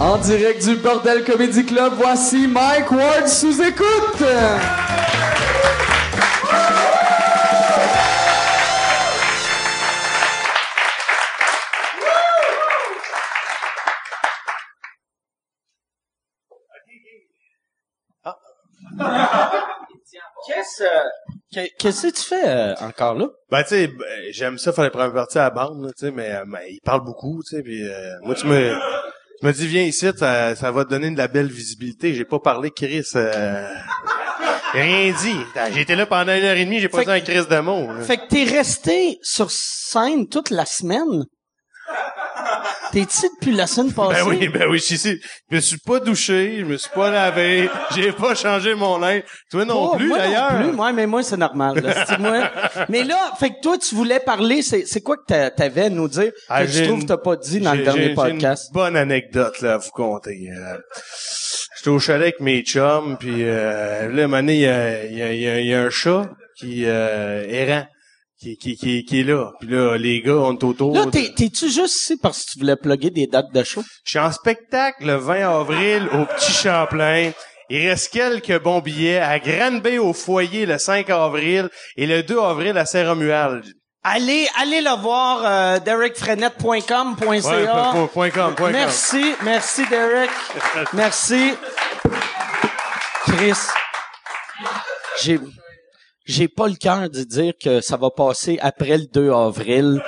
En 0.00 0.16
direct 0.18 0.64
du 0.64 0.76
Bordel 0.76 1.24
Comedy 1.24 1.64
Club, 1.66 1.92
voici 1.96 2.46
Mike 2.46 2.90
Ward 2.90 3.28
sous 3.28 3.60
écoute. 3.60 4.24
Qu'est-ce 20.46 20.82
euh, 20.82 20.86
que- 21.54 21.76
qu'est-ce 21.78 22.06
que 22.08 22.12
tu 22.16 22.22
fais 22.22 22.48
euh, 22.48 22.74
encore 22.80 23.14
là? 23.14 23.26
Ben, 23.50 23.62
tu 23.62 23.68
sais, 23.70 23.86
ben, 23.88 24.06
j'aime 24.32 24.58
ça 24.58 24.72
faire 24.72 24.84
les 24.84 24.90
premières 24.90 25.12
parties 25.12 25.38
à 25.38 25.44
la 25.44 25.50
bande, 25.50 25.92
tu 25.96 26.06
sais, 26.06 26.10
mais, 26.12 26.30
euh, 26.34 26.44
mais 26.46 26.72
il 26.72 26.80
parle 26.82 27.04
beaucoup, 27.04 27.42
tu 27.46 27.56
sais, 27.56 27.62
puis 27.62 27.86
euh, 27.86 28.18
moi, 28.22 28.34
tu 28.34 28.46
me, 28.46 28.74
tu 29.40 29.46
me 29.46 29.52
dis, 29.52 29.66
viens 29.66 29.82
ici, 29.84 30.06
ça, 30.16 30.54
ça 30.54 30.70
va 30.70 30.84
te 30.84 30.90
donner 30.90 31.10
de 31.10 31.16
la 31.18 31.28
belle 31.28 31.50
visibilité. 31.50 32.14
J'ai 32.14 32.24
pas 32.24 32.38
parlé, 32.40 32.70
Chris, 32.70 33.04
euh, 33.16 33.66
j'ai 34.74 34.82
rien 34.82 35.14
dit. 35.22 35.36
J'ai 35.72 35.80
été 35.80 35.96
là 35.96 36.06
pendant 36.06 36.32
une 36.34 36.44
heure 36.44 36.56
et 36.56 36.64
demie, 36.64 36.80
j'ai 36.80 36.88
pas 36.88 37.04
dit 37.04 37.10
un 37.10 37.20
Chris 37.20 37.46
de 37.48 37.60
mots. 37.60 37.92
là. 37.92 38.02
Fait 38.02 38.18
que 38.18 38.28
t'es 38.28 38.44
resté 38.44 39.18
sur 39.22 39.50
scène 39.50 40.28
toute 40.28 40.50
la 40.50 40.66
semaine? 40.66 41.24
T'es 42.92 43.00
ici 43.02 43.26
depuis 43.38 43.52
la 43.54 43.66
semaine 43.68 43.92
passée? 43.92 44.20
Ben 44.24 44.28
oui, 44.28 44.48
ben 44.48 44.68
oui, 44.68 44.78
je 44.78 44.84
suis 44.84 44.94
ici. 44.96 45.20
Je 45.50 45.56
me 45.56 45.60
suis 45.60 45.78
pas 45.78 46.00
douché, 46.00 46.56
je 46.58 46.64
me 46.64 46.76
suis 46.76 46.90
pas 46.90 47.08
lavé, 47.10 47.70
j'ai 47.94 48.10
pas 48.10 48.34
changé 48.34 48.74
mon 48.74 48.98
linge. 48.98 49.22
Toi 49.50 49.64
non 49.64 49.90
Oh, 49.92 49.96
plus, 49.96 50.08
moi 50.08 50.18
d'ailleurs. 50.18 50.52
Non 50.54 50.62
plus, 50.68 50.72
moi, 50.76 50.92
mais 50.92 51.06
moi, 51.06 51.22
c'est 51.22 51.36
normal. 51.36 51.80
là. 51.80 52.04
C'est 52.08 52.18
moi? 52.18 52.50
Mais 52.88 53.04
là, 53.04 53.32
fait 53.38 53.50
que 53.50 53.60
toi, 53.62 53.78
tu 53.78 53.94
voulais 53.94 54.18
parler, 54.20 54.62
c'est, 54.62 54.84
c'est 54.86 55.00
quoi 55.02 55.16
que 55.18 55.24
t'a- 55.26 55.50
t'avais 55.50 55.82
à 55.82 55.88
nous 55.90 56.08
dire 56.08 56.32
Ah, 56.48 56.64
que 56.64 56.70
j'ai 56.72 56.84
trouves 56.86 56.96
une- 56.98 57.02
que 57.04 57.08
t'as 57.08 57.16
pas 57.18 57.36
dit 57.36 57.60
dans 57.60 57.74
le 57.74 57.84
dernier 57.84 58.02
j'ai- 58.02 58.08
j'ai 58.08 58.14
podcast? 58.14 58.64
une 58.70 58.74
bonne 58.74 58.96
anecdote 58.96 59.60
là 59.60 59.74
à 59.74 59.78
vous 59.78 59.90
conter. 59.90 60.48
Euh, 60.52 60.76
J'étais 61.76 61.90
au 61.90 61.98
chalet 61.98 62.22
avec 62.22 62.40
mes 62.40 62.62
chums, 62.62 63.16
puis 63.18 63.44
euh, 63.44 64.08
là, 64.10 64.22
à 64.22 64.24
un 64.24 64.28
moment 64.28 64.36
donné, 64.38 64.54
il 64.56 64.60
y 64.60 64.66
a, 64.66 65.04
y 65.04 65.22
a- 65.22 65.32
il 65.32 65.40
y 65.40 65.48
a- 65.48 65.60
il 65.60 65.66
y 65.66 65.74
a 65.74 65.80
un 65.82 65.90
chat 65.90 66.28
qui 66.58 66.82
euh, 66.86 67.44
errant, 67.48 67.86
qui, 68.40 68.56
qui, 68.56 68.76
qui, 68.76 69.04
qui 69.04 69.20
est 69.20 69.24
là. 69.24 69.52
Puis 69.60 69.68
là, 69.68 69.96
les 69.96 70.22
gars, 70.22 70.32
on 70.36 70.54
est 70.54 70.64
autour. 70.64 70.94
Là, 70.94 71.04
t'es, 71.12 71.32
t'es-tu 71.36 71.68
juste 71.70 71.94
ici 71.96 72.16
parce 72.16 72.44
que 72.44 72.52
tu 72.52 72.58
voulais 72.60 72.76
plugger 72.76 73.10
des 73.10 73.26
dates 73.26 73.52
de 73.52 73.62
show? 73.62 73.82
Je 74.04 74.10
suis 74.10 74.18
en 74.18 74.32
spectacle 74.32 75.04
le 75.06 75.16
20 75.16 75.60
avril 75.60 76.08
au 76.12 76.24
Petit 76.24 76.52
Champlain. 76.52 77.32
Il 77.68 77.86
reste 77.88 78.12
quelques 78.12 78.60
bons 78.62 78.80
billets 78.80 79.18
à 79.18 79.38
Grande-Bay 79.38 79.98
au 79.98 80.12
foyer 80.12 80.66
le 80.66 80.78
5 80.78 81.08
avril 81.10 81.68
et 81.96 82.06
le 82.06 82.22
2 82.22 82.38
avril 82.40 82.76
à 82.78 82.84
Saint-Romuald. 82.86 83.64
Allez, 84.02 84.48
allez 84.58 84.80
le 84.80 84.98
voir, 85.00 85.42
euh, 85.44 85.78
derekfrenette.com.ca. 85.78 87.28
Ouais, 87.28 87.66
point- 87.92 88.06
point 88.06 88.30
com, 88.30 88.54
point 88.54 88.68
com. 88.68 88.72
Merci, 88.72 89.34
merci 89.44 89.86
Derek. 89.88 90.30
Merci. 90.94 91.52
Chris, 93.26 93.52
j'ai 95.22 95.38
j'ai 96.30 96.48
pas 96.48 96.68
le 96.68 96.74
cœur 96.74 97.10
de 97.10 97.24
dire 97.24 97.54
que 97.62 97.80
ça 97.80 97.96
va 97.96 98.10
passer 98.10 98.58
après 98.62 98.96
le 98.96 99.06
2 99.06 99.32
avril. 99.32 100.02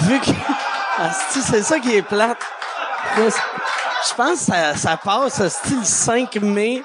Vu 0.00 0.20
que 0.20 0.26
c'est 1.30 1.62
ça 1.62 1.78
qui 1.78 1.94
est 1.94 2.02
plate. 2.02 2.38
Je 3.16 4.14
pense 4.16 4.40
que 4.40 4.52
ça, 4.52 4.74
ça 4.74 4.96
passe 4.96 5.40
asti, 5.40 5.74
le 5.76 5.84
5 5.84 6.36
mai. 6.36 6.82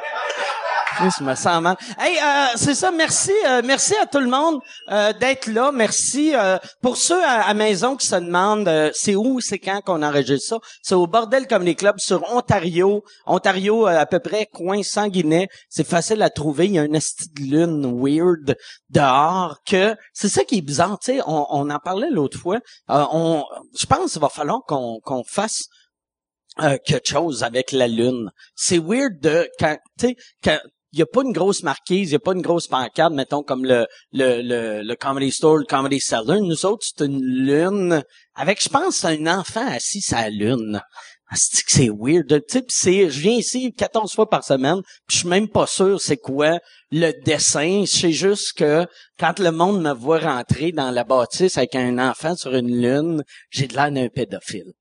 Je 1.02 1.24
me 1.24 1.36
sens 1.36 1.62
mal. 1.62 1.78
Hey, 1.98 2.18
euh, 2.18 2.48
c'est 2.56 2.76
ça. 2.76 2.92
Merci, 2.92 3.32
euh, 3.48 3.62
merci 3.64 3.96
à 4.02 4.06
tout 4.06 4.20
le 4.20 4.28
monde 4.28 4.60
euh, 4.92 5.14
d'être 5.14 5.48
là. 5.48 5.72
Merci 5.72 6.36
euh, 6.36 6.58
pour 6.82 6.98
ceux 6.98 7.24
à, 7.24 7.42
à 7.48 7.54
maison 7.54 7.96
qui 7.96 8.06
se 8.08 8.16
demandent 8.16 8.68
euh, 8.68 8.92
c'est 8.94 9.16
où, 9.16 9.40
c'est 9.40 9.60
quand 9.60 9.82
qu'on 9.82 10.04
enregistre 10.04 10.48
ça. 10.48 10.58
C'est 10.82 10.96
au 10.96 11.08
Bordel 11.08 11.48
Comedy 11.48 11.76
Club 11.76 12.00
sur 12.00 12.24
Ontario, 12.32 13.04
Ontario 13.26 13.88
euh, 13.88 13.98
à 13.98 14.06
peu 14.06 14.20
près 14.20 14.48
coin 14.52 14.84
sanguinet. 14.84 15.48
C'est 15.70 15.88
facile 15.88 16.22
à 16.22 16.30
trouver. 16.30 16.66
Il 16.66 16.74
y 16.74 16.80
a 16.80 16.84
une 16.84 16.96
esti 16.96 17.30
de 17.30 17.42
lune 17.44 18.02
weird 18.04 18.58
dehors 18.90 19.58
que 19.66 19.96
c'est 20.14 20.30
ça 20.30 20.44
qui 20.44 20.58
est 20.58 20.62
bizarre. 20.62 20.98
Tu 21.00 21.14
sais, 21.14 21.22
on, 21.26 21.46
on 21.50 21.70
en 21.70 21.80
parlait 21.80 22.10
l'autre 22.12 22.38
fois. 22.38 22.60
On, 22.88 23.44
je 23.80 23.86
pense 23.86 24.12
qu'il 24.12 24.22
va 24.22 24.30
falloir 24.30 24.62
qu'on 24.66 25.24
fasse 25.26 25.64
euh, 26.62 26.78
quelque 26.84 27.08
chose 27.08 27.44
avec 27.44 27.72
la 27.72 27.88
lune. 27.88 28.32
C'est 28.56 28.80
weird 28.80 29.20
de 29.22 29.50
quand 29.60 29.78
tu 29.98 30.16
sais 30.44 30.60
il 30.92 31.00
y 31.00 31.02
a 31.02 31.06
pas 31.06 31.22
une 31.22 31.32
grosse 31.32 31.64
marquise, 31.64 32.10
il 32.10 32.14
y 32.14 32.16
a 32.16 32.20
pas 32.20 32.34
une 32.34 32.42
grosse 32.42 32.68
pancarte, 32.68 33.14
mettons 33.14 33.44
comme 33.44 33.66
le 33.66 33.86
le 34.12 34.42
le, 34.42 34.82
le 34.82 34.96
comedy 34.96 35.32
store, 35.32 35.58
le 35.58 35.66
comedy 35.66 36.00
cellar. 36.00 36.40
Nous 36.40 36.66
autres, 36.66 36.86
c'est 36.88 37.06
une 37.06 37.22
lune 37.22 38.04
avec, 38.36 38.62
je 38.64 38.70
pense, 38.70 39.06
un 39.06 39.28
enfant 39.28 39.68
assis 39.68 40.02
sur 40.02 40.18
la 40.18 40.30
lune. 40.30 40.82
Ah, 41.32 41.36
C'est 41.38 41.64
que 41.64 41.72
c'est 41.72 41.90
weird? 41.90 42.44
Tu 42.48 42.64
sais, 42.70 43.10
je 43.10 43.20
viens 43.20 43.34
ici 43.34 43.72
14 43.74 44.14
fois 44.16 44.28
par 44.28 44.44
semaine, 44.44 44.82
puis 45.08 45.16
je 45.16 45.18
suis 45.20 45.28
même 45.28 45.48
pas 45.48 45.68
sûr 45.68 46.02
c'est 46.02 46.18
quoi 46.18 46.60
le 46.92 47.12
dessin. 47.24 47.84
Je 47.86 47.92
sais 47.92 48.12
juste 48.12 48.54
que 48.58 48.88
quand 49.20 49.38
le 49.38 49.52
monde 49.52 49.82
me 49.82 49.94
voit 49.94 50.18
rentrer 50.20 50.72
dans 50.72 50.90
la 50.90 51.04
bâtisse 51.04 51.58
avec 51.58 51.76
un 51.76 52.00
enfant 52.00 52.36
sur 52.36 52.56
une 52.56 52.82
lune, 52.82 53.24
j'ai 53.52 53.68
de 53.68 53.76
l'air 53.76 53.92
d'un 53.92 54.10
pédophile. 54.10 54.74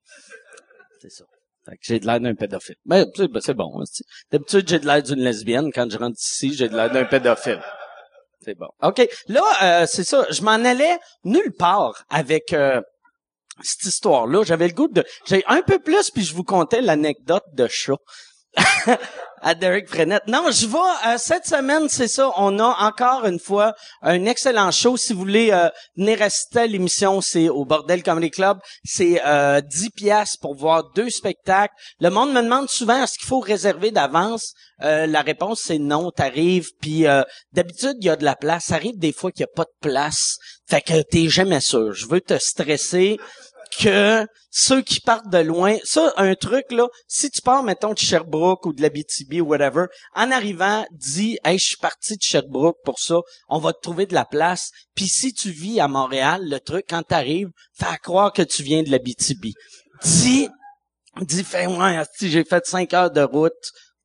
C'est 1.03 1.11
ça. 1.11 1.25
Fait 1.25 1.58
que 1.58 1.58
j'ai 1.81 2.01
de 2.01 2.07
l'air 2.07 2.21
d'un 2.21 2.35
pédophile. 2.35 2.77
Ben, 2.85 3.05
tu 3.15 3.23
sais, 3.23 3.29
ben, 3.29 3.41
c'est 3.41 3.55
bon. 3.55 3.71
hein, 3.81 3.85
D'habitude, 4.31 4.69
j'ai 4.69 4.79
de 4.79 4.87
l'air 4.87 5.03
d'une 5.03 5.21
lesbienne. 5.21 5.71
Quand 5.73 5.91
je 5.91 5.99
rentre 5.99 6.17
ici, 6.19 6.55
j'ai 6.55 6.69
de 6.69 6.77
l'air 6.77 6.91
d'un 6.91 7.05
pédophile. 7.05 7.61
C'est 8.41 8.55
bon. 8.55 8.69
OK. 8.83 9.07
Là, 9.29 9.43
euh, 9.63 9.87
c'est 9.87 10.05
ça. 10.05 10.27
Je 10.31 10.43
m'en 10.43 10.53
allais 10.53 10.99
nulle 11.25 11.53
part 11.59 12.05
avec 12.09 12.53
euh, 12.53 12.81
cette 13.63 13.85
histoire-là. 13.85 14.45
J'avais 14.45 14.69
le 14.69 14.75
goût 14.75 14.89
de... 14.89 15.05
J'ai 15.27 15.45
un 15.47 15.63
peu 15.63 15.79
plus, 15.79 16.11
puis 16.11 16.23
je 16.25 16.35
vous 16.35 16.45
contais 16.45 16.81
l'anecdote 16.81 17.45
de 17.55 17.67
chat. 17.69 17.97
à 19.43 19.55
Derek 19.55 19.89
Frenette. 19.89 20.27
Non, 20.27 20.51
je 20.51 20.67
vais 20.67 20.79
euh, 21.07 21.19
cette 21.19 21.47
semaine, 21.47 21.89
c'est 21.89 22.09
ça. 22.09 22.31
On 22.37 22.59
a 22.59 22.77
encore 22.87 23.25
une 23.27 23.39
fois 23.39 23.75
un 24.03 24.25
excellent 24.25 24.71
show. 24.71 24.97
Si 24.97 25.13
vous 25.13 25.21
voulez 25.21 25.51
euh, 25.53 25.69
venir 25.97 26.23
assister 26.23 26.61
à 26.61 26.67
l'émission, 26.67 27.21
c'est 27.21 27.49
au 27.49 27.65
Bordel 27.65 28.03
Comedy 28.03 28.31
Club. 28.31 28.59
C'est 28.85 29.21
euh, 29.25 29.61
10 29.61 29.91
pièces 29.91 30.37
pour 30.37 30.55
voir 30.55 30.91
deux 30.95 31.11
spectacles. 31.11 31.75
Le 32.01 32.11
monde 32.11 32.33
me 32.33 32.43
demande 32.43 32.69
souvent 32.69 33.03
est-ce 33.03 33.19
qu'il 33.19 33.27
faut 33.29 33.41
réserver 33.41 33.91
d'avance? 33.91 34.55
Euh, 34.83 35.07
la 35.07 35.23
réponse 35.23 35.61
c'est 35.65 35.79
non. 35.79 36.11
T'arrives, 36.11 36.71
puis 36.81 37.07
euh, 37.07 37.23
d'habitude 37.53 37.97
il 38.01 38.07
y 38.07 38.11
a 38.11 38.17
de 38.17 38.25
la 38.25 38.37
place. 38.37 38.67
Ça 38.67 38.77
arrive 38.77 38.99
des 38.99 39.13
fois 39.13 39.33
qu'il 39.33 39.45
n'y 39.45 39.51
a 39.53 39.57
pas 39.57 39.65
de 39.65 39.89
place. 39.89 40.39
Fait 40.69 40.83
que 40.83 41.03
t'es 41.03 41.29
jamais 41.29 41.61
sûr. 41.61 41.93
Je 41.93 42.07
veux 42.07 42.21
te 42.21 42.39
stresser 42.39 43.19
que 43.79 44.27
ceux 44.51 44.83
qui 44.83 45.01
partent 45.01 45.31
de 45.31 45.39
loin, 45.39 45.77
ça, 45.85 46.13
un 46.17 46.35
truc, 46.35 46.65
là, 46.71 46.87
si 47.07 47.31
tu 47.31 47.41
pars, 47.41 47.63
mettons, 47.63 47.93
de 47.93 47.99
Sherbrooke 47.99 48.67
ou 48.67 48.73
de 48.73 48.83
l'Abitibi 48.83 49.41
ou 49.41 49.47
whatever, 49.47 49.87
en 50.15 50.31
arrivant, 50.31 50.87
dis, 50.93 51.39
hey, 51.45 51.59
je 51.59 51.67
suis 51.67 51.77
parti 51.77 52.17
de 52.17 52.23
Sherbrooke 52.23 52.79
pour 52.85 52.99
ça, 52.99 53.17
on 53.49 53.59
va 53.59 53.73
te 53.73 53.81
trouver 53.81 54.07
de 54.07 54.15
la 54.15 54.25
place. 54.25 54.71
Puis 54.95 55.09
si 55.09 55.33
tu 55.33 55.51
vis 55.51 55.81
à 55.81 55.89
Montréal, 55.89 56.43
le 56.45 56.61
truc, 56.61 56.87
quand 56.89 57.03
t'arrives, 57.03 57.51
fais 57.75 57.97
croire 58.03 58.33
que 58.33 58.43
tu 58.43 58.63
viens 58.63 58.83
de 58.83 58.91
l'Abitibi. 58.91 59.55
Dis, 60.03 60.49
dis, 61.23 61.45
fais, 61.45 61.67
ouais, 61.67 62.03
si 62.17 62.31
j'ai 62.31 62.45
fait 62.45 62.67
cinq 62.67 62.95
heures 62.95 63.11
de 63.11 63.23
route 63.23 63.53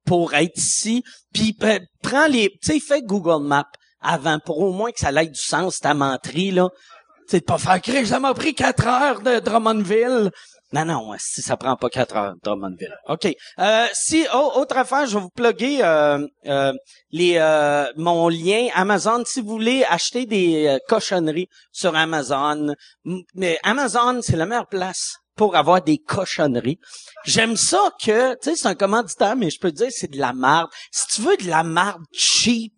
pour 0.06 0.34
être 0.34 0.57
ici, 0.57 1.03
puis 1.34 1.57
prends 2.02 2.28
les, 2.28 2.50
tu 2.62 2.73
sais, 2.73 2.79
fais 2.79 3.02
Google 3.02 3.46
Maps 3.46 3.63
avant, 4.02 4.40
pour 4.40 4.59
au 4.59 4.73
moins 4.73 4.91
que 4.91 5.00
ça 5.00 5.12
ait 5.12 5.28
du 5.28 5.40
sens, 5.40 5.79
ta 5.79 5.94
menterie, 5.94 6.52
là. 6.52 6.69
De 7.33 7.39
pas 7.39 7.57
faire 7.57 7.81
crier, 7.81 8.05
ça 8.05 8.19
m'a 8.19 8.35
pris 8.35 8.53
quatre 8.53 8.85
heures 8.85 9.21
de 9.21 9.39
Drummondville. 9.39 10.29
Non, 10.71 10.85
non, 10.85 11.16
si 11.17 11.41
ça 11.41 11.57
prend 11.57 11.75
pas 11.75 11.89
quatre 11.89 12.16
heures, 12.16 12.35
Drummondville. 12.44 12.95
OK. 13.09 13.27
Euh, 13.57 13.88
si, 13.91 14.23
oh, 14.35 14.51
autre 14.55 14.77
affaire, 14.77 15.07
je 15.07 15.16
vais 15.16 15.21
vous 15.21 15.31
plugger 15.31 15.83
euh, 15.83 16.27
euh, 16.45 16.73
les, 17.09 17.39
mon 17.97 18.29
lien 18.29 18.67
Amazon. 18.75 19.23
Si 19.25 19.41
vous 19.41 19.47
voulez 19.47 19.83
acheter 19.89 20.27
des 20.27 20.77
cochonneries 20.88 21.47
sur 21.72 21.96
Amazon, 21.96 22.75
mais 23.34 23.58
Amazon, 23.63 24.19
c'est 24.22 24.37
la 24.37 24.46
meilleure 24.46 24.67
place 24.67 25.16
pour 25.35 25.55
avoir 25.55 25.81
des 25.81 25.97
cochonneries. 25.97 26.78
J'aime 27.25 27.58
ça 27.58 27.81
que, 27.99 28.34
tu 28.35 28.52
sais, 28.52 28.55
c'est 28.55 28.67
un 28.67 28.75
commanditaire, 28.75 29.35
mais 29.35 29.49
je 29.49 29.59
peux 29.59 29.72
te 29.72 29.78
dire, 29.78 29.90
c'est 29.90 30.11
de 30.11 30.19
la 30.19 30.34
marde. 30.34 30.69
Si 30.91 31.08
tu 31.08 31.22
veux 31.22 31.37
de 31.37 31.49
la 31.49 31.63
marde 31.63 32.03
cheap, 32.13 32.73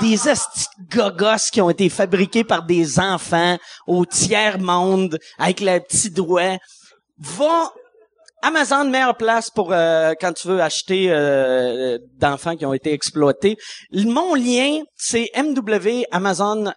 des 0.00 0.28
esti 0.28 0.66
de 0.78 0.96
gogos 0.96 1.50
qui 1.52 1.60
ont 1.60 1.70
été 1.70 1.88
fabriqués 1.88 2.44
par 2.44 2.64
des 2.64 2.98
enfants 2.98 3.58
au 3.86 4.04
tiers-monde 4.04 5.18
avec 5.38 5.60
le 5.60 5.78
petit 5.78 6.10
doigt, 6.10 6.58
va 7.18 7.72
Amazon, 8.42 8.84
meilleure 8.84 9.16
place 9.16 9.50
pour 9.50 9.72
euh, 9.72 10.12
quand 10.20 10.32
tu 10.32 10.46
veux 10.48 10.60
acheter 10.60 11.06
euh, 11.10 11.98
d'enfants 12.18 12.54
qui 12.54 12.66
ont 12.66 12.74
été 12.74 12.92
exploités. 12.92 13.56
Mon 13.92 14.34
lien, 14.34 14.82
c'est 14.94 15.30
mwamazon.ca, 15.34 16.74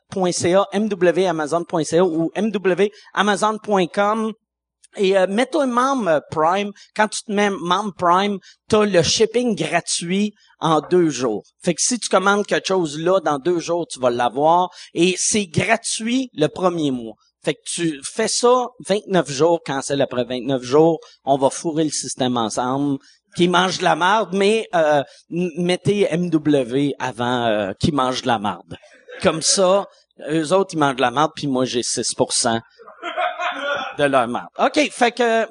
mwamazon.ca 0.73 2.03
ou 2.03 2.31
mwamazon.com. 2.35 4.33
Et 4.97 5.17
euh, 5.17 5.27
mets-toi 5.27 5.67
membre 5.67 6.07
euh, 6.07 6.19
Prime. 6.31 6.71
Quand 6.95 7.07
tu 7.07 7.23
te 7.23 7.31
mets 7.31 7.51
membre 7.51 7.93
Prime, 7.95 8.39
t'as 8.67 8.85
le 8.85 9.03
shipping 9.03 9.55
gratuit 9.55 10.33
en 10.59 10.81
deux 10.81 11.09
jours. 11.09 11.43
Fait 11.63 11.73
que 11.73 11.81
si 11.81 11.99
tu 11.99 12.09
commandes 12.09 12.45
quelque 12.45 12.67
chose 12.67 12.99
là, 12.99 13.19
dans 13.19 13.39
deux 13.39 13.59
jours, 13.59 13.87
tu 13.87 13.99
vas 13.99 14.09
l'avoir. 14.09 14.69
Et 14.93 15.15
c'est 15.17 15.45
gratuit 15.45 16.29
le 16.33 16.47
premier 16.47 16.91
mois. 16.91 17.15
Fait 17.43 17.53
que 17.53 17.59
tu 17.65 18.01
fais 18.03 18.27
ça 18.27 18.67
29 18.87 19.31
jours, 19.31 19.61
cancel 19.65 20.01
après 20.01 20.25
29 20.25 20.61
jours, 20.61 20.99
on 21.23 21.37
va 21.37 21.49
fourrer 21.49 21.85
le 21.85 21.89
système 21.89 22.37
ensemble. 22.37 22.97
Qui 23.35 23.47
mange 23.47 23.77
de 23.77 23.83
la 23.83 23.95
marde, 23.95 24.33
mais 24.33 24.67
euh, 24.73 25.03
mettez 25.29 26.07
MW 26.17 26.93
avant 26.97 27.45
euh, 27.45 27.73
qui 27.79 27.91
mange 27.91 28.23
de 28.23 28.27
la 28.27 28.39
marde. 28.39 28.75
Comme 29.21 29.43
ça, 29.43 29.85
eux 30.31 30.51
autres, 30.51 30.73
ils 30.73 30.79
mangent 30.79 30.95
de 30.95 31.01
la 31.01 31.11
marde, 31.11 31.31
puis 31.35 31.45
moi, 31.45 31.63
j'ai 31.63 31.81
6% 31.81 32.59
de 33.99 34.03
leur 34.03 34.27
marde. 34.27 34.49
OK, 34.57 34.89
fait 34.91 35.11
que 35.11 35.45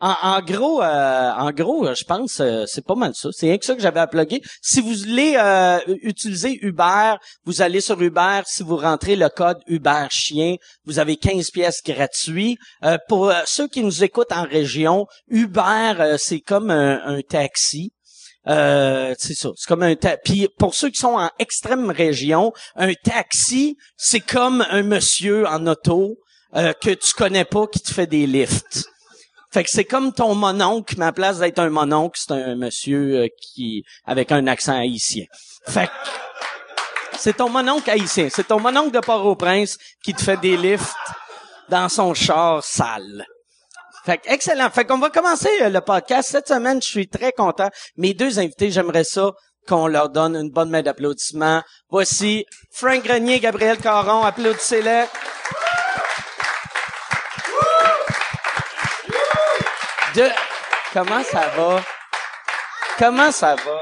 en, 0.00 0.14
en 0.22 0.40
gros, 0.40 0.82
euh, 0.82 1.30
en 1.32 1.50
gros, 1.50 1.86
euh, 1.86 1.94
je 1.94 2.04
pense 2.04 2.40
euh, 2.40 2.64
c'est 2.66 2.84
pas 2.84 2.94
mal 2.94 3.12
ça. 3.14 3.28
C'est 3.32 3.46
rien 3.46 3.58
que 3.58 3.64
ça 3.64 3.74
que 3.74 3.82
j'avais 3.82 4.00
à 4.00 4.06
plugger. 4.06 4.40
Si 4.62 4.80
vous 4.80 4.94
voulez 4.94 5.34
euh, 5.36 5.78
utiliser 6.02 6.58
Uber, 6.62 7.14
vous 7.44 7.62
allez 7.62 7.80
sur 7.80 8.00
Uber. 8.00 8.40
Si 8.46 8.62
vous 8.62 8.76
rentrez 8.76 9.16
le 9.16 9.28
code 9.28 9.58
Uber 9.66 10.06
Chien, 10.10 10.56
vous 10.84 10.98
avez 10.98 11.16
15 11.16 11.50
pièces 11.50 11.82
gratuits. 11.84 12.56
Euh, 12.84 12.98
pour 13.08 13.30
euh, 13.30 13.42
ceux 13.44 13.68
qui 13.68 13.82
nous 13.82 14.02
écoutent 14.02 14.32
en 14.32 14.44
région, 14.44 15.06
Uber, 15.28 16.16
c'est 16.18 16.40
comme 16.40 16.70
un, 16.70 17.00
un 17.04 17.20
taxi. 17.22 17.92
Euh, 18.46 19.14
c'est 19.18 19.34
ça. 19.34 19.50
C'est 19.56 19.68
comme 19.68 19.82
un 19.82 19.94
Puis 20.24 20.48
pour 20.58 20.74
ceux 20.74 20.90
qui 20.90 20.98
sont 20.98 21.18
en 21.18 21.30
extrême 21.38 21.90
région, 21.90 22.52
un 22.74 22.94
taxi, 22.94 23.76
c'est 23.96 24.20
comme 24.20 24.64
un 24.70 24.82
monsieur 24.82 25.46
en 25.46 25.66
auto 25.66 26.16
euh, 26.56 26.72
que 26.72 26.90
tu 26.90 27.12
connais 27.14 27.44
pas 27.44 27.66
qui 27.66 27.80
te 27.80 27.92
fait 27.92 28.06
des 28.06 28.26
lifts. 28.26 28.89
Fait 29.52 29.64
que 29.64 29.70
c'est 29.70 29.84
comme 29.84 30.12
ton 30.12 30.34
mononcle, 30.34 30.94
mais 30.96 31.10
place 31.12 31.38
d'être 31.38 31.58
un 31.58 31.70
mononcle, 31.70 32.20
c'est 32.20 32.32
un 32.32 32.54
monsieur 32.54 33.24
euh, 33.24 33.28
qui 33.40 33.84
avec 34.06 34.30
un 34.30 34.46
accent 34.46 34.78
haïtien. 34.78 35.24
Fait 35.66 35.86
que 35.86 35.92
c'est 37.18 37.36
ton 37.36 37.48
mononcle 37.48 37.90
haïtien, 37.90 38.28
c'est 38.30 38.46
ton 38.46 38.60
mononcle 38.60 38.92
de 38.92 39.00
Port-au-Prince 39.00 39.76
qui 40.04 40.14
te 40.14 40.22
fait 40.22 40.36
des 40.36 40.56
lifts 40.56 40.94
dans 41.68 41.88
son 41.88 42.14
char 42.14 42.62
sale. 42.62 43.26
Fait 44.04 44.18
que 44.18 44.30
excellent. 44.30 44.70
Fait 44.70 44.84
qu'on 44.84 44.98
va 44.98 45.10
commencer 45.10 45.50
euh, 45.62 45.68
le 45.68 45.80
podcast 45.80 46.30
cette 46.30 46.48
semaine. 46.48 46.80
Je 46.80 46.88
suis 46.88 47.08
très 47.08 47.32
content. 47.32 47.68
Mes 47.96 48.14
deux 48.14 48.38
invités, 48.38 48.70
j'aimerais 48.70 49.04
ça 49.04 49.32
qu'on 49.68 49.86
leur 49.86 50.08
donne 50.08 50.36
une 50.36 50.50
bonne 50.50 50.70
main 50.70 50.82
d'applaudissement. 50.82 51.62
Voici 51.90 52.46
Frank 52.70 53.04
Grenier, 53.04 53.40
Gabriel 53.40 53.76
Caron. 53.76 54.22
Applaudissez-les. 54.22 55.04
De... 60.14 60.28
Comment 60.92 61.22
ça 61.22 61.48
va? 61.50 61.82
Comment 62.98 63.30
ça 63.32 63.54
va? 63.54 63.80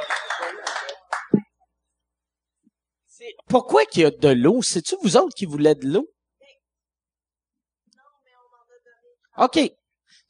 Pourquoi 3.48 3.84
qu'il 3.86 4.02
y 4.02 4.04
a 4.04 4.10
de 4.10 4.28
l'eau? 4.28 4.62
C'est-tu 4.62 4.94
vous 5.02 5.16
autres 5.16 5.34
qui 5.34 5.46
voulez 5.46 5.74
de 5.74 5.86
l'eau? 5.86 6.06
OK. 9.38 9.58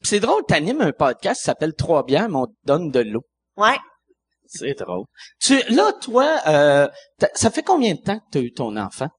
C'est 0.01 0.19
drôle, 0.19 0.43
t'animes 0.47 0.81
un 0.81 0.91
podcast 0.93 1.41
qui 1.41 1.45
s'appelle 1.45 1.73
Trois 1.73 2.03
bières, 2.05 2.29
mais 2.29 2.37
on 2.37 2.47
te 2.47 2.53
donne 2.63 2.89
de 2.91 3.01
l'eau. 3.01 3.25
Ouais. 3.57 3.77
C'est 4.45 4.73
drôle. 4.75 5.05
Tu, 5.41 5.61
là, 5.73 5.91
toi, 6.01 6.39
euh, 6.47 6.87
t'as- 7.17 7.29
ça 7.35 7.51
fait 7.51 7.61
combien 7.63 7.93
de 7.95 7.99
temps 8.01 8.19
que 8.19 8.25
tu 8.31 8.37
as 8.37 8.41
eu 8.41 8.53
ton 8.53 8.77
enfant? 8.77 9.09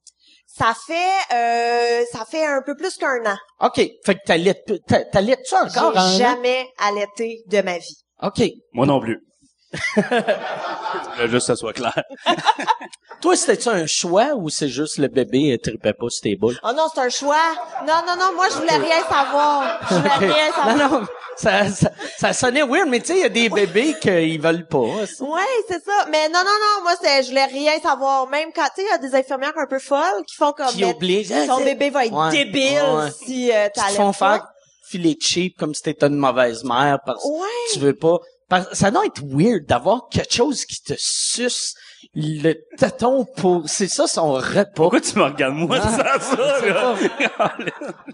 Ça 0.53 0.75
fait 0.87 1.35
euh, 1.35 2.05
ça 2.13 2.25
fait 2.25 2.45
un 2.45 2.61
peu 2.67 2.75
plus 2.75 2.97
qu'un 2.97 3.25
an. 3.25 3.37
OK. 3.61 3.77
Fait 4.05 4.15
que 4.15 4.21
t'allaites, 4.27 4.71
t'a- 4.87 5.05
t'allaites-tu 5.05 5.55
encore 5.55 5.93
J'ai 5.93 5.99
un 5.99 6.03
an? 6.03 6.19
jamais 6.19 6.69
allaité 6.79 7.43
de 7.47 7.63
ma 7.63 7.79
vie. 7.79 7.97
OK. 8.23 8.43
Moi 8.73 8.85
non 8.87 9.01
plus. 9.01 9.21
Là, 11.19 11.27
juste 11.27 11.33
que 11.33 11.41
ça 11.41 11.57
soit 11.57 11.73
clair. 11.73 11.95
Toi, 13.21 13.37
c'était-tu 13.37 13.69
un 13.69 13.87
choix 13.87 14.35
ou 14.35 14.49
c'est 14.49 14.69
juste 14.69 14.97
le 14.99 15.09
bébé 15.09 15.51
ne 15.53 15.57
tripait 15.57 15.93
pas 15.93 16.09
sur 16.09 16.23
tes 16.23 16.37
boules? 16.37 16.59
Oh 16.65 16.71
non, 16.75 16.85
c'est 16.93 17.01
un 17.03 17.09
choix. 17.11 17.37
Non, 17.87 17.95
non, 18.07 18.15
non, 18.19 18.35
moi 18.35 18.47
je 18.49 18.55
voulais 18.57 18.77
rien 18.77 19.03
savoir. 19.09 19.79
Je 19.91 19.95
voulais 19.97 20.33
rien 20.33 20.53
savoir. 20.53 20.77
Non, 20.77 21.01
non, 21.01 21.07
ça, 21.37 21.69
ça, 21.69 21.91
ça 22.19 22.33
sonnait 22.33 22.63
weird, 22.63 22.89
mais 22.89 23.01
tu 23.01 23.09
sais, 23.09 23.17
il 23.19 23.21
y 23.21 23.25
a 23.25 23.29
des 23.29 23.49
bébés 23.51 23.95
qu'ils 24.01 24.41
veulent 24.41 24.67
pas. 24.67 24.79
Ouais, 24.79 25.07
c'est 25.69 25.85
ça. 25.85 26.07
Mais 26.11 26.29
non, 26.29 26.39
non, 26.41 26.45
non, 26.45 26.83
moi 26.83 26.93
c'est, 27.01 27.23
je 27.23 27.29
voulais 27.29 27.45
rien 27.45 27.79
savoir. 27.81 28.27
Même 28.29 28.49
quand, 28.55 28.65
tu 28.75 28.81
sais, 28.81 28.89
il 28.89 28.91
y 28.91 28.93
a 28.95 28.99
des 28.99 29.15
infirmières 29.15 29.53
un 29.57 29.67
peu 29.67 29.79
folles 29.79 30.25
qui 30.27 30.37
font 30.37 30.53
comme, 30.53 30.69
Qui 30.69 30.85
obligent. 30.85 31.47
ton 31.47 31.63
bébé 31.63 31.91
va 31.91 32.07
être 32.07 32.13
Ouais, 32.15 32.31
débile 32.31 32.81
ouais. 32.81 33.11
si 33.25 33.53
euh, 33.53 33.69
t'allaites 33.75 33.97
font 33.97 34.13
pas. 34.13 34.39
faire 34.39 34.47
filer 34.89 35.17
cheap 35.21 35.57
comme 35.57 35.73
si 35.75 35.83
t'étais 35.83 36.07
une 36.07 36.17
mauvaise 36.17 36.65
mère 36.65 36.99
parce 37.07 37.23
que 37.23 37.29
Ouais. 37.29 37.47
tu 37.73 37.79
veux 37.81 37.95
pas. 37.95 38.17
Ça 38.73 38.91
doit 38.91 39.07
être 39.07 39.23
weird 39.25 39.65
d'avoir 39.67 40.09
quelque 40.11 40.33
chose 40.35 40.65
qui 40.65 40.83
te 40.83 40.95
suce 40.97 41.75
le 42.15 42.55
téton 42.77 43.25
pour... 43.37 43.69
C'est 43.69 43.89
ça 43.89 44.07
son 44.07 44.33
repas. 44.33 44.65
Pourquoi 44.75 45.01
tu 45.01 45.17
me 45.19 45.25
regardes 45.25 45.55
moi 45.55 45.79
Ah, 45.83 45.89
ça, 45.91 46.21
ça, 46.21 46.67
là? 46.67 46.95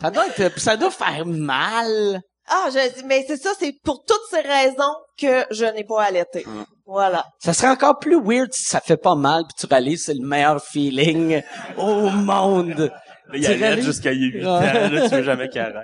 Ça 0.01 0.11
doit 0.11 0.27
être... 0.27 0.59
Ça 0.59 0.77
doit 0.77 0.91
faire 0.91 1.25
mal. 1.25 2.21
Ah, 2.49 2.69
je, 2.73 3.05
mais 3.07 3.25
c'est 3.27 3.39
ça, 3.39 3.51
c'est 3.59 3.73
pour 3.83 4.05
toutes 4.05 4.21
ces 4.31 4.41
raisons 4.41 4.95
que 5.19 5.45
je 5.51 5.65
n'ai 5.65 5.83
pas 5.85 6.03
allaité. 6.05 6.45
Hum. 6.47 6.65
Voilà. 6.85 7.25
Ça 7.41 7.53
serait 7.53 7.69
encore 7.71 7.99
plus 7.99 8.21
weird 8.23 8.53
si 8.53 8.65
ça 8.65 8.81
fait 8.81 8.97
pas 8.97 9.17
mal 9.17 9.43
puis 9.45 9.55
tu 9.59 9.67
réalises 9.67 10.05
c'est 10.05 10.15
le 10.15 10.25
meilleur 10.25 10.63
feeling 10.63 11.43
au 11.79 12.09
monde. 12.11 12.93
Là, 13.33 13.37
il 13.39 13.47
réalises- 13.47 13.85
jusqu'à 13.87 14.13
il 14.13 14.21
y 14.21 14.25
a 14.25 14.29
8 14.29 14.45
Ouais. 14.45 14.51
ans, 14.51 14.91
là, 14.93 15.09
tu 15.09 15.15
veux 15.17 15.23
jamais 15.25 15.49
qu'il 15.49 15.61
arrête. 15.61 15.75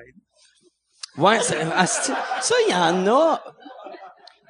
Ouais, 1.18 1.40
c'est- 1.40 1.58
asti- 1.76 2.12
ça, 2.40 2.54
il 2.68 2.72
y 2.72 2.74
en 2.76 3.06
a. 3.08 3.42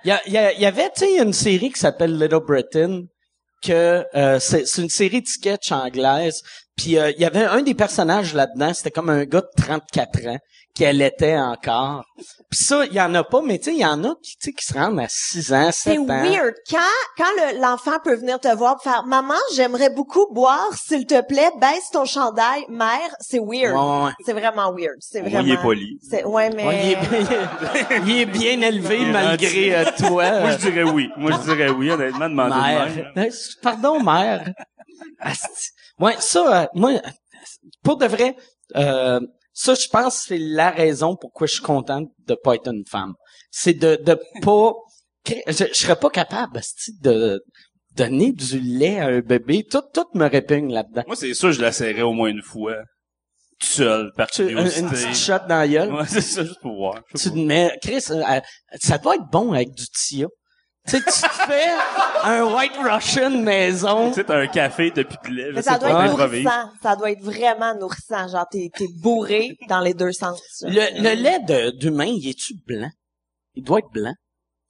Il 0.05 0.19
y, 0.27 0.31
y, 0.31 0.61
y 0.61 0.67
avait, 0.67 0.91
tu 0.91 1.07
sais, 1.07 1.19
une 1.19 1.33
série 1.33 1.71
qui 1.71 1.79
s'appelle 1.79 2.19
Little 2.19 2.45
Britain, 2.47 3.05
que 3.63 4.05
euh, 4.15 4.39
c'est 4.41 4.65
une 4.79 4.91
série 4.91 5.23
de 5.23 5.27
sketch 5.27 5.73
anglaise. 5.73 6.43
Puis 6.77 6.99
euh, 6.99 7.11
il 7.13 7.21
y 7.21 7.25
avait 7.25 7.45
un 7.45 7.63
des 7.63 7.75
personnages 7.75 8.35
là-dedans, 8.35 8.75
c'était 8.75 8.91
comme 8.91 9.09
un 9.09 9.25
gars 9.25 9.43
de 9.43 9.63
34 9.63 10.27
ans 10.27 10.39
qui 10.75 10.87
allaitait 10.87 11.37
encore. 11.39 12.05
Puis 12.51 12.65
ça, 12.65 12.87
il 12.87 12.95
y 12.95 13.01
en 13.01 13.15
a 13.15 13.25
pas, 13.25 13.43
mais 13.43 13.59
tu 13.59 13.65
sais, 13.67 13.73
il 13.75 13.81
y 13.81 13.85
en 13.87 14.03
a 14.05 14.15
qui, 14.23 14.37
tu 14.39 14.51
sais, 14.51 14.53
qui 14.53 14.65
se 14.65 14.73
rendent 14.73 15.01
à 15.01 15.07
6 15.09 15.53
ans, 15.53 15.71
7 15.71 15.73
C'est 15.75 15.99
ans. 15.99 16.05
weird. 16.07 16.55
Quand, 16.71 16.79
quand 17.19 17.25
le- 17.37 17.61
l'enfant 17.61 17.99
peut 18.03 18.15
venir 18.15 18.41
te 18.41 18.49
voir 18.57 18.77
et 18.81 18.83
faire, 18.89 19.05
maman, 19.05 19.35
j'aimerais 19.55 19.91
beaucoup 19.91 20.27
boire, 20.33 20.69
s'il 20.75 21.07
te 21.07 21.21
plaît, 21.27 21.51
baisse 21.61 21.91
ton 21.93 22.05
chandail, 22.07 22.65
mère, 22.71 23.15
c'est 23.21 23.39
weird. 23.39 23.75
Ouais, 23.77 24.05
ouais. 24.07 24.13
C'est 24.25 24.33
vraiment 24.33 24.73
weird. 24.73 24.97
C'est 25.01 25.21
vraiment. 25.21 25.41
il 25.41 25.51
est 25.53 25.61
poli. 25.63 25.99
C'est, 26.09 26.25
ouais, 26.25 26.49
mais. 26.51 26.67
Ouais, 26.67 26.87
il, 26.87 26.93
est, 26.93 26.97
bien- 26.97 28.03
il 28.07 28.19
est 28.21 28.27
bien 28.27 28.61
élevé 28.63 29.03
est 29.03 29.13
malgré 29.13 29.75
euh, 29.77 29.85
toi. 29.99 30.41
Moi, 30.41 30.51
je 30.53 30.57
dirais 30.71 30.83
oui. 30.85 31.11
Moi, 31.19 31.33
je 31.33 31.39
dirais 31.53 31.69
oui, 31.71 31.91
honnêtement, 31.91 32.29
demander 32.31 32.55
de 32.55 32.61
mère. 32.61 32.87
même. 33.15 33.27
Euh, 33.27 33.31
Pardon, 33.63 34.03
mère. 34.03 34.53
Asti. 35.21 35.71
Ouais, 35.99 36.17
ça, 36.19 36.63
euh, 36.63 36.67
moi, 36.75 36.93
pour 37.83 37.97
de 37.99 38.07
vrai, 38.07 38.37
euh, 38.77 39.21
ça, 39.53 39.75
je 39.75 39.89
pense 39.89 40.21
que 40.21 40.27
c'est 40.29 40.39
la 40.39 40.71
raison 40.71 41.17
pourquoi 41.17 41.47
je 41.47 41.55
suis 41.55 41.63
content 41.63 42.03
de 42.27 42.35
pas 42.35 42.55
être 42.55 42.69
une 42.69 42.85
femme. 42.87 43.15
C'est 43.51 43.75
de, 43.75 43.97
de 43.97 44.19
pas, 44.43 44.73
je, 45.27 45.65
je 45.73 45.79
serais 45.79 45.97
pas 45.97 46.11
capable, 46.11 46.61
de 47.01 47.43
donner 47.95 48.33
du 48.33 48.59
lait 48.61 48.99
à 48.99 49.07
un 49.07 49.21
bébé. 49.21 49.65
Tout, 49.71 49.83
tout 49.93 50.07
me 50.15 50.27
répugne 50.27 50.73
là-dedans. 50.73 51.03
Moi, 51.07 51.17
c'est 51.17 51.35
sûr, 51.35 51.53
je 51.53 51.61
la 51.61 51.73
serrais 51.73 52.03
au 52.03 52.13
moins 52.13 52.29
une 52.29 52.43
fois. 52.43 52.77
Tout 53.61 53.67
seul, 53.69 54.11
par 54.17 54.29
Tu, 54.31 54.43
une, 54.43 54.49
curiosité. 54.49 54.81
une 54.81 54.91
petite 54.91 55.15
shot 55.15 55.47
dans 55.49 55.59
la 55.59 55.69
gueule. 55.69 55.93
Ouais, 55.95 56.07
c'est 56.09 56.21
ça, 56.21 56.43
juste 56.45 56.61
pour 56.61 56.75
voir. 56.75 57.01
Tu 57.15 57.31
te 57.31 57.39
mets, 57.39 57.71
Chris, 57.81 58.03
euh, 58.11 58.23
euh, 58.29 58.41
ça 58.81 58.99
doit 58.99 59.15
être 59.15 59.31
bon 59.31 59.53
avec 59.53 59.71
du 59.73 59.85
tia. 59.87 60.27
Tu 60.85 60.91
sais, 60.99 60.99
tu 61.05 61.13
te 61.23 61.29
fais 61.47 61.71
un 62.25 62.45
White 62.55 62.73
Russian 62.77 63.31
maison. 63.31 64.09
Tu 64.09 64.17
sais, 64.17 64.25
t'as 64.25 64.39
un 64.41 64.47
café, 64.49 64.91
de 64.91 65.03
lait, 65.31 65.47
je 65.51 65.55
Mais 65.55 65.63
ça 65.63 65.79
doit 65.79 65.91
être 65.91 66.11
nourrissant. 66.17 66.71
Ça 66.83 66.97
doit 66.97 67.11
être 67.13 67.23
vraiment 67.23 67.75
nourrissant. 67.77 68.27
Genre, 68.29 68.47
t'es, 68.51 68.69
t'es 68.77 68.89
bourré 69.01 69.57
dans 69.69 69.81
les 69.81 69.95
deux 69.95 70.13
sens. 70.13 70.41
Le, 70.63 71.01
le 71.01 71.15
lait 71.15 71.39
de- 71.41 71.71
d'humain, 71.71 72.07
il 72.07 72.29
est-tu 72.29 72.55
blanc? 72.67 72.91
Il 73.55 73.63
doit 73.63 73.79
être 73.79 73.91
blanc. 73.93 74.15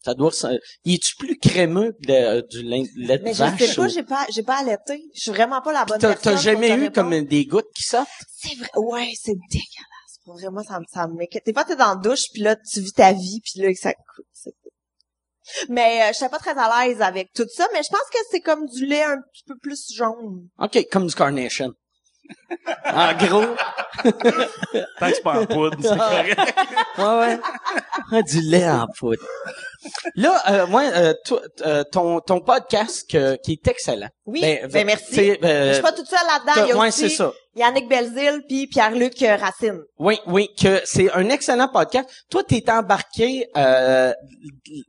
Ça 0.05 0.15
doit, 0.15 0.33
ça, 0.33 0.51
il 0.85 0.95
est-tu 0.95 1.15
plus 1.17 1.39
crémeux 1.39 1.93
que 1.93 2.09
le- 2.09 2.43
du 2.43 2.63
lait, 2.63 2.83
lait 2.97 3.19
de 3.19 3.23
Mais 3.23 3.33
je 3.35 3.39
vache? 3.39 3.59
sais 3.59 3.75
pas, 3.77 3.87
ou- 3.87 3.89
j'ai 3.89 4.03
pas, 4.03 4.27
j'ai 4.31 4.43
pas 4.43 4.57
allaité. 4.59 5.01
Je 5.15 5.21
suis 5.21 5.31
vraiment 5.31 5.61
pas 5.63 5.73
la 5.73 5.85
bonne 5.85 5.99
T'as, 6.01 6.15
personne. 6.15 6.35
t'as 6.35 6.41
jamais 6.41 6.75
eu 6.77 6.91
comme 6.91 7.23
des 7.25 7.47
gouttes 7.47 7.71
qui 7.75 7.85
sortent? 7.85 8.09
C'est 8.37 8.57
vrai. 8.59 8.69
Ouais, 8.77 9.13
c'est 9.19 9.33
dégueulasse. 9.49 10.19
Pour 10.25 10.35
vrai, 10.35 10.51
moi, 10.51 10.63
ça 10.65 10.79
me, 10.81 10.85
ça 10.93 11.07
me. 11.07 11.17
Des 11.17 11.53
fois, 11.53 11.65
t'es 11.65 11.77
dans 11.77 11.91
la 11.91 11.97
douche, 11.97 12.25
puis 12.33 12.43
là, 12.43 12.57
tu 12.57 12.81
vis 12.81 12.93
ta 12.93 13.13
vie, 13.13 13.41
puis 13.45 13.63
là, 13.63 13.69
ça 13.81 13.95
coûte. 13.95 14.27
c'est- 14.33 14.53
Mais 15.69 16.03
euh, 16.03 16.09
je 16.09 16.19
suis 16.19 16.29
pas 16.29 16.39
très 16.39 16.57
à 16.57 16.87
l'aise 16.87 17.01
avec 17.03 17.33
tout 17.33 17.47
ça, 17.49 17.67
mais 17.73 17.83
je 17.83 17.89
pense 17.89 18.09
que 18.13 18.19
c'est 18.31 18.41
comme 18.41 18.67
du 18.67 18.87
lait 18.87 19.03
un 19.03 19.19
petit 19.33 19.45
peu 19.47 19.57
plus 19.61 19.93
jaune. 19.95 20.49
OK, 20.59 20.87
comme 20.91 21.07
du 21.07 21.15
carnation. 21.15 21.73
En 22.87 23.13
gros. 23.15 23.55
Tant 24.03 24.11
que 25.09 25.15
c'est 25.15 25.23
pas 25.23 25.41
en 25.41 25.47
poudre, 25.47 25.77
c'est 25.83 25.97
correct. 25.97 26.41
Ouais, 26.99 27.05
ouais. 27.21 27.39
Ah, 28.13 28.23
du 28.23 28.41
lait 28.41 28.69
en 28.69 28.87
poudre. 28.99 29.23
Là, 30.15 30.41
euh, 30.49 30.67
moi, 30.69 30.83
euh, 30.95 31.13
toi, 31.25 31.41
euh, 31.67 31.83
ton, 31.91 32.21
ton 32.21 32.41
podcast 32.41 33.11
que- 33.11 33.35
qui 33.43 33.53
est 33.53 33.67
excellent. 33.69 34.09
Oui, 34.27 34.41
Ben, 34.41 34.69
ben, 34.71 34.87
merci. 34.87 35.07
c'est, 35.13 35.45
euh, 35.45 35.69
je 35.71 35.73
suis 35.75 35.83
pas 35.83 35.91
toute 35.93 36.07
seule 36.07 36.19
là-dedans. 36.27 36.65
Il 36.65 36.69
y 36.69 36.73
a 36.73 36.77
ouais, 36.77 36.89
aussi 36.89 37.11
c'est 37.11 37.17
ça. 37.17 37.33
Yannick 37.57 37.89
Belzile 37.89 38.43
puis 38.49 38.67
Pierre-Luc 38.69 39.21
euh, 39.23 39.37
Racine. 39.37 39.81
Oui, 39.99 40.21
oui, 40.27 40.49
que 40.59 40.81
c'est 40.85 41.11
un 41.13 41.29
excellent 41.31 41.69
podcast. 41.69 42.09
Toi, 42.31 42.45
t'es 42.45 42.63
embarqué, 42.71 43.49
euh, 43.57 44.13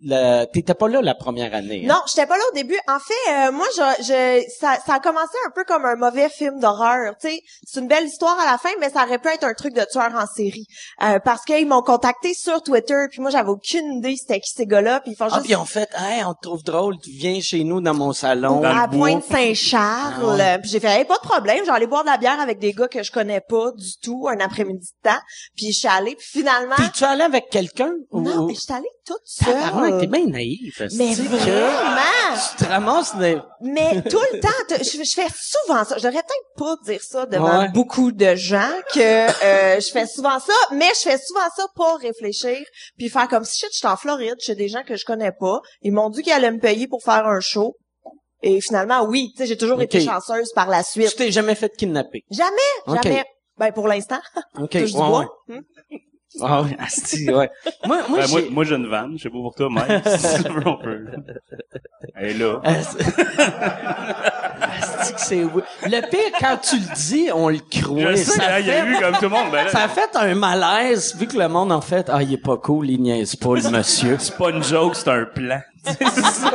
le, 0.04 0.46
t'étais 0.46 0.76
pas 0.76 0.88
là 0.88 1.02
la 1.02 1.16
première 1.16 1.54
année. 1.56 1.82
hein? 1.86 1.94
Non, 1.94 2.02
j'étais 2.08 2.28
pas 2.28 2.38
là 2.38 2.44
au 2.52 2.56
début. 2.56 2.78
En 2.88 3.00
fait, 3.00 3.32
euh, 3.48 3.52
moi, 3.52 3.66
je, 3.76 4.04
je, 4.04 4.44
ça, 4.60 4.78
ça 4.86 4.94
a 4.96 5.00
commencé 5.00 5.36
un 5.48 5.52
peu 5.56 5.64
comme 5.66 5.86
un 5.86 5.96
mauvais 5.96 6.30
film 6.30 6.60
d'horreur. 6.60 7.16
Tu 7.20 7.30
sais, 7.30 7.40
c'est 7.66 7.80
une 7.80 7.88
belle 7.88 8.06
histoire 8.06 8.40
à 8.40 8.46
la 8.52 8.58
fin, 8.58 8.70
mais 8.80 8.90
ça 8.90 9.04
aurait 9.06 9.20
pu 9.20 9.28
être 9.30 9.44
un 9.44 9.54
truc 9.54 9.74
de 9.74 9.86
tueur 9.92 10.12
en 10.16 10.26
série. 10.26 10.66
Euh, 11.02 11.20
parce 11.20 11.44
qu'ils 11.46 11.68
m'ont 11.68 11.82
contacté 11.82 12.34
sur 12.34 12.62
Twitter, 12.62 13.08
puis 13.12 13.22
moi, 13.22 13.30
j'avais 13.32 13.50
aucune 13.50 13.94
idée 13.98 14.16
c'était 14.18 14.40
qui 14.40 14.52
ces 14.54 14.66
gars-là, 14.66 15.00
puis 15.02 15.12
ils 15.12 15.16
font 15.16 15.28
Ah, 15.30 15.36
juste... 15.36 15.46
puis 15.46 15.56
on 15.56 15.66
fait, 15.66 15.90
hey, 15.98 16.24
on 16.26 16.34
te 16.34 16.42
trouve 16.42 16.64
drôle, 16.64 16.98
tu 17.00 17.10
viens 17.12 17.40
chez 17.42 17.64
nous 17.64 17.82
dans 17.82 17.94
mon 17.94 18.14
salon. 18.14 18.62
Dans 18.62 18.78
à. 18.78 18.88
Pointe-Saint-Charles. 18.88 20.42
Ah 20.42 20.60
Puis 20.60 20.70
j'ai 20.72 20.80
fait, 20.80 21.00
hey, 21.00 21.06
pas 21.06 21.16
de 21.18 21.28
problème, 21.28 21.64
j'allais 21.66 21.88
boire 21.88 22.04
de 22.04 22.10
la 22.10 22.18
bière 22.18 22.40
avec 22.40 22.60
des 22.60 22.74
gars 22.74 22.88
que 22.88 23.04
je 23.04 23.12
connais 23.12 23.42
pas 23.42 23.72
du 23.72 23.98
tout 24.02 24.28
un 24.30 24.40
après-midi 24.40 24.88
de 25.04 25.10
temps. 25.10 25.20
Puis 25.56 25.72
je 25.72 25.80
suis 25.80 25.88
allée, 25.88 26.16
puis 26.16 26.28
finalement... 26.42 26.76
Puis 26.78 26.92
tu 26.94 27.04
allais 27.04 27.24
avec 27.24 27.50
quelqu'un? 27.50 27.92
Non, 28.12 28.44
ou- 28.44 28.48
mais 28.48 28.56
je 28.56 28.60
suis 28.62 28.74
allée 28.74 28.88
toute 29.06 29.22
Tabarnak, 29.40 29.90
seule. 29.92 30.00
t'es 30.02 30.08
bien 30.08 30.26
naïf. 30.28 30.82
Mais 30.98 31.14
que 31.16 31.22
vraiment! 31.28 32.40
Tu 32.58 32.64
te 32.64 32.70
ramasses 32.70 33.16
des... 33.18 33.38
Mais 33.62 34.02
tout 34.04 34.20
le 34.34 34.40
temps, 34.40 34.78
je, 34.80 35.04
je 35.04 35.14
fais 35.14 35.28
souvent 35.36 35.84
ça. 35.84 35.98
Je 35.98 36.04
devrais 36.04 36.24
peut-être 36.24 36.58
pas 36.58 36.76
dire 36.86 37.02
ça 37.04 37.26
devant 37.26 37.60
Ouais. 37.60 37.70
beaucoup 37.70 38.12
de 38.12 38.36
gens 38.36 38.70
que 38.94 39.00
euh, 39.00 39.80
je 39.80 39.92
fais 39.92 40.08
souvent 40.08 40.40
ça, 40.40 40.54
mais 40.72 40.90
je 40.96 41.10
fais 41.10 41.18
souvent 41.18 41.48
ça 41.56 41.66
pour 41.76 41.98
réfléchir 42.02 42.58
puis 42.98 43.10
faire 43.10 43.28
comme 43.28 43.44
si 43.44 43.58
shit, 43.60 43.70
je 43.74 43.78
suis 43.80 43.88
en 43.88 43.98
Floride, 43.98 44.36
chez 44.40 44.56
des 44.56 44.68
gens 44.68 44.84
que 44.84 44.96
je 44.96 45.06
connais 45.06 45.32
pas. 45.32 45.60
Ils 45.82 45.92
m'ont 45.94 46.10
dit 46.10 46.22
qu'ils 46.24 46.34
allaient 46.34 46.52
me 46.52 46.60
payer 46.60 46.88
pour 46.88 47.04
faire 47.04 47.26
un 47.28 47.40
show. 47.40 47.76
Et 48.42 48.60
finalement, 48.60 49.04
oui, 49.06 49.32
tu 49.32 49.44
sais, 49.44 49.48
j'ai 49.48 49.58
toujours 49.58 49.82
été 49.82 50.02
chanceuse 50.02 50.52
par 50.54 50.68
la 50.70 50.84
Tu 50.84 51.02
suite. 51.02 51.16
t'es 51.16 51.32
jamais 51.32 51.56
fait 51.56 51.74
kidnapper? 51.78 52.24
Jamais, 52.30 53.02
jamais. 53.04 53.24
Ben 53.58 53.72
pour 53.72 53.88
l'instant, 53.88 54.20
OK. 54.60 54.74
ouais, 54.74 54.82
ouais. 54.92 55.26
Hmm? 55.48 55.60
Ah 56.42 56.62
oui, 56.64 56.72
asti, 56.80 57.30
ouais. 57.32 57.50
Moi, 57.86 58.00
moi, 58.10 58.20
Ben, 58.22 58.28
moi, 58.30 58.42
moi, 58.52 58.64
j'ai 58.64 58.76
une 58.76 58.88
vanne. 58.88 59.14
Je 59.18 59.24
sais 59.24 59.30
pas 59.30 59.38
pour 59.38 59.54
toi, 59.56 59.70
Mike. 59.70 60.08
si 60.18 60.44
tu 60.44 60.50
veux, 60.52 60.68
on 60.68 60.78
peut. 60.78 61.06
Elle 62.16 62.30
est 62.30 62.34
là. 62.40 62.60
Asti 62.64 62.98
que 65.14 65.20
c'est... 65.22 65.44
oui. 65.44 65.62
Le 65.86 66.02
pire, 66.10 66.32
quand 66.40 66.58
tu 66.58 66.78
le 66.78 66.96
dis, 66.96 67.30
on 67.34 67.50
le 67.50 67.60
croit. 67.60 68.12
Je 68.12 68.16
sais, 68.18 68.24
ça 68.24 68.56
hein, 68.56 68.60
il 68.60 68.68
y 68.68 68.72
a 68.72 68.84
fait- 68.84 68.90
eu 68.92 69.00
comme 69.00 69.14
tout 69.16 69.22
le 69.24 69.30
monde. 69.30 69.52
Ben, 69.52 69.66
là, 69.66 69.72
Ça 69.72 69.84
a 69.84 69.88
fait 69.88 70.16
un 70.16 70.36
malaise, 70.36 71.16
vu 71.18 71.28
que 71.28 71.38
le 71.38 71.48
monde 71.48 71.72
en 71.72 71.82
fait, 71.82 72.10
ah, 72.12 72.22
il 72.24 72.34
est 72.34 72.38
pas 72.38 72.58
cool, 72.58 72.90
il 72.90 73.02
niaise 73.02 73.36
pas, 73.36 73.56
le 73.56 73.70
monsieur. 73.70 74.18
c'est 74.20 74.36
pas 74.38 74.50
une 74.50 74.64
joke, 74.64 74.96
c'est 74.96 75.10
un 75.10 75.26
plan. 75.26 75.60
C'est 75.86 76.04
ça. 76.08 76.52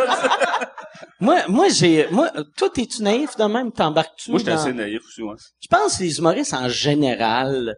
moi, 1.21 1.37
moi, 1.49 1.69
j'ai, 1.69 2.07
moi, 2.11 2.31
toi, 2.57 2.69
t'es-tu 2.75 3.03
naïf 3.03 3.37
de 3.37 3.45
même, 3.45 3.71
t'embarques-tu 3.73 4.31
Moi, 4.31 4.39
j'étais 4.39 4.53
dans- 4.53 4.57
assez 4.59 4.73
naïf 4.73 5.01
aussi, 5.07 5.23
ouais. 5.23 5.35
Je 5.61 5.69
pense 5.69 5.99
que 5.99 6.03
les 6.03 6.19
humoristes, 6.19 6.55
en 6.55 6.69
général, 6.69 7.77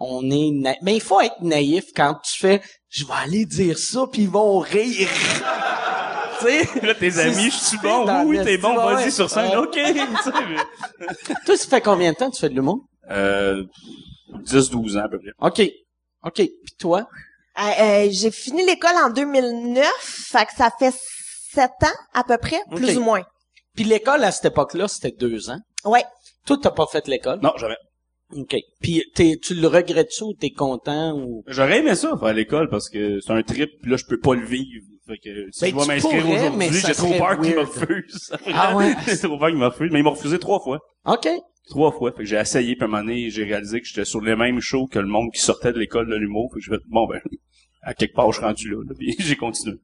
on 0.00 0.30
est 0.30 0.50
na- 0.52 0.76
mais 0.82 0.94
il 0.96 1.00
faut 1.02 1.20
être 1.20 1.40
naïf 1.40 1.86
quand 1.94 2.14
tu 2.24 2.38
fais, 2.38 2.62
je 2.88 3.04
vais 3.04 3.12
aller 3.24 3.44
dire 3.44 3.78
ça, 3.78 4.06
puis 4.10 4.22
ils 4.22 4.30
vont 4.30 4.58
rire. 4.58 5.08
tu 6.40 6.46
sais? 6.46 6.86
Là, 6.86 6.94
tes 6.94 7.18
amis, 7.18 7.50
je 7.50 7.56
suis 7.56 7.78
bon? 7.78 8.24
Oui, 8.26 8.38
le 8.38 8.44
t'es 8.44 8.58
bon, 8.58 8.74
style, 8.74 8.86
ouais. 8.86 8.94
vas-y 8.94 9.12
sur 9.12 9.30
scène. 9.30 9.50
Ouais. 9.50 9.56
OK. 9.56 9.78
Toi, 11.46 11.56
ça 11.56 11.66
fait 11.68 11.80
combien 11.80 12.12
de 12.12 12.16
temps 12.16 12.30
que 12.30 12.34
tu 12.36 12.40
fais 12.40 12.48
de 12.48 12.54
l'humour? 12.54 12.84
Euh, 13.10 13.64
10-12 14.44 14.98
ans, 14.98 15.04
à 15.04 15.08
peu 15.08 15.18
près. 15.18 15.32
OK. 15.38 15.70
OK. 16.24 16.34
Puis 16.34 16.74
toi? 16.78 17.06
Euh, 17.58 17.62
euh, 17.80 18.08
j'ai 18.10 18.30
fini 18.30 18.64
l'école 18.64 18.94
en 19.04 19.10
2009, 19.10 19.84
fait 20.00 20.46
que 20.46 20.52
ça 20.56 20.70
fait 20.78 20.94
sept 21.52 21.70
ans 21.82 21.96
à 22.14 22.22
peu 22.22 22.38
près, 22.38 22.60
plus 22.74 22.96
ou 22.96 23.02
moins. 23.02 23.22
Puis 23.74 23.84
l'école, 23.84 24.22
à 24.24 24.30
cette 24.30 24.46
époque-là, 24.46 24.86
c'était 24.88 25.10
deux 25.10 25.50
ans? 25.50 25.58
Ouais. 25.84 26.04
Toi, 26.46 26.56
t'as 26.62 26.70
pas 26.70 26.86
fait 26.86 27.06
l'école? 27.08 27.40
Non, 27.42 27.52
jamais. 27.56 27.76
OK. 28.36 28.56
Puis 28.80 29.04
t'es, 29.14 29.38
tu 29.42 29.54
le 29.54 29.66
regrettes-tu 29.68 30.24
ou 30.24 30.34
t'es 30.34 30.50
content 30.50 31.18
ou... 31.18 31.44
J'aurais 31.46 31.78
aimé 31.78 31.94
ça, 31.94 32.16
faire 32.18 32.34
l'école, 32.34 32.68
parce 32.68 32.88
que 32.90 33.20
c'est 33.20 33.32
un 33.32 33.42
trip, 33.42 33.70
puis 33.80 33.90
là, 33.90 33.96
je 33.96 34.04
peux 34.04 34.18
pas 34.18 34.34
le 34.34 34.44
vivre. 34.44 34.84
Fait 35.06 35.16
que, 35.16 35.50
si 35.50 35.60
Ben, 35.60 35.68
je 35.68 35.74
dois 35.74 35.82
tu 35.84 35.88
m'inscrire 35.88 36.28
aujourd'hui, 36.28 36.74
ça 36.74 36.88
j'ai 36.88 36.94
trop 36.94 37.14
peur 37.14 37.40
qu'ils 37.40 37.54
me 37.54 37.60
refusent. 37.60 38.32
Ah 38.52 38.76
ouais? 38.76 38.94
j'ai 39.06 39.16
trop 39.16 39.38
peur 39.38 39.48
qu'ils 39.48 39.58
me 39.58 39.66
refusent. 39.66 39.90
Mais 39.90 40.00
ils 40.00 40.02
m'ont 40.02 40.10
refusé 40.10 40.38
trois 40.38 40.60
fois. 40.60 40.80
OK. 41.06 41.28
Trois 41.70 41.92
fois. 41.92 42.12
Fait 42.12 42.24
que 42.24 42.28
j'ai 42.28 42.36
essayé, 42.36 42.74
puis 42.74 42.82
à 42.82 42.84
un 42.84 42.88
moment 42.88 43.02
donné, 43.02 43.30
j'ai 43.30 43.44
réalisé 43.44 43.80
que 43.80 43.86
j'étais 43.86 44.04
sur 44.04 44.20
les 44.20 44.36
mêmes 44.36 44.60
shows 44.60 44.86
que 44.86 44.98
le 44.98 45.06
monde 45.06 45.30
qui 45.32 45.40
sortait 45.40 45.72
de 45.72 45.78
l'école 45.78 46.08
de 46.08 46.16
l'humour. 46.16 46.50
Fait 46.52 46.60
que 46.60 46.64
j'ai 46.66 46.72
fait, 46.72 46.82
bon, 46.88 47.06
ben, 47.06 47.20
à 47.82 47.94
quelque 47.94 48.14
part, 48.14 48.30
je 48.32 48.36
suis 48.36 48.44
rendu 48.44 48.70
là, 48.70 48.82
là. 48.86 48.94
Puis 48.98 49.16
j'ai 49.18 49.36
continué. 49.36 49.78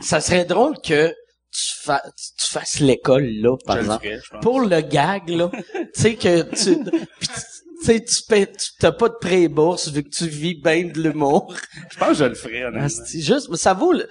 Ça 0.00 0.22
serait 0.22 0.46
drôle 0.46 0.76
que 0.82 1.14
tu, 1.52 1.74
fa- 1.84 2.02
tu 2.38 2.46
fasses 2.50 2.80
l'école 2.80 3.26
là, 3.26 3.56
par 3.66 3.78
exemple. 3.78 4.08
Pour 4.40 4.60
le 4.60 4.80
gag, 4.80 5.28
là, 5.28 5.50
tu 5.94 6.00
sais 6.00 6.14
que 6.16 6.42
tu... 6.50 6.78
sais, 7.82 8.00
tu 8.04 8.22
paies- 8.28 8.46
tu 8.52 8.70
t'as 8.78 8.92
pas 8.92 9.08
de 9.08 9.14
pré-bourse 9.20 9.88
vu 9.90 10.02
que 10.04 10.08
tu 10.08 10.26
vis 10.28 10.54
bien 10.54 10.84
de 10.84 11.00
l'humour. 11.02 11.54
Je 11.90 11.98
pense 11.98 12.08
que 12.10 12.14
je 12.14 12.24
le 12.24 12.34
ferais, 12.34 12.64
honnêtement. 12.64 13.04
Juste, 13.12 13.48
mais 13.50 13.56
ça 13.56 13.74
vaut 13.74 13.92
le, 13.92 14.08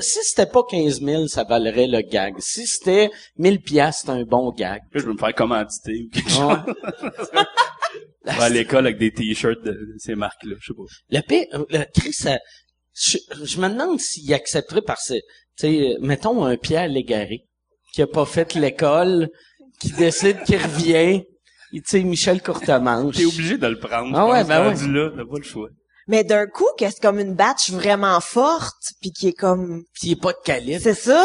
si 0.00 0.18
c'était 0.22 0.46
pas 0.46 0.62
15 0.70 1.00
000, 1.00 1.26
ça 1.28 1.44
valerait 1.44 1.86
le 1.86 2.00
gag. 2.02 2.34
Si 2.38 2.66
c'était 2.66 3.10
1000 3.38 3.60
piastres, 3.60 4.02
c'est 4.06 4.10
un 4.12 4.24
bon 4.24 4.50
gag. 4.52 4.82
Je 4.94 5.00
vais 5.04 5.12
me 5.12 5.18
faire 5.18 5.34
commanditer 5.34 6.06
ou 6.06 6.10
quelque 6.14 6.30
chose. 6.30 6.58
À 8.26 8.48
l'école 8.48 8.86
avec 8.86 8.98
des 8.98 9.12
t-shirts 9.12 9.62
de, 9.62 9.78
ces 9.98 10.14
marques-là, 10.14 10.54
je 10.58 10.68
sais 10.68 10.74
pas. 10.74 10.82
Le 11.10 11.20
pire, 11.20 11.44
euh, 11.52 11.64
le 11.68 11.84
Chris, 11.94 12.14
ça- 12.14 12.38
je, 12.94 13.18
je 13.42 13.60
me 13.60 13.68
demande 13.68 14.00
s'il 14.00 14.32
accepterait 14.32 14.82
parce 14.82 15.08
que, 15.08 15.14
tu 15.14 15.22
sais, 15.56 15.96
mettons 16.00 16.44
un 16.44 16.56
Pierre 16.56 16.88
Légaré 16.88 17.46
qui 17.92 18.02
a 18.02 18.06
pas 18.06 18.24
fait 18.24 18.54
l'école, 18.54 19.30
qui 19.78 19.92
décide 19.92 20.42
qu'il 20.44 20.56
revient, 20.56 21.24
tu 21.72 21.82
sais, 21.84 22.02
Michel 22.02 22.42
Courtemanche. 22.42 23.16
T'es 23.16 23.24
obligé 23.24 23.58
de 23.58 23.66
le 23.66 23.78
prendre. 23.78 24.16
Ah 24.16 24.26
ouais, 24.26 24.44
ben 24.44 24.68
rendu 24.70 24.92
là, 24.92 25.10
t'as 25.16 25.24
pas 25.24 25.38
le 25.38 25.42
choix. 25.42 25.68
Mais 26.06 26.22
d'un 26.24 26.46
coup, 26.46 26.66
que 26.78 26.84
c'est 26.90 27.00
comme 27.00 27.18
une 27.18 27.34
batch 27.34 27.70
vraiment 27.70 28.20
forte, 28.20 28.92
puis 29.00 29.10
qui 29.12 29.28
est 29.28 29.32
comme... 29.32 29.84
Puis 29.94 30.08
il 30.08 30.12
est 30.12 30.20
pas 30.20 30.32
de 30.32 30.38
calibre. 30.44 30.80
C'est 30.82 30.94
ça? 30.94 31.24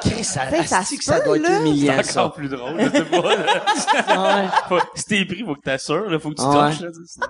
Chris, 0.00 0.24
ça, 0.24 0.46
que 0.46 0.64
ça 1.04 1.20
doit 1.20 1.36
être 1.36 1.50
humiliant, 1.50 1.94
C'est 1.98 2.12
ça. 2.12 2.24
encore 2.24 2.34
plus 2.36 2.48
drôle, 2.48 2.80
je 2.80 2.90
sais 2.90 3.04
pas. 3.04 3.34
là. 3.36 4.42
Ouais. 4.42 4.48
Faut- 4.68 4.86
si 4.94 5.04
t'es 5.04 5.24
pris, 5.24 5.44
faut 5.44 5.54
que 5.54 5.60
t'assures, 5.60 6.08
là, 6.08 6.18
faut 6.18 6.30
que 6.30 6.36
tu 6.36 6.42
Ouais. 6.42 6.70
touches, 6.70 6.80
là, 6.80 6.88
sinon. 7.06 7.26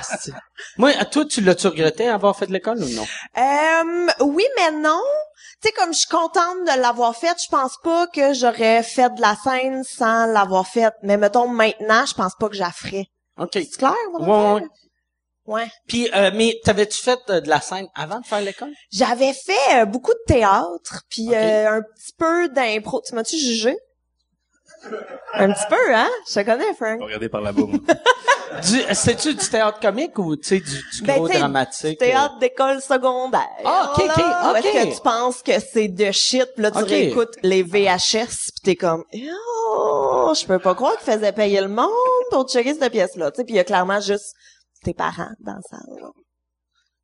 Asti. 0.00 0.32
Moi, 0.78 0.90
à 0.98 1.04
toi, 1.04 1.24
tu 1.24 1.40
l'as-tu 1.42 1.68
regretté 1.68 2.08
avoir 2.08 2.36
fait 2.36 2.46
de 2.46 2.52
l'école 2.52 2.78
ou 2.82 2.88
non? 2.88 3.06
Euh, 3.38 4.06
oui, 4.24 4.44
mais 4.56 4.72
non. 4.72 5.00
Tu 5.62 5.68
sais, 5.68 5.72
comme 5.74 5.92
je 5.92 5.98
suis 6.00 6.08
contente 6.08 6.56
de 6.64 6.80
l'avoir 6.80 7.14
faite, 7.14 7.36
je 7.42 7.48
pense 7.48 7.76
pas 7.84 8.06
que 8.08 8.32
j'aurais 8.32 8.82
fait 8.82 9.14
de 9.14 9.20
la 9.20 9.36
scène 9.36 9.84
sans 9.84 10.26
l'avoir 10.26 10.66
faite. 10.66 10.94
Mais 11.02 11.16
mettons, 11.18 11.48
maintenant, 11.48 12.04
je 12.06 12.14
pense 12.14 12.32
pas 12.38 12.48
que 12.48 12.54
je 12.56 12.60
la 12.60 12.70
ferais. 12.72 13.06
OK. 13.38 13.50
C'est 13.52 13.76
clair? 13.76 13.92
mon 14.18 14.54
Ouais, 14.56 14.60
ouais. 14.62 14.68
Ouais. 15.50 15.66
Puis, 15.88 16.08
euh, 16.14 16.30
mais 16.32 16.60
t'avais-tu 16.62 16.96
fait 17.02 17.18
euh, 17.28 17.40
de 17.40 17.48
la 17.48 17.60
scène 17.60 17.88
avant 17.96 18.20
de 18.20 18.24
faire 18.24 18.40
l'école? 18.40 18.70
J'avais 18.92 19.32
fait 19.32 19.80
euh, 19.80 19.84
beaucoup 19.84 20.12
de 20.12 20.32
théâtre, 20.32 21.02
puis 21.10 21.34
euh, 21.34 21.72
un 21.72 21.82
petit 21.82 22.12
peu 22.16 22.48
d'impro. 22.50 23.02
Tu 23.04 23.16
m'as-tu 23.16 23.36
jugé? 23.36 23.76
Un 25.34 25.50
petit 25.52 25.66
peu, 25.68 25.92
hein? 25.94 26.08
Je 26.28 26.34
te 26.34 26.44
connais, 26.44 26.72
Frank. 26.74 27.00
Regardez 27.02 27.28
par 27.28 27.40
là-bas, 27.40 27.62
moi. 27.66 27.80
Du, 28.62 28.94
c'est-tu 28.94 29.34
du 29.34 29.48
théâtre 29.48 29.80
comique 29.80 30.16
ou, 30.20 30.36
tu 30.36 30.48
sais, 30.48 30.60
du, 30.60 30.70
du 30.70 31.02
Ben, 31.02 31.16
gros 31.16 31.28
dramatique? 31.28 31.98
Théâtre 31.98 32.38
d'école 32.38 32.80
secondaire. 32.80 33.48
Ah, 33.64 33.92
ok, 33.92 34.04
ok, 34.04 34.24
ok. 34.50 34.64
Est-ce 34.64 34.86
que 34.86 34.94
tu 34.94 35.00
penses 35.02 35.42
que 35.42 35.52
c'est 35.58 35.88
de 35.88 36.12
shit, 36.12 36.46
puis 36.54 36.62
là, 36.62 36.70
tu 36.70 36.84
réécoutes 36.84 37.34
les 37.42 37.64
VHS, 37.64 38.52
puis 38.52 38.60
t'es 38.62 38.76
comme, 38.76 39.02
oh, 39.74 40.32
je 40.40 40.46
peux 40.46 40.60
pas 40.60 40.76
croire 40.76 40.96
qu'ils 40.98 41.12
faisaient 41.12 41.32
payer 41.32 41.60
le 41.60 41.68
monde 41.68 41.90
pour 42.30 42.48
checker 42.48 42.74
cette 42.74 42.92
pièce-là. 42.92 43.32
Tu 43.32 43.38
sais, 43.38 43.44
puis 43.44 43.54
il 43.54 43.56
y 43.56 43.60
a 43.60 43.64
clairement 43.64 44.00
juste 44.00 44.34
tes 44.82 44.94
parents 44.94 45.30
dans 45.40 45.54
la 45.54 45.60
salle. 45.68 46.00
là. 46.02 46.08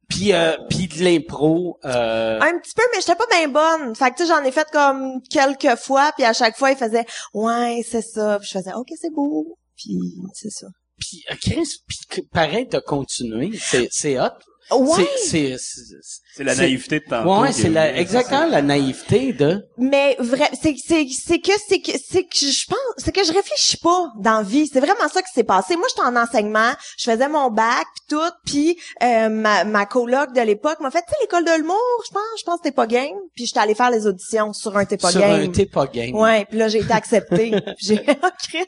Puis, 0.08 0.32
euh, 0.32 0.56
puis 0.70 0.86
de 0.86 1.02
l'impro, 1.02 1.78
euh, 1.84 2.38
Un 2.40 2.58
petit 2.60 2.74
peu, 2.76 2.82
mais 2.94 3.00
j'étais 3.00 3.16
pas 3.16 3.26
bien 3.28 3.48
bonne. 3.48 3.94
Fait 3.96 4.10
que 4.12 4.16
tu 4.16 4.22
sais, 4.22 4.28
j'en 4.28 4.44
ai 4.44 4.52
fait 4.52 4.68
comme 4.70 5.20
quelques 5.30 5.74
fois, 5.80 6.12
puis 6.16 6.24
à 6.24 6.32
chaque 6.32 6.56
fois, 6.56 6.70
ils 6.70 6.76
faisaient, 6.76 7.04
ouais, 7.34 7.82
c'est 7.88 8.02
ça. 8.02 8.38
Puis 8.38 8.48
je 8.52 8.58
faisais, 8.58 8.72
ok, 8.72 8.86
c'est 9.00 9.12
beau. 9.12 9.58
Puis 9.76 9.98
c'est 10.32 10.50
ça. 10.50 10.68
puis 10.98 11.24
euh, 11.30 11.34
puis 11.42 11.98
que- 12.08 12.20
pareil, 12.32 12.68
t'as 12.68 12.80
continué. 12.80 13.50
C'est, 13.60 13.88
c'est 13.90 14.18
hot. 14.20 14.30
Ouais. 14.70 15.06
C'est, 15.18 15.56
c'est, 15.58 15.58
c'est- 15.58 16.20
C'est 16.34 16.44
la 16.44 16.54
naïveté 16.54 16.98
de 17.00 17.04
tantôt. 17.08 17.40
ouais, 17.40 17.52
c'est 17.52 17.68
est- 17.68 17.70
la, 17.70 17.96
exactement 17.96 18.46
la 18.46 18.62
naïveté 18.62 19.32
de, 19.32 19.64
Mais 19.78 20.16
vrai, 20.18 20.50
c'est 20.60 20.74
c'est 20.84 21.06
c'est 21.08 21.38
que 21.38 21.52
c'est 21.68 21.80
que 21.80 21.92
c'est 21.92 22.24
que 22.24 22.36
je 22.36 22.66
pense 22.66 22.78
c'est 22.98 23.12
que 23.12 23.24
je 23.24 23.32
réfléchis 23.32 23.76
pas 23.78 24.10
dans 24.18 24.38
la 24.38 24.42
vie. 24.42 24.66
C'est 24.70 24.80
vraiment 24.80 25.08
ça 25.12 25.22
qui 25.22 25.30
s'est 25.32 25.44
passé. 25.44 25.76
Moi, 25.76 25.86
j'étais 25.88 26.02
en 26.06 26.16
enseignement, 26.16 26.72
je 26.98 27.10
faisais 27.10 27.28
mon 27.28 27.48
bac 27.50 27.86
puis 28.08 28.16
tout, 28.16 28.30
puis 28.44 28.76
euh, 29.02 29.28
ma 29.28 29.64
ma 29.64 29.86
coloc 29.86 30.32
de 30.34 30.40
l'époque 30.40 30.80
m'a 30.80 30.90
fait 30.90 31.02
tu 31.02 31.10
sais 31.10 31.16
l'école 31.22 31.44
de 31.44 31.52
l'humour, 31.58 31.76
je 32.06 32.12
pense, 32.12 32.22
je 32.38 32.44
pense 32.44 32.58
que 32.58 32.64
t'es 32.64 32.72
pas 32.72 32.86
game. 32.86 33.14
Puis 33.34 33.46
j'étais 33.46 33.60
allée 33.60 33.74
faire 33.76 33.90
les 33.90 34.06
auditions 34.06 34.52
sur 34.52 34.76
un 34.76 34.84
t'es 34.84 34.96
pas 34.96 35.10
sur 35.12 35.20
game. 35.20 35.42
un 35.42 35.46
t'es 35.48 35.66
pas 35.66 35.86
game. 35.86 36.14
Ouais, 36.14 36.44
puis 36.44 36.58
là 36.58 36.68
j'ai 36.68 36.80
été 36.80 36.92
acceptée. 36.92 37.54
J'ai 37.78 38.04
oh 38.08 38.28
Chris. 38.48 38.66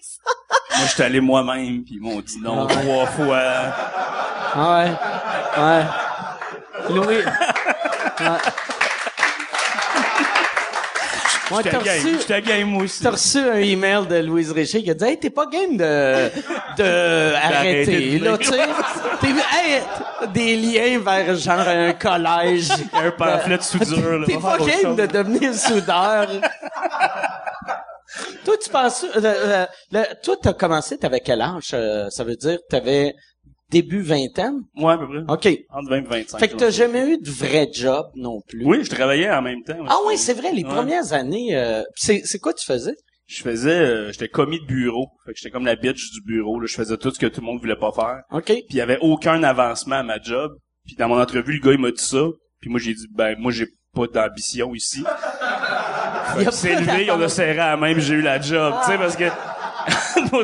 Moi, 0.76 0.86
j'étais 0.88 1.02
allé 1.04 1.20
moi-même, 1.20 1.82
puis 1.84 1.94
ils 1.96 2.00
m'ont 2.00 2.20
dit 2.20 2.38
non 2.40 2.66
Ouais. 2.66 2.72
trois 2.72 3.06
fois. 3.06 3.42
Ah 4.54 4.78
ouais. 4.84 5.62
Ouais. 5.62 5.84
Louis. 6.90 7.16
Ouais. 7.16 7.24
Ouais, 11.50 11.62
J'étais 11.64 11.78
t'as 11.78 11.82
game, 11.82 11.96
reçu, 12.04 12.18
j'étais 12.20 12.42
game, 12.42 12.68
moi 12.68 12.82
aussi. 12.82 13.02
t'as 13.02 13.10
reçu 13.12 13.38
un 13.38 13.54
email 13.56 14.06
de 14.06 14.16
Louise 14.16 14.52
Richer 14.52 14.82
qui 14.82 14.90
a 14.90 14.94
dit 14.94 15.04
Hey, 15.04 15.18
t'es 15.18 15.30
pas 15.30 15.46
game 15.46 15.78
de, 15.78 16.28
de 16.76 17.34
arrêter, 17.36 18.18
de 18.18 18.24
là, 18.26 18.36
tu 18.36 18.44
sais. 18.48 18.58
T'es, 19.22 19.28
hey, 19.28 19.82
des 20.34 20.56
liens 20.56 20.98
vers 20.98 21.34
genre 21.36 21.60
un 21.66 21.94
collège. 21.94 22.68
un 22.92 23.10
pamphlet 23.12 23.56
de 23.56 23.62
soudure, 23.62 24.18
là. 24.18 24.26
T'es 24.26 24.36
pas 24.36 24.58
game 24.58 24.94
de 24.94 25.06
devenir 25.06 25.54
soudeur. 25.54 26.26
toi, 28.44 28.54
tu 28.62 28.68
penses, 28.70 29.04
euh, 29.16 29.20
euh, 29.24 29.66
le- 29.92 30.20
toi, 30.22 30.36
t'as 30.42 30.52
commencé, 30.52 30.98
t'avais 30.98 31.20
quel 31.20 31.40
âge? 31.40 31.70
euh, 31.72 32.10
ça 32.10 32.24
veut 32.24 32.36
dire, 32.36 32.58
t'avais 32.68 33.14
début 33.70 34.00
vingtaine? 34.02 34.60
Ouais, 34.76 34.92
à 34.94 34.98
peu 34.98 35.06
près. 35.08 35.18
OK. 35.28 35.58
Entre 35.70 35.90
20 35.90 35.96
et 35.96 36.00
25. 36.22 36.38
Fait 36.38 36.48
que 36.48 36.56
t'as 36.56 36.70
jamais 36.70 37.06
eu 37.12 37.18
de 37.18 37.30
vrai 37.30 37.68
job 37.72 38.06
non 38.14 38.40
plus. 38.48 38.64
Oui, 38.64 38.82
je 38.84 38.90
travaillais 38.90 39.30
en 39.30 39.42
même 39.42 39.62
temps. 39.62 39.76
Ah 39.88 39.96
oui, 40.06 40.16
c'est 40.16 40.34
vrai, 40.34 40.52
les 40.52 40.64
Ouais. 40.64 40.70
premières 40.70 41.12
années, 41.12 41.56
euh, 41.56 41.82
c'est, 41.96 42.22
c'est 42.24 42.38
quoi 42.38 42.52
tu 42.54 42.64
faisais? 42.64 42.94
Je 43.26 43.42
faisais, 43.42 43.70
euh, 43.70 44.10
j'étais 44.12 44.28
commis 44.28 44.58
de 44.58 44.64
bureau. 44.64 45.08
Fait 45.26 45.32
que 45.32 45.38
j'étais 45.38 45.50
comme 45.50 45.66
la 45.66 45.76
bitch 45.76 46.12
du 46.12 46.22
bureau. 46.22 46.60
Là. 46.60 46.66
Je 46.66 46.74
faisais 46.74 46.96
tout 46.96 47.10
ce 47.10 47.18
que 47.18 47.26
tout 47.26 47.40
le 47.42 47.46
monde 47.46 47.60
voulait 47.60 47.76
pas 47.76 47.92
faire. 47.92 48.20
OK. 48.32 48.44
Puis 48.46 48.64
il 48.70 48.76
y 48.76 48.80
avait 48.80 48.98
aucun 49.02 49.42
avancement 49.42 49.96
à 49.96 50.02
ma 50.02 50.18
job. 50.20 50.52
Puis 50.86 50.96
dans 50.96 51.08
mon 51.08 51.20
entrevue, 51.20 51.52
le 51.52 51.60
gars, 51.60 51.72
il 51.72 51.78
m'a 51.78 51.90
dit 51.90 52.02
ça. 52.02 52.24
Puis 52.60 52.70
moi, 52.70 52.80
j'ai 52.80 52.94
dit, 52.94 53.06
ben, 53.14 53.36
moi, 53.38 53.52
j'ai 53.52 53.66
pas 53.94 54.06
d'ambition 54.06 54.74
ici. 54.74 55.04
Il 56.38 56.44
pas 56.44 56.50
levé, 56.50 57.10
on 57.10 57.20
a 57.20 57.28
serré 57.28 57.58
à 57.58 57.70
la 57.70 57.76
même, 57.76 58.00
j'ai 58.00 58.14
eu 58.14 58.22
la 58.22 58.40
job. 58.40 58.74
Tu 58.84 58.92
sais, 58.92 58.98
parce 58.98 59.16
que... 59.16 59.24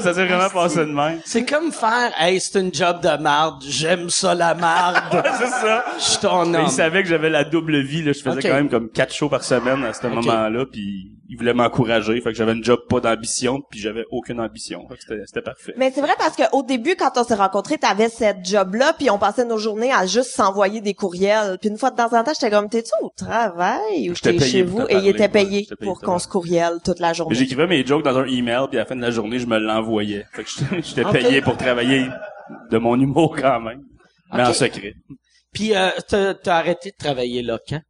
ça 0.00 0.14
s'est 0.14 0.26
vraiment 0.26 0.48
passé 0.50 0.78
de 0.80 0.84
même. 0.92 1.20
C'est 1.24 1.44
comme 1.44 1.72
faire, 1.72 2.12
hey, 2.18 2.40
c'est 2.40 2.60
une 2.60 2.72
job 2.74 3.00
de 3.02 3.20
marde, 3.22 3.62
j'aime 3.66 4.10
ça 4.10 4.34
la 4.34 4.54
marde, 4.54 4.96
c'est 5.38 5.46
ça. 5.46 5.84
je 5.98 6.02
suis 6.02 6.18
ton 6.18 6.46
Mais 6.46 6.58
homme. 6.58 6.64
il 6.66 6.70
savait 6.70 7.02
que 7.02 7.08
j'avais 7.08 7.30
la 7.30 7.44
double 7.44 7.80
vie. 7.80 8.02
Là. 8.02 8.12
Je 8.12 8.20
faisais 8.22 8.42
quand 8.42 8.54
même 8.54 8.68
comme 8.68 8.88
quatre 8.90 9.12
shows 9.14 9.28
par 9.28 9.44
semaine 9.44 9.84
à 9.84 9.92
ce 9.92 10.06
moment-là. 10.06 10.64
Puis 10.70 11.12
il 11.28 11.36
voulait 11.36 11.54
m'encourager. 11.54 12.20
Fait 12.20 12.30
que 12.30 12.36
j'avais 12.36 12.52
une 12.52 12.64
job 12.64 12.80
pas 12.88 13.00
d'ambition. 13.00 13.60
Puis 13.70 13.80
j'avais 13.80 14.04
aucune 14.10 14.40
ambition. 14.40 14.86
Fait 14.88 14.96
que 14.96 15.02
c'était, 15.02 15.22
c'était 15.26 15.42
parfait. 15.42 15.74
Mais 15.76 15.90
c'est 15.94 16.00
vrai 16.00 16.14
parce 16.18 16.36
qu'au 16.36 16.62
début, 16.62 16.96
quand 16.96 17.12
on 17.16 17.24
s'est 17.24 17.34
rencontrés, 17.34 17.78
t'avais 17.78 18.08
cette 18.08 18.44
job-là, 18.44 18.94
puis 18.98 19.10
on 19.10 19.18
passait 19.18 19.44
nos 19.44 19.58
journées 19.58 19.92
à 19.92 20.06
juste 20.06 20.30
s'envoyer 20.30 20.80
des 20.80 20.94
courriels. 20.94 21.58
Puis 21.60 21.70
une 21.70 21.78
fois 21.78 21.90
de 21.90 21.96
temps 21.96 22.12
en 22.12 22.24
temps, 22.24 22.32
j'étais 22.38 22.50
comme, 22.50 22.68
t'es-tu 22.68 22.92
au 23.02 23.10
travail 23.16 24.10
ou 24.10 24.14
J'étais 24.14 24.36
t'es 24.36 24.44
chez 24.44 24.62
vous? 24.62 24.82
Et 24.88 24.96
il 24.96 25.08
était 25.08 25.28
payé 25.28 25.66
pour 25.82 26.00
qu'on 26.00 26.18
se 26.18 26.28
courriel 26.28 26.74
toute 26.84 27.00
la 27.00 27.12
journée. 27.12 27.34
J'écrivais 27.34 27.66
mes 27.66 27.84
jokes 27.84 28.04
dans 28.04 28.18
un 28.18 28.26
email. 28.26 28.66
Puis 28.68 28.78
à 28.78 28.82
la 28.82 28.86
fin 28.86 28.96
de 28.96 29.02
la 29.02 29.10
journée, 29.10 29.38
je 29.38 29.46
me 29.46 29.58
l'envoyais. 29.58 30.26
Fait 30.32 30.44
que 30.44 30.50
j'étais, 30.82 31.04
payé 31.12 31.40
pour 31.40 31.56
travailler 31.56 32.08
de 32.70 32.78
mon 32.78 33.00
humour 33.00 33.36
quand 33.36 33.60
même. 33.60 33.82
Mais 34.32 34.42
en 34.42 34.52
secret. 34.52 34.94
Puis 35.52 35.74
euh, 35.74 35.90
t'as 36.08 36.56
arrêté 36.56 36.90
de 36.90 36.96
travailler 36.96 37.42
là 37.42 37.58
quand? 37.66 37.80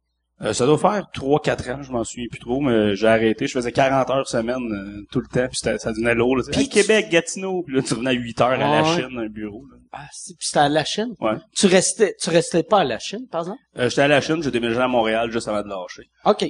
Euh, 0.41 0.51
ça 0.51 0.65
doit 0.65 0.77
faire 0.77 1.07
3-4 1.13 1.71
ans, 1.71 1.81
je 1.81 1.91
m'en 1.93 2.03
souviens 2.03 2.25
plus 2.29 2.39
trop, 2.41 2.59
mais 2.59 2.93
j'ai 2.95 3.07
arrêté. 3.07 3.47
Je 3.47 3.53
faisais 3.53 3.71
40 3.71 4.09
heures 4.09 4.27
semaine 4.27 4.57
euh, 4.71 5.05
tout 5.09 5.21
le 5.21 5.27
temps, 5.27 5.47
puis 5.47 5.57
ça 5.57 5.73
devenait 5.91 6.13
lourd. 6.13 6.35
Là, 6.35 6.43
Puis 6.51 6.59
Hey, 6.61 6.67
tu- 6.67 6.73
Québec, 6.81 7.07
Gatineau, 7.09 7.63
puis 7.63 7.75
là 7.75 7.81
tu 7.81 7.93
revenais 7.93 8.09
à 8.09 8.13
8 8.13 8.41
heures 8.41 8.47
à 8.49 8.57
la 8.57 8.83
Ouais. 8.83 8.95
Chine, 8.95 9.17
un 9.17 9.27
bureau. 9.29 9.63
là. 9.71 9.77
Ah, 9.93 10.07
c'est- 10.11 10.33
puis 10.37 10.45
c'était 10.47 10.59
à 10.59 10.67
la 10.69 10.83
Chine? 10.83 11.13
Ouais. 11.21 11.35
Tu 11.55 11.67
restais, 11.67 12.15
tu 12.21 12.29
restais 12.29 12.63
pas 12.63 12.81
à 12.81 12.83
la 12.83 12.99
Chine, 12.99 13.27
par 13.31 13.41
exemple? 13.41 13.59
Euh, 13.77 13.87
J'étais 13.89 14.01
à 14.01 14.07
la 14.09 14.19
Chine, 14.19 14.43
j'ai 14.43 14.51
déménagé 14.51 14.79
à 14.81 14.89
Montréal 14.89 15.31
juste 15.31 15.47
avant 15.47 15.61
de 15.63 15.69
lâcher. 15.69 16.09
OK. 16.25 16.45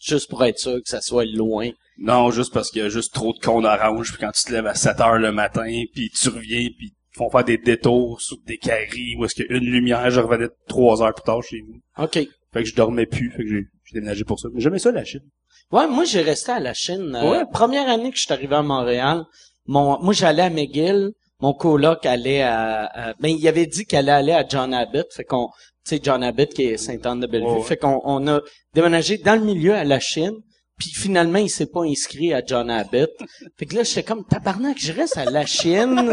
Juste 0.00 0.28
pour 0.28 0.44
être 0.44 0.58
sûr 0.58 0.74
que 0.82 0.88
ça 0.88 1.00
soit 1.00 1.24
loin. 1.24 1.70
Non, 1.98 2.32
juste 2.32 2.52
parce 2.52 2.70
qu'il 2.72 2.82
y 2.82 2.84
a 2.84 2.88
juste 2.88 3.14
trop 3.14 3.32
de 3.34 3.38
cons 3.38 3.64
orange, 3.64 4.10
puis 4.10 4.20
quand 4.20 4.32
tu 4.32 4.42
te 4.42 4.50
lèves 4.52 4.66
à 4.66 4.74
7 4.74 4.98
heures 5.00 5.18
le 5.18 5.30
matin, 5.30 5.70
puis 5.94 6.10
tu 6.10 6.28
reviens, 6.28 6.66
puis 6.76 6.92
ils 6.92 7.16
font 7.16 7.30
faire 7.30 7.44
des 7.44 7.58
détours 7.58 8.20
sur 8.20 8.36
des 8.44 8.58
caries, 8.58 9.14
où 9.16 9.24
est-ce 9.24 9.36
qu'il 9.36 9.46
y 9.48 9.52
a 9.54 9.58
une 9.58 9.64
lumière, 9.70 10.10
je 10.10 10.18
revenais 10.18 10.48
3 10.66 11.02
heures 11.04 11.14
plus 11.14 11.22
tard 11.22 11.40
chez 11.44 11.62
nous. 11.62 11.80
OK. 12.02 12.18
Fait 12.52 12.62
que 12.62 12.68
je 12.68 12.74
dormais 12.74 13.06
plus, 13.06 13.30
fait 13.30 13.42
que 13.44 13.48
j'ai 13.48 13.62
j'ai 13.84 13.94
déménagé 13.94 14.24
pour 14.24 14.38
ça. 14.38 14.48
Mais 14.52 14.60
j'aimais 14.60 14.78
ça, 14.78 14.92
la 14.92 15.04
Chine. 15.04 15.22
Ouais, 15.70 15.86
moi, 15.88 16.04
j'ai 16.04 16.20
resté 16.22 16.52
à 16.52 16.60
la 16.60 16.74
Chine. 16.74 17.14
Euh, 17.16 17.30
Ouais. 17.30 17.44
Première 17.52 17.88
année 17.88 18.10
que 18.10 18.16
je 18.16 18.22
suis 18.22 18.32
arrivé 18.32 18.54
à 18.54 18.62
Montréal, 18.62 19.24
mon, 19.66 19.98
moi, 20.02 20.12
j'allais 20.12 20.42
à 20.42 20.50
McGill. 20.50 21.10
Mon 21.40 21.54
coloc 21.54 22.06
allait 22.06 22.42
à, 22.42 22.84
à- 22.84 23.14
ben, 23.20 23.28
il 23.36 23.48
avait 23.48 23.66
dit 23.66 23.84
qu'elle 23.84 24.08
allait 24.08 24.32
aller 24.32 24.44
à 24.44 24.46
John 24.48 24.72
Abbott. 24.72 25.06
Fait 25.12 25.24
qu'on, 25.24 25.48
tu 25.84 25.96
sais, 25.96 26.00
John 26.02 26.22
Abbott 26.22 26.50
qui 26.54 26.62
est 26.64 26.76
Sainte-Anne-de-Bellevue. 26.76 27.46
Ouais, 27.46 27.56
ouais. 27.56 27.62
Fait 27.62 27.76
qu'on, 27.76 28.00
on 28.04 28.28
a 28.28 28.40
déménagé 28.74 29.18
dans 29.18 29.34
le 29.34 29.44
milieu 29.44 29.74
à 29.74 29.82
la 29.84 29.98
Chine. 29.98 30.34
Puis 30.82 30.90
finalement, 31.00 31.38
il 31.38 31.48
s'est 31.48 31.66
pas 31.66 31.82
inscrit 31.84 32.34
à 32.34 32.42
John 32.44 32.68
Abbott. 32.70 33.10
Fait 33.56 33.66
que 33.66 33.76
là, 33.76 33.82
j'étais 33.84 34.02
comme, 34.02 34.24
tabarnak, 34.24 34.76
je 34.80 34.92
reste 34.92 35.16
à 35.16 35.26
la 35.26 35.46
Chine. 35.46 36.12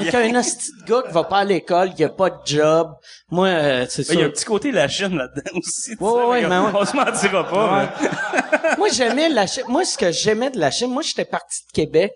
Il 0.00 0.06
y 0.06 0.08
a 0.08 0.18
un 0.20 0.34
hostie 0.34 0.70
de 0.80 0.86
gars 0.90 1.02
qui 1.06 1.12
va 1.12 1.24
pas 1.24 1.38
à 1.40 1.44
l'école, 1.44 1.92
qui 1.94 2.02
a 2.04 2.08
pas 2.08 2.30
de 2.30 2.38
job. 2.46 2.88
Moi, 3.30 3.48
euh, 3.48 3.86
c'est 3.88 4.08
Mais 4.08 4.14
Il 4.14 4.18
y 4.18 4.22
a 4.22 4.24
ça. 4.24 4.28
un 4.28 4.30
petit 4.30 4.44
côté 4.46 4.72
la 4.72 4.88
Chine 4.88 5.14
là-dedans 5.16 5.58
aussi. 5.58 5.90
Ouais, 5.90 5.96
sais, 6.10 6.26
ouais, 6.26 6.40
mais 6.48 6.58
ouais. 6.58 6.70
On 6.74 6.84
se 6.86 6.96
mentira 6.96 7.48
pas. 7.48 7.82
Ouais. 8.00 8.76
moi, 8.78 8.88
j'aimais 8.92 9.28
la 9.28 9.46
Chine. 9.46 9.64
Moi, 9.68 9.84
ce 9.84 9.98
que 9.98 10.10
j'aimais 10.10 10.50
de 10.50 10.58
la 10.58 10.70
Chine, 10.70 10.90
moi, 10.90 11.02
j'étais 11.02 11.24
parti 11.26 11.60
de 11.68 11.72
Québec. 11.72 12.12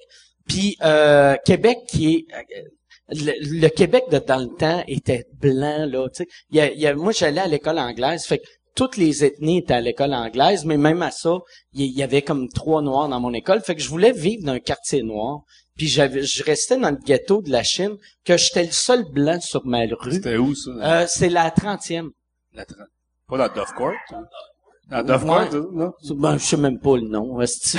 Puis 0.49 0.77
euh, 0.83 1.37
Québec 1.45 1.77
qui 1.91 2.15
est... 2.15 2.35
euh, 2.35 2.63
Le, 3.13 3.61
le 3.61 3.69
Québec 3.69 4.05
de 4.11 4.19
dans 4.19 4.39
le 4.39 4.49
temps 4.57 4.83
était 4.87 5.27
blanc, 5.41 5.85
là. 5.87 6.09
Tu 6.15 6.23
sais. 6.23 6.29
Il 6.51 6.57
y 6.57 6.61
a, 6.61 6.71
il 6.71 6.81
y 6.81 6.87
a- 6.87 6.95
moi, 6.95 7.13
j'allais 7.13 7.41
à 7.41 7.47
l'école 7.49 7.79
anglaise. 7.79 8.25
Fait 8.25 8.39
que 8.39 8.45
toutes 8.81 8.97
les 8.97 9.25
ethnies 9.27 9.59
étaient 9.59 9.75
à 9.75 9.81
l'école 9.83 10.15
anglaise, 10.15 10.65
mais 10.65 10.79
même 10.79 11.03
à 11.03 11.11
ça, 11.11 11.37
il 11.75 11.85
y- 11.85 12.03
avait 12.03 12.23
comme 12.23 12.49
trois 12.49 12.81
noirs 12.81 13.11
dans 13.11 13.21
mon 13.21 13.35
école. 13.35 13.61
Fait 13.61 13.75
que 13.75 13.83
je 13.83 13.91
voulais 13.91 14.13
vivre 14.13 14.43
dans 14.47 14.53
un 14.53 14.59
quartier 14.59 15.03
noir. 15.03 15.41
Puis 15.77 15.87
j'avais, 15.87 16.23
je 16.23 16.43
restais 16.43 16.79
dans 16.79 16.89
le 16.91 16.97
ghetto 16.97 17.43
de 17.43 17.51
la 17.51 17.63
Chine, 17.63 17.97
que 18.25 18.39
j'étais 18.39 18.65
le 18.65 18.71
seul 18.71 19.05
blanc 19.13 19.39
sur 19.43 19.67
ma 19.67 19.81
rue. 19.81 20.13
C'était 20.13 20.39
où, 20.39 20.55
ça? 20.55 20.71
Euh, 20.71 21.05
c'est 21.07 21.29
la 21.29 21.51
trentième. 21.51 22.09
La 22.55 22.65
tra- 22.65 22.87
Pas 23.29 23.37
dans 23.37 23.55
Dovecourt? 23.55 23.93
hein? 24.13 24.25
Dans 24.91 25.03
Dovecourt, 25.05 25.37
Ouais. 25.37 25.51
ça, 25.51 25.59
non? 25.73 25.93
Ben, 26.17 26.39
je 26.39 26.45
sais 26.45 26.57
même 26.57 26.81
pas 26.81 26.97
le 26.97 27.07
nom. 27.07 27.37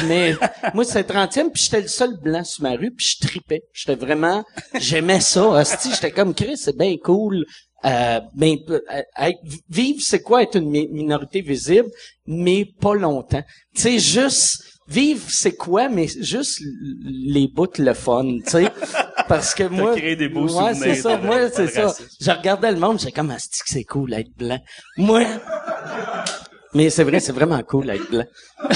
Mais 0.08 0.36
moi, 0.76 0.84
c'était 0.86 1.04
30e, 1.14 1.50
puis 1.52 1.64
j'étais 1.64 1.82
le 1.82 1.88
seul 1.88 2.16
blanc 2.22 2.44
sur 2.44 2.62
ma 2.64 2.76
rue, 2.76 2.92
puis 2.92 3.08
je 3.20 3.28
tripais. 3.28 3.64
J'étais 3.74 3.96
vraiment... 3.96 4.44
J'aimais 4.80 5.20
ça. 5.20 5.64
J'étais 5.84 6.12
comme, 6.12 6.36
Chris, 6.36 6.58
c'est 6.58 6.78
bien 6.78 6.96
cool. 7.04 7.44
Euh, 7.86 8.20
ben, 8.36 8.58
euh, 8.70 8.80
être- 9.18 9.40
vivre, 9.70 10.00
c'est 10.02 10.22
quoi 10.22 10.44
être 10.44 10.56
une 10.58 10.70
mi- 10.70 10.88
minorité 10.90 11.42
visible, 11.42 11.90
mais 12.28 12.66
pas 12.80 12.94
longtemps? 12.96 13.44
Tu 13.76 13.82
sais, 13.82 14.00
juste... 14.00 14.64
Vivre, 14.88 15.24
c'est 15.30 15.54
quoi, 15.56 15.88
mais 15.88 16.08
juste 16.08 16.60
les 17.06 17.48
bouts 17.48 17.68
le 17.78 17.94
fun, 17.94 18.26
tu 18.44 18.50
sais? 18.50 18.68
Parce 19.30 19.56
que 19.56 19.64
moi... 19.64 19.96
créé 19.96 20.18
des 20.18 20.28
beaux 20.28 20.50
ouais, 20.60 20.74
c'est 20.74 20.96
ça. 20.96 21.16
de- 21.16 21.26
Moi, 21.26 21.50
c'est 21.50 21.68
ça. 21.68 21.96
Je 22.20 22.30
regardais 22.32 22.72
le 22.74 22.78
monde, 22.78 23.00
j'étais 23.00 23.14
comme, 23.14 23.32
asti 23.32 23.60
que 23.60 23.70
c'est 23.70 23.84
cool 23.86 24.14
être 24.14 24.36
blanc. 24.36 24.60
Moi... 24.98 25.24
Mais 26.74 26.90
c'est 26.90 27.06
vrai, 27.06 27.22
c'est 27.22 27.32
vraiment 27.32 27.62
cool 27.64 27.86
d'être 27.86 28.10
blanc. 28.10 28.26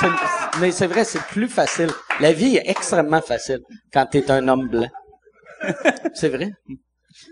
C'est- 0.00 0.60
mais 0.60 0.70
c'est 0.70 0.86
vrai, 0.86 1.04
c'est 1.04 1.22
plus 1.22 1.48
facile. 1.48 1.90
La 2.20 2.32
vie 2.32 2.56
est 2.56 2.68
extrêmement 2.70 3.20
facile 3.22 3.60
quand 3.92 4.06
t'es 4.06 4.30
un 4.30 4.46
homme 4.48 4.68
blanc. 4.68 4.88
C'est 6.14 6.28
vrai? 6.28 6.50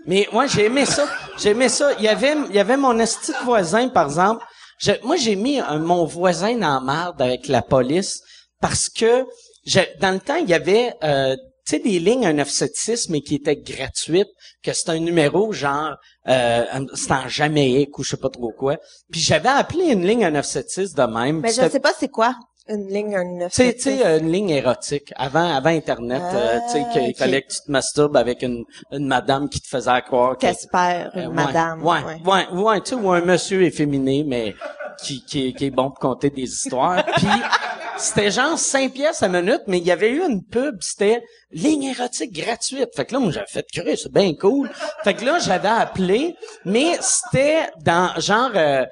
Mais 0.05 0.27
moi, 0.31 0.47
j'ai 0.47 0.65
aimé 0.65 0.85
ça. 0.85 1.07
J'ai 1.37 1.49
aimé 1.51 1.69
ça. 1.69 1.93
Il 1.97 2.03
y 2.03 2.07
avait, 2.07 2.35
il 2.49 2.55
y 2.55 2.59
avait 2.59 2.77
mon 2.77 2.97
esti 2.99 3.31
de 3.31 3.43
voisin, 3.45 3.89
par 3.89 4.05
exemple. 4.07 4.43
Je- 4.79 4.91
moi, 5.03 5.15
j'ai 5.15 5.35
mis 5.35 5.59
un- 5.59 5.79
mon 5.79 6.05
voisin 6.05 6.57
la 6.57 6.79
marde 6.79 7.21
avec 7.21 7.47
la 7.47 7.61
police 7.61 8.21
parce 8.61 8.89
que 8.89 9.25
j'ai- 9.65 9.93
dans 9.99 10.11
le 10.11 10.19
temps, 10.19 10.35
il 10.35 10.49
y 10.49 10.53
avait, 10.53 10.93
euh, 11.03 11.35
tu 11.65 11.77
sais, 11.77 11.79
des 11.79 11.99
lignes 11.99 12.29
976, 12.29 13.09
mais 13.09 13.21
qui 13.21 13.35
étaient 13.35 13.55
gratuites, 13.55 14.29
que 14.63 14.73
c'était 14.73 14.91
un 14.91 14.99
numéro 14.99 15.51
genre, 15.53 15.95
euh, 16.27 16.65
c'était 16.93 17.13
en 17.13 17.27
Jamaïque 17.27 17.97
ou 17.97 18.03
je 18.03 18.11
sais 18.11 18.17
pas 18.17 18.29
trop 18.29 18.51
quoi. 18.51 18.77
Puis 19.11 19.21
j'avais 19.21 19.49
appelé 19.49 19.85
une 19.85 20.05
ligne 20.05 20.27
976 20.27 20.93
de 20.93 21.03
même. 21.03 21.39
Mais 21.39 21.49
je 21.49 21.61
sais 21.71 21.79
pas 21.79 21.93
c'est 21.97 22.09
quoi 22.09 22.35
une 22.67 22.87
ligne, 22.87 23.15
un 23.15 23.23
9. 23.23 23.51
tu 23.53 23.63
sais, 23.63 23.73
tu 23.75 23.81
sais, 23.81 24.05
euh, 24.05 24.19
une 24.19 24.31
ligne 24.31 24.49
érotique. 24.49 25.13
Avant, 25.15 25.53
avant 25.55 25.69
Internet, 25.69 26.21
euh, 26.33 26.59
tu 26.67 26.73
sais, 26.73 26.85
Ah, 26.87 26.93
qu'il 26.93 27.15
fallait 27.15 27.41
que 27.43 27.53
tu 27.53 27.59
te 27.61 27.71
masturbes 27.71 28.17
avec 28.17 28.41
une, 28.41 28.63
une 28.91 29.07
madame 29.07 29.49
qui 29.49 29.61
te 29.61 29.67
faisait 29.67 30.01
croire 30.01 30.35
que... 30.35 30.41
Casper, 30.41 31.09
une 31.13 31.21
Euh, 31.21 31.27
ouais, 31.27 31.33
madame. 31.33 31.83
Ouais, 31.85 31.99
ouais, 32.25 32.47
ouais, 32.51 32.81
tu 32.81 32.89
sais, 32.89 32.95
ou 32.95 33.11
un 33.11 33.21
monsieur 33.21 33.63
efféminé, 33.63 34.23
mais 34.25 34.55
qui, 35.03 35.23
qui, 35.25 35.53
qui 35.53 35.65
est 35.65 35.69
bon 35.71 35.89
pour 35.91 35.99
compter 35.99 36.29
des 36.29 36.43
histoires. 36.43 37.05
Puis, 37.17 37.27
c'était 37.97 38.31
genre 38.31 38.57
5 38.57 38.91
pièces 38.93 39.21
à 39.23 39.27
minute, 39.27 39.61
mais 39.67 39.77
il 39.77 39.85
y 39.85 39.91
avait 39.91 40.09
eu 40.09 40.21
une 40.21 40.43
pub, 40.43 40.77
c'était 40.81 41.21
ligne 41.51 41.83
érotique 41.83 42.33
gratuite. 42.33 42.89
Fait 42.95 43.05
que 43.05 43.13
là, 43.13 43.19
moi, 43.19 43.31
j'avais 43.31 43.45
fait 43.47 43.65
curieux, 43.71 43.95
c'est 43.95 44.11
bien 44.11 44.33
cool. 44.33 44.69
Fait 45.03 45.13
que 45.13 45.23
là, 45.23 45.37
j'avais 45.39 45.67
appelé, 45.69 46.35
mais 46.65 46.97
c'était 46.99 47.67
dans 47.83 48.19
genre... 48.19 48.51
euh, 48.55 48.85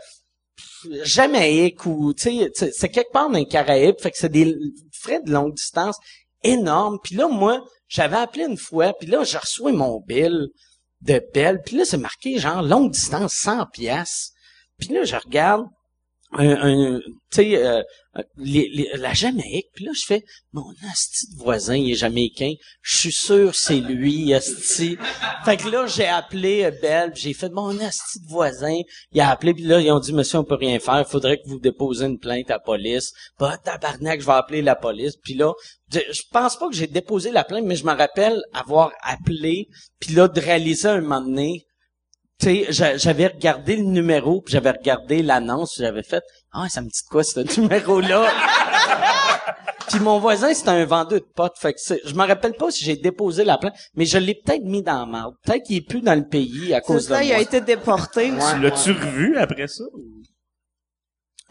Jamaïque 1.03 1.85
ou 1.85 2.13
tu 2.13 2.49
sais, 2.53 2.71
c'est 2.71 2.89
quelque 2.89 3.11
part 3.11 3.29
dans 3.29 3.37
les 3.37 3.45
Caraïbes, 3.45 3.99
fait 3.99 4.11
que 4.11 4.17
c'est 4.17 4.29
des 4.29 4.55
frais 4.91 5.21
de 5.21 5.31
longue 5.31 5.53
distance 5.53 5.97
énormes. 6.43 6.97
Puis 7.03 7.15
là 7.15 7.27
moi, 7.27 7.61
j'avais 7.87 8.17
appelé 8.17 8.45
une 8.45 8.57
fois, 8.57 8.93
puis 8.93 9.07
là 9.07 9.23
je 9.23 9.37
reçois 9.37 9.71
mon 9.71 9.99
bill 10.01 10.47
de 11.01 11.21
Belle, 11.33 11.61
puis 11.65 11.77
là 11.77 11.85
c'est 11.85 11.97
marqué 11.97 12.37
genre 12.39 12.61
longue 12.61 12.91
distance 12.91 13.33
100 13.33 13.67
pièces. 13.67 14.31
Puis 14.79 14.89
là 14.89 15.03
je 15.03 15.15
regarde 15.15 15.65
un, 16.35 16.99
tu 16.99 17.11
sais 17.31 17.65
euh, 17.65 17.81
la 18.95 19.13
Jamaïque, 19.13 19.67
puis 19.73 19.85
là 19.85 19.91
je 19.93 20.05
fais 20.05 20.23
mon 20.51 20.71
asti 20.91 21.27
de 21.33 21.37
voisin, 21.37 21.75
il 21.75 21.91
est 21.91 21.95
jamaïcain, 21.95 22.53
je 22.81 22.97
suis 22.97 23.11
sûr 23.11 23.55
c'est 23.55 23.79
lui 23.79 24.33
asti. 24.33 24.97
Fait 25.45 25.57
que 25.57 25.67
là 25.69 25.87
j'ai 25.87 26.07
appelé 26.07 26.63
euh, 26.63 26.71
Belle, 26.81 27.11
j'ai 27.15 27.33
fait 27.33 27.49
mon 27.49 27.79
asti 27.79 28.19
de 28.21 28.27
voisin, 28.27 28.79
il 29.11 29.21
a 29.21 29.29
appelé 29.29 29.53
puis 29.53 29.63
là 29.63 29.79
ils 29.79 29.91
ont 29.91 29.99
dit 29.99 30.13
monsieur 30.13 30.39
on 30.39 30.43
peut 30.43 30.55
rien 30.55 30.79
faire, 30.79 31.07
faudrait 31.07 31.37
que 31.37 31.47
vous 31.47 31.59
déposiez 31.59 32.07
une 32.07 32.19
plainte 32.19 32.49
à 32.49 32.53
la 32.53 32.59
police. 32.59 33.13
Bah 33.39 33.57
tabarnak, 33.57 34.21
je 34.21 34.25
vais 34.25 34.33
appeler 34.33 34.61
la 34.61 34.75
police. 34.75 35.15
Puis 35.17 35.33
là 35.33 35.53
je, 35.91 35.99
je 36.11 36.21
pense 36.31 36.57
pas 36.57 36.69
que 36.69 36.75
j'ai 36.75 36.87
déposé 36.87 37.31
la 37.31 37.43
plainte 37.43 37.65
mais 37.65 37.75
je 37.75 37.85
me 37.85 37.93
rappelle 37.93 38.41
avoir 38.53 38.91
appelé 39.01 39.67
puis 39.99 40.13
là 40.13 40.27
de 40.27 40.39
réaliser 40.39 40.87
un 40.87 41.01
moment 41.01 41.21
donné 41.21 41.65
tu 42.39 42.45
sais, 42.47 42.65
j'a- 42.69 42.97
j'avais 42.97 43.27
regardé 43.27 43.75
le 43.75 43.83
numéro, 43.83 44.41
puis 44.41 44.53
j'avais 44.53 44.71
regardé 44.71 45.21
l'annonce, 45.23 45.75
j'avais 45.77 46.03
fait 46.03 46.23
ah 46.51 46.67
ça 46.69 46.81
me 46.81 46.87
dit 46.87 47.01
quoi 47.09 47.23
ce 47.23 47.39
numéro-là. 47.61 48.27
puis 49.87 49.99
mon 49.99 50.19
voisin 50.19 50.53
c'était 50.53 50.69
un 50.69 50.85
vendeur 50.85 51.19
de 51.19 51.25
potes, 51.35 51.57
fait 51.59 51.73
que 51.73 51.79
je 52.05 52.13
me 52.15 52.25
rappelle 52.25 52.53
pas 52.53 52.71
si 52.71 52.83
j'ai 52.83 52.95
déposé 52.95 53.43
la 53.43 53.57
plainte, 53.57 53.73
mais 53.95 54.05
je 54.05 54.17
l'ai 54.17 54.35
peut-être 54.35 54.63
mis 54.63 54.81
dans 54.81 54.99
la 54.99 55.05
marde. 55.05 55.35
Peut-être 55.45 55.63
qu'il 55.63 55.77
est 55.77 55.87
plus 55.87 56.01
dans 56.01 56.15
le 56.15 56.27
pays 56.27 56.73
à 56.73 56.81
cause 56.81 57.07
de 57.07 57.13
ça, 57.13 57.23
il 57.23 57.31
a 57.33 57.39
été 57.39 57.61
déporté. 57.61 58.31
Tu 58.31 58.59
l'as-tu 58.61 58.91
revu 58.91 59.37
après 59.37 59.67
ça? 59.67 59.83
ou- 59.93 60.03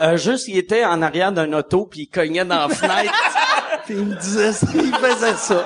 Euh, 0.01 0.17
juste, 0.17 0.49
il 0.49 0.57
était 0.59 0.85
en 0.85 1.01
arrière 1.03 1.31
d'un 1.33 1.53
auto, 1.53 1.87
puis 1.87 2.01
il 2.03 2.07
cognait 2.09 2.45
dans 2.45 2.67
la 2.67 2.75
fenêtre, 2.75 3.13
puis 3.85 3.95
il 3.95 4.05
me 4.07 4.15
disait 4.17 4.53
ça, 4.53 4.67
il 4.75 4.93
faisait 4.95 5.35
ça. 5.37 5.65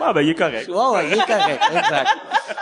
Ah, 0.00 0.12
ben, 0.12 0.20
il 0.20 0.28
est 0.28 0.34
correct. 0.34 0.68
Ouais, 0.68 0.74
ouais, 0.94 1.08
il 1.08 1.14
est 1.14 1.26
correct, 1.26 1.62
exact. 1.74 2.10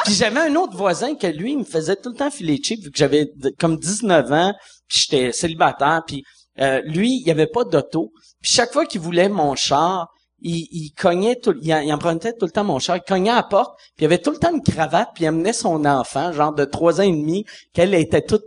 Puis 0.04 0.14
j'avais 0.14 0.40
un 0.40 0.54
autre 0.56 0.76
voisin 0.76 1.14
que 1.14 1.26
lui, 1.26 1.52
il 1.52 1.58
me 1.58 1.64
faisait 1.64 1.96
tout 1.96 2.10
le 2.10 2.16
temps 2.16 2.30
filer 2.30 2.60
cheap, 2.62 2.82
vu 2.82 2.90
que 2.90 2.98
j'avais 2.98 3.30
comme 3.58 3.78
19 3.78 4.32
ans, 4.32 4.54
puis 4.88 5.00
j'étais 5.00 5.32
célibataire, 5.32 6.02
puis 6.06 6.24
euh, 6.60 6.80
lui, 6.84 7.22
il 7.24 7.30
avait 7.30 7.46
pas 7.46 7.64
d'auto. 7.64 8.12
Puis 8.40 8.52
chaque 8.52 8.72
fois 8.72 8.86
qu'il 8.86 9.00
voulait 9.00 9.28
mon 9.28 9.54
char, 9.54 10.08
il, 10.40 10.68
il 10.70 10.92
cognait 10.92 11.36
tout, 11.36 11.54
il, 11.60 11.68
il 11.68 11.92
empruntait 11.92 12.32
tout 12.32 12.46
le 12.46 12.52
temps 12.52 12.64
mon 12.64 12.78
char, 12.78 12.96
il 12.96 13.02
cognait 13.02 13.30
à 13.30 13.36
la 13.36 13.42
porte, 13.42 13.78
puis 13.96 14.04
il 14.04 14.06
avait 14.06 14.18
tout 14.18 14.30
le 14.30 14.38
temps 14.38 14.54
une 14.54 14.62
cravate, 14.62 15.10
puis 15.14 15.24
il 15.24 15.26
amenait 15.28 15.52
son 15.52 15.84
enfant, 15.84 16.32
genre 16.32 16.54
de 16.54 16.64
trois 16.64 17.00
ans 17.00 17.04
et 17.04 17.10
demi, 17.10 17.44
qu'elle 17.72 17.94
était 17.94 18.22
toute 18.22 18.44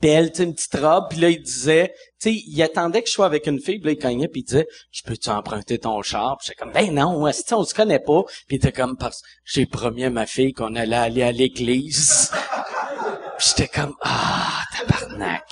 belle, 0.00 0.30
tu 0.30 0.38
sais, 0.38 0.44
une 0.44 0.54
petite 0.54 0.76
robe, 0.76 1.06
puis 1.10 1.20
là, 1.20 1.30
il 1.30 1.42
disait, 1.42 1.92
tu 2.20 2.30
sais, 2.30 2.42
il 2.46 2.62
attendait 2.62 3.02
que 3.02 3.08
je 3.08 3.12
sois 3.12 3.26
avec 3.26 3.46
une 3.46 3.60
fille, 3.60 3.78
puis 3.78 3.86
là, 3.86 3.92
il 3.92 3.98
cognait, 3.98 4.28
puis 4.28 4.42
il 4.42 4.44
disait, 4.44 4.66
je 4.90 5.02
peux-tu 5.04 5.30
emprunter 5.30 5.78
ton 5.78 6.02
char? 6.02 6.36
Puis 6.38 6.48
j'étais 6.48 6.62
comme, 6.62 6.72
ben 6.72 6.92
non, 6.92 7.26
esti, 7.26 7.54
on 7.54 7.64
se 7.64 7.74
connaît 7.74 7.98
pas. 7.98 8.22
Puis 8.46 8.56
il 8.56 8.56
était 8.56 8.72
comme, 8.72 8.96
parce 8.96 9.22
que 9.22 9.28
j'ai 9.44 9.66
promis 9.66 10.04
à 10.04 10.10
ma 10.10 10.26
fille 10.26 10.52
qu'on 10.52 10.74
allait 10.74 10.96
aller 10.96 11.22
à 11.22 11.32
l'église. 11.32 12.30
puis 13.38 13.48
j'étais 13.48 13.68
comme, 13.68 13.94
ah, 14.02 14.62
tabarnak. 14.76 15.44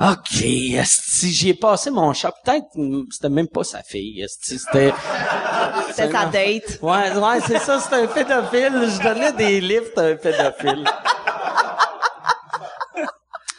OK, 0.00 0.42
esti, 0.44 1.30
j'y 1.32 1.48
ai 1.50 1.54
passé 1.54 1.90
mon 1.90 2.12
char. 2.12 2.32
Peut-être, 2.44 2.66
mm, 2.74 3.06
c'était 3.10 3.28
même 3.28 3.48
pas 3.48 3.64
sa 3.64 3.82
fille, 3.82 4.24
c'était... 4.28 4.92
C'était 5.88 6.12
sa 6.12 6.26
date. 6.26 6.78
Ouais, 6.82 7.16
ouais, 7.16 7.40
c'est 7.46 7.58
ça, 7.58 7.80
c'est 7.80 7.94
un 7.94 8.06
pédophile. 8.06 8.88
Je 8.88 9.02
donnais 9.02 9.32
des 9.32 9.60
lifts 9.60 9.96
à 9.96 10.02
un 10.02 10.16
pédophile. 10.16 10.84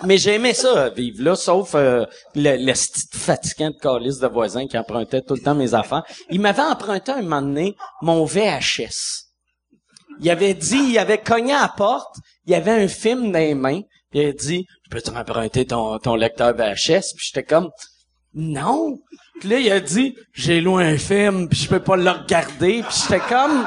Mais 0.06 0.18
j'ai 0.18 0.36
aimé 0.36 0.54
ça, 0.54 0.90
vivre 0.90 1.24
là, 1.24 1.36
sauf 1.36 1.76
euh, 1.76 2.06
le, 2.34 2.56
le 2.58 2.74
fatigant 3.12 3.70
de 3.70 3.78
calice 3.78 4.20
de 4.20 4.28
voisin 4.28 4.66
qui 4.68 4.78
empruntait 4.78 5.22
tout 5.22 5.34
le 5.34 5.42
temps 5.42 5.56
mes 5.56 5.74
affaires. 5.74 6.04
Il 6.30 6.40
m'avait 6.40 6.62
emprunté 6.62 7.12
un 7.12 7.22
moment 7.22 7.42
donné 7.42 7.76
mon 8.02 8.24
VHS. 8.24 9.26
Il 10.22 10.30
avait 10.30 10.54
dit, 10.54 10.92
il 10.92 10.98
avait 10.98 11.18
cogné 11.18 11.54
à 11.54 11.62
la 11.62 11.74
porte, 11.76 12.16
il 12.46 12.54
avait 12.54 12.72
un 12.72 12.88
film 12.88 13.32
dans 13.32 13.40
les 13.40 13.56
mains, 13.56 13.82
puis 14.10 14.22
il 14.22 14.26
a 14.28 14.32
dit, 14.34 14.66
je 14.86 14.90
peux 14.90 15.02
te 15.02 15.12
emprunter 15.12 15.66
ton, 15.66 16.00
ton 16.00 16.16
lecteur 16.16 16.54
VHS? 16.54 17.14
Puis 17.16 17.28
j'étais 17.28 17.44
comme, 17.44 17.70
non. 18.34 19.00
Puis 19.40 19.50
là, 19.50 19.60
il 19.60 19.72
a 19.72 19.80
dit, 19.80 20.16
j'ai 20.34 20.62
loué 20.62 20.86
un 20.86 20.98
film, 20.98 21.48
puis 21.48 21.60
je 21.60 21.70
peux 21.70 21.80
pas 21.80 21.96
le 21.96 22.10
regarder. 22.10 22.84
Puis 22.84 23.02
j'étais 23.02 23.20
comme, 23.20 23.66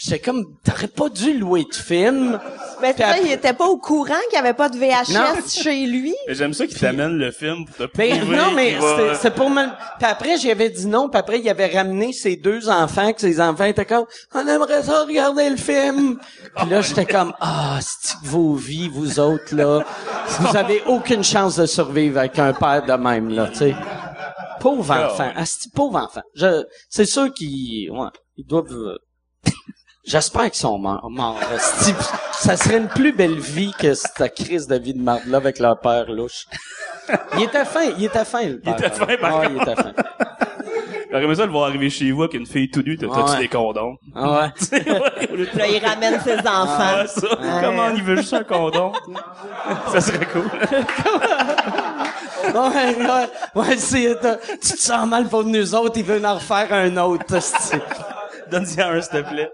j'étais 0.00 0.20
comme, 0.20 0.44
t'aurais 0.64 0.86
pas 0.86 1.08
dû 1.08 1.36
louer 1.38 1.64
de 1.68 1.74
film. 1.74 2.38
Mais 2.80 2.94
ça, 2.96 3.08
après- 3.08 3.22
il 3.24 3.32
était 3.32 3.52
pas 3.52 3.66
au 3.66 3.76
courant 3.78 4.14
qu'il 4.30 4.36
y 4.36 4.40
avait 4.40 4.54
pas 4.54 4.68
de 4.68 4.76
VHS 4.78 5.12
Non. 5.12 5.34
chez 5.48 5.86
lui. 5.86 6.14
Mais 6.28 6.34
J'aime 6.34 6.54
ça 6.54 6.66
qu'il 6.68 6.78
t'amène 6.78 7.18
le 7.18 7.32
film 7.32 7.64
pour 7.66 7.74
te 7.88 7.96
Ben, 7.96 8.24
non, 8.30 8.52
mais 8.54 8.76
va- 8.76 9.14
c'est 9.16 9.34
pour 9.34 9.50
me... 9.50 9.64
Puis 9.98 10.06
après, 10.08 10.38
j'avais 10.38 10.70
dit 10.70 10.86
non, 10.86 11.08
puis 11.08 11.18
après, 11.18 11.40
il 11.40 11.48
avait 11.50 11.66
ramené 11.66 12.12
ses 12.12 12.36
deux 12.36 12.68
enfants, 12.68 13.12
que 13.12 13.20
ses 13.20 13.40
enfants 13.40 13.64
étaient 13.64 13.84
comme, 13.84 14.04
on 14.32 14.46
aimerait 14.46 14.82
ça 14.84 15.02
regarder 15.04 15.50
le 15.50 15.56
film. 15.56 16.18
Puis 16.56 16.68
là, 16.70 16.80
j'étais 16.80 17.06
comme, 17.06 17.32
ah, 17.40 17.78
c'est 17.82 18.16
vos 18.22 18.54
vies, 18.54 18.88
vous 18.88 19.18
autres, 19.18 19.54
là, 19.56 19.84
vous 20.38 20.56
avez 20.56 20.82
aucune 20.86 21.24
chance 21.24 21.56
de 21.56 21.66
survivre 21.66 22.18
avec 22.20 22.38
un 22.38 22.52
père 22.52 22.84
de 22.86 22.92
même, 22.92 23.30
là, 23.30 23.48
tu 23.48 23.56
sais. 23.58 23.74
Pauvre 24.60 24.92
Ah, 24.92 25.06
enfant, 25.06 25.24
ouais. 25.26 25.32
asti, 25.36 25.70
pauvre 25.70 25.96
enfant? 25.98 26.22
Je, 26.34 26.64
c'est 26.88 27.04
sûr 27.06 27.32
qu'ils, 27.32 27.90
ouais, 27.90 28.08
ils 28.36 28.44
doivent, 28.46 28.72
euh, 28.72 28.96
J'espère 30.08 30.44
qu'ils 30.44 30.54
sont 30.54 30.78
morts. 30.78 31.06
morts 31.10 31.38
asti. 31.54 31.94
ça 32.32 32.56
serait 32.56 32.78
une 32.78 32.88
plus 32.88 33.12
belle 33.12 33.38
vie 33.38 33.72
que 33.78 33.92
cette 33.92 34.34
crise 34.34 34.66
de 34.66 34.76
vie 34.76 34.94
de 34.94 35.02
marde-là 35.02 35.36
avec 35.36 35.58
leur 35.58 35.78
père 35.78 36.10
louche. 36.10 36.46
Il 37.36 37.42
était 37.44 37.66
fin, 37.66 37.84
il 37.98 38.04
était 38.04 38.24
fin, 38.24 38.42
le 38.46 38.58
père. 38.58 38.72
était 38.78 38.88
fin, 38.88 39.06
par 39.20 39.38
Ouais, 39.40 39.48
il 39.50 39.60
était 39.60 39.74
fin. 39.76 39.92
J'aurais 41.10 41.24
aimé 41.24 41.34
ça 41.34 41.44
le 41.46 41.52
voir 41.52 41.68
arriver 41.68 41.88
chez 41.90 42.10
vous 42.10 42.22
avec 42.22 42.34
une 42.34 42.46
fille 42.46 42.70
tout 42.70 42.82
nue, 42.82 42.96
t'as 42.96 43.06
t'as-tu 43.06 43.32
ouais. 43.32 43.38
des 43.38 43.48
condoms? 43.48 43.96
Ah 44.14 44.50
ouais. 44.72 44.78
Là, 45.54 45.66
il 45.68 45.84
ramène 45.86 46.20
ses 46.20 46.38
enfants. 46.38 46.46
Ah, 46.78 47.06
ça. 47.06 47.28
Comment 47.62 47.90
il 47.94 48.02
veut 48.02 48.16
juste 48.16 48.32
un 48.34 48.44
condom? 48.44 48.92
ça 49.92 50.00
serait 50.00 50.26
cool. 50.26 50.50
Ouais, 52.54 52.96
ouais, 52.96 53.28
ouais, 53.62 53.76
c'est, 53.76 54.18
t'as- 54.20 54.36
tu 54.36 54.72
te 54.72 54.78
sens 54.78 55.06
mal 55.06 55.28
pour 55.28 55.44
nous 55.44 55.74
autres, 55.74 55.96
ils 55.98 56.04
veulent 56.04 56.24
en 56.26 56.34
refaire 56.34 56.72
un 56.72 56.96
autre. 56.98 57.24
Donne-y 58.50 58.80
un, 58.80 59.00
s'il 59.00 59.10
te 59.10 59.28
plaît. 59.28 59.50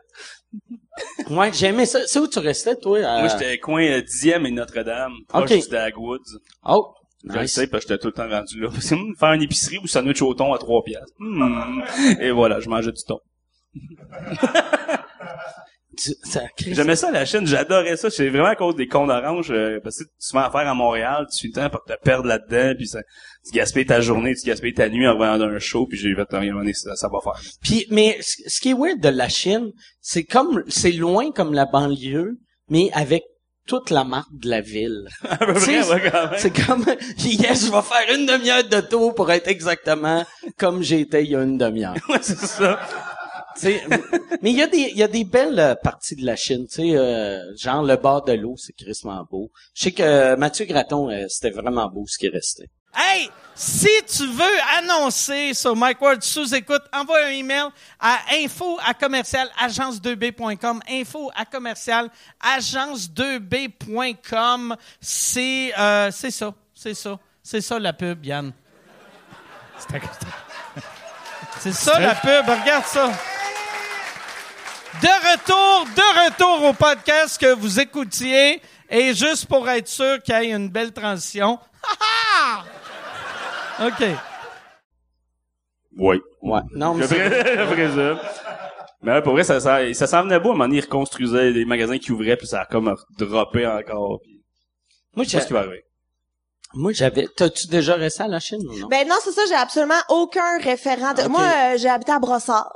Ouais, 1.31 1.53
j'aimais 1.53 1.87
ça. 1.87 2.01
C'est 2.07 2.19
où 2.19 2.29
tu 2.29 2.38
restais, 2.38 2.77
toi? 2.77 2.99
à- 2.99 3.21
Moi, 3.21 3.29
j'étais 3.29 3.59
coin 3.59 3.83
euh, 3.83 4.01
10e 4.03 4.47
et 4.47 4.51
Notre-Dame, 4.51 5.12
proche 5.29 5.51
Ok. 5.51 5.62
du 5.62 5.69
Dagwoods. 5.69 6.38
Oh, 6.64 6.95
Je 7.29 7.38
nice. 7.38 7.53
sais, 7.55 7.67
parce 7.67 7.85
que 7.85 7.90
j'étais 7.93 8.01
tout 8.03 8.09
le 8.09 8.12
temps 8.12 8.29
rendu 8.29 8.61
là. 8.61 8.69
Hum, 8.93 9.14
faire 9.19 9.33
une 9.33 9.43
épicerie 9.43 9.79
ou 9.79 9.87
sandwich 9.87 10.23
au 10.23 10.35
thon 10.35 10.53
à 10.53 10.59
3 10.59 10.83
piastres. 10.85 11.12
Hmm. 11.19 11.81
Et 12.21 12.31
voilà, 12.31 12.61
je 12.61 12.69
mangeais 12.69 12.93
du 12.93 13.03
thon. 13.03 13.19
J'aimais 16.66 16.96
ça, 16.96 17.11
la 17.11 17.24
Chine. 17.24 17.46
J'adorais 17.46 17.96
ça. 17.96 18.11
C'est 18.11 18.28
vraiment 18.28 18.46
à 18.46 18.57
cause 18.57 18.76
des 18.76 18.87
cons 18.87 19.07
d'orange. 19.07 19.50
euh, 19.50 19.80
parce 19.83 19.98
que 19.98 20.04
tu 20.04 20.28
fais 20.33 20.38
affaire 20.38 20.68
à 20.68 20.74
Montréal, 20.74 21.26
tu 21.30 21.37
suis 21.38 21.48
le 21.48 21.54
temps 21.54 21.70
pour 21.70 21.85
te 21.85 21.92
perdre 22.02 22.26
là-dedans, 22.28 22.74
puis 22.76 22.87
ça, 22.87 23.00
tu 23.44 23.52
gaspilles 23.52 23.87
ta 23.87 24.00
journée, 24.00 24.35
tu 24.35 24.46
gaspilles 24.46 24.74
ta 24.74 24.88
nuit 24.88 25.07
en 25.07 25.14
revenant 25.14 25.38
d'un 25.38 25.59
show, 25.59 25.87
puis 25.87 25.98
j'ai 25.98 26.14
fait, 26.14 26.33
à 26.35 26.38
un 26.38 26.46
moment 26.46 26.59
donné, 26.61 26.72
ça, 26.74 26.94
ça 26.96 27.09
va 27.09 27.18
faire. 27.22 27.40
Puis, 27.62 27.87
mais 27.90 28.18
ce 28.20 28.61
qui 28.61 28.70
est 28.70 28.74
weird 28.74 29.00
de 29.00 29.09
la 29.09 29.28
Chine, 29.28 29.70
c'est 30.00 30.24
comme, 30.24 30.62
c'est 30.68 30.92
loin 30.92 31.30
comme 31.33 31.52
la 31.54 31.66
banlieue, 31.66 32.38
mais 32.68 32.90
avec 32.92 33.22
toute 33.66 33.90
la 33.90 34.04
marque 34.04 34.28
de 34.33 34.48
la 34.50 34.61
ville. 34.61 35.09
À. 36.12 36.37
C'est 36.38 36.50
comme, 36.66 36.85
yes, 37.18 37.66
je 37.66 37.72
vais 37.72 37.83
faire 37.83 38.14
une 38.14 38.26
demi-heure 38.26 38.64
de 38.64 38.80
tour 38.80 39.14
pour 39.14 39.30
être 39.30 39.48
exactement 39.48 40.24
comme 40.59 40.83
j'étais 40.83 41.24
il 41.24 41.30
y 41.30 41.37
a 41.37 41.42
une 41.42 41.57
demi-heure. 41.59 41.94
Ouais, 42.09 42.18
c'est 42.20 42.38
ça. 42.38 42.78
Tu 43.57 43.61
sais, 43.61 43.83
mais 44.43 44.51
il 44.51 44.57
y 44.57 44.62
a 44.62 44.67
des, 44.67 44.88
il 44.90 44.97
y 44.97 45.03
a 45.03 45.09
des 45.09 45.25
belles 45.25 45.59
euh, 45.59 45.75
parties 45.75 46.17
de 46.17 46.25
la 46.27 46.37
Chine, 46.37 46.67
tu 46.67 46.75
sais, 46.77 46.97
euh, 46.97 47.38
genre 47.57 47.83
le 47.83 47.97
bord 47.97 48.25
de 48.25 48.33
l'eau, 48.33 48.55
c'est 48.57 48.73
crissement 48.73 49.25
beau. 49.31 49.51
Je 49.75 49.85
sais 49.85 49.93
que 49.93 50.03
euh, 50.03 50.37
Mathieu 50.37 50.64
Graton, 50.67 51.11
euh, 51.11 51.27
c'était 51.29 51.51
vraiment 51.51 51.88
beau 51.88 52.05
ce 52.07 52.19
qui 52.19 52.29
restait. 52.29 52.69
Hey, 52.97 53.29
si 53.57 53.88
tu 54.07 54.25
veux 54.27 54.61
annoncer 54.79 55.53
sur 55.53 55.75
Mike 55.75 56.01
Ward 56.01 56.23
sous 56.23 56.55
écoute, 56.55 56.83
envoie 56.93 57.25
un 57.25 57.31
email 57.31 57.64
à 57.99 58.19
info 58.33 58.79
à 58.87 58.95
commercial 58.95 59.49
agence2b.com. 59.61 60.81
Info 60.88 61.29
à 61.35 61.45
commercial 61.45 62.09
agence2b.com. 62.57 64.77
C'est 65.01 65.73
euh, 65.77 66.12
c'est 66.12 66.31
ça, 66.31 66.55
c'est 66.73 66.95
ça, 66.95 67.19
c'est 67.43 67.61
ça 67.61 67.81
la 67.81 67.93
pub, 67.93 68.25
Yann. 68.25 68.53
C'est 71.59 71.73
ça 71.73 71.99
la 71.99 72.14
pub, 72.14 72.49
regarde 72.49 72.85
ça. 72.85 73.11
De 75.02 75.33
retour, 75.33 75.87
de 75.94 76.24
retour 76.24 76.68
au 76.68 76.72
podcast 76.72 77.38
que 77.40 77.54
vous 77.54 77.80
écoutiez. 77.80 78.61
Et 78.90 79.14
juste 79.14 79.46
pour 79.46 79.68
être 79.68 79.88
sûr 79.88 80.22
qu'il 80.22 80.35
y 80.35 80.38
ait 80.38 80.50
une 80.52 80.68
belle 80.68 80.92
transition. 80.92 81.59
Ha, 81.83 82.64
ha! 83.80 83.87
OK. 83.87 84.04
Oui. 85.98 86.20
Ouais. 86.42 86.61
Non, 86.74 86.94
mais 86.94 87.02
Je 87.09 87.09
c'est- 87.09 87.66
présume. 87.72 88.18
Mais 89.02 89.12
ouais, 89.12 89.22
pour 89.22 89.33
vrai, 89.33 89.44
ça, 89.44 89.61
ça, 89.61 89.92
ça 89.92 90.07
s'en 90.07 90.22
venait 90.22 90.38
beau. 90.38 90.50
À 90.50 90.52
un 90.52 90.54
moment 90.54 90.64
donné, 90.66 90.78
ils 90.78 90.85
reconstruisaient 90.85 91.52
des 91.52 91.64
magasins 91.64 91.98
qui 91.98 92.12
ouvraient, 92.12 92.37
puis 92.37 92.46
ça 92.46 92.62
a 92.62 92.66
comme 92.66 92.94
droppé 93.18 93.66
encore. 93.66 94.20
Puis, 94.22 94.40
moi, 95.14 95.24
je 95.24 95.30
sais 95.30 95.37
pas 95.38 95.42
ce 95.42 95.46
qui 95.48 95.52
va 95.52 95.59
arriver. 95.61 95.85
moi, 96.74 96.92
j'avais, 96.92 97.26
t'as-tu 97.37 97.66
déjà 97.66 97.94
resté 97.96 98.22
à 98.22 98.28
la 98.28 98.40
Chine 98.40 98.62
ou 98.66 98.78
non? 98.78 98.88
Ben 98.88 99.07
non, 99.07 99.16
c'est 99.22 99.33
ça, 99.33 99.42
j'ai 99.48 99.54
absolument 99.54 100.00
aucun 100.09 100.59
référent. 100.59 101.12
de- 101.12 101.22
Ok. 101.22 101.28
Moi, 101.28 101.42
euh, 101.42 101.76
j'ai 101.78 101.88
habité 101.90 102.12
à 102.12 102.18
Brossard. 102.18 102.72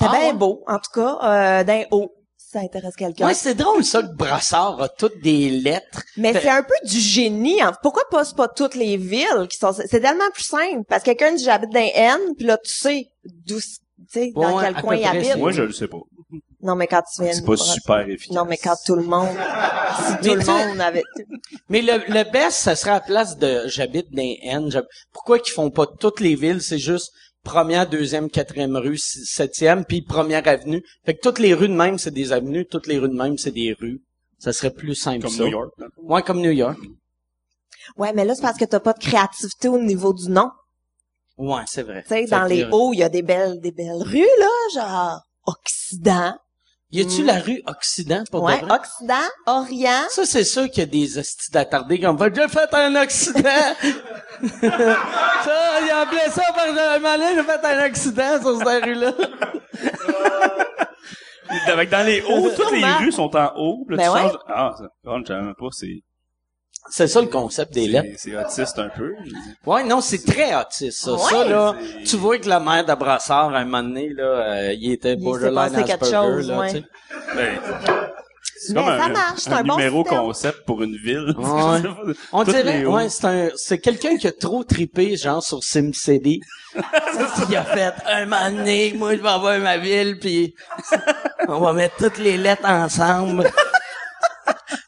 C'était 0.00 0.06
Ah, 0.14 0.18
bien 0.18 0.26
ouais? 0.28 0.32
beau, 0.34 0.64
en 0.66 0.78
tout 0.78 0.90
cas, 0.94 1.18
euh, 1.22 1.64
d'un 1.64 1.82
haut, 1.90 2.10
si 2.36 2.50
ça 2.52 2.60
intéresse 2.60 2.96
quelqu'un. 2.96 3.26
Ouais, 3.26 3.34
c'est 3.34 3.54
drôle 3.54 3.84
ça 3.84 4.02
que 4.02 4.12
Brassard 4.14 4.80
a 4.80 4.88
toutes 4.88 5.20
des 5.22 5.50
lettres. 5.50 6.02
Mais 6.16 6.32
Fait- 6.32 6.40
c'est 6.40 6.48
un 6.48 6.62
peu 6.62 6.74
du 6.88 6.98
génie. 6.98 7.60
hein. 7.60 7.72
Pourquoi 7.82 8.04
pas 8.10 8.24
c'est 8.24 8.36
pas 8.36 8.48
toutes 8.48 8.74
les 8.74 8.96
villes 8.96 9.46
qui 9.50 9.58
sont 9.58 9.72
c'est 9.72 10.00
tellement 10.00 10.30
plus 10.32 10.44
simple 10.44 10.84
parce 10.88 11.02
que 11.02 11.10
quelqu'un 11.12 11.32
dit 11.34 11.44
j'habite 11.44 11.70
dans 11.70 11.80
N 11.94 12.18
puis 12.36 12.46
là 12.46 12.56
tu 12.58 12.72
sais 12.72 13.10
d'où 13.24 13.58
tu 13.60 13.66
sais 14.10 14.32
dans 14.34 14.58
quel 14.58 14.74
coin 14.80 14.96
il 14.96 15.04
habite. 15.04 15.36
Moi, 15.36 15.52
je 15.52 15.62
le 15.62 15.72
sais 15.72 15.86
pas. 15.86 15.98
Non 16.62 16.74
mais 16.76 16.86
quand 16.86 17.02
tu 17.14 17.22
viens 17.22 17.32
C'est 17.32 17.44
pas 17.44 17.56
super 17.56 18.08
efficace. 18.08 18.34
Non 18.36 18.44
mais 18.46 18.56
quand 18.56 18.74
tout 18.84 18.94
le 18.96 19.02
monde 19.04 19.28
si 20.08 20.28
tout 20.28 20.34
le 20.34 20.44
monde 20.46 20.80
avait 20.80 21.04
Mais 21.68 21.82
le, 21.82 21.98
le 22.08 22.30
best, 22.30 22.52
ça 22.58 22.74
serait 22.76 22.90
à 22.90 22.94
la 22.94 23.00
place 23.00 23.36
de 23.38 23.62
j'habite 23.66 24.10
dans 24.12 24.22
N. 24.42 24.70
Pourquoi 25.12 25.38
qu'ils 25.38 25.52
font 25.54 25.70
pas 25.70 25.86
toutes 25.86 26.20
les 26.20 26.34
villes? 26.34 26.60
C'est 26.62 26.78
juste 26.78 27.12
première, 27.42 27.88
deuxième, 27.88 28.30
quatrième 28.30 28.76
rue, 28.76 28.98
septième, 28.98 29.84
puis 29.84 30.02
première 30.02 30.46
avenue. 30.46 30.82
Fait 31.04 31.14
que 31.14 31.20
toutes 31.20 31.38
les 31.38 31.54
rues 31.54 31.68
de 31.68 31.74
même, 31.74 31.98
c'est 31.98 32.10
des 32.10 32.32
avenues. 32.32 32.66
Toutes 32.66 32.86
les 32.86 32.98
rues 32.98 33.08
de 33.08 33.14
même, 33.14 33.38
c'est 33.38 33.52
des 33.52 33.74
rues. 33.78 34.00
Ça 34.38 34.52
serait 34.52 34.72
plus 34.72 34.94
simple 34.94 35.22
Comme 35.26 35.30
ça. 35.30 35.44
New 35.44 35.50
York. 35.50 35.72
là. 35.78 35.86
Ouais, 35.98 36.22
comme 36.22 36.40
New 36.40 36.50
York. 36.50 36.78
Ouais, 37.96 38.12
mais 38.12 38.24
là, 38.24 38.34
c'est 38.34 38.42
parce 38.42 38.58
que 38.58 38.64
t'as 38.64 38.80
pas 38.80 38.92
de 38.92 38.98
créativité 38.98 39.68
au 39.68 39.78
niveau 39.78 40.12
du 40.12 40.30
nom. 40.30 40.50
Ouais, 41.36 41.62
c'est 41.66 41.82
vrai. 41.82 42.02
Tu 42.02 42.08
sais, 42.08 42.24
dans 42.26 42.44
les 42.44 42.64
hauts, 42.70 42.92
il 42.92 42.98
y 42.98 43.02
a 43.02 43.08
des 43.08 43.22
belles, 43.22 43.60
des 43.60 43.72
belles 43.72 44.02
rues, 44.02 44.28
là, 44.38 44.48
genre 44.74 45.20
Occident. 45.46 46.34
Y 46.92 47.00
a-tu 47.02 47.22
Mm. 47.22 47.26
la 47.26 47.38
rue 47.40 47.62
Occident 47.66 48.24
pour 48.30 48.40
de 48.40 48.46
Ouais, 48.46 48.60
vrai? 48.60 48.72
Occident, 48.78 49.14
Orient. 49.46 50.02
Ça, 50.10 50.26
c'est 50.26 50.42
sûr 50.44 50.68
qu'il 50.68 50.80
y 50.80 50.82
a 50.82 50.86
des 50.86 51.18
hosties 51.18 51.50
d'attardés 51.52 51.98
qui 52.00 52.06
ont 52.06 52.18
fait, 52.18 52.34
j'ai 52.34 52.48
fait 52.48 52.74
un 52.74 52.94
accident! 52.96 53.40
ça, 54.42 55.80
il 55.82 55.90
a 55.90 56.00
appelé 56.00 56.20
ça 56.30 56.42
par 56.54 56.66
donné, 56.66 57.24
j'ai 57.36 57.42
fait 57.44 57.64
un 57.64 57.78
accident 57.78 58.40
sur 58.40 58.58
cette 58.58 58.84
rue-là. 58.84 59.12
Avec 61.66 61.90
dans 61.90 62.06
les 62.06 62.22
hauts, 62.22 62.48
toutes 62.56 62.70
les 62.72 62.84
rues 62.84 63.12
sont 63.12 63.34
en 63.36 63.52
haut. 63.56 63.84
Là, 63.88 63.96
Ben 63.96 64.04
tu 64.04 64.10
ouais. 64.10 64.20
changes... 64.22 64.38
Ah, 64.48 64.74
ça, 64.78 64.84
je 65.04 65.24
savais 65.26 65.42
même 65.42 65.54
pas, 65.54 65.66
c'est, 65.72 66.02
C'est 66.88 67.06
ça 67.06 67.20
le 67.20 67.28
concept 67.28 67.74
des 67.74 67.86
lettres. 67.86 68.08
c'est, 68.16 68.36
autiste 68.36 68.78
un 68.78 68.88
peu. 68.88 69.12
je 69.24 69.30
dis. 69.30 69.36
Ouais, 69.66 69.84
non, 69.84 70.00
c'est 70.00 70.24
très 70.24 70.54
autiste, 70.54 71.04
ça. 71.04 71.12
Ouais. 71.12 71.18
ça, 71.30 71.44
là, 71.44 71.74
tu 72.04 72.16
vois 72.16 72.38
que 72.38 72.48
la 72.48 72.58
mère 72.58 72.84
de 72.84 72.94
Brassard, 72.94 73.54
à 73.54 73.58
un 73.58 73.64
moment 73.64 73.82
donné, 73.82 74.08
là, 74.08 74.24
euh, 74.24 74.72
il 74.72 74.92
était 74.92 75.14
borderline 75.16 75.54
passé 75.54 75.84
quelque 75.84 76.02
Asperger, 76.04 76.16
chose, 76.16 76.48
là, 76.48 76.58
ouais. 76.58 76.70
tu 76.70 76.76
sais. 76.78 76.84
Ben, 77.36 77.58
c'est 78.62 78.74
Mais 78.74 78.80
comme 78.84 78.98
ça 78.98 79.04
un, 79.04 79.08
marche, 79.08 79.38
c'est 79.38 79.52
un 79.52 79.56
un 79.56 79.62
bon 79.62 79.76
numéro 79.76 80.02
système. 80.02 80.20
concept 80.20 80.64
pour 80.66 80.82
une 80.82 80.96
ville. 80.96 81.34
Ouais. 81.38 82.14
On 82.32 82.44
dirait, 82.44 82.84
ouais, 82.84 83.08
c'est 83.08 83.24
un, 83.24 83.48
c'est 83.56 83.78
quelqu'un 83.78 84.16
qui 84.18 84.26
a 84.26 84.32
trop 84.32 84.64
trippé, 84.64 85.16
genre, 85.16 85.42
sur 85.42 85.62
SimCity. 85.62 86.40
il 87.48 87.56
a 87.56 87.64
fait, 87.64 87.94
un 88.06 88.26
moment 88.26 88.50
donné, 88.50 88.92
moi, 88.96 89.16
je 89.16 89.22
vais 89.22 89.28
avoir 89.28 89.58
ma 89.60 89.78
ville, 89.78 90.18
puis 90.18 90.54
on 91.48 91.58
va 91.60 91.72
mettre 91.72 91.96
toutes 91.96 92.18
les 92.18 92.36
lettres 92.36 92.68
ensemble. 92.68 93.50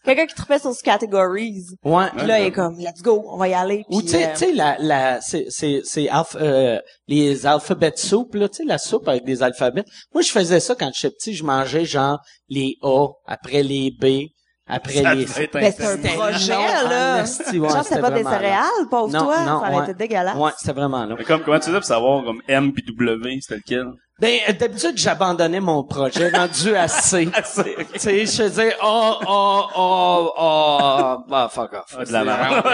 Quelqu'un 0.04 0.26
qui 0.26 0.34
trouvait 0.34 0.58
sur 0.58 0.72
categories. 0.82 1.62
Ouais. 1.84 2.06
Puis 2.16 2.26
là, 2.26 2.40
il 2.40 2.46
est 2.46 2.50
comme, 2.52 2.76
let's 2.78 3.02
go, 3.02 3.24
on 3.28 3.36
va 3.36 3.48
y 3.48 3.54
aller. 3.54 3.84
Ou 3.88 4.02
tu 4.02 4.08
sais, 4.08 4.24
euh, 4.26 4.32
tu 4.32 4.38
sais, 4.38 4.52
la, 4.52 4.76
la, 4.80 5.20
c'est, 5.20 5.46
c'est, 5.48 5.82
c'est 5.84 6.08
euh, 6.36 6.78
les 7.06 7.46
alphabets 7.46 7.92
soupe, 7.96 8.34
là, 8.34 8.48
tu 8.48 8.56
sais, 8.56 8.64
la 8.64 8.78
soupe 8.78 9.06
avec 9.06 9.24
des 9.24 9.42
alphabets. 9.42 9.84
Moi, 10.12 10.22
je 10.22 10.30
faisais 10.30 10.60
ça 10.60 10.74
quand 10.74 10.90
j'étais 10.94 11.14
petit, 11.14 11.34
je 11.34 11.44
mangeais 11.44 11.84
genre 11.84 12.18
les 12.48 12.76
A, 12.82 13.08
après 13.26 13.62
les 13.62 13.92
B, 13.92 14.28
après 14.66 15.02
Ça 15.02 15.14
les 15.14 15.24
Ben, 15.24 15.72
c'est 15.76 15.84
un 15.84 15.96
projet, 16.16 16.48
là. 16.52 17.14
ouais, 17.14 17.18
genre, 17.18 17.26
c'était 17.26 17.84
c'est 17.84 18.00
pas 18.00 18.10
des 18.10 18.24
céréales, 18.24 18.66
pauvre 18.90 19.12
Non, 19.12 19.20
toi. 19.24 19.40
non, 19.40 19.46
ça 19.46 19.56
aurait 19.58 19.74
ouais. 19.76 19.84
été 19.84 19.94
dégueulasse. 19.94 20.36
Ouais, 20.36 20.50
c'était 20.58 20.72
vraiment 20.72 21.04
long. 21.04 21.16
Mais 21.18 21.24
comme, 21.24 21.42
comment 21.42 21.58
tu 21.58 21.66
faisais 21.66 21.78
pour 21.78 21.84
savoir, 21.86 22.24
comme 22.24 22.40
M 22.48 22.72
puis 22.72 22.82
W, 22.84 23.38
c'était 23.40 23.56
lequel? 23.56 23.86
Ben, 24.20 24.38
euh, 24.48 24.53
d'habitude, 24.53 24.96
j'abandonnais 24.96 25.61
mon 25.61 25.83
projet 25.85 26.29
rendu 26.35 26.77
à 26.77 26.87
C. 26.87 27.29
tu 27.94 27.98
sais, 27.98 28.27
je 28.27 28.31
faisais, 28.31 28.77
oh, 28.83 29.14
oh, 29.27 29.64
oh, 29.75 30.33
oh, 30.38 31.16
bah, 31.29 31.51
fuck 31.53 31.72
off. 31.72 31.96
Ah, 31.98 32.05
de 32.05 32.12
la 32.12 32.25
merde. 32.25 32.64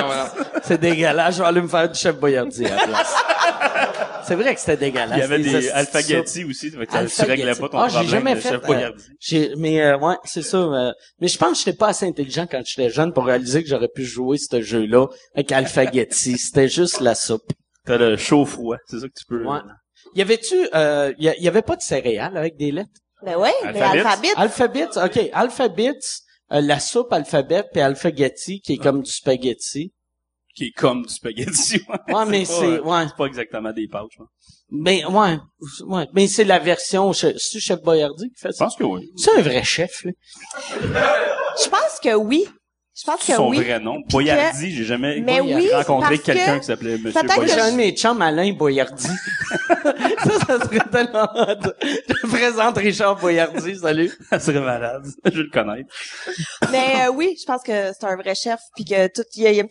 C'est 0.62 0.78
dégueulasse, 0.80 1.36
je 1.36 1.42
vais 1.42 1.48
aller 1.48 1.62
me 1.62 1.68
faire 1.68 1.88
du 1.88 1.98
chef 1.98 2.16
Boyardi 2.16 2.66
à 2.66 2.76
la 2.76 2.86
place. 2.86 3.14
C'est 4.24 4.34
vrai 4.34 4.54
que 4.54 4.60
c'était 4.60 4.76
dégueulasse. 4.76 5.16
Il 5.16 5.20
y 5.20 5.22
avait 5.22 5.38
des 5.38 5.70
alphagetti 5.70 6.44
aussi, 6.44 6.70
tu 6.70 6.76
réglais 7.24 7.54
pas 7.54 7.68
ton 7.68 7.78
Ah, 7.78 7.88
j'ai 7.88 7.94
problème 8.00 8.10
jamais 8.10 8.34
de 8.34 8.40
fait, 8.40 8.48
chef 9.20 9.42
euh, 9.48 9.54
mais 9.56 9.80
euh, 9.80 9.96
ouais, 9.96 10.16
c'est 10.24 10.42
ça. 10.42 10.58
euh, 10.58 10.92
mais 11.20 11.28
je 11.28 11.38
pense 11.38 11.52
que 11.52 11.58
j'étais 11.64 11.76
pas 11.78 11.88
assez 11.88 12.06
intelligent 12.06 12.46
quand 12.50 12.60
j'étais 12.66 12.90
jeune 12.90 13.14
pour 13.14 13.24
réaliser 13.24 13.62
que 13.62 13.68
j'aurais 13.70 13.88
pu 13.88 14.04
jouer 14.04 14.36
ce 14.36 14.60
jeu-là 14.60 15.06
avec 15.34 15.50
Alphagetti. 15.50 16.36
C'était 16.36 16.68
juste 16.68 17.00
la 17.00 17.14
soupe. 17.14 17.50
T'as 17.86 17.96
le 17.96 18.18
chaud-froid, 18.18 18.76
c'est 18.86 18.98
ça 18.98 19.06
que 19.06 19.14
tu 19.18 19.24
peux... 19.26 19.42
Ouais. 19.46 19.60
Y 20.14 20.22
avait-tu, 20.22 20.68
euh, 20.74 21.12
y, 21.18 21.24
y 21.38 21.48
avait 21.48 21.62
pas 21.62 21.76
de 21.76 21.82
céréales 21.82 22.36
avec 22.36 22.56
des 22.56 22.70
lettres? 22.72 22.90
Ben 23.24 23.36
ouais, 23.36 23.52
mais 23.72 23.80
Alphabet. 23.80 24.28
alphabet. 24.36 24.86
Ok, 24.96 25.30
alphabet, 25.32 25.98
euh, 26.52 26.60
la 26.60 26.78
soupe 26.80 27.12
alphabet 27.12 27.64
puis 27.72 27.80
alphagetti 27.80 28.60
qui 28.60 28.74
est 28.74 28.78
comme 28.78 29.02
du 29.02 29.10
spaghetti. 29.10 29.92
Qui 30.54 30.66
est 30.66 30.72
comme 30.72 31.02
du 31.06 31.12
spaghetti. 31.12 31.80
Ouais, 32.08 32.14
Ouais, 32.14 32.24
mais 32.26 32.44
c'est, 32.44 32.64
euh, 32.64 32.82
ouais, 32.82 33.04
c'est 33.08 33.16
pas 33.16 33.26
exactement 33.26 33.72
des 33.72 33.86
pâtes, 33.88 34.06
je 34.12 34.18
pense. 34.18 34.28
mais 34.70 35.04
ouais, 35.04 35.38
ouais, 35.86 36.06
mais 36.14 36.26
c'est 36.28 36.44
la 36.44 36.58
version, 36.58 37.12
c'est 37.12 37.36
chef 37.38 37.80
Boyardi 37.82 38.30
qui 38.30 38.40
fait 38.40 38.48
Je 38.52 38.56
ça. 38.56 38.64
pense 38.64 38.76
que 38.76 38.84
oui. 38.84 39.10
C'est 39.16 39.36
un 39.36 39.42
vrai 39.42 39.62
chef, 39.64 40.04
là. 40.04 40.12
Je 41.62 41.68
pense 41.68 42.00
que 42.02 42.14
oui. 42.14 42.46
Je 43.00 43.04
pense 43.04 43.20
que 43.20 43.32
Son 43.32 43.50
oui. 43.50 43.60
vrai 43.62 43.78
nom. 43.78 44.00
Boyardi, 44.10 44.72
j'ai 44.74 44.84
jamais 44.84 45.20
Mais 45.20 45.40
oui, 45.40 45.70
rencontré 45.72 46.18
quelqu'un 46.18 46.54
que 46.56 46.60
qui 46.60 46.66
s'appelait 46.66 46.98
Monsieur 46.98 47.20
j'ai 47.20 47.26
Boyardi. 47.36 47.60
un 47.60 47.70
de 47.72 47.76
mes 47.76 47.92
chums, 47.92 48.20
Alain 48.20 48.52
Boyardi. 48.52 49.06
ça, 49.78 50.38
ça 50.46 50.58
serait 50.64 50.80
tellement 50.90 51.28
hot. 51.34 51.72
Je 51.82 52.26
présente 52.26 52.76
Richard 52.76 53.16
Boyardi, 53.16 53.76
salut. 53.78 54.10
Ça 54.30 54.40
serait 54.40 54.60
malade. 54.60 55.06
Je 55.24 55.30
veux 55.30 55.42
le 55.44 55.50
connaître. 55.50 55.88
Mais 56.72 57.06
euh, 57.06 57.12
oui, 57.12 57.36
je 57.40 57.44
pense 57.46 57.62
que 57.62 57.92
c'est 57.92 58.04
un 58.04 58.16
vrai 58.16 58.34
chef 58.34 58.58
puis 58.74 58.84
que 58.84 59.06
tout 59.08 59.22
il 59.36 59.42
y 59.42 59.46
a- 59.46 59.50
il 59.52 59.56
y 59.56 59.60
a- 59.60 59.64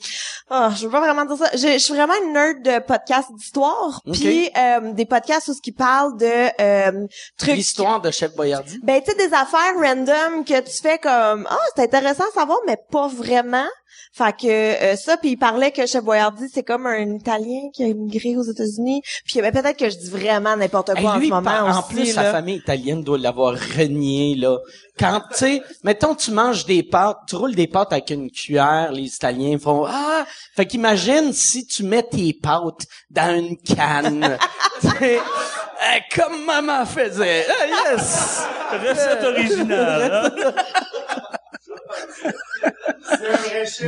Ah, 0.49 0.71
je 0.75 0.85
veux 0.85 0.91
pas 0.91 1.01
vraiment 1.01 1.25
dire 1.25 1.37
ça. 1.37 1.51
Je, 1.53 1.73
je 1.73 1.77
suis 1.79 1.93
vraiment 1.93 2.13
une 2.25 2.33
nerd 2.33 2.61
de 2.63 2.79
podcasts 2.79 3.33
d'histoire 3.35 4.01
puis 4.13 4.49
euh, 4.57 4.93
des 4.93 5.05
podcasts 5.05 5.49
où 5.49 5.53
ce 5.53 5.61
qui 5.61 5.73
parlent 5.73 6.17
de 6.17 6.61
euh, 6.61 7.05
trucs 7.37 7.55
L'histoire 7.55 7.99
de 8.01 8.09
chef 8.11 8.33
Boyardi. 8.35 8.79
ben 8.83 9.01
tu 9.01 9.11
sais 9.11 9.17
des 9.17 9.33
affaires 9.33 9.73
random 9.75 10.45
que 10.45 10.59
tu 10.61 10.81
fais 10.81 10.97
comme 10.97 11.45
ah, 11.49 11.57
c'est 11.75 11.83
intéressant 11.83 12.23
à 12.31 12.39
savoir 12.39 12.59
mais 12.65 12.77
pas 12.89 13.07
vraiment. 13.17 13.69
Fait 14.13 14.35
que 14.35 14.47
euh, 14.47 14.95
ça 14.95 15.17
puis 15.17 15.31
il 15.31 15.37
parlait 15.37 15.71
que 15.71 15.85
Chef 15.85 16.03
Boyardi 16.03 16.45
c'est 16.53 16.63
comme 16.63 16.85
un 16.87 17.13
italien 17.15 17.69
qui 17.73 17.83
a 17.83 17.87
immigré 17.87 18.35
aux 18.37 18.43
États-Unis 18.43 19.01
puis 19.25 19.41
ben, 19.41 19.51
peut-être 19.51 19.77
que 19.77 19.89
je 19.89 19.97
dis 19.97 20.09
vraiment 20.09 20.55
n'importe 20.55 20.91
quoi 20.91 20.99
Hey, 20.99 21.07
en 21.07 21.21
ce 21.21 21.27
moment 21.29 21.51
en 21.51 21.79
aussi, 21.79 21.93
plus, 21.93 22.13
sa 22.13 22.23
là. 22.23 22.31
famille 22.31 22.55
italienne 22.57 23.03
doit 23.03 23.17
l'avoir 23.17 23.53
renié, 23.77 24.35
là. 24.35 24.57
Quand, 24.99 25.21
tu 25.31 25.37
sais, 25.37 25.61
mettons, 25.83 26.15
tu 26.15 26.31
manges 26.31 26.65
des 26.65 26.81
pâtes, 26.81 27.17
tu 27.29 27.35
roules 27.35 27.53
des 27.53 27.67
pâtes 27.67 27.91
avec 27.93 28.09
une 28.09 28.31
cuillère, 28.31 28.91
les 28.91 29.05
Italiens 29.15 29.57
font, 29.59 29.85
ah! 29.85 30.25
Fait 30.55 30.65
qu'imagine 30.65 31.33
si 31.33 31.67
tu 31.67 31.83
mets 31.83 32.01
tes 32.03 32.33
pâtes 32.33 32.85
dans 33.11 33.35
une 33.37 33.57
canne. 33.57 34.37
Tu 34.81 34.87
sais, 34.89 35.17
euh, 35.17 35.99
comme 36.15 36.45
maman 36.45 36.85
faisait. 36.85 37.45
Ah, 37.49 37.91
yes! 37.91 38.43
Recette 38.71 39.23
originale. 39.23 40.31
hein? 40.45 40.51
C'est 43.65 43.86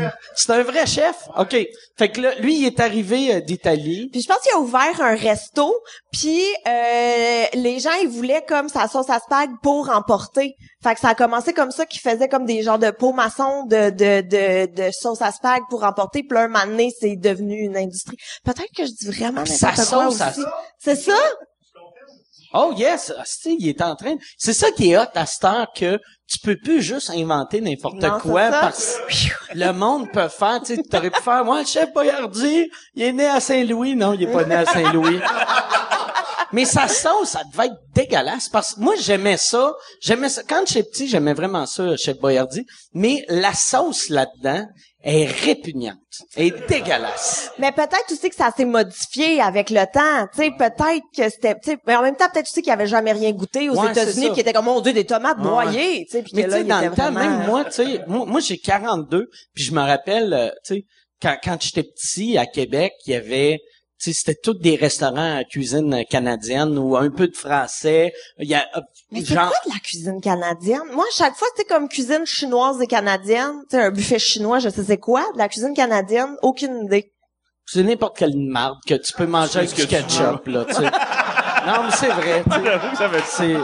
un 0.50 0.64
vrai 0.64 0.86
chef. 0.86 1.16
OK. 1.38 1.56
Fait 1.98 2.10
que 2.10 2.22
là, 2.22 2.36
lui, 2.40 2.60
il 2.60 2.66
est 2.66 2.80
arrivé 2.80 3.36
euh, 3.36 3.42
d'Italie. 3.42 4.10
Puis 4.12 4.22
je 4.22 4.28
pense 4.28 4.40
qu'il 4.40 4.54
a 4.54 4.60
ouvert 4.60 5.02
un 5.02 5.16
resto, 5.16 5.74
puis 6.12 6.42
euh, 6.68 7.44
les 7.54 7.80
gens 7.80 7.94
ils 8.02 8.08
voulaient 8.08 8.44
comme 8.48 8.70
sa 8.70 8.88
sauce 8.88 9.10
à 9.10 9.20
spag 9.20 9.50
pour 9.62 9.90
emporter. 9.90 10.56
Fait 10.82 10.94
que 10.94 11.00
ça 11.00 11.10
a 11.10 11.16
commencé 11.16 11.54
comme 11.54 11.72
ça 11.72 11.86
qu'ils 11.86 12.02
faisaient 12.02 12.30
comme 12.30 12.46
des 12.46 12.62
genres 12.64 12.80
de 12.80 12.92
pots 12.92 13.14
maçons 13.14 13.66
de 13.66 13.90
de 13.90 14.22
de, 14.22 14.74
de 14.74 14.92
sauce 14.92 15.22
à 15.22 15.32
spag 15.32 15.62
pour 15.70 15.84
emporter. 15.84 16.24
Puis 16.24 16.36
là, 16.36 16.44
un 16.44 16.48
moment 16.48 16.66
donné, 16.66 16.92
c'est 17.00 17.16
devenu 17.16 17.60
une 17.60 17.78
industrie. 17.78 18.18
Peut-être 18.44 18.72
que 18.76 18.86
je 18.86 18.92
dis 18.92 19.08
vraiment 19.08 19.44
n'importe 19.44 19.90
quoi 19.90 20.08
aussi. 20.08 20.42
C'est 20.78 20.96
ça? 20.96 21.14
Oh 22.54 22.74
yes, 22.76 23.14
Asti, 23.20 23.58
il 23.60 23.70
est 23.70 23.82
en 23.82 23.96
train. 23.96 24.16
C'est 24.38 24.54
ça 24.54 24.72
qui 24.72 24.92
est 24.92 24.98
hot 24.98 25.06
à 25.14 25.26
cette 25.26 25.44
heure 25.44 25.68
que 25.76 26.00
tu 26.28 26.40
peux 26.40 26.58
plus 26.58 26.82
juste 26.82 27.10
inventer 27.10 27.62
n'importe 27.62 28.08
quoi 28.22 28.50
parce 28.50 28.98
que 29.08 29.58
le 29.58 29.72
monde 29.72 30.12
peut 30.12 30.28
faire. 30.28 30.62
Tu 30.64 30.76
sais, 30.76 30.84
t'aurais 30.84 31.10
pu 31.10 31.22
faire. 31.22 31.44
Moi, 31.46 31.62
le 31.62 31.66
chef 31.66 31.94
Boyardi, 31.94 32.70
il 32.96 33.04
est 33.04 33.14
né 33.14 33.26
à 33.26 33.40
Saint-Louis. 33.40 33.96
Non, 33.96 34.14
il 34.14 34.24
est 34.24 34.32
pas 34.32 34.46
né 34.46 34.56
à 34.56 34.66
Saint-Louis. 34.66 35.20
Mais 36.52 36.66
sa 36.66 36.88
sauce, 36.88 37.30
ça 37.30 37.42
devait 37.52 37.68
être 37.68 37.80
dégueulasse 37.94 38.50
parce 38.50 38.74
que 38.74 38.80
moi 38.80 38.96
j'aimais 39.00 39.38
ça, 39.38 39.74
j'aimais 40.02 40.30
ça 40.30 40.42
quand 40.48 40.64
j'étais 40.68 40.90
petit, 40.90 41.08
j'aimais 41.08 41.34
vraiment 41.34 41.68
ça 41.68 41.96
chef 41.96 42.18
Boyardi, 42.18 42.66
mais 42.94 43.24
la 43.28 43.54
sauce 43.54 44.10
là-dedans 44.10 44.66
est 45.04 45.26
répugnante, 45.28 45.96
est 46.36 46.68
dégueulasse. 46.68 47.52
Mais 47.58 47.72
peut-être 47.72 48.12
aussi 48.12 48.30
que 48.30 48.36
ça 48.36 48.52
s'est 48.56 48.66
modifié 48.66 49.40
avec 49.42 49.70
le 49.70 49.86
temps. 49.86 50.28
Tu 50.34 50.44
sais, 50.44 50.52
peut-être 50.52 51.06
que 51.16 51.30
c'était, 51.30 51.56
tu 51.56 51.72
sais, 51.72 51.78
mais 51.88 51.96
en 51.96 52.02
même 52.02 52.16
temps, 52.18 52.30
peut-être 52.34 52.48
aussi 52.52 52.62
qu'il 52.62 52.72
avait 52.74 52.88
jamais 52.88 53.14
rien 53.14 53.32
goûté 53.32 53.70
aux 53.70 53.76
Ouais, 53.80 53.92
États-Unis, 53.92 54.32
qui 54.34 54.42
était 54.42 54.52
comme, 54.52 54.66
mon 54.66 54.82
Dieu, 54.82 54.92
des 54.92 55.06
tomates 55.06 55.38
Ouais. 55.38 55.44
broyées, 55.44 56.06
tu 56.06 56.18
sais, 56.18 56.24
puis 56.24 56.34
Mais 56.36 56.44
que 56.44 56.48
tu 56.48 56.52
là, 56.54 56.60
il 56.60 56.68
dans 56.68 56.78
était 56.80 56.90
le 56.90 56.96
temps, 56.96 57.12
vraiment... 57.12 57.38
même 57.38 57.48
moi, 57.48 57.66
tu 57.66 57.72
sais, 57.72 58.02
moi, 58.08 58.26
moi 58.26 58.40
j'ai 58.42 58.58
42, 58.58 59.28
puis 59.54 59.64
je 59.64 59.72
me 59.74 59.82
rappelle, 59.82 60.34
euh, 60.34 60.50
tu 60.66 60.76
sais, 60.76 60.86
quand, 61.22 61.38
quand 61.44 61.58
j'étais 61.62 61.84
petit 61.84 62.38
à 62.38 62.46
Québec, 62.46 62.92
il 63.06 63.14
y 63.14 63.16
avait, 63.16 63.60
c'était 64.00 64.36
tous 64.36 64.54
des 64.54 64.76
restaurants 64.78 65.38
à 65.40 65.44
cuisine 65.44 66.04
canadienne 66.10 66.78
ou 66.78 66.96
un 66.96 67.10
peu 67.10 67.28
de 67.28 67.36
français. 67.36 68.14
Il 68.38 68.48
y 68.48 68.56
a, 68.56 68.66
euh, 68.78 68.82
Mais 69.12 69.20
c'est 69.20 69.34
genre, 69.34 69.50
quoi 69.50 69.58
de 69.66 69.74
la 69.74 69.80
cuisine 69.80 70.22
canadienne? 70.22 70.82
Moi, 70.94 71.04
à 71.04 71.14
chaque 71.16 71.36
fois, 71.36 71.48
c'est 71.58 71.66
comme 71.66 71.90
cuisine 71.90 72.26
chinoise 72.26 72.82
et 72.82 72.88
canadienne. 72.88 73.62
Tu 73.70 73.76
sais, 73.78 73.84
un 73.84 73.92
buffet 73.92 74.18
chinois, 74.20 74.60
je 74.60 74.70
sais 74.70 74.84
c'est 74.84 74.98
quoi. 74.98 75.26
De 75.34 75.38
la 75.38 75.50
cuisine 75.50 75.74
canadienne, 75.74 76.38
aucune 76.42 76.86
idée. 76.86 77.12
c'est 77.66 77.84
n'importe 77.84 78.18
quelle 78.18 78.38
marde 78.38 78.78
que 78.88 78.96
tu 78.96 79.12
peux 79.14 79.26
manger 79.28 79.60
avec 79.60 79.74
du 79.76 79.86
ketchup, 79.86 80.48
là, 80.48 80.66
tu 80.66 80.74
sais. 80.76 80.82
non, 80.82 81.84
mais 81.84 81.92
c'est 81.92 82.08
vrai, 82.08 82.44
C'est... 83.28 83.58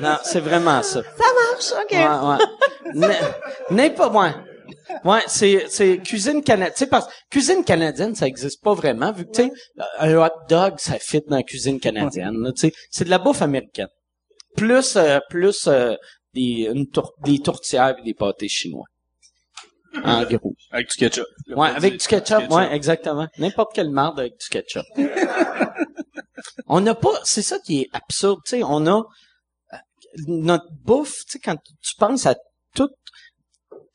Non, 0.00 0.16
c'est 0.22 0.40
vraiment 0.40 0.82
ça. 0.82 1.02
Ça 1.02 1.24
marche, 1.50 1.72
OK. 1.82 1.92
Ouais, 1.92 2.28
ouais. 2.28 3.08
N- 3.08 3.16
N'importe, 3.70 4.14
ouais. 4.14 4.30
Ouais, 5.04 5.20
c'est, 5.26 5.66
c'est 5.68 5.98
cuisine 5.98 6.42
canadienne. 6.42 6.88
Parce 6.88 7.06
cuisine 7.30 7.64
canadienne, 7.64 8.14
ça 8.14 8.26
existe 8.26 8.62
pas 8.62 8.74
vraiment, 8.74 9.12
vu 9.12 9.24
que, 9.26 9.30
tu 9.32 9.42
sais, 9.44 9.52
un 9.98 10.14
hot 10.16 10.30
dog, 10.48 10.74
ça 10.78 10.98
fit 10.98 11.20
dans 11.28 11.36
la 11.36 11.42
cuisine 11.42 11.78
canadienne, 11.80 12.34
là, 12.42 12.52
tu 12.52 12.60
sais. 12.68 12.72
C'est 12.90 13.04
de 13.04 13.10
la 13.10 13.18
bouffe 13.18 13.42
américaine. 13.42 13.88
Plus, 14.56 14.96
euh, 14.96 15.18
plus, 15.30 15.66
euh, 15.66 15.94
des, 16.34 16.70
une 16.72 16.88
tour- 16.88 17.14
des 17.24 17.38
tourtières 17.38 17.96
et 17.98 18.02
des 18.02 18.14
pâtés 18.14 18.48
chinois. 18.48 18.84
En 20.04 20.22
gros. 20.24 20.54
Avec 20.70 20.88
du 20.90 20.96
ketchup. 20.96 21.26
Le 21.46 21.54
Ouais, 21.56 21.68
plat 21.68 21.76
avec 21.76 21.92
du- 21.92 21.98
du 21.98 22.06
ketchup, 22.06 22.50
ouais, 22.50 22.74
exactement. 22.74 23.28
N'importe 23.38 23.74
quelle 23.74 23.90
marde 23.90 24.18
avec 24.20 24.32
du 24.40 24.48
ketchup. 24.48 24.84
on 26.66 26.80
n'a 26.80 26.94
pas, 26.94 27.20
c'est 27.24 27.42
ça 27.42 27.58
qui 27.58 27.82
est 27.82 27.88
absurde, 27.92 28.40
tu 28.44 28.50
sais, 28.56 28.62
on 28.62 28.86
a 28.86 28.98
euh, 29.72 29.76
notre 30.26 30.66
bouffe, 30.84 31.24
tu 31.26 31.32
sais, 31.32 31.38
quand 31.38 31.56
tu 31.82 31.94
penses 31.98 32.26
à 32.26 32.34
toute, 32.74 32.92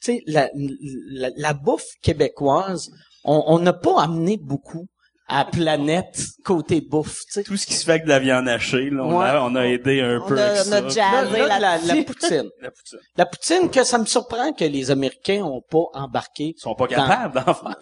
tu 0.02 0.14
sais, 0.14 0.24
la, 0.28 0.50
la, 0.54 1.30
la 1.36 1.54
bouffe 1.54 1.86
québécoise, 2.02 2.90
on 3.24 3.44
on 3.48 3.60
n'a 3.60 3.74
pas 3.74 4.02
amené 4.04 4.38
beaucoup 4.38 4.88
à 5.30 5.40
la 5.40 5.46
planète 5.46 6.24
côté 6.46 6.80
bouffe, 6.80 7.20
tu 7.26 7.34
sais. 7.34 7.44
Tout 7.44 7.58
ce 7.58 7.66
qui 7.68 7.74
se 7.74 7.84
fait 7.84 7.92
avec 7.92 8.04
de 8.06 8.10
la 8.10 8.20
viande 8.20 8.48
hachée, 8.48 8.90
là, 8.90 9.04
on, 9.04 9.20
Ouais. 9.20 9.26
a, 9.26 9.44
on 9.44 9.56
a 9.56 9.64
aidé 9.66 10.00
un 10.00 10.22
On 10.24 10.28
peu 10.28 10.40
a, 10.40 10.46
avec 10.52 10.62
on 10.62 10.64
ça. 10.70 10.78
a 10.78 10.82
Là, 10.82 10.88
jazzé 10.90 11.38
là, 11.40 11.48
la, 11.48 11.60
là-dessus. 11.60 11.88
la 11.98 12.04
poutine. 12.04 12.50
La 12.62 12.72
poutine. 12.72 13.00
La 13.18 13.26
poutine, 13.26 13.70
que 13.70 13.84
ça 13.84 13.98
me 13.98 14.06
surprend 14.06 14.54
que 14.54 14.64
les 14.64 14.90
Américains 14.90 15.44
ont 15.44 15.62
pas 15.70 15.84
embarqué 15.94 16.54
Ils 16.58 16.62
sont 16.62 16.76
pas 16.76 16.88
capables 16.88 17.34
d'en 17.36 17.54
faire. 17.54 17.76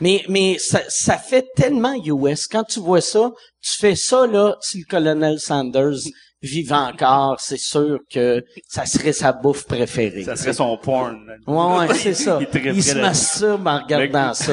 Mais, 0.00 0.24
mais 0.28 0.58
ça, 0.58 0.80
ça 0.88 1.16
fait 1.18 1.46
tellement 1.56 1.94
US. 2.04 2.46
Quand 2.46 2.64
tu 2.64 2.78
vois 2.80 3.00
ça, 3.00 3.32
tu 3.60 3.74
fais 3.78 3.96
ça, 3.96 4.26
là, 4.28 4.56
si 4.60 4.78
le 4.80 4.84
colonel 4.88 5.38
Sanders 5.40 5.98
vivait 6.42 6.74
encore, 6.74 7.40
c'est 7.40 7.58
sûr 7.58 7.98
que 8.12 8.44
ça 8.68 8.84
serait 8.86 9.12
sa 9.12 9.32
bouffe 9.32 9.64
préférée. 9.66 10.24
Ça 10.24 10.36
serait 10.36 10.52
son 10.52 10.76
porn. 10.76 11.16
Ouais, 11.46 11.78
ouais, 11.88 11.94
c'est 11.94 12.14
ça. 12.26 12.38
Il 12.40 12.66
Il 12.76 12.82
se 12.82 12.98
masturbe 12.98 13.66
en 13.66 13.78
regardant 13.80 14.28
Le- 14.28 14.34
ça. 14.34 14.52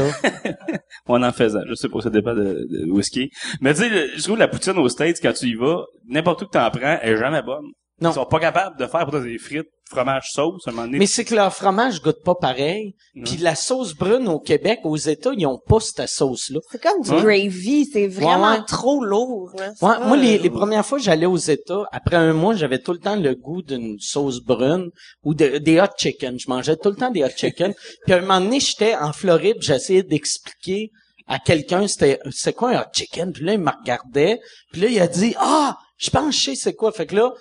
On 1.08 1.24
en 1.24 1.32
faisant. 1.32 1.62
Je 1.68 1.74
sais 1.74 1.90
pas, 1.90 2.02
ça 2.02 2.10
dépend 2.10 2.36
de, 2.36 2.68
de 2.70 2.92
whisky. 2.92 3.30
Mais 3.62 3.74
tu 3.74 3.82
sais, 3.82 3.90
je 4.16 4.24
trouve 4.24 4.38
la 4.38 4.48
poutine 4.48 4.78
aux 4.78 4.90
States, 4.90 5.18
quand 5.22 5.34
tu 5.34 5.48
y 5.48 5.56
vas, 5.56 5.84
n'importe 6.08 6.44
où 6.44 6.46
que 6.46 6.52
t'en 6.52 6.70
prends, 6.70 6.98
elle 7.02 7.14
est 7.14 7.18
jamais 7.18 7.42
bonne. 7.42 7.66
Non. 8.02 8.12
Ils 8.12 8.16
sont 8.16 8.26
pas 8.26 8.40
capables 8.40 8.78
de 8.80 8.86
faire 8.88 9.06
pour 9.06 9.20
des 9.20 9.38
frites, 9.38 9.68
fromage, 9.90 10.30
sauce, 10.32 10.68
à 10.68 10.70
un 10.70 10.74
moment 10.74 10.86
donné. 10.88 11.00
Mais 11.00 11.06
c'est 11.06 11.26
que 11.26 11.36
leur 11.36 11.54
fromage 11.54 12.02
goûte 12.02 12.24
pas 12.24 12.36
pareil. 12.36 12.96
Puis 13.26 13.38
la 13.38 13.56
sauce 13.56 13.94
brune 13.96 14.28
au 14.28 14.40
Québec, 14.40 14.80
aux 14.84 14.96
États, 14.96 15.32
ils 15.36 15.46
ont 15.46 15.60
pas 15.60 15.80
cette 15.80 16.08
sauce-là. 16.08 16.60
C'est 16.72 16.82
comme 16.82 17.02
du 17.02 17.12
Hein? 17.12 17.22
gravy, 17.22 17.86
c'est 17.92 18.08
vraiment 18.08 18.52
Ouais, 18.54 18.58
ouais. 18.60 18.66
trop 18.68 19.04
lourd. 19.04 19.52
Là. 19.58 19.72
C'est 19.76 19.86
Ouais, 19.86 19.98
pas, 19.98 20.06
moi, 20.08 20.16
les, 20.18 20.38
les 20.38 20.50
premières 20.50 20.86
fois 20.86 20.98
que 21.00 21.04
j'allais 21.04 21.26
aux 21.26 21.36
États, 21.38 21.84
après 21.92 22.16
un 22.16 22.34
mois, 22.34 22.56
j'avais 22.56 22.80
tout 22.80 22.94
le 22.94 23.00
temps 23.00 23.16
le 23.18 23.36
goût 23.36 23.62
d'une 23.62 23.98
sauce 24.00 24.40
brune 24.42 24.90
ou 25.24 25.34
de, 25.34 25.58
des 25.58 25.82
hot 25.82 25.88
chicken. 25.98 26.40
Je 26.40 26.50
mangeais 26.50 26.78
tout 26.78 26.90
le 26.90 26.96
temps 26.96 27.12
des 27.12 27.24
hot 27.24 27.30
chicken. 27.36 27.74
Puis 28.06 28.14
à 28.14 28.18
un 28.18 28.22
moment 28.22 28.40
donné, 28.42 28.60
j'étais 28.60 28.96
en 28.96 29.12
Floride, 29.12 29.58
j'essayais 29.60 30.04
d'expliquer 30.04 30.92
à 31.28 31.38
quelqu'un 31.38 31.88
c'était 31.88 32.20
c'est 32.32 32.54
quoi 32.54 32.72
un 32.72 32.82
hot 32.82 32.86
chicken? 32.94 33.32
Puis 33.34 33.44
là, 33.44 33.54
il 33.54 33.60
me 33.60 33.70
regardait. 33.70 34.40
Puis 34.72 34.82
là, 34.82 34.88
il 34.88 35.00
a 35.00 35.08
dit 35.08 35.36
ah, 35.38 35.78
je 36.00 36.10
pense 36.10 36.28
que 36.34 36.42
je 36.42 36.46
sais 36.52 36.56
c'est 36.56 36.74
quoi. 36.74 36.92
Fait 36.92 37.06
que 37.06 37.16
là, 37.16 37.34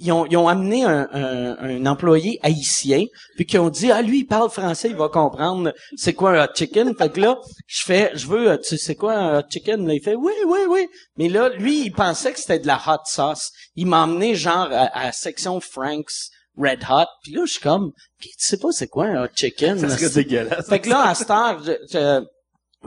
ils 0.00 0.10
ont, 0.10 0.24
ils 0.26 0.36
ont 0.36 0.48
amené 0.48 0.84
un, 0.84 1.06
un, 1.12 1.56
un 1.60 1.86
employé 1.86 2.40
haïtien, 2.42 3.04
puis 3.36 3.44
qui 3.46 3.58
ont 3.58 3.68
dit 3.68 3.92
ah 3.92 4.00
lui 4.02 4.20
il 4.20 4.24
parle 4.24 4.50
français, 4.50 4.88
il 4.88 4.96
va 4.96 5.08
comprendre 5.10 5.72
c'est 5.96 6.14
quoi 6.14 6.30
un 6.32 6.44
hot 6.44 6.48
chicken. 6.54 6.94
Fait 6.96 7.10
que 7.12 7.20
là, 7.20 7.38
je 7.66 7.82
fais 7.82 8.10
je 8.14 8.26
veux 8.26 8.58
tu 8.58 8.70
sais 8.70 8.76
c'est 8.78 8.94
quoi 8.96 9.12
un 9.14 9.38
hot 9.38 9.44
chicken? 9.50 9.86
Là, 9.86 9.94
il 9.94 10.02
fait 10.02 10.14
oui 10.16 10.32
oui 10.46 10.58
oui. 10.68 10.88
Mais 11.18 11.28
là, 11.28 11.50
lui, 11.50 11.84
il 11.84 11.92
pensait 11.92 12.32
que 12.32 12.40
c'était 12.40 12.58
de 12.58 12.66
la 12.66 12.80
hot 12.86 13.02
sauce. 13.04 13.50
Il 13.76 13.86
m'a 13.86 14.04
emmené 14.04 14.34
genre 14.34 14.68
à, 14.72 14.86
à 14.86 15.04
la 15.04 15.12
section 15.12 15.60
Frank's 15.60 16.30
Red 16.58 16.84
Hot. 16.88 17.04
Puis 17.22 17.32
là, 17.32 17.42
je 17.44 17.52
suis 17.52 17.60
comme, 17.60 17.92
Puis 18.18 18.30
tu 18.30 18.46
sais 18.46 18.56
pas 18.56 18.72
c'est 18.72 18.88
quoi 18.88 19.04
un 19.04 19.24
hot 19.24 19.28
chicken. 19.34 19.78
serait 19.78 20.08
dégueulasse. 20.24 20.66
Fait 20.68 20.80
que 20.80 20.88
là, 20.88 21.08
à 21.08 21.14
cette 21.14 21.30
heure, 21.30 21.62
je, 21.62 21.72
je- 21.92 22.24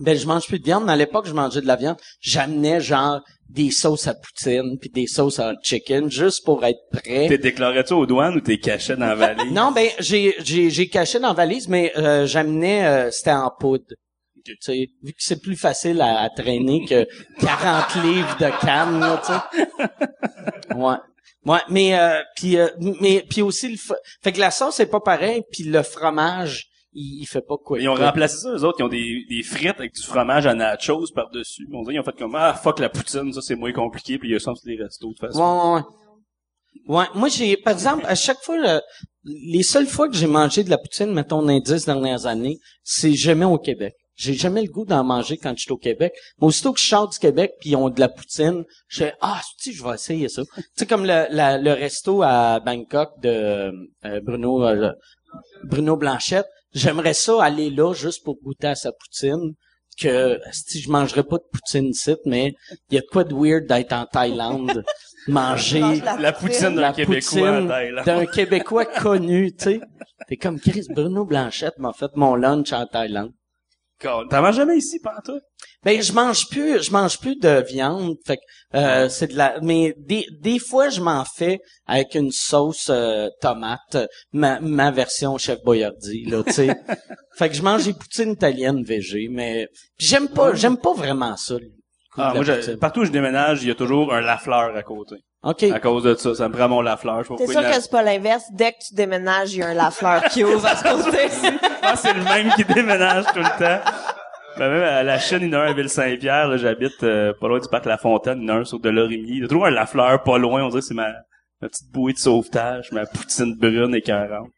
ben, 0.02 0.18
je 0.18 0.26
mange 0.28 0.48
plus 0.48 0.60
de 0.60 0.66
viande. 0.66 0.86
Dans 0.86 0.96
l'époque, 0.96 1.28
je 1.28 1.34
mangeais 1.34 1.62
de 1.62 1.68
la 1.68 1.76
viande. 1.76 1.98
J'amenais 2.22 2.82
genre 2.82 3.22
des 3.50 3.72
sauces 3.72 4.08
à 4.08 4.14
poutine 4.14 4.78
puis 4.80 4.90
des 4.90 5.08
sauces 5.08 5.40
à 5.40 5.54
chicken 5.64 6.10
juste 6.10 6.46
pour 6.46 6.64
être 6.66 6.80
prêt. 6.92 7.28
T'es 7.28 7.38
déclaré-tu 7.38 7.94
aux 7.94 8.06
douanes 8.06 8.36
ou 8.36 8.42
t'es 8.42 8.60
caché 8.60 8.96
dans 8.96 9.08
la 9.08 9.16
vallée? 9.16 9.44
Non, 9.52 9.72
ben 9.72 9.90
j'ai 10.00 10.36
j'ai 10.44 10.70
j'ai 10.70 10.88
caché 10.88 11.20
dans 11.20 11.30
la 11.30 11.34
valise, 11.34 11.68
mais 11.68 11.92
euh, 11.98 12.26
j'amenais 12.28 12.86
euh, 12.86 13.12
c'était 13.12 13.32
en 13.32 13.52
poudre. 13.60 13.86
Tu 14.46 14.56
sais, 14.62 14.88
vu 15.04 15.12
que 15.12 15.18
c'est 15.20 15.42
plus 15.42 15.58
facile 15.58 16.00
à, 16.02 16.22
à 16.22 16.30
traîner 16.30 16.86
que 16.86 17.06
40 17.42 17.96
livres 18.04 18.38
de 18.40 18.66
canne, 18.66 19.00
là, 19.00 19.22
tu 19.26 19.34
sais. 19.34 20.76
Ouais. 20.76 20.96
Ouais, 21.46 21.60
mais 21.70 21.98
euh, 21.98 22.22
puis 22.36 22.58
euh, 22.58 22.68
mais 23.02 23.26
puis 23.30 23.42
aussi 23.42 23.70
le 23.70 23.78
fait 24.22 24.32
que 24.32 24.40
la 24.40 24.52
sauce 24.52 24.80
est 24.80 24.86
pas 24.86 25.00
pareil, 25.00 25.42
puis 25.52 25.64
le 25.64 25.84
fromage 25.84 26.69
il, 26.94 27.22
il 27.22 27.26
fait 27.26 27.42
pas 27.42 27.58
quoi. 27.58 27.80
Ils 27.80 27.88
ont 27.90 27.96
remplacé 27.96 28.38
ça, 28.38 28.50
eux 28.52 28.64
autres, 28.64 28.78
ils 28.80 28.84
ont 28.84 28.88
des, 28.90 29.26
des 29.30 29.44
frites 29.44 29.80
avec 29.80 29.94
du 29.94 30.02
fromage 30.04 30.46
à 30.48 30.54
nachos 30.54 31.06
par-dessus. 31.14 31.68
On 31.74 31.82
dirait, 31.84 31.96
ils 31.96 32.00
ont 32.00 32.04
fait 32.04 32.18
comme, 32.18 32.36
ah, 32.36 32.54
fuck 32.54 32.80
la 32.80 32.90
poutine, 32.90 33.32
ça 33.34 33.42
c'est 33.42 33.56
moins 33.56 33.74
compliqué, 33.74 34.18
puis 34.18 34.30
il 34.30 34.34
y 34.34 34.36
a 34.36 34.40
ça 34.40 34.54
les 34.66 34.76
restos, 34.82 35.10
de 35.10 35.14
toute 35.14 35.20
façon. 35.28 35.40
Ouais, 35.40 35.72
ouais, 35.72 35.76
ouais. 35.76 35.84
Ouais, 36.88 37.06
moi 37.16 37.30
j'ai, 37.30 37.58
par 37.58 37.74
exemple, 37.74 38.06
à 38.08 38.16
chaque 38.16 38.40
fois, 38.42 38.58
le- 38.58 38.82
les 39.26 39.64
seules 39.64 39.86
fois 39.88 40.08
que 40.10 40.16
j'ai 40.16 40.28
mangé 40.28 40.64
de 40.64 40.70
la 40.70 40.78
poutine, 40.78 41.14
mettons, 41.14 41.42
dans 41.42 41.50
les 41.50 41.62
dix 41.62 41.86
dernières 41.86 42.26
années, 42.26 42.58
c'est 42.84 43.14
jamais 43.14 43.46
au 43.46 43.58
Québec. 43.58 43.94
J'ai 44.16 44.34
jamais 44.34 44.62
le 44.62 44.68
goût 44.70 44.86
d'en 44.86 45.04
manger 45.04 45.38
quand 45.38 45.54
je 45.56 45.62
suis 45.62 45.72
au 45.72 45.78
Québec. 45.78 46.12
Mais 46.42 46.48
aussitôt 46.48 46.74
que 46.74 46.80
je 46.80 46.86
sors 46.86 47.08
du 47.08 47.18
Québec 47.20 47.52
puis 47.62 47.70
ils 47.72 47.76
ont 47.78 47.90
de 47.90 48.00
la 48.02 48.10
poutine, 48.10 48.66
je 48.88 49.04
fais, 49.04 49.14
ah, 49.22 49.40
tu 49.62 49.72
je 49.72 49.82
vais 49.84 49.94
essayer 49.94 50.28
ça. 50.30 50.42
tu 50.56 50.62
sais, 50.76 50.86
comme 50.86 51.04
le, 51.04 51.28
la- 51.30 51.58
le 51.58 51.72
resto 51.72 52.22
à 52.24 52.60
Bangkok 52.60 53.10
de 53.22 53.72
euh, 54.06 54.22
Bruno, 54.22 54.66
euh, 54.66 54.92
Bruno 55.64 55.96
Blanchette, 55.96 56.48
j'aimerais 56.74 57.14
ça 57.14 57.44
aller 57.44 57.70
là 57.70 57.94
juste 57.94 58.24
pour 58.24 58.40
goûter 58.42 58.68
à 58.68 58.76
sa 58.76 58.92
poutine 58.92 59.54
que 60.00 60.40
si 60.52 60.80
je 60.80 60.90
mangerais 60.90 61.24
pas 61.24 61.38
de 61.38 61.44
poutine 61.52 61.88
ici, 61.88 62.16
mais 62.26 62.54
il 62.90 62.96
y 62.96 62.98
a 62.98 63.02
quoi 63.12 63.24
de 63.24 63.36
weird 63.36 63.68
d'être 63.68 63.92
en 63.94 64.06
Thaïlande, 64.06 64.84
manger 65.28 65.82
mange 65.82 66.04
la 66.04 66.18
La 66.18 66.32
poutine 66.32 66.76
d'un 66.76 66.94
Québécois 66.94 67.62
d'un 68.06 68.26
Québécois 68.26 68.86
connu, 68.86 69.54
tu 69.54 69.64
sais. 69.64 69.82
T'es 70.28 70.38
comme 70.38 70.60
Chris 70.60 70.86
Bruno 70.90 71.26
Blanchette 71.26 71.78
m'a 71.80 71.92
fait 71.94 72.16
mon 72.16 72.36
lunch 72.36 72.72
en 72.72 72.86
Thaïlande. 72.86 73.34
T'en 74.02 74.42
manges 74.42 74.56
jamais 74.56 74.78
ici, 74.78 75.00
pantoute? 75.00 75.44
Ben 75.84 76.02
je 76.02 76.14
mange 76.14 76.48
plus, 76.50 76.84
je 76.84 76.92
mange 76.92 77.20
plus 77.20 77.36
de 77.36 77.64
viande, 77.68 78.16
fait 78.26 78.38
que 78.38 78.78
euh, 78.78 79.10
c'est 79.10 79.28
de 79.28 79.38
la. 79.38 79.60
Mais 79.62 79.94
des 79.98 80.26
des 80.42 80.60
fois 80.60 80.90
je 80.90 81.02
m'en 81.02 81.26
fais 81.26 81.60
avec 81.86 82.16
une 82.16 82.32
sauce 82.32 82.90
euh, 82.90 83.28
tomate, 83.42 83.98
ma 84.32 84.60
ma 84.60 84.92
version 84.92 85.38
chef 85.38 85.62
Boyardi 85.64 86.26
là, 86.26 86.44
tu 86.44 86.54
sais. 86.54 86.76
fait 87.38 87.50
que 87.50 87.56
je 87.56 87.62
mange 87.62 87.86
des 87.86 87.94
poutines 87.94 88.32
italiennes 88.32 88.84
végé, 88.84 89.28
mais 89.30 89.68
j'aime 89.98 90.30
pas, 90.30 90.54
j'aime 90.54 90.78
pas 90.78 90.94
vraiment 90.94 91.36
ça. 91.36 91.56
Ah, 92.20 92.34
moi, 92.36 92.44
je- 92.44 92.76
partout 92.76 93.02
où 93.02 93.06
je 93.06 93.12
déménage, 93.12 93.64
il 93.64 93.70
y 93.70 93.72
a 93.72 93.76
toujours 93.76 94.14
un 94.14 94.22
Lafleur 94.22 94.76
à 94.76 94.84
côté. 94.84 95.16
Ok. 95.44 95.64
À 95.64 95.80
cause 95.80 96.04
de 96.04 96.16
ça, 96.16 96.36
ça 96.36 96.50
me 96.50 96.54
prend 96.54 96.68
mon 96.68 96.82
Lafleur. 96.82 97.24
Je 97.24 97.28
sais 97.30 97.34
pas 97.34 97.38
T'es 97.46 97.52
sûr 97.52 97.62
que 97.62 97.82
c'est 97.82 97.92
pas 97.92 98.04
l'inverse. 98.04 98.44
Dès 98.54 98.72
que 98.74 98.78
tu 98.88 98.94
déménages, 98.94 99.54
il 99.54 99.60
y 99.60 99.64
a 99.64 99.68
un 99.68 99.74
Lafleur 99.74 100.24
qui 100.26 100.44
ouvre 100.44 100.66
à 100.66 100.76
ce 100.76 100.84
côté-ci. 100.84 101.48
Ah, 101.82 101.96
c'est 101.96 102.14
le 102.14 102.24
même 102.24 102.52
qui 102.56 102.66
déménage 102.66 103.26
tout 103.34 103.40
le 103.40 103.58
temps. 103.58 103.82
Ben, 104.58 104.70
même 104.70 104.84
à 104.84 105.02
la 105.02 105.18
Chine, 105.18 105.40
il 105.42 105.50
y 105.50 105.56
en 105.56 105.60
a 105.60 105.64
un 105.64 105.70
à 105.70 105.74
Ville-Saint-Pierre, 105.74 106.50
là, 106.50 106.58
j'habite 106.58 107.02
euh, 107.04 107.32
pas 107.40 107.48
loin 107.48 107.60
du 107.60 107.68
parc 107.70 107.86
La 107.86 107.98
Fontaine, 107.98 108.42
il 108.42 108.48
y 108.48 108.52
en 108.52 108.58
a 108.58 108.60
un 108.60 108.66
sur 108.66 108.80
Delorimier. 108.80 109.36
Il 109.36 109.42
y 109.42 109.46
a 109.46 109.48
toujours 109.48 109.66
un 109.66 109.72
Lafleur 109.72 110.22
pas 110.24 110.38
loin, 110.38 110.62
on 110.64 110.68
dirait 110.68 110.82
que 110.82 110.86
c'est 110.86 110.94
ma, 110.94 111.08
ma 111.62 111.70
petite 111.70 111.90
bouée 111.92 112.12
de 112.14 112.18
sauvetage, 112.18 112.92
ma 112.92 113.06
poutine 113.06 113.56
brune 113.56 113.96
et 113.96 114.00
écœurante. 114.00 114.50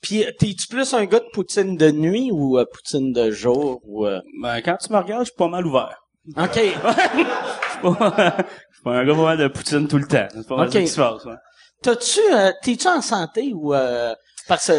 Puis 0.00 0.24
euh, 0.24 0.30
t'es-tu 0.38 0.66
plus 0.68 0.92
un 0.94 1.04
gars 1.04 1.20
de 1.20 1.28
poutine 1.34 1.76
de 1.76 1.90
nuit 1.90 2.30
ou 2.32 2.58
euh, 2.58 2.64
poutine 2.72 3.12
de 3.12 3.30
jour 3.30 3.80
ou 3.84 4.06
euh, 4.06 4.18
Ben, 4.42 4.60
quand 4.62 4.78
tu 4.78 4.90
me 4.92 4.98
regardes, 4.98 5.24
je 5.26 5.30
suis 5.30 5.36
pas 5.36 5.48
mal 5.48 5.66
ouvert. 5.66 5.98
Ok. 6.36 6.54
Je 6.54 6.60
suis 6.62 6.74
pas, 7.98 8.36
je 8.70 8.74
suis 8.74 8.82
pas 8.84 8.92
un 8.98 9.04
gars 9.04 9.14
pas 9.14 9.22
mal 9.24 9.38
de 9.38 9.48
poutine 9.48 9.88
tout 9.88 9.98
le 9.98 10.06
temps. 10.06 10.28
C'est 10.32 10.46
pas 10.46 10.56
mal 10.56 10.66
Ok. 10.68 10.72
ça 10.74 10.80
qui 10.80 10.86
se 10.88 10.96
passe, 11.00 11.24
ouais. 11.24 11.34
T'as-tu, 11.82 12.20
euh, 12.32 12.52
t'es-tu 12.62 12.86
en 12.88 13.00
santé 13.00 13.52
ou 13.54 13.74
euh, 13.74 14.14
parce 14.46 14.68
que 14.68 14.78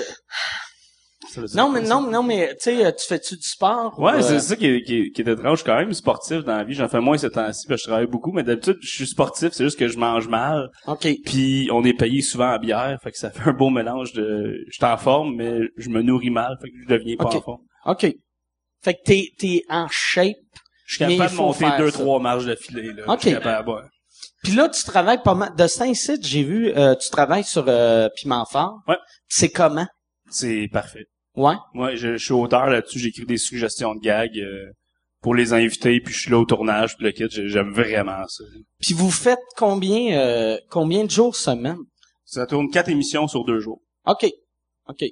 non 1.55 1.69
mais 1.69 1.81
non 1.81 2.01
non 2.09 2.21
mais 2.21 2.49
tu 2.55 2.63
sais, 2.63 2.85
euh, 2.85 2.91
tu 2.91 3.07
fais-tu 3.07 3.35
du 3.35 3.41
sport 3.41 3.97
ou, 3.97 4.03
Ouais, 4.05 4.13
euh, 4.15 4.21
c'est 4.21 4.39
ça 4.39 4.55
qui 4.55 4.67
est, 4.67 4.81
qui, 4.83 4.99
est, 4.99 5.09
qui 5.11 5.21
est 5.21 5.27
étrange. 5.27 5.57
Je 5.59 5.63
suis 5.63 5.65
quand 5.65 5.77
même 5.77 5.93
sportif 5.93 6.43
dans 6.43 6.55
la 6.57 6.63
vie. 6.63 6.75
J'en 6.75 6.87
fais 6.87 6.99
moins 7.01 7.17
ces 7.17 7.29
temps-ci 7.29 7.65
parce 7.67 7.81
que 7.81 7.83
je 7.83 7.83
travaille 7.87 8.07
beaucoup. 8.07 8.31
Mais 8.31 8.43
d'habitude, 8.43 8.77
je 8.81 8.89
suis 8.89 9.07
sportif. 9.07 9.49
C'est 9.51 9.63
juste 9.63 9.79
que 9.79 9.87
je 9.87 9.97
mange 9.97 10.27
mal. 10.27 10.69
Ok. 10.87 11.07
Puis 11.25 11.69
on 11.71 11.83
est 11.83 11.93
payé 11.93 12.21
souvent 12.21 12.51
à 12.51 12.59
bière. 12.59 12.97
Fait 13.03 13.11
que 13.11 13.17
ça 13.17 13.31
fait 13.31 13.49
un 13.49 13.53
beau 13.53 13.69
mélange 13.69 14.13
de... 14.13 14.63
Je 14.67 14.73
suis 14.73 14.85
en 14.85 14.97
forme, 14.97 15.35
mais 15.35 15.59
je 15.77 15.89
me 15.89 16.01
nourris 16.01 16.29
mal. 16.29 16.55
Fait 16.61 16.69
que 16.69 16.75
je 16.83 16.87
deviens 16.93 17.15
pas 17.17 17.25
en 17.25 17.41
forme. 17.41 17.61
Ok. 17.85 18.07
Fait 18.83 18.93
que 18.93 18.99
t'es 19.03 19.27
t'es 19.39 19.63
en 19.69 19.87
shape. 19.89 20.35
Je 20.85 20.95
suis 20.95 21.05
capable 21.05 21.31
de 21.31 21.35
monter 21.37 21.65
deux, 21.77 21.91
ça. 21.91 21.99
trois 21.99 22.19
marches 22.19 22.45
de 22.45 22.55
filet. 22.55 22.93
Là. 22.93 23.03
Ok. 23.07 23.19
Je 23.23 23.27
suis 23.29 23.31
capable, 23.37 23.69
ouais. 23.69 23.81
Puis 24.43 24.53
là 24.53 24.67
tu 24.69 24.83
travailles 24.83 25.21
pas 25.23 25.33
mal. 25.35 25.55
De 25.55 25.67
Saint-Cyr, 25.67 26.17
j'ai 26.21 26.43
vu, 26.43 26.69
euh, 26.75 26.95
tu 26.95 27.09
travailles 27.09 27.43
sur 27.45 27.65
euh, 27.67 28.09
Piment 28.15 28.45
Fort. 28.45 28.79
Ouais. 28.87 28.97
C'est 29.27 29.49
comment? 29.49 29.87
C'est 30.29 30.67
parfait. 30.71 31.05
Ouais. 31.35 31.55
Moi, 31.73 31.95
je, 31.95 32.17
je 32.17 32.23
suis 32.23 32.33
auteur 32.33 32.67
là-dessus. 32.67 32.99
J'écris 32.99 33.25
des 33.25 33.37
suggestions 33.37 33.95
de 33.95 34.01
gags 34.01 34.37
euh, 34.37 34.69
pour 35.21 35.33
les 35.35 35.53
invités. 35.53 35.99
Puis 36.01 36.13
je 36.13 36.19
suis 36.21 36.31
là 36.31 36.37
au 36.39 36.45
tournage. 36.45 36.95
Puis 36.97 37.05
le 37.05 37.11
kit, 37.11 37.25
j'ai- 37.29 37.47
j'aime 37.49 37.71
vraiment 37.71 38.27
ça. 38.27 38.43
Puis 38.81 38.93
vous 38.93 39.09
faites 39.11 39.39
combien 39.57 40.17
euh, 40.17 40.57
combien 40.69 41.05
de 41.05 41.09
jours 41.11 41.35
semaine? 41.35 41.77
Ça 42.25 42.45
tourne 42.45 42.69
quatre 42.69 42.89
émissions 42.89 43.27
sur 43.27 43.45
deux 43.45 43.59
jours. 43.59 43.81
OK. 44.05 44.25
OK. 44.89 45.03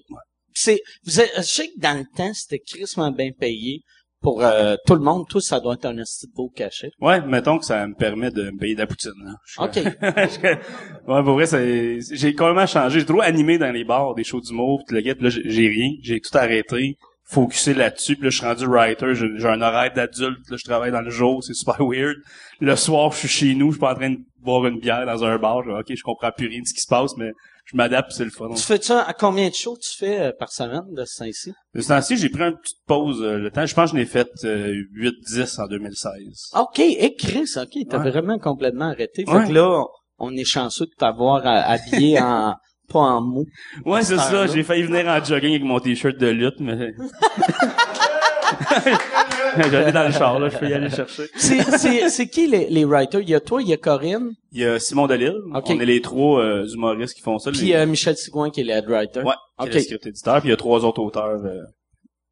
C'est, 0.53 0.81
vous 1.05 1.21
êtes- 1.21 1.31
je 1.37 1.41
sais 1.43 1.67
que 1.69 1.79
dans 1.79 1.97
le 1.97 2.05
temps, 2.17 2.33
c'était 2.33 2.59
crissement 2.59 3.11
bien 3.11 3.31
payé 3.31 3.81
pour 4.21 4.43
euh, 4.43 4.75
tout 4.85 4.93
le 4.95 5.01
monde, 5.01 5.25
tout 5.27 5.39
ça 5.39 5.59
doit 5.59 5.73
être 5.73 5.85
un 5.85 5.93
de 5.95 6.03
beau 6.35 6.49
cachet. 6.55 6.91
Ouais, 7.01 7.21
mettons 7.21 7.57
que 7.57 7.65
ça 7.65 7.85
me 7.87 7.95
permet 7.95 8.29
de 8.31 8.51
me 8.51 8.57
payer 8.57 8.75
de 8.75 8.79
la 8.81 8.87
poutine. 8.87 9.11
Là. 9.23 9.33
Je- 9.45 9.61
OK. 9.61 9.73
Je- 10.03 11.11
ouais, 11.11 11.23
pour 11.23 11.33
vrai, 11.33 11.45
c'est- 11.47 11.99
j'ai 12.15 12.33
complètement 12.35 12.67
changé. 12.67 12.99
J'ai 12.99 13.05
trop 13.05 13.21
animé 13.21 13.57
dans 13.57 13.71
les 13.71 13.83
bars, 13.83 14.13
des 14.13 14.23
shows 14.23 14.41
d'humour, 14.41 14.83
pis 14.87 14.93
le 14.93 15.01
pis 15.01 15.23
là, 15.23 15.29
j'ai 15.29 15.41
j'ai 15.49 15.67
rien. 15.67 15.89
J'ai 16.03 16.19
tout 16.19 16.37
arrêté, 16.37 16.97
focusé 17.25 17.73
là-dessus. 17.73 18.15
Puis 18.15 18.25
là, 18.25 18.29
je 18.29 18.37
suis 18.37 18.45
rendu 18.45 18.65
writer. 18.65 19.15
J'ai 19.15 19.27
j'ai 19.37 19.47
un 19.47 19.61
horaire 19.61 19.91
d'adulte. 19.93 20.49
Là, 20.49 20.57
je 20.57 20.63
travaille 20.63 20.91
dans 20.91 21.01
le 21.01 21.09
jour. 21.09 21.43
C'est 21.43 21.53
super 21.55 21.77
weird. 21.85 22.15
Le 22.59 22.75
soir, 22.75 23.11
je 23.13 23.17
suis 23.17 23.27
chez 23.27 23.55
nous. 23.55 23.67
Je 23.67 23.73
suis 23.73 23.79
pas 23.79 23.93
en 23.93 23.95
train 23.95 24.11
de 24.11 24.19
boire 24.39 24.65
une 24.67 24.79
bière 24.79 25.05
dans 25.05 25.23
un 25.23 25.37
bar. 25.39 25.63
Je, 25.63 25.71
OK, 25.71 25.85
je 25.95 26.03
comprends 26.03 26.31
plus 26.31 26.47
rien 26.47 26.61
de 26.61 26.67
ce 26.67 26.73
qui 26.73 26.81
se 26.81 26.87
passe, 26.87 27.17
mais 27.17 27.31
je 27.71 27.77
m'adapte, 27.77 28.11
c'est 28.11 28.23
le 28.25 28.29
fun. 28.31 28.49
Tu 28.53 28.61
fais 28.63 28.81
ça 28.81 29.03
à 29.03 29.13
combien 29.13 29.47
de 29.49 29.53
shows 29.53 29.77
tu 29.77 29.97
fais 29.97 30.19
euh, 30.19 30.31
par 30.37 30.51
semaine 30.51 30.83
de 30.93 31.05
ce 31.05 31.23
temps-ci? 31.23 31.53
De 31.73 31.81
ce 31.81 31.87
temps-ci, 31.87 32.17
j'ai 32.17 32.29
pris 32.29 32.43
une 32.43 32.57
petite 32.57 32.79
pause. 32.85 33.21
euh, 33.21 33.37
le 33.37 33.49
temps, 33.51 33.65
je 33.65 33.73
pense 33.73 33.91
que 33.91 33.97
je 33.97 34.01
n'ai 34.01 34.05
fait 34.07 34.27
euh, 34.43 34.73
8-10 34.95 35.61
en 35.61 35.67
2016. 35.67 36.11
OK, 36.59 36.79
et 36.79 37.15
Chris, 37.15 37.49
OK, 37.57 37.87
t'as 37.89 37.99
Ouais. 38.03 38.09
vraiment 38.11 38.37
complètement 38.39 38.89
arrêté. 38.89 39.23
Fait 39.25 39.31
Ouais. 39.31 39.47
que 39.47 39.53
là, 39.53 39.83
on 40.17 40.35
est 40.35 40.43
chanceux 40.45 40.85
de 40.85 40.91
t'avoir 40.97 41.45
euh, 41.47 41.61
habillé 41.65 42.19
en 42.21 42.55
pas 42.89 42.99
en 42.99 43.21
mou. 43.21 43.45
Ouais, 43.85 44.01
c'est 44.03 44.17
ça. 44.17 44.47
J'ai 44.47 44.63
failli 44.63 44.83
venir 44.83 45.07
en 45.07 45.23
jogging 45.23 45.51
avec 45.51 45.63
mon 45.63 45.79
t-shirt 45.79 46.17
de 46.17 46.27
lutte, 46.27 46.59
mais... 46.59 46.93
J'allais 49.71 49.91
dans 49.91 50.03
le 50.05 50.11
char, 50.11 50.39
là. 50.39 50.49
Je 50.49 50.57
peux 50.57 50.69
y 50.69 50.73
aller 50.73 50.89
le 50.89 50.95
chercher. 50.95 51.23
C'est, 51.35 52.27
qui 52.29 52.47
les, 52.47 52.69
les 52.69 52.85
writers? 52.85 53.21
Il 53.21 53.29
y 53.29 53.35
a 53.35 53.39
toi, 53.39 53.61
il 53.61 53.67
y 53.67 53.73
a 53.73 53.77
Corinne, 53.77 54.31
Il 54.51 54.61
y 54.61 54.65
a 54.65 54.79
Simon 54.79 55.07
Delille. 55.07 55.35
Ok. 55.53 55.65
On 55.69 55.79
est 55.79 55.85
les 55.85 56.01
trois 56.01 56.41
euh, 56.41 56.65
humoristes 56.67 57.15
qui 57.15 57.21
font 57.21 57.37
ça. 57.39 57.51
puis 57.51 57.61
les- 57.61 57.73
euh, 57.75 57.85
Michel 57.85 58.15
Sigouin 58.17 58.49
qui 58.49 58.61
est 58.61 58.63
le 58.63 58.71
head 58.71 58.85
writer. 58.87 59.21
Ouais, 59.21 59.33
qui 59.61 59.67
est 59.69 59.73
le 59.73 59.79
script 59.81 60.05
éditeur. 60.07 60.39
Puis 60.39 60.47
il 60.49 60.51
y 60.51 60.53
a 60.53 60.57
trois 60.57 60.83
autres 60.85 61.01
auteurs 61.01 61.43
euh, 61.43 61.61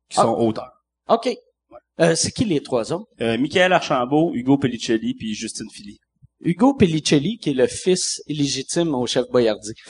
qui 0.09 0.19
Ah. 0.19 0.23
sont 0.23 0.35
auteurs. 0.35 0.71
OK. 1.09 1.29
Euh, 1.99 2.15
c'est 2.15 2.31
qui 2.31 2.45
les 2.45 2.61
trois 2.61 2.93
autres? 2.93 3.07
Euh, 3.21 3.37
Michael 3.37 3.73
Archambault, 3.73 4.31
Hugo 4.33 4.57
Pellicelli, 4.57 5.13
puis 5.15 5.33
Justine 5.33 5.67
Philly. 5.73 5.99
Hugo 6.41 6.73
Pellicelli, 6.73 7.37
qui 7.37 7.49
est 7.51 7.53
le 7.53 7.67
fils 7.67 8.21
illégitime 8.27 8.95
au 8.95 9.05
chef 9.05 9.25
Boyardi. 9.29 9.73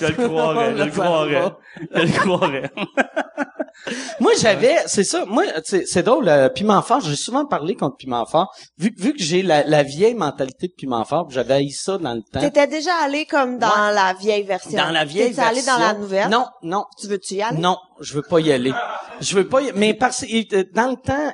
je 0.00 0.06
le 0.06 0.28
croirais, 0.28 0.76
je 0.76 0.82
le 0.84 0.90
croirais. 0.90 1.52
Je 1.94 2.00
le 2.02 2.18
croirais. 2.18 2.70
Moi, 4.20 4.32
j'avais, 4.40 4.76
c'est 4.86 5.04
ça, 5.04 5.24
moi, 5.26 5.44
c'est 5.62 5.86
c'est 5.86 6.02
drôle, 6.02 6.28
euh, 6.28 6.48
Piment 6.48 6.80
Fort, 6.82 7.00
j'ai 7.02 7.14
souvent 7.14 7.44
parlé 7.44 7.76
contre 7.76 7.96
Piment 7.98 8.24
Fort, 8.24 8.50
vu, 8.78 8.92
vu 8.98 9.12
que 9.12 9.22
j'ai 9.22 9.42
la, 9.42 9.62
la 9.64 9.82
vieille 9.82 10.14
mentalité 10.14 10.68
de 10.68 10.72
Piment 10.72 11.04
Fort, 11.04 11.26
puis 11.28 11.34
j'avais 11.34 11.54
haï 11.54 11.70
ça 11.70 11.96
dans 11.98 12.14
le 12.14 12.22
temps. 12.22 12.40
T'étais 12.40 12.66
déjà 12.66 12.90
allé 13.04 13.26
comme 13.26 13.58
dans 13.58 13.66
Ouais. 13.68 13.92
la 13.94 14.14
vieille 14.18 14.42
version? 14.44 14.76
Dans 14.78 14.90
la 14.90 15.04
vieille 15.04 15.28
T'es-tu 15.34 15.40
allé 15.46 15.60
version. 15.60 15.74
dans 15.74 15.78
la 15.78 15.94
nouvelle? 15.94 16.28
Non, 16.30 16.46
non, 16.62 16.84
Tu 16.98 17.06
veux-tu 17.06 17.34
y 17.34 17.42
aller? 17.42 17.58
non, 17.58 17.76
je 18.00 18.14
veux 18.14 18.22
pas 18.22 18.40
y 18.40 18.50
aller. 18.50 18.72
Je 19.20 19.36
veux 19.36 19.46
pas 19.46 19.60
y... 19.60 19.70
mais 19.74 19.92
parce 19.94 20.22
que 20.24 20.56
euh, 20.56 20.64
dans 20.74 20.88
le 20.90 20.96
temps, 20.96 21.32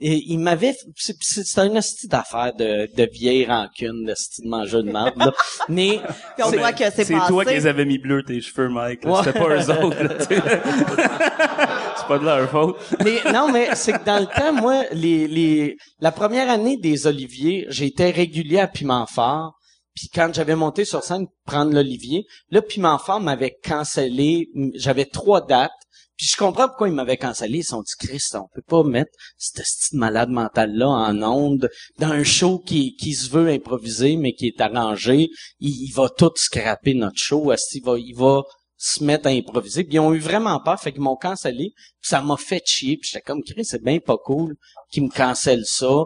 il, 0.00 0.38
m'avait, 0.38 0.74
c'est 0.96 1.16
c'est- 1.20 1.44
c'est 1.44 1.60
un 1.60 1.74
hostie 1.76 2.06
d'affaires 2.08 2.52
de, 2.54 2.88
de 2.94 3.08
vieille 3.12 3.44
rancune, 3.46 4.04
de 4.04 4.14
style 4.14 4.44
de 4.44 4.50
manger 4.50 4.76
de 4.82 4.90
merde, 4.92 5.14
là. 5.16 5.32
Mais, 5.68 6.00
on 6.42 6.50
c'est- 6.50 6.56
voit 6.58 6.72
que 6.72 6.84
c'est 6.90 7.04
C'est 7.04 7.18
toi 7.26 7.44
qui 7.44 7.54
les 7.54 7.66
avais 7.66 7.84
mis 7.84 7.98
bleus, 7.98 8.22
tes 8.22 8.40
cheveux, 8.40 8.68
Mike. 8.68 9.04
Ouais. 9.04 9.20
C'était 9.24 9.38
pas 9.38 9.48
eux 9.48 9.70
autres. 9.84 10.02
là, 10.02 10.14
tu 10.14 10.34
sais. 10.36 10.42
c'est 11.96 12.06
pas 12.06 12.18
de 12.18 12.24
leur 12.24 12.48
faute. 12.50 12.76
mais 13.04 13.32
non, 13.32 13.50
mais 13.52 13.74
c'est 13.74 13.92
que 13.92 14.04
dans 14.04 14.20
le 14.20 14.26
temps, 14.26 14.52
moi, 14.52 14.84
les, 14.92 15.26
les, 15.26 15.76
la 16.00 16.12
première 16.12 16.48
année 16.50 16.76
des 16.76 17.06
Oliviers, 17.06 17.66
j'étais 17.68 18.10
régulier 18.10 18.60
à 18.60 18.68
Piment 18.68 19.06
Fort. 19.06 19.54
Puis 19.94 20.08
quand 20.14 20.32
j'avais 20.32 20.54
monté 20.54 20.84
sur 20.84 21.02
scène 21.02 21.26
pour 21.26 21.34
prendre 21.54 21.72
l'Olivier, 21.72 22.24
là, 22.50 22.62
Piment 22.62 22.98
Fort 22.98 23.20
m'avait 23.20 23.56
cancellé. 23.64 24.48
J'avais 24.74 25.06
trois 25.06 25.44
dates. 25.44 25.72
Puis 26.18 26.26
je 26.26 26.36
comprends 26.36 26.66
pourquoi 26.66 26.88
ils 26.88 26.94
m'avaient 26.94 27.16
cancellé. 27.16 27.58
Ils 27.58 27.64
sont 27.64 27.80
dit, 27.80 27.94
Christ, 27.96 28.34
on 28.34 28.48
peut 28.52 28.62
pas 28.66 28.82
mettre 28.82 29.12
cette 29.38 29.64
petite 29.64 29.92
malade 29.92 30.30
mentale-là 30.30 30.88
en 30.88 31.22
onde 31.22 31.70
dans 31.98 32.08
un 32.08 32.24
show 32.24 32.58
qui, 32.58 32.96
qui 32.96 33.14
se 33.14 33.30
veut 33.30 33.48
improviser, 33.48 34.16
mais 34.16 34.34
qui 34.34 34.48
est 34.48 34.60
arrangé. 34.60 35.30
Il, 35.60 35.70
il 35.70 35.92
va 35.94 36.08
tout 36.10 36.32
scraper 36.34 36.94
notre 36.94 37.16
show. 37.16 37.52
Il 37.72 37.82
va, 37.84 37.98
il 37.98 38.16
va 38.16 38.42
se 38.78 39.02
mettre 39.02 39.28
à 39.28 39.30
improviser? 39.30 39.84
Puis 39.84 39.94
ils 39.94 40.00
ont 40.00 40.14
eu 40.14 40.18
vraiment 40.18 40.60
peur, 40.60 40.80
fait 40.80 40.92
qu'ils 40.92 41.02
m'ont 41.02 41.16
cancellé. 41.16 41.72
Puis 41.74 42.08
ça 42.10 42.20
m'a 42.20 42.36
fait 42.36 42.62
chier. 42.64 42.96
Puis 42.96 43.10
j'étais 43.12 43.22
comme, 43.22 43.42
Chris, 43.42 43.64
c'est 43.64 43.82
bien 43.82 43.98
pas 43.98 44.16
cool 44.16 44.56
qu'ils 44.90 45.04
me 45.04 45.10
cancellent 45.10 45.66
ça. 45.66 46.04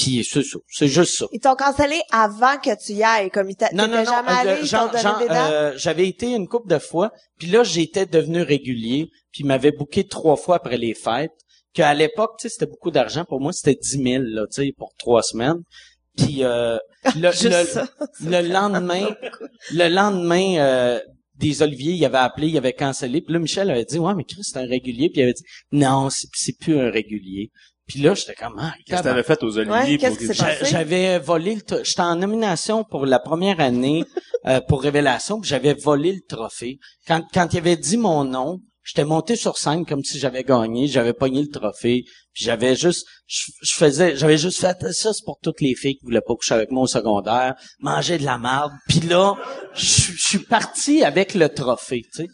Puis 0.00 0.24
c'est 0.24 0.42
ça. 0.42 0.58
C'est 0.68 0.88
juste 0.88 1.16
ça. 1.18 1.26
Ils 1.32 1.40
t'ont 1.40 1.56
cancellé 1.56 2.00
avant 2.12 2.56
que 2.58 2.70
tu 2.84 2.92
y 2.92 3.02
ailles, 3.02 3.30
comme 3.30 3.50
ils 3.50 3.56
t'a- 3.56 3.70
Non, 3.72 3.88
non, 3.88 4.04
jamais 4.04 4.30
euh, 4.30 4.34
allé, 4.52 4.60
ils 4.62 4.70
donné 4.70 5.18
des 5.20 5.28
dates? 5.28 5.52
euh, 5.52 5.72
j'avais 5.76 6.06
été 6.08 6.32
une 6.34 6.46
couple 6.46 6.68
de 6.68 6.78
fois, 6.78 7.10
puis 7.38 7.48
là, 7.48 7.64
j'étais 7.64 8.06
devenu 8.06 8.42
régulier, 8.42 9.08
puis 9.32 9.40
ils 9.42 9.46
m'avaient 9.46 9.72
booké 9.72 10.06
trois 10.06 10.36
fois 10.36 10.56
après 10.56 10.76
les 10.76 10.94
fêtes, 10.94 11.32
qu'à 11.74 11.92
l'époque, 11.94 12.32
tu 12.38 12.44
sais, 12.48 12.52
c'était 12.54 12.70
beaucoup 12.70 12.90
d'argent. 12.90 13.24
Pour 13.24 13.40
moi, 13.40 13.52
c'était 13.52 13.74
10 13.80 14.02
000, 14.02 14.22
là, 14.28 14.46
tu 14.52 14.62
sais, 14.66 14.72
pour 14.76 14.92
trois 14.98 15.22
semaines. 15.22 15.62
Puis 16.16 16.42
euh, 16.42 16.78
le, 17.16 17.30
le 18.24 18.48
lendemain, 18.52 19.08
le 19.72 19.88
lendemain 19.88 20.56
euh, 20.58 21.00
des 21.36 21.62
Oliviers, 21.62 21.92
il 21.92 22.04
avait 22.04 22.18
appelé, 22.18 22.48
il 22.48 22.56
avait 22.58 22.72
cancellé. 22.72 23.20
Puis 23.20 23.32
là, 23.32 23.38
Michel 23.38 23.70
avait 23.70 23.84
dit, 23.84 23.98
ouais, 23.98 24.14
mais 24.14 24.24
Chris, 24.24 24.42
c'est 24.42 24.58
un 24.58 24.66
régulier. 24.66 25.08
Puis 25.10 25.20
il 25.20 25.22
avait 25.24 25.32
dit, 25.34 25.44
non, 25.72 26.08
c'est, 26.10 26.26
c'est 26.34 26.56
plus 26.58 26.78
un 26.78 26.90
régulier. 26.90 27.50
Puis 27.88 28.00
là, 28.00 28.14
j'étais 28.14 28.34
comme, 28.34 28.56
ah, 28.60 28.74
Qu'est-ce 28.86 29.00
que 29.00 29.04
t'avais 29.08 29.22
fait 29.22 29.42
aux 29.42 29.56
Oliviers? 29.58 29.72
Ouais, 29.72 29.96
qu'est-ce 29.98 30.10
pour 30.10 30.18
qui 30.18 30.26
s'est 30.26 30.34
que- 30.34 30.38
passé? 30.38 30.58
J'a- 30.60 30.70
J'avais 30.70 31.18
volé 31.18 31.54
le 31.54 31.62
tro- 31.62 31.82
j'étais 31.82 32.00
en 32.02 32.16
nomination 32.16 32.84
pour 32.84 33.06
la 33.06 33.18
première 33.18 33.60
année 33.60 34.04
euh, 34.46 34.60
pour 34.60 34.82
Révélation, 34.82 35.40
puis 35.40 35.48
j'avais 35.48 35.74
volé 35.74 36.12
le 36.12 36.20
trophée. 36.28 36.78
Quand 37.06 37.22
quand 37.32 37.52
il 37.54 37.58
avait 37.58 37.76
dit 37.76 37.96
mon 37.96 38.24
nom, 38.24 38.60
j'étais 38.84 39.04
monté 39.04 39.36
sur 39.36 39.56
scène 39.58 39.84
comme 39.86 40.04
si 40.04 40.18
j'avais 40.18 40.44
gagné, 40.44 40.86
j'avais 40.86 41.12
pogné 41.14 41.40
le 41.42 41.48
trophée, 41.48 42.04
puis 42.34 42.44
j'avais 42.44 42.76
juste 42.76 43.06
je, 43.26 43.50
je 43.62 43.74
faisais 43.74 44.16
j'avais 44.16 44.38
juste 44.38 44.60
fait 44.60 44.76
ça 44.92 45.12
c'est 45.14 45.24
pour 45.24 45.38
toutes 45.42 45.60
les 45.60 45.74
filles 45.74 45.96
qui 45.96 46.04
voulaient 46.04 46.20
pas 46.20 46.34
coucher 46.34 46.54
avec 46.54 46.70
moi 46.70 46.82
au 46.82 46.86
secondaire, 46.86 47.54
manger 47.80 48.18
de 48.18 48.24
la 48.24 48.36
marde. 48.38 48.72
Puis 48.88 49.00
là, 49.00 49.34
je 49.74 49.82
je 50.12 50.26
suis 50.26 50.38
parti 50.40 51.02
avec 51.04 51.34
le 51.34 51.48
trophée, 51.48 52.02
tu 52.14 52.22
sais. 52.24 52.28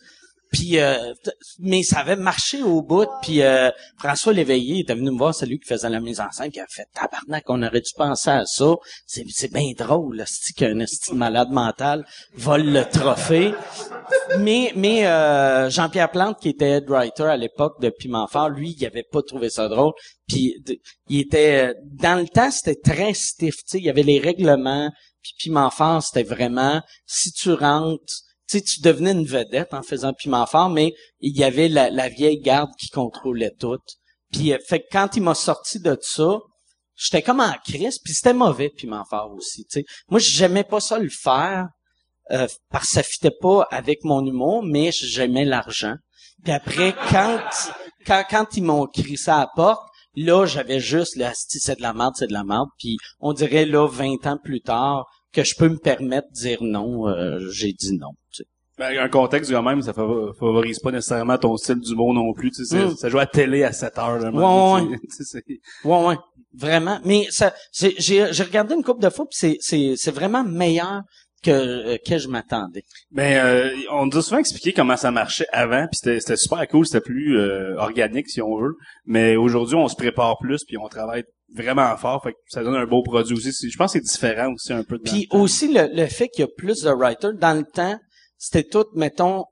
Puis 0.54 0.78
euh, 0.78 1.12
mais 1.58 1.82
ça 1.82 1.98
avait 1.98 2.14
marché 2.14 2.62
au 2.62 2.80
bout. 2.80 3.08
Puis 3.22 3.42
euh, 3.42 3.70
François 3.98 4.32
Léveillé 4.32 4.82
était 4.82 4.94
venu 4.94 5.10
me 5.10 5.18
voir, 5.18 5.34
c'est 5.34 5.46
lui 5.46 5.58
qui 5.58 5.66
faisait 5.66 5.90
la 5.90 5.98
mise 5.98 6.20
en 6.20 6.30
scène, 6.30 6.52
qui 6.52 6.60
a 6.60 6.66
fait 6.68 6.86
tabarnak, 6.94 7.42
on 7.48 7.60
aurait 7.60 7.80
dû 7.80 7.90
penser 7.96 8.30
à 8.30 8.46
ça. 8.46 8.76
C'est 9.04 9.24
c'est 9.30 9.52
bien 9.52 9.72
drôle, 9.76 10.22
c'est 10.26 10.54
qu'un 10.54 10.78
esti 10.78 11.10
de 11.10 11.16
malade 11.16 11.50
mental 11.50 12.06
vole 12.34 12.66
le 12.66 12.84
trophée. 12.84 13.52
Mais 14.38 14.72
mais 14.76 15.08
euh, 15.08 15.70
Jean-Pierre 15.70 16.12
Plante, 16.12 16.38
qui 16.40 16.50
était 16.50 16.70
head 16.76 16.88
writer 16.88 17.24
à 17.24 17.36
l'époque 17.36 17.80
de 17.80 17.90
Piment 17.90 18.28
Fort, 18.28 18.50
lui, 18.50 18.76
il 18.78 18.86
avait 18.86 19.02
pas 19.10 19.22
trouvé 19.22 19.50
ça 19.50 19.68
drôle. 19.68 19.92
Puis 20.28 20.54
il 21.08 21.18
était 21.18 21.74
dans 21.82 22.20
le 22.20 22.28
temps, 22.28 22.52
c'était 22.52 22.80
très 22.80 23.12
stiff. 23.12 23.56
Tu 23.56 23.62
sais, 23.66 23.78
il 23.78 23.84
y 23.84 23.90
avait 23.90 24.04
les 24.04 24.20
règlements. 24.20 24.88
Puis 25.20 25.32
Piment 25.36 25.70
Fort, 25.70 26.00
c'était 26.00 26.22
vraiment 26.22 26.80
si 27.06 27.32
tu 27.32 27.52
rentres 27.52 28.22
tu 28.48 28.62
tu 28.62 28.80
devenais 28.80 29.12
une 29.12 29.26
vedette 29.26 29.72
en 29.72 29.82
faisant 29.82 30.12
piment 30.12 30.46
fort, 30.46 30.70
mais 30.70 30.92
il 31.20 31.36
y 31.36 31.44
avait 31.44 31.68
la, 31.68 32.08
vieille 32.08 32.40
garde 32.40 32.70
qui 32.78 32.88
contrôlait 32.88 33.54
tout. 33.58 33.78
Puis, 34.32 34.52
euh, 34.52 34.58
fait 34.66 34.80
que 34.80 34.86
quand 34.92 35.16
il 35.16 35.22
m'a 35.22 35.34
sorti 35.34 35.80
de 35.80 35.96
ça, 36.00 36.38
j'étais 36.96 37.22
comme 37.22 37.40
en 37.40 37.54
crise, 37.64 37.98
puis 37.98 38.14
c'était 38.14 38.34
mauvais 38.34 38.70
piment 38.70 39.04
fort 39.04 39.32
aussi. 39.34 39.64
Tu 39.64 39.80
sais, 39.80 39.84
moi 40.08 40.20
j'aimais 40.20 40.64
pas 40.64 40.80
ça 40.80 40.98
le 40.98 41.10
faire 41.10 41.68
euh, 42.30 42.46
parce 42.70 42.86
que 42.86 42.94
ça 42.94 43.02
fitait 43.02 43.36
pas 43.40 43.66
avec 43.70 44.04
mon 44.04 44.24
humour, 44.24 44.62
mais 44.62 44.90
j'aimais 44.92 45.44
l'argent. 45.44 45.96
Puis 46.42 46.52
après, 46.52 46.94
quand 47.10 47.40
quand 48.06 48.24
quand 48.28 48.56
ils 48.56 48.62
m'ont 48.62 48.86
crissé 48.86 49.30
à 49.30 49.40
la 49.40 49.50
porte, 49.54 49.82
là 50.14 50.46
j'avais 50.46 50.80
juste 50.80 51.16
le 51.16 51.24
Asti, 51.24 51.58
c'est 51.60 51.76
de 51.76 51.82
la 51.82 51.92
merde, 51.92 52.14
c'est 52.16 52.28
de 52.28 52.32
la 52.32 52.44
merde. 52.44 52.68
Puis 52.78 52.96
on 53.20 53.32
dirait 53.32 53.66
là 53.66 53.86
20 53.86 54.26
ans 54.26 54.38
plus 54.42 54.60
tard 54.60 55.06
que 55.34 55.44
je 55.44 55.54
peux 55.56 55.68
me 55.68 55.78
permettre 55.78 56.28
de 56.28 56.34
dire 56.34 56.58
non, 56.62 57.08
euh, 57.08 57.38
j'ai 57.50 57.72
dit 57.72 57.96
non. 57.98 58.10
tu 58.32 58.42
sais. 58.42 58.44
Ben, 58.78 58.98
un 58.98 59.08
contexte 59.08 59.52
quand 59.52 59.62
même, 59.62 59.82
ça 59.82 59.92
favor- 59.92 60.34
favorise 60.36 60.80
pas 60.80 60.90
nécessairement 60.90 61.38
ton 61.38 61.56
style 61.56 61.78
d'humour 61.78 62.12
non 62.12 62.32
plus. 62.32 62.50
Tu 62.50 62.64
sais, 62.64 62.76
c'est- 62.76 62.84
Mm. 62.86 62.96
Ça 62.96 63.08
joue 63.08 63.18
à 63.18 63.26
télé 63.26 63.62
à 63.62 63.72
7 63.72 63.96
heures. 63.98 64.18
Là, 64.18 64.30
Ouais, 64.32 64.80
tu 65.08 65.08
sais, 65.10 65.24
c'est- 65.46 65.86
Ouais, 65.88 66.06
ouais, 66.06 66.16
vraiment. 66.56 66.98
Mais 67.04 67.26
ça, 67.30 67.54
j'ai, 67.72 68.24
regardé 68.24 68.74
une 68.74 68.82
couple 68.82 69.02
de 69.02 69.10
fois, 69.10 69.26
puis 69.26 69.36
c'est, 69.38 69.56
c'est, 69.60 69.94
c'est 69.96 70.10
vraiment 70.10 70.42
meilleur 70.42 71.02
que 71.44 71.50
euh, 71.50 71.96
que 72.04 72.16
je 72.18 72.26
m'attendais. 72.26 72.82
Ben, 73.12 73.44
euh, 73.44 73.70
on 73.92 74.06
nous 74.06 74.16
a 74.16 74.22
souvent 74.22 74.38
expliqué 74.38 74.72
comment 74.72 74.96
ça 74.96 75.10
marchait 75.10 75.46
avant, 75.52 75.86
puis 75.86 75.98
c'était 76.02 76.18
c'était 76.18 76.36
super 76.38 76.66
cool, 76.68 76.86
c'était 76.86 77.02
plus 77.02 77.38
euh, 77.38 77.76
organique 77.76 78.28
si 78.30 78.40
on 78.40 78.56
veut. 78.58 78.74
Mais 79.04 79.36
aujourd'hui, 79.36 79.76
on 79.76 79.86
se 79.88 79.94
prépare 79.94 80.38
plus, 80.38 80.64
puis 80.64 80.78
on 80.78 80.88
travaille 80.88 81.22
vraiment 81.52 81.96
fort, 81.96 82.22
fait 82.22 82.32
que 82.32 82.38
ça 82.48 82.62
donne 82.62 82.74
un 82.74 82.86
beau 82.86 83.02
produit 83.02 83.34
aussi. 83.34 83.70
Je 83.70 83.76
pense 83.76 83.92
que 83.92 83.98
c'est 83.98 84.04
différent 84.04 84.52
aussi 84.52 84.72
un 84.72 84.84
peu. 84.84 84.98
De 84.98 85.02
Puis 85.02 85.28
aussi 85.30 85.72
le, 85.72 85.88
le 85.92 86.06
fait 86.06 86.28
qu'il 86.28 86.42
y 86.42 86.44
a 86.44 86.48
plus 86.56 86.82
de 86.82 86.90
writers 86.90 87.34
dans 87.34 87.54
le 87.56 87.64
temps, 87.64 87.98
c'était 88.36 88.64
tout, 88.64 88.86
mettons, 88.94 89.44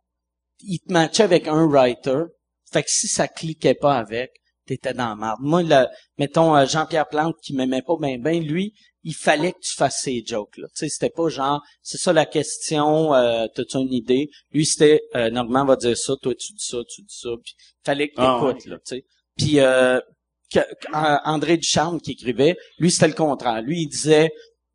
il 0.61 0.81
te 0.81 0.93
matchait 0.93 1.23
avec 1.23 1.49
un 1.49 1.67
writer. 1.67 2.25
Fait 2.73 2.83
que 2.83 2.91
si 2.91 3.09
ça 3.09 3.29
cliquait 3.29 3.75
pas 3.75 3.99
avec, 3.99 4.33
t'étais 4.67 4.95
dans 4.95 5.11
la 5.11 5.17
merde. 5.17 5.39
Moi, 5.41 5.63
le, 5.63 5.87
mettons 6.19 6.57
euh, 6.57 6.67
Jean-Pierre 6.67 7.09
Plante 7.09 7.37
qui 7.43 7.55
m'aimait 7.55 7.83
pas 7.83 7.97
bien, 8.01 8.19
ben 8.19 8.43
lui, 8.43 8.75
il 9.05 9.15
fallait 9.15 9.53
que 9.53 9.59
tu 9.61 9.75
fasses 9.75 10.01
ces 10.03 10.23
jokes 10.25 10.57
là. 10.57 10.69
Tu 10.69 10.87
sais, 10.87 10.89
c'était 10.89 11.11
pas 11.11 11.29
genre, 11.29 11.61
c'est 11.83 11.99
ça 11.99 12.13
la 12.13 12.27
question, 12.27 13.13
euh, 13.15 13.47
t'as-tu 13.55 13.79
une 13.79 13.93
idée? 13.93 14.31
Lui, 14.53 14.65
c'était 14.65 15.03
euh, 15.17 15.31
Normand 15.31 15.65
va 15.65 15.77
dire 15.77 15.97
ça, 15.97 16.15
toi 16.21 16.35
tu 16.35 16.53
dis 16.53 16.65
ça, 16.65 16.79
tu 16.89 17.03
dis 17.03 17.19
ça, 17.19 17.31
puis 17.43 17.55
fallait 17.85 18.09
que 18.09 18.15
Ah, 18.19 18.39
t'écoutes 18.41 18.67
là. 18.67 18.77
Tu 18.87 18.97
sais. 18.97 19.05
Puis 19.37 19.61
euh, 19.61 20.01
que, 20.53 20.61
euh, 20.61 21.17
André 21.25 21.57
Ducharme 21.57 22.01
qui 22.01 22.13
écrivait, 22.13 22.57
lui 22.79 22.91
c'était 22.91 23.09
le 23.09 23.15
contraire. 23.15 23.63
Lui 23.63 23.83
il 23.83 23.89
disait 23.89 24.31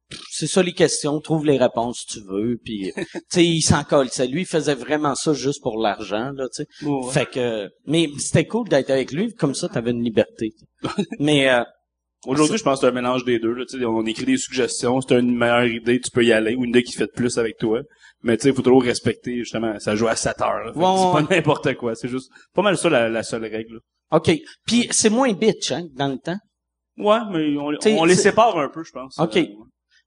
Pff, 0.09 0.21
c'est 0.31 0.47
ça 0.47 0.63
les 0.63 0.73
questions, 0.73 1.19
trouve 1.19 1.45
les 1.45 1.57
réponses 1.57 2.05
si 2.07 2.19
tu 2.19 2.25
veux, 2.27 2.57
puis 2.63 2.93
tu 3.13 3.19
sais 3.29 3.45
il 3.45 3.61
s'en 3.61 3.83
colle. 3.83 4.07
Lui 4.29 4.41
il 4.41 4.45
faisait 4.45 4.75
vraiment 4.75 5.15
ça 5.15 5.33
juste 5.33 5.61
pour 5.61 5.77
l'argent 5.77 6.31
là, 6.31 6.47
tu 6.53 6.63
sais. 6.63 6.85
Ouais. 6.85 7.11
Fait 7.11 7.29
que 7.29 7.69
mais 7.85 8.09
c'était 8.17 8.45
cool 8.45 8.67
d'être 8.69 8.89
avec 8.89 9.11
lui, 9.11 9.33
comme 9.33 9.55
ça 9.55 9.67
t'avais 9.67 9.91
une 9.91 10.03
liberté. 10.03 10.53
mais 11.19 11.49
euh, 11.49 11.63
Aujourd'hui, 12.25 12.57
je 12.57 12.63
pense 12.63 12.79
que 12.79 12.87
c'est 12.87 12.91
un 12.91 12.95
mélange 12.95 13.23
des 13.25 13.39
deux. 13.39 13.53
Là. 13.53 13.63
On 13.87 14.05
écrit 14.05 14.25
des 14.25 14.37
suggestions, 14.37 14.99
c'est 15.01 15.19
une 15.19 15.35
meilleure 15.37 15.65
idée, 15.65 15.99
tu 16.01 16.09
peux 16.11 16.25
y 16.25 16.31
aller, 16.33 16.55
ou 16.55 16.63
une 16.63 16.69
idée 16.71 16.83
qui 16.83 16.93
fait 16.93 17.07
plus 17.13 17.37
avec 17.37 17.57
toi. 17.57 17.81
Mais 18.23 18.35
tu 18.37 18.43
sais, 18.43 18.49
il 18.49 18.55
faut 18.55 18.63
toujours 18.63 18.83
respecter, 18.83 19.37
justement, 19.37 19.77
ça 19.79 19.95
joue 19.95 20.07
à 20.07 20.15
7 20.15 20.41
heures. 20.41 20.75
Ouais, 20.75 20.83
c'est 21.19 21.27
pas 21.27 21.35
n'importe 21.35 21.75
quoi. 21.75 21.93
C'est 21.95 22.07
juste 22.09 22.29
pas 22.53 22.63
mal 22.63 22.77
ça 22.77 22.89
la, 22.89 23.07
la 23.09 23.21
seule 23.23 23.43
règle. 23.45 23.75
là. 23.75 23.79
OK. 24.17 24.31
Puis 24.65 24.87
c'est 24.91 25.09
moins 25.11 25.31
bitch 25.33 25.71
hein, 25.71 25.83
dans 25.95 26.07
le 26.07 26.17
temps? 26.17 26.37
Ouais, 26.97 27.19
mais 27.31 27.55
on, 27.57 28.03
les 28.05 28.15
sépare 28.15 28.57
un 28.57 28.69
peu, 28.69 28.83
je 28.83 28.91
pense. 28.91 29.19
OK. 29.19 29.37
Euh, 29.37 29.45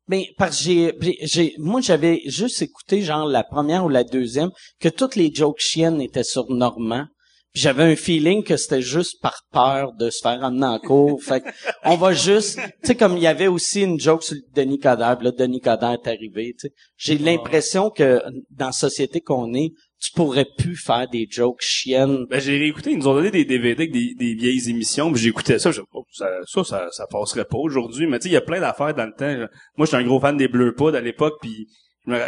Ben 0.08 0.24
parce 0.36 0.58
que 0.58 0.64
j'ai 0.64 0.92
j'ai- 1.00 1.18
j'ai 1.22 1.54
moi 1.58 1.80
j'avais 1.80 2.20
juste 2.26 2.60
écouté 2.62 3.02
genre 3.02 3.26
la 3.28 3.44
première 3.44 3.84
ou 3.84 3.88
la 3.88 4.02
deuxième 4.02 4.50
que 4.80 4.88
toutes 4.88 5.14
les 5.14 5.32
jokes 5.32 5.60
chiennes 5.60 6.00
étaient 6.00 6.24
sur 6.24 6.50
Normand. 6.50 7.06
J'avais 7.52 7.82
un 7.82 7.96
feeling 7.96 8.44
que 8.44 8.56
c'était 8.56 8.82
juste 8.82 9.20
par 9.20 9.42
peur 9.52 9.92
de 9.94 10.08
se 10.10 10.20
faire 10.22 10.40
emmener 10.42 10.66
en 10.66 10.78
cours. 10.78 11.22
fait 11.24 11.40
que 11.40 11.48
on 11.84 11.96
va 11.96 12.12
juste 12.12 12.58
tu 12.58 12.70
sais 12.82 12.94
comme 12.94 13.16
il 13.16 13.22
y 13.22 13.26
avait 13.26 13.48
aussi 13.48 13.82
une 13.82 13.98
joke 13.98 14.22
sur 14.22 14.36
Denis 14.54 14.78
Coderre, 14.78 15.18
puis 15.18 15.26
là 15.26 15.32
Denis 15.32 15.60
Coderre 15.60 15.98
est 16.04 16.08
arrivé, 16.08 16.54
tu 16.58 16.68
sais. 16.68 16.74
J'ai 16.96 17.18
l'impression 17.18 17.90
que 17.90 18.22
dans 18.50 18.66
la 18.66 18.72
société 18.72 19.20
qu'on 19.20 19.52
est, 19.54 19.72
tu 20.00 20.12
pourrais 20.12 20.46
plus 20.56 20.76
faire 20.76 21.08
des 21.08 21.26
jokes 21.28 21.60
chiennes. 21.60 22.24
Ben, 22.30 22.40
j'ai 22.40 22.58
réécouté, 22.58 22.92
ils 22.92 22.98
nous 22.98 23.08
ont 23.08 23.14
donné 23.14 23.30
des 23.30 23.44
DVD 23.44 23.82
avec 23.82 23.92
des, 23.92 24.14
des 24.14 24.34
vieilles 24.34 24.70
émissions, 24.70 25.12
puis 25.12 25.20
j'écoutais 25.20 25.58
ça, 25.58 25.72
je 25.72 25.82
oh, 25.92 26.04
ça, 26.10 26.26
ça, 26.46 26.64
ça, 26.64 26.88
ça 26.90 27.06
passerait 27.06 27.44
pas 27.44 27.58
aujourd'hui. 27.58 28.06
Mais 28.06 28.18
tu 28.18 28.24
sais, 28.24 28.28
il 28.30 28.32
y 28.32 28.36
a 28.36 28.40
plein 28.40 28.60
d'affaires 28.60 28.94
dans 28.94 29.04
le 29.04 29.12
temps. 29.12 29.46
Moi, 29.76 29.86
j'étais 29.86 29.98
un 29.98 30.04
gros 30.04 30.18
fan 30.18 30.36
des 30.36 30.48
Bleu 30.48 30.74
Poudre 30.74 30.96
à 30.96 31.02
l'époque, 31.02 31.34
puis 31.42 31.66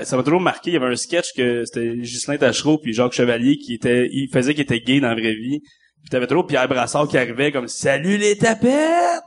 ça 0.05 0.17
m'a 0.17 0.23
toujours 0.23 0.41
marqué. 0.41 0.71
Il 0.71 0.75
y 0.75 0.77
avait 0.77 0.93
un 0.93 0.97
sketch 0.97 1.33
que 1.37 1.65
c'était 1.65 1.95
Ghislain 1.97 2.37
Tachereau 2.37 2.79
puis 2.79 2.93
Jacques 2.93 3.13
Chevalier 3.13 3.57
qui 3.57 3.75
était, 3.75 4.09
il 4.13 4.29
faisait 4.33 4.55
qu'il 4.55 4.63
était 4.63 4.81
gay 4.81 5.01
dans 5.01 5.09
la 5.09 5.15
vraie 5.15 5.35
vie. 5.35 5.61
Puis 5.61 6.11
t'avais 6.11 6.27
toujours 6.27 6.47
Pierre 6.47 6.69
Brassard 6.69 7.07
qui 7.09 7.17
arrivait 7.17 7.53
comme 7.53 7.69
Salut 7.69 8.17
les 8.17 8.37
tapettes! 8.37 9.23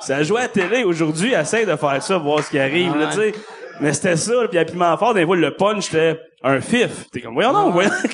Ça 0.00 0.22
jouait 0.22 0.40
à 0.40 0.42
la 0.42 0.48
télé 0.48 0.84
aujourd'hui, 0.84 1.32
essaye 1.34 1.66
de 1.66 1.76
faire 1.76 2.02
ça, 2.02 2.18
voir 2.18 2.42
ce 2.42 2.50
qui 2.50 2.58
arrive, 2.58 2.96
là, 2.96 3.08
Ouais. 3.08 3.32
tu 3.32 3.38
sais. 3.38 3.44
Mais 3.80 3.92
c'était 3.94 4.16
ça, 4.16 4.32
puis 4.48 4.58
à 4.58 4.64
Piment 4.64 4.96
Fort, 4.98 5.14
des 5.14 5.24
fois, 5.24 5.36
le 5.36 5.54
punch, 5.54 5.84
c'était 5.84 6.18
un 6.42 6.60
fif. 6.60 7.10
T'es 7.10 7.20
comme, 7.20 7.34
voyons 7.34 7.52
non, 7.52 7.70
voyons. 7.70 7.90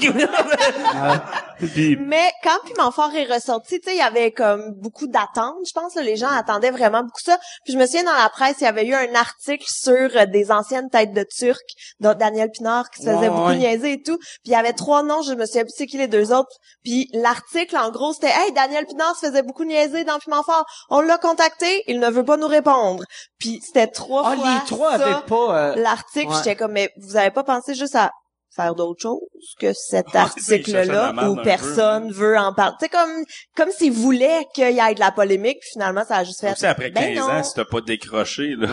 puis, 1.59 1.97
Mais 1.97 2.31
quand 2.43 2.59
Piment 2.67 2.91
Fort 2.91 3.15
est 3.15 3.33
ressorti, 3.33 3.81
tu 3.81 3.89
sais, 3.89 3.95
il 3.95 3.99
y 3.99 4.03
avait 4.03 4.33
comme 4.33 4.73
beaucoup 4.77 5.07
d'attentes, 5.07 5.55
je 5.67 5.73
pense. 5.73 5.95
là, 5.95 6.03
les 6.03 6.17
gens 6.17 6.29
attendaient 6.29 6.71
vraiment 6.71 7.01
beaucoup 7.03 7.21
ça. 7.25 7.39
Puis 7.65 7.73
je 7.73 7.79
me 7.79 7.87
souviens, 7.87 8.05
dans 8.05 8.13
la 8.13 8.29
presse, 8.29 8.57
il 8.61 8.65
y 8.65 8.67
avait 8.67 8.85
eu 8.87 8.95
un 8.95 9.15
article 9.15 9.65
sur 9.67 9.95
euh, 10.17 10.27
des 10.27 10.51
anciennes 10.51 10.91
têtes 10.91 11.13
de 11.13 11.25
Turc, 11.25 11.63
dont 12.01 12.15
Daniel 12.15 12.51
Pinard, 12.51 12.91
qui 12.91 13.03
se 13.03 13.07
faisait 13.07 13.17
Ouais, 13.17 13.29
beaucoup 13.31 13.49
ouais. 13.49 13.57
niaiser 13.57 13.93
et 13.93 14.03
tout. 14.03 14.19
Puis 14.19 14.41
il 14.47 14.53
y 14.53 14.57
avait 14.57 14.73
trois 14.73 15.03
noms, 15.03 15.23
je 15.23 15.33
me 15.35 15.47
souviens 15.47 15.63
plus 15.63 15.73
c'est 15.77 15.87
qui 15.87 15.99
les 15.99 16.09
deux 16.09 16.33
autres. 16.33 16.51
Puis 16.85 17.09
l'article, 17.13 17.77
en 17.77 17.91
gros, 17.91 18.13
c'était 18.13 18.27
«Hey, 18.37 18.53
Daniel 18.53 18.87
Pinard 18.87 19.17
se 19.17 19.27
faisait 19.27 19.43
beaucoup 19.43 19.65
niaiser 19.65 20.05
dans 20.05 20.19
Piment 20.19 20.43
Fort. 20.43 20.65
On 20.91 21.01
l'a 21.01 21.19
contacté, 21.19 21.85
il 21.87 22.01
ne 22.01 22.11
veut 22.11 22.25
pas 22.25 22.37
nous 22.37 22.49
répondre.» 22.49 23.05
Puis 23.39 23.61
c'était 23.65 23.87
trois 23.87 24.23
Ah, 24.27 24.37
fois 24.37 24.45
les 24.61 24.67
trois 24.67 24.99
ça, 24.99 25.05
avaient 25.05 25.27
pas 25.27 25.57
euh, 25.59 25.75
l'article, 25.77 26.29
Ouais. 26.29 26.35
j'étais 26.39 26.57
comme, 26.57 26.73
mais 26.73 26.91
vous 26.99 27.17
avez 27.17 27.31
pas 27.31 27.45
pensé 27.45 27.75
juste 27.75 27.95
à 27.95 28.11
faire 28.57 28.75
d'autres 28.75 29.03
choses 29.03 29.21
que 29.61 29.73
cet 29.73 30.07
Ah, 30.15 30.29
c'est 30.37 30.55
article-là 30.55 31.13
où 31.29 31.37
personne 31.37 32.11
veut 32.11 32.37
en 32.37 32.53
parler. 32.53 32.77
Sais, 32.81 32.89
comme, 32.89 33.25
comme 33.55 33.71
s'ils 33.71 33.93
voulaient 33.93 34.47
qu'il 34.55 34.73
y 34.73 34.81
ait 34.81 34.95
de 34.95 35.01
la 35.01 35.13
polémique, 35.13 35.59
puis 35.61 35.71
finalement, 35.75 36.05
ça 36.07 36.17
a 36.17 36.25
juste 36.25 36.41
fait... 36.41 36.53
aussi, 36.53 36.67
après 36.67 36.91
15 36.91 37.05
ben 37.05 37.23
ans, 37.23 37.43
si 37.43 37.55
t'as 37.55 37.65
pas 37.65 37.81
décroché, 37.81 38.55
là. 38.57 38.69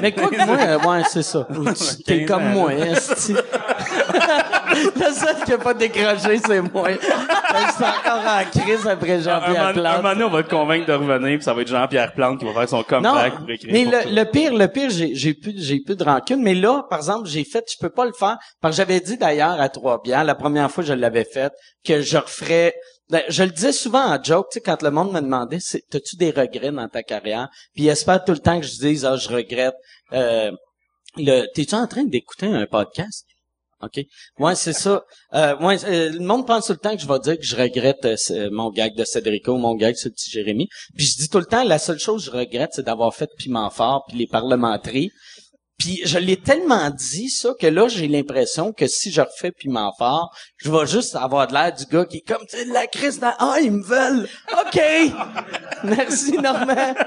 Mais 0.00 0.12
quoi 0.12 0.28
que 0.28 0.46
moi, 0.46 0.96
ouais, 0.96 1.02
c'est 1.08 1.22
ça. 1.22 1.46
T'es 2.06 2.24
15 2.24 2.28
comme 2.28 2.46
ans, 2.46 2.50
moi. 2.50 2.72
Le 4.96 5.12
seul 5.12 5.36
qui 5.44 5.52
a 5.52 5.58
pas 5.58 5.74
décroché, 5.74 6.38
c'est 6.38 6.60
moi. 6.60 6.90
Je 6.92 6.98
suis 6.98 7.84
encore 7.84 8.24
en 8.26 8.44
crise 8.50 8.86
après 8.86 9.20
Jean-Pierre 9.20 9.48
moment- 9.48 9.60
un 9.60 9.72
moment 9.72 10.00
Plante. 10.00 10.02
donné, 10.14 10.24
on 10.24 10.30
va 10.30 10.42
te 10.42 10.50
convaincre 10.50 10.86
de 10.86 10.92
revenir, 10.92 11.36
puis 11.38 11.42
ça 11.42 11.54
va 11.54 11.62
être 11.62 11.68
Jean-Pierre 11.68 12.12
Plante 12.14 12.38
qui 12.38 12.44
va 12.44 12.52
faire 12.52 12.68
son 12.68 12.76
Non, 12.78 12.84
comeback 12.84 13.36
pour 13.38 13.50
écrire 13.50 13.72
mais 13.72 13.84
pour 13.84 13.92
le, 13.92 14.14
le 14.14 14.24
pire, 14.30 14.54
le 14.54 14.68
pire, 14.68 14.90
j'ai, 14.90 15.14
j'ai 15.14 15.34
plus, 15.34 15.54
j'ai 15.56 15.80
plus 15.80 15.96
de 15.96 16.04
rancune. 16.04 16.42
Mais 16.42 16.54
là, 16.54 16.84
par 16.88 16.98
exemple, 16.98 17.28
j'ai 17.28 17.44
fait, 17.44 17.64
je 17.70 17.76
peux 17.80 17.90
pas 17.90 18.04
le 18.06 18.12
faire, 18.12 18.36
parce 18.60 18.74
que 18.74 18.78
j'avais 18.78 19.00
dit 19.00 19.16
d'ailleurs 19.16 19.60
à 19.60 19.68
Trois 19.68 20.00
Bières, 20.02 20.24
la 20.24 20.34
première 20.34 20.70
fois 20.70 20.82
que 20.84 20.88
je 20.88 20.94
l'avais 20.94 21.24
fait, 21.24 21.52
que 21.84 22.00
je 22.00 22.16
referais. 22.18 22.74
ben, 23.10 23.22
je 23.28 23.42
le 23.42 23.50
disais 23.50 23.72
souvent 23.72 24.04
en 24.14 24.22
joke, 24.22 24.48
tu 24.52 24.54
sais, 24.58 24.60
quand 24.60 24.82
le 24.82 24.90
monde 24.90 25.12
me 25.12 25.20
demandait, 25.20 25.60
c'est, 25.60 25.82
t'as-tu 25.90 26.16
des 26.16 26.30
regrets 26.30 26.70
dans 26.72 26.88
ta 26.88 27.02
carrière? 27.02 27.48
Puis 27.74 27.84
il 27.84 27.88
espère 27.88 28.22
tout 28.24 28.32
le 28.32 28.38
temps 28.38 28.60
que 28.60 28.66
je 28.66 28.78
dise, 28.78 29.04
ah, 29.06 29.16
je 29.16 29.28
regrette. 29.28 29.74
Euh, 30.12 30.50
le, 31.16 31.46
t'es-tu 31.54 31.74
en 31.74 31.86
train 31.86 32.04
d'écouter 32.04 32.46
un 32.46 32.66
podcast? 32.66 33.24
OK? 33.82 34.00
Ouais, 34.38 34.54
c'est 34.54 34.72
ça. 34.72 35.02
Euh, 35.34 35.56
ouais, 35.58 35.76
euh, 35.84 36.10
le 36.10 36.18
monde 36.20 36.46
pense 36.46 36.66
tout 36.66 36.72
le 36.72 36.78
temps 36.78 36.94
que 36.96 37.00
je 37.02 37.06
vais 37.06 37.18
dire 37.20 37.36
que 37.36 37.44
je 37.44 37.54
regrette 37.56 38.04
euh, 38.04 38.16
ce- 38.16 38.48
mon 38.50 38.70
gag 38.70 38.94
de 38.96 39.04
Cédrico, 39.04 39.56
mon 39.56 39.74
gag 39.74 39.94
sur 39.94 40.08
le 40.08 40.14
petit 40.14 40.30
Jérémy. 40.30 40.68
Puis 40.96 41.06
je 41.06 41.16
dis 41.16 41.28
tout 41.28 41.38
le 41.38 41.44
temps, 41.46 41.62
la 41.64 41.78
seule 41.78 41.98
chose 41.98 42.24
que 42.26 42.32
je 42.32 42.36
regrette, 42.36 42.70
c'est 42.72 42.84
d'avoir 42.84 43.14
fait 43.14 43.28
Piment 43.38 43.70
Fort 43.70 44.04
puis 44.08 44.18
les 44.18 44.26
parlementeries. 44.26 45.10
Puis 45.78 46.00
je 46.04 46.18
l'ai 46.18 46.36
tellement 46.36 46.90
dit 46.90 47.28
ça 47.30 47.54
que 47.60 47.68
là 47.68 47.86
j'ai 47.86 48.08
l'impression 48.08 48.72
que 48.72 48.88
si 48.88 49.12
je 49.12 49.20
refais 49.20 49.52
Piment 49.52 49.92
Fort, 49.96 50.34
je 50.56 50.72
vais 50.72 50.86
juste 50.88 51.14
avoir 51.14 51.46
de 51.46 51.52
l'air 51.52 51.72
du 51.72 51.84
gars 51.84 52.04
qui 52.04 52.16
est 52.16 52.26
comme 52.26 52.44
tu 52.50 52.56
sais, 52.56 52.64
la 52.64 52.88
crise 52.88 53.20
dans 53.20 53.32
ah 53.38 53.58
ils 53.62 53.70
me 53.70 53.84
veulent. 53.84 54.28
OK. 54.60 54.80
Merci 55.84 56.32
Normand. 56.32 56.94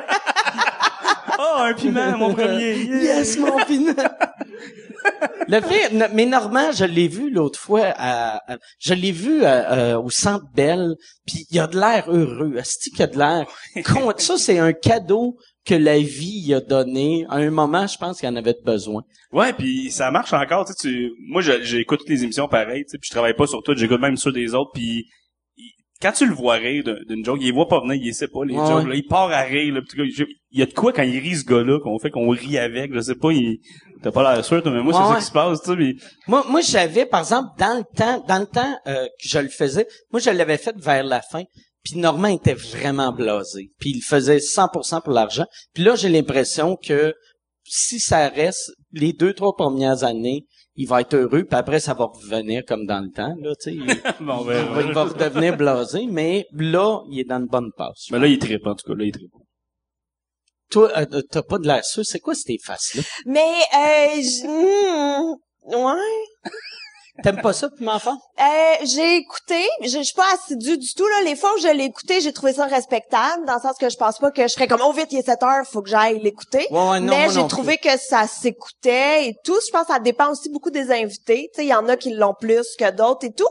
Oh, 1.43 1.57
un 1.61 1.73
piment, 1.73 2.17
mon 2.17 2.33
premier. 2.35 2.75
Yes, 3.03 3.37
mon 3.37 3.57
piment. 3.65 3.93
Le 5.47 6.13
mais 6.13 6.25
Normand, 6.25 6.71
je 6.71 6.85
l'ai 6.85 7.07
vu 7.07 7.29
l'autre 7.31 7.59
fois, 7.59 7.85
à- 7.95 8.53
à- 8.53 8.57
je 8.79 8.93
l'ai 8.93 9.11
vu 9.11 9.43
à- 9.43 9.73
euh, 9.73 9.97
au 10.01 10.09
Centre 10.09 10.45
Belle, 10.55 10.95
puis 11.25 11.45
il 11.49 11.59
a 11.59 11.67
de 11.67 11.79
l'air 11.79 12.05
heureux. 12.07 12.55
Est-ce 12.57 12.89
qu'il 12.89 13.01
a 13.01 13.07
de 13.07 13.17
l'air? 13.17 13.45
Ça, 14.17 14.37
c'est 14.37 14.59
un 14.59 14.73
cadeau 14.73 15.37
que 15.65 15.75
la 15.75 15.97
vie 15.99 16.39
y 16.45 16.53
a 16.53 16.59
donné. 16.61 17.25
À 17.29 17.35
un 17.37 17.49
moment, 17.51 17.85
je 17.87 17.97
pense 17.97 18.19
qu'il 18.19 18.29
en 18.29 18.35
avait 18.35 18.55
besoin. 18.63 19.03
Ouais, 19.31 19.53
puis 19.53 19.91
ça 19.91 20.11
marche 20.11 20.33
encore, 20.33 20.65
tu 20.65 20.73
sais, 20.73 20.89
tu... 20.89 21.11
moi 21.29 21.41
j'écoute 21.41 21.99
toutes 21.99 22.09
les 22.09 22.23
émissions 22.23 22.47
pareilles, 22.47 22.83
tu 22.83 22.91
sais, 22.91 22.97
puis 22.97 23.07
je 23.07 23.11
travaille 23.13 23.35
pas 23.35 23.47
sur 23.47 23.61
tout, 23.63 23.73
j'écoute 23.75 24.01
même 24.01 24.17
ceux 24.17 24.31
des 24.33 24.53
autres, 24.55 24.71
puis 24.73 25.05
quand 26.01 26.11
tu 26.11 26.25
le 26.25 26.33
vois 26.33 26.55
rire 26.55 26.83
d'un- 26.83 26.97
d'une 27.07 27.23
joke, 27.23 27.37
il 27.41 27.45
les 27.45 27.51
voit 27.51 27.67
pas 27.67 27.79
venir, 27.81 27.95
il 28.01 28.13
sait 28.13 28.27
pas 28.27 28.43
les 28.45 28.55
Ouais. 28.57 28.67
jokes, 28.67 28.87
là, 28.87 28.95
il 28.95 29.05
part 29.05 29.31
à 29.31 29.41
rire, 29.41 29.73
là, 29.73 29.81
il 29.97 30.59
y 30.59 30.61
a 30.61 30.65
de 30.65 30.73
quoi 30.73 30.91
quand 30.93 31.03
il 31.03 31.17
rit 31.19 31.35
ce 31.37 31.45
gars-là 31.45 31.79
qu'on 31.79 31.99
fait 31.99 32.09
qu'on 32.09 32.29
rit 32.29 32.57
avec, 32.57 32.93
je 32.93 32.99
sais 33.01 33.15
pas, 33.15 33.31
il 33.31 33.59
t'as 34.01 34.11
pas 34.11 34.33
l'air 34.33 34.43
sûr, 34.43 34.63
toi, 34.63 34.71
mais 34.71 34.81
moi 34.81 34.93
Ouais, 34.93 34.99
c'est 35.07 35.13
ça 35.13 35.19
qui 35.19 35.25
se 35.25 35.31
passe, 35.31 35.61
tu 35.63 35.75
mais 35.75 35.93
Moi, 36.27 36.43
moi, 36.49 36.61
j'avais, 36.61 37.05
par 37.05 37.19
exemple, 37.21 37.49
dans 37.59 37.77
le 37.77 37.83
temps, 37.95 38.23
dans 38.27 38.39
le 38.39 38.47
temps 38.47 38.75
euh, 38.87 39.05
que 39.05 39.27
je 39.29 39.39
le 39.39 39.49
faisais, 39.49 39.87
moi, 40.11 40.19
je 40.19 40.29
l'avais 40.31 40.57
fait 40.57 40.75
vers 40.77 41.03
la 41.03 41.21
fin. 41.21 41.43
Puis 41.83 41.97
Normand 41.97 42.27
était 42.27 42.53
vraiment 42.53 43.11
blasé. 43.11 43.71
Puis 43.79 43.91
il 43.95 44.01
faisait 44.01 44.37
100% 44.39 45.01
pour 45.01 45.13
l'argent. 45.13 45.45
Puis 45.73 45.83
là, 45.83 45.95
j'ai 45.95 46.09
l'impression 46.09 46.75
que 46.75 47.13
si 47.63 47.99
ça 47.99 48.27
reste 48.29 48.71
les 48.91 49.13
deux, 49.13 49.33
trois 49.33 49.55
premières 49.55 50.03
années, 50.03 50.45
il 50.75 50.87
va 50.87 51.01
être 51.01 51.13
heureux. 51.15 51.43
Puis 51.43 51.57
après, 51.57 51.79
ça 51.79 51.93
va 51.93 52.05
revenir 52.05 52.63
comme 52.65 52.85
dans 52.85 53.01
le 53.01 53.09
temps. 53.11 53.35
Là, 53.41 53.53
tu 53.61 53.71
sais, 53.71 53.73
il, 53.75 53.85
bon 54.25 54.43
ben, 54.45 54.65
il 54.69 54.73
va- 54.75 54.81
il 54.83 54.93
va 54.93 55.03
redevenir 55.03 55.57
blasé. 55.57 56.05
Mais 56.09 56.45
là, 56.53 57.01
il 57.09 57.19
est 57.19 57.23
dans 57.25 57.39
une 57.39 57.47
bonne 57.47 57.71
passe. 57.77 58.07
mais 58.11 58.19
là 58.19 58.27
il 58.27 58.39
tripe 58.39 58.65
en 58.65 58.75
tout 58.75 58.87
cas, 58.87 58.97
là 58.97 59.03
il 59.05 59.11
tripe. 59.11 59.31
Toi, 60.69 60.89
euh, 60.97 61.21
t'as 61.29 61.43
pas 61.43 61.57
de 61.57 61.67
l'air 61.67 61.83
sûr. 61.83 62.05
C'est 62.05 62.19
quoi 62.19 62.33
ces 62.33 62.57
faces-là? 62.63 63.03
Mais, 63.25 63.39
euh, 63.75 64.21
hmm, 64.47 65.33
ouais. 65.65 66.51
T'aimes 67.23 67.41
pas 67.41 67.53
ça, 67.53 67.69
puis 67.69 67.87
enfant? 67.87 68.17
Euh, 68.39 68.85
j'ai 68.85 69.17
écouté, 69.17 69.63
je 69.81 69.89
je 69.89 70.03
suis 70.03 70.15
pas 70.15 70.33
assidue 70.33 70.77
du 70.77 70.93
tout 70.93 71.05
là. 71.05 71.23
Les 71.25 71.35
fois 71.35 71.53
où 71.55 71.59
je 71.59 71.67
l'ai 71.67 71.83
écouté, 71.83 72.21
j'ai 72.21 72.33
trouvé 72.33 72.53
ça 72.53 72.65
respectable, 72.65 73.45
dans 73.45 73.55
le 73.55 73.61
sens 73.61 73.77
que 73.77 73.89
je 73.89 73.97
pense 73.97 74.17
pas 74.17 74.31
que 74.31 74.43
je 74.43 74.47
serais 74.47 74.67
comme 74.67 74.81
oh 74.83 74.91
vite 74.91 75.07
il 75.11 75.19
est 75.19 75.25
7 75.25 75.43
heures, 75.43 75.65
faut 75.65 75.81
que 75.81 75.89
j'aille 75.89 76.19
l'écouter. 76.19 76.65
Ouais, 76.71 76.99
mais 76.99 77.29
j'ai 77.29 77.45
trouvé 77.47 77.77
que 77.77 77.97
ça 77.97 78.27
s'écoutait 78.27 79.27
et 79.27 79.35
tout. 79.43 79.57
Je 79.65 79.71
pense 79.71 79.87
que 79.87 79.93
ça 79.93 79.99
dépend 79.99 80.31
aussi 80.31 80.49
beaucoup 80.49 80.71
des 80.71 80.91
invités. 80.91 81.49
Tu 81.53 81.61
sais, 81.61 81.65
il 81.65 81.69
y 81.69 81.73
en 81.73 81.87
a 81.87 81.97
qui 81.97 82.11
l'ont 82.13 82.33
plus 82.39 82.67
que 82.79 82.89
d'autres 82.91 83.25
et 83.25 83.33
tout. 83.33 83.49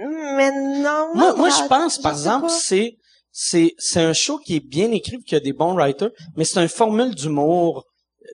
Mais 0.00 0.50
non. 0.50 1.10
Moi, 1.14 1.34
moi, 1.34 1.50
je 1.50 1.66
pense, 1.68 1.98
par 1.98 2.12
exemple, 2.12 2.48
c'est 2.48 2.96
c'est 3.30 3.74
c'est 3.78 4.00
un 4.00 4.12
show 4.12 4.38
qui 4.38 4.56
est 4.56 4.66
bien 4.66 4.90
écrit, 4.92 5.18
qui 5.22 5.34
a 5.34 5.40
des 5.40 5.52
bons 5.52 5.74
writers, 5.74 6.10
mais 6.36 6.44
c'est 6.44 6.60
une 6.60 6.68
formule 6.68 7.14
d'humour 7.14 7.84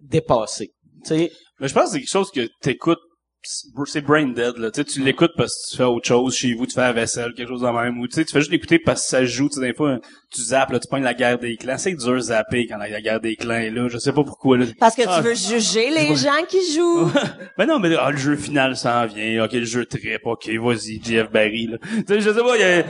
dépassée. 0.03 0.73
Tu 1.05 1.09
sais, 1.09 1.33
Mais 1.61 1.69
je 1.69 1.75
pense 1.75 1.85
que 1.85 1.91
c'est 1.91 1.99
quelque 2.01 2.11
chose 2.11 2.31
que 2.31 2.49
t'écoutes, 2.61 2.99
c'est 3.43 4.01
brain 4.01 4.27
dead, 4.29 4.57
là. 4.59 4.71
Tu 4.71 4.81
sais, 4.81 4.85
tu 4.85 5.01
l'écoutes 5.01 5.33
parce 5.37 5.55
que 5.55 5.71
tu 5.71 5.77
fais 5.77 5.85
autre 5.85 6.07
chose 6.07 6.35
chez 6.35 6.55
vous, 6.55 6.67
tu 6.67 6.75
fais 6.75 6.81
la 6.81 6.93
vaisselle, 6.93 7.33
quelque 7.35 7.49
chose 7.49 7.63
de 7.63 7.69
même. 7.69 7.99
Ou 7.99 8.07
tu 8.09 8.15
sais, 8.15 8.25
tu 8.25 8.33
fais 8.33 8.41
juste 8.41 8.51
l'écouter 8.51 8.79
parce 8.79 9.03
que 9.03 9.09
ça 9.09 9.25
joue, 9.25 9.49
tu 9.49 9.55
sais, 9.55 9.61
des 9.61 9.75
fois, 9.75 9.99
tu 10.33 10.43
zappes, 10.43 10.71
là, 10.71 10.81
tu 10.81 10.89
pognes 10.89 11.03
la 11.05 11.15
guerre 11.15 11.39
des 11.39 11.57
clans. 11.57 11.79
C'est 11.79 11.95
dur 11.95 12.15
de 12.15 12.19
zapper 12.19 12.67
quand 12.67 12.77
la, 12.77 13.01
guerre 13.01 13.21
des 13.21 13.37
clans 13.37 13.55
est 13.55 13.71
là. 13.71 13.89
Je 13.89 13.99
sais 13.99 14.13
pas 14.13 14.25
pourquoi, 14.25 14.59
là. 14.59 14.67
Parce 14.81 14.95
que 14.97 15.03
Ah. 15.07 15.19
tu 15.21 15.29
veux 15.29 15.35
juger 15.35 15.91
les 15.91 16.15
gens 16.17 16.45
qui 16.49 16.59
jouent. 16.75 17.11
Mais 17.59 17.67
non, 17.67 17.79
mais 17.79 17.95
ah, 17.99 18.11
le 18.11 18.17
jeu 18.17 18.37
final 18.37 18.77
s'en 18.77 19.07
vient. 19.07 19.45
Ok, 19.45 19.53
le 19.53 19.65
jeu 19.65 19.85
trip. 19.87 20.21
Ok, 20.25 20.49
vas-y, 20.49 21.01
JF 21.03 21.31
Barry, 21.31 21.67
là. 21.69 21.79
Tu 21.81 22.05
sais, 22.07 22.21
je 22.21 22.31
sais 22.31 22.41
pas, 22.43 22.57
il 22.57 22.61
y 22.61 22.65
a- 22.65 22.85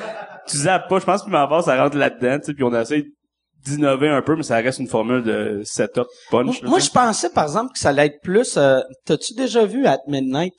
tu 0.48 0.56
zappes 0.56 0.88
pas. 0.88 0.98
Je 0.98 1.04
pense 1.04 1.22
que 1.22 1.30
m'en 1.30 1.60
ça 1.62 1.82
rentre 1.82 1.96
là-dedans, 1.96 2.38
tu 2.38 2.46
sais, 2.46 2.54
puis 2.54 2.64
on 2.64 2.74
essaie 2.74 3.04
d'innover 3.64 4.08
un 4.08 4.22
peu, 4.22 4.36
mais 4.36 4.42
ça 4.42 4.56
reste 4.56 4.78
une 4.78 4.88
formule 4.88 5.22
de 5.22 5.62
setup 5.64 6.06
punch. 6.30 6.62
Moi, 6.62 6.78
je 6.78 6.90
pensais, 6.90 7.30
par 7.30 7.44
exemple, 7.44 7.72
que 7.72 7.78
ça 7.78 7.90
allait 7.90 8.06
être 8.06 8.20
plus... 8.22 8.56
euh, 8.56 8.80
T'as-tu 9.04 9.34
déjà 9.34 9.64
vu 9.66 9.86
At 9.86 10.00
Midnight 10.06 10.54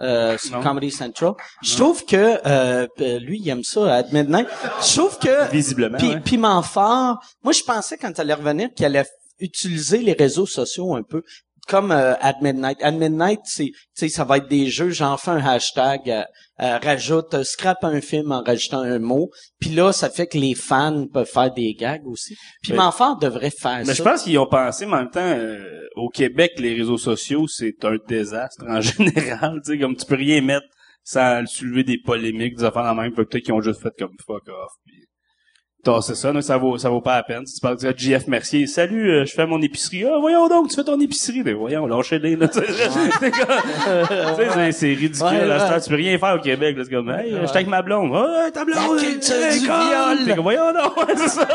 euh, 0.00 0.36
sur 0.38 0.56
Non. 0.56 0.62
Comedy 0.62 0.90
Central? 0.90 1.34
Je 1.62 1.76
trouve 1.76 2.04
que... 2.04 2.38
Euh, 2.46 2.86
lui, 3.20 3.40
il 3.40 3.48
aime 3.48 3.64
ça, 3.64 3.94
At 3.96 4.06
Midnight. 4.12 4.48
Je 4.82 4.96
trouve 4.98 5.18
que... 5.18 5.50
Visiblement, 5.50 5.98
Puis. 5.98 6.18
Piment 6.20 6.62
fort, 6.62 7.18
moi, 7.42 7.52
je 7.52 7.62
pensais, 7.62 7.96
quand 7.96 8.10
elle 8.18 8.20
allait 8.20 8.34
revenir, 8.34 8.68
qu'elle 8.74 8.96
allait 8.96 9.08
utiliser 9.40 9.98
les 9.98 10.14
réseaux 10.14 10.46
sociaux 10.46 10.96
un 10.96 11.02
peu. 11.02 11.22
Comme 11.68 11.92
euh, 11.92 12.14
At 12.20 12.36
Midnight. 12.40 12.78
At 12.82 12.92
Midnight, 12.92 13.40
c'est, 13.44 13.66
tu 13.66 13.74
sais, 13.94 14.08
ça 14.08 14.24
va 14.24 14.38
être 14.38 14.48
des 14.48 14.66
jeux, 14.66 14.90
j'en 14.90 15.16
fais 15.16 15.30
un 15.30 15.44
hashtag, 15.44 16.08
euh, 16.10 16.22
euh, 16.60 16.78
rajoute, 16.78 17.34
euh, 17.34 17.44
scrape 17.44 17.84
un 17.84 18.00
film 18.00 18.32
en 18.32 18.42
rajoutant 18.42 18.80
un 18.80 18.98
mot. 18.98 19.30
Puis 19.60 19.70
là, 19.70 19.92
ça 19.92 20.10
fait 20.10 20.26
que 20.26 20.38
les 20.38 20.54
fans 20.54 21.06
peuvent 21.12 21.30
faire 21.30 21.52
des 21.52 21.74
gags 21.74 22.06
aussi. 22.06 22.36
Piment 22.62 22.90
fort 22.90 23.18
devrait 23.18 23.50
faire 23.50 23.78
Mais 23.78 23.84
ça. 23.84 23.94
je 23.94 24.02
pense 24.02 24.22
qu'ils 24.24 24.38
ont 24.38 24.46
pensé, 24.48 24.86
mais 24.86 24.94
en 24.94 24.98
même 25.02 25.10
temps, 25.10 25.20
euh, 25.20 25.58
au 25.94 26.08
Québec, 26.08 26.52
les 26.58 26.74
réseaux 26.74 26.98
sociaux, 26.98 27.46
c'est 27.46 27.84
un 27.84 27.96
désastre 28.08 28.64
en 28.66 28.80
général. 28.80 29.60
Tu 29.64 29.72
sais, 29.72 29.78
comme 29.78 29.94
tu 29.94 30.04
peux 30.04 30.16
rien 30.16 30.40
mettre 30.40 30.66
sans 31.04 31.46
soulever 31.46 31.84
des 31.84 31.98
polémiques, 31.98 32.56
des 32.56 32.64
affaires 32.64 32.84
en 32.84 32.94
même. 32.94 33.14
Peut-être 33.14 33.38
qu'ils 33.38 33.54
ont 33.54 33.62
juste 33.62 33.80
fait 33.80 33.92
comme 33.98 34.14
fuck 34.26 34.48
off. 34.48 34.72
Puis... 34.84 35.07
c'est 36.02 36.14
ça, 36.14 36.32
non, 36.32 36.40
ça 36.40 36.56
vaut, 36.56 36.76
ça 36.76 36.90
vaut 36.90 37.00
pas 37.00 37.16
la 37.16 37.22
peine. 37.22 37.46
Si 37.46 37.54
tu 37.54 37.60
parles 37.60 37.78
de 37.78 37.94
JF 37.96 38.26
Mercier, 38.26 38.66
salut, 38.66 39.10
euh, 39.10 39.24
je 39.24 39.32
fais 39.32 39.46
mon 39.46 39.62
épicerie. 39.62 40.04
Ah, 40.04 40.18
voyons 40.20 40.48
donc, 40.48 40.68
tu 40.68 40.76
fais 40.76 40.84
ton 40.84 41.00
épicerie. 41.00 41.42
Mais 41.44 41.52
voyons, 41.52 41.86
lâchez-les, 41.86 42.36
là. 42.36 42.48
Tu 42.48 42.60
sais, 42.60 42.66
c'est 44.72 44.88
ridicule. 44.88 45.26
Ouais, 45.26 45.46
là, 45.46 45.70
ouais. 45.70 45.80
tu 45.80 45.88
peux 45.88 45.96
rien 45.96 46.18
faire 46.18 46.34
au 46.34 46.40
Québec, 46.40 46.76
là. 46.76 46.84
C'est 46.84 46.90
comme, 46.90 47.10
hey, 47.10 47.30
je 47.30 47.50
avec 47.50 47.68
ma 47.68 47.82
blonde. 47.82 48.12
Ah, 48.14 48.50
ta 48.52 48.64
blonde. 48.64 48.96
La 48.96 49.02
culture 49.02 49.36
hey, 49.36 49.60
du 49.60 49.66
con. 49.66 49.74
viol. 49.74 50.34
Comme, 50.34 50.42
voyons 50.42 50.72
donc, 50.72 50.94
c'est 51.16 51.28
ça. 51.28 51.48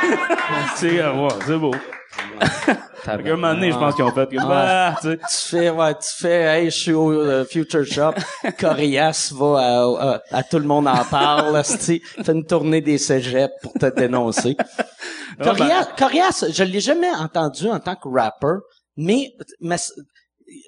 c'est, 0.76 1.00
euh, 1.00 1.12
ouais, 1.12 1.28
c'est 1.46 1.58
beau. 1.58 1.72
Fait 2.10 3.22
qu'à 3.22 3.32
un 3.32 3.36
moment 3.36 3.54
donné, 3.54 3.72
je 3.72 3.78
pense 3.78 3.94
qu'ils 3.94 4.04
ont 4.04 4.12
fait 4.12 4.28
comme, 4.28 4.50
ah, 4.50 4.96
tu 5.00 5.08
sais. 5.08 5.16
tu 5.16 5.48
fais, 5.48 5.70
ouais, 5.70 5.94
tu 5.94 6.16
fais, 6.16 6.42
hey, 6.42 6.70
je 6.70 6.76
suis 6.76 6.92
au 6.92 7.12
euh, 7.12 7.44
Future 7.44 7.84
Shop, 7.84 8.12
Corias 8.58 9.32
va 9.34 9.58
à, 9.58 10.12
à, 10.14 10.38
à 10.38 10.42
tout 10.42 10.58
le 10.58 10.66
monde 10.66 10.86
en 10.86 11.04
parle, 11.04 11.56
asti, 11.56 12.02
fait 12.04 12.32
une 12.32 12.44
tournée 12.44 12.80
des 12.80 12.98
cégeps 12.98 13.54
pour 13.62 13.72
te 13.72 13.86
dénoncer. 13.86 14.56
Corias, 15.42 15.88
Corias, 15.96 16.44
je 16.52 16.64
l'ai 16.64 16.80
jamais 16.80 17.10
entendu 17.10 17.68
en 17.68 17.80
tant 17.80 17.96
que 17.96 18.08
rapper, 18.08 18.58
mais, 18.96 19.32
mais 19.60 19.76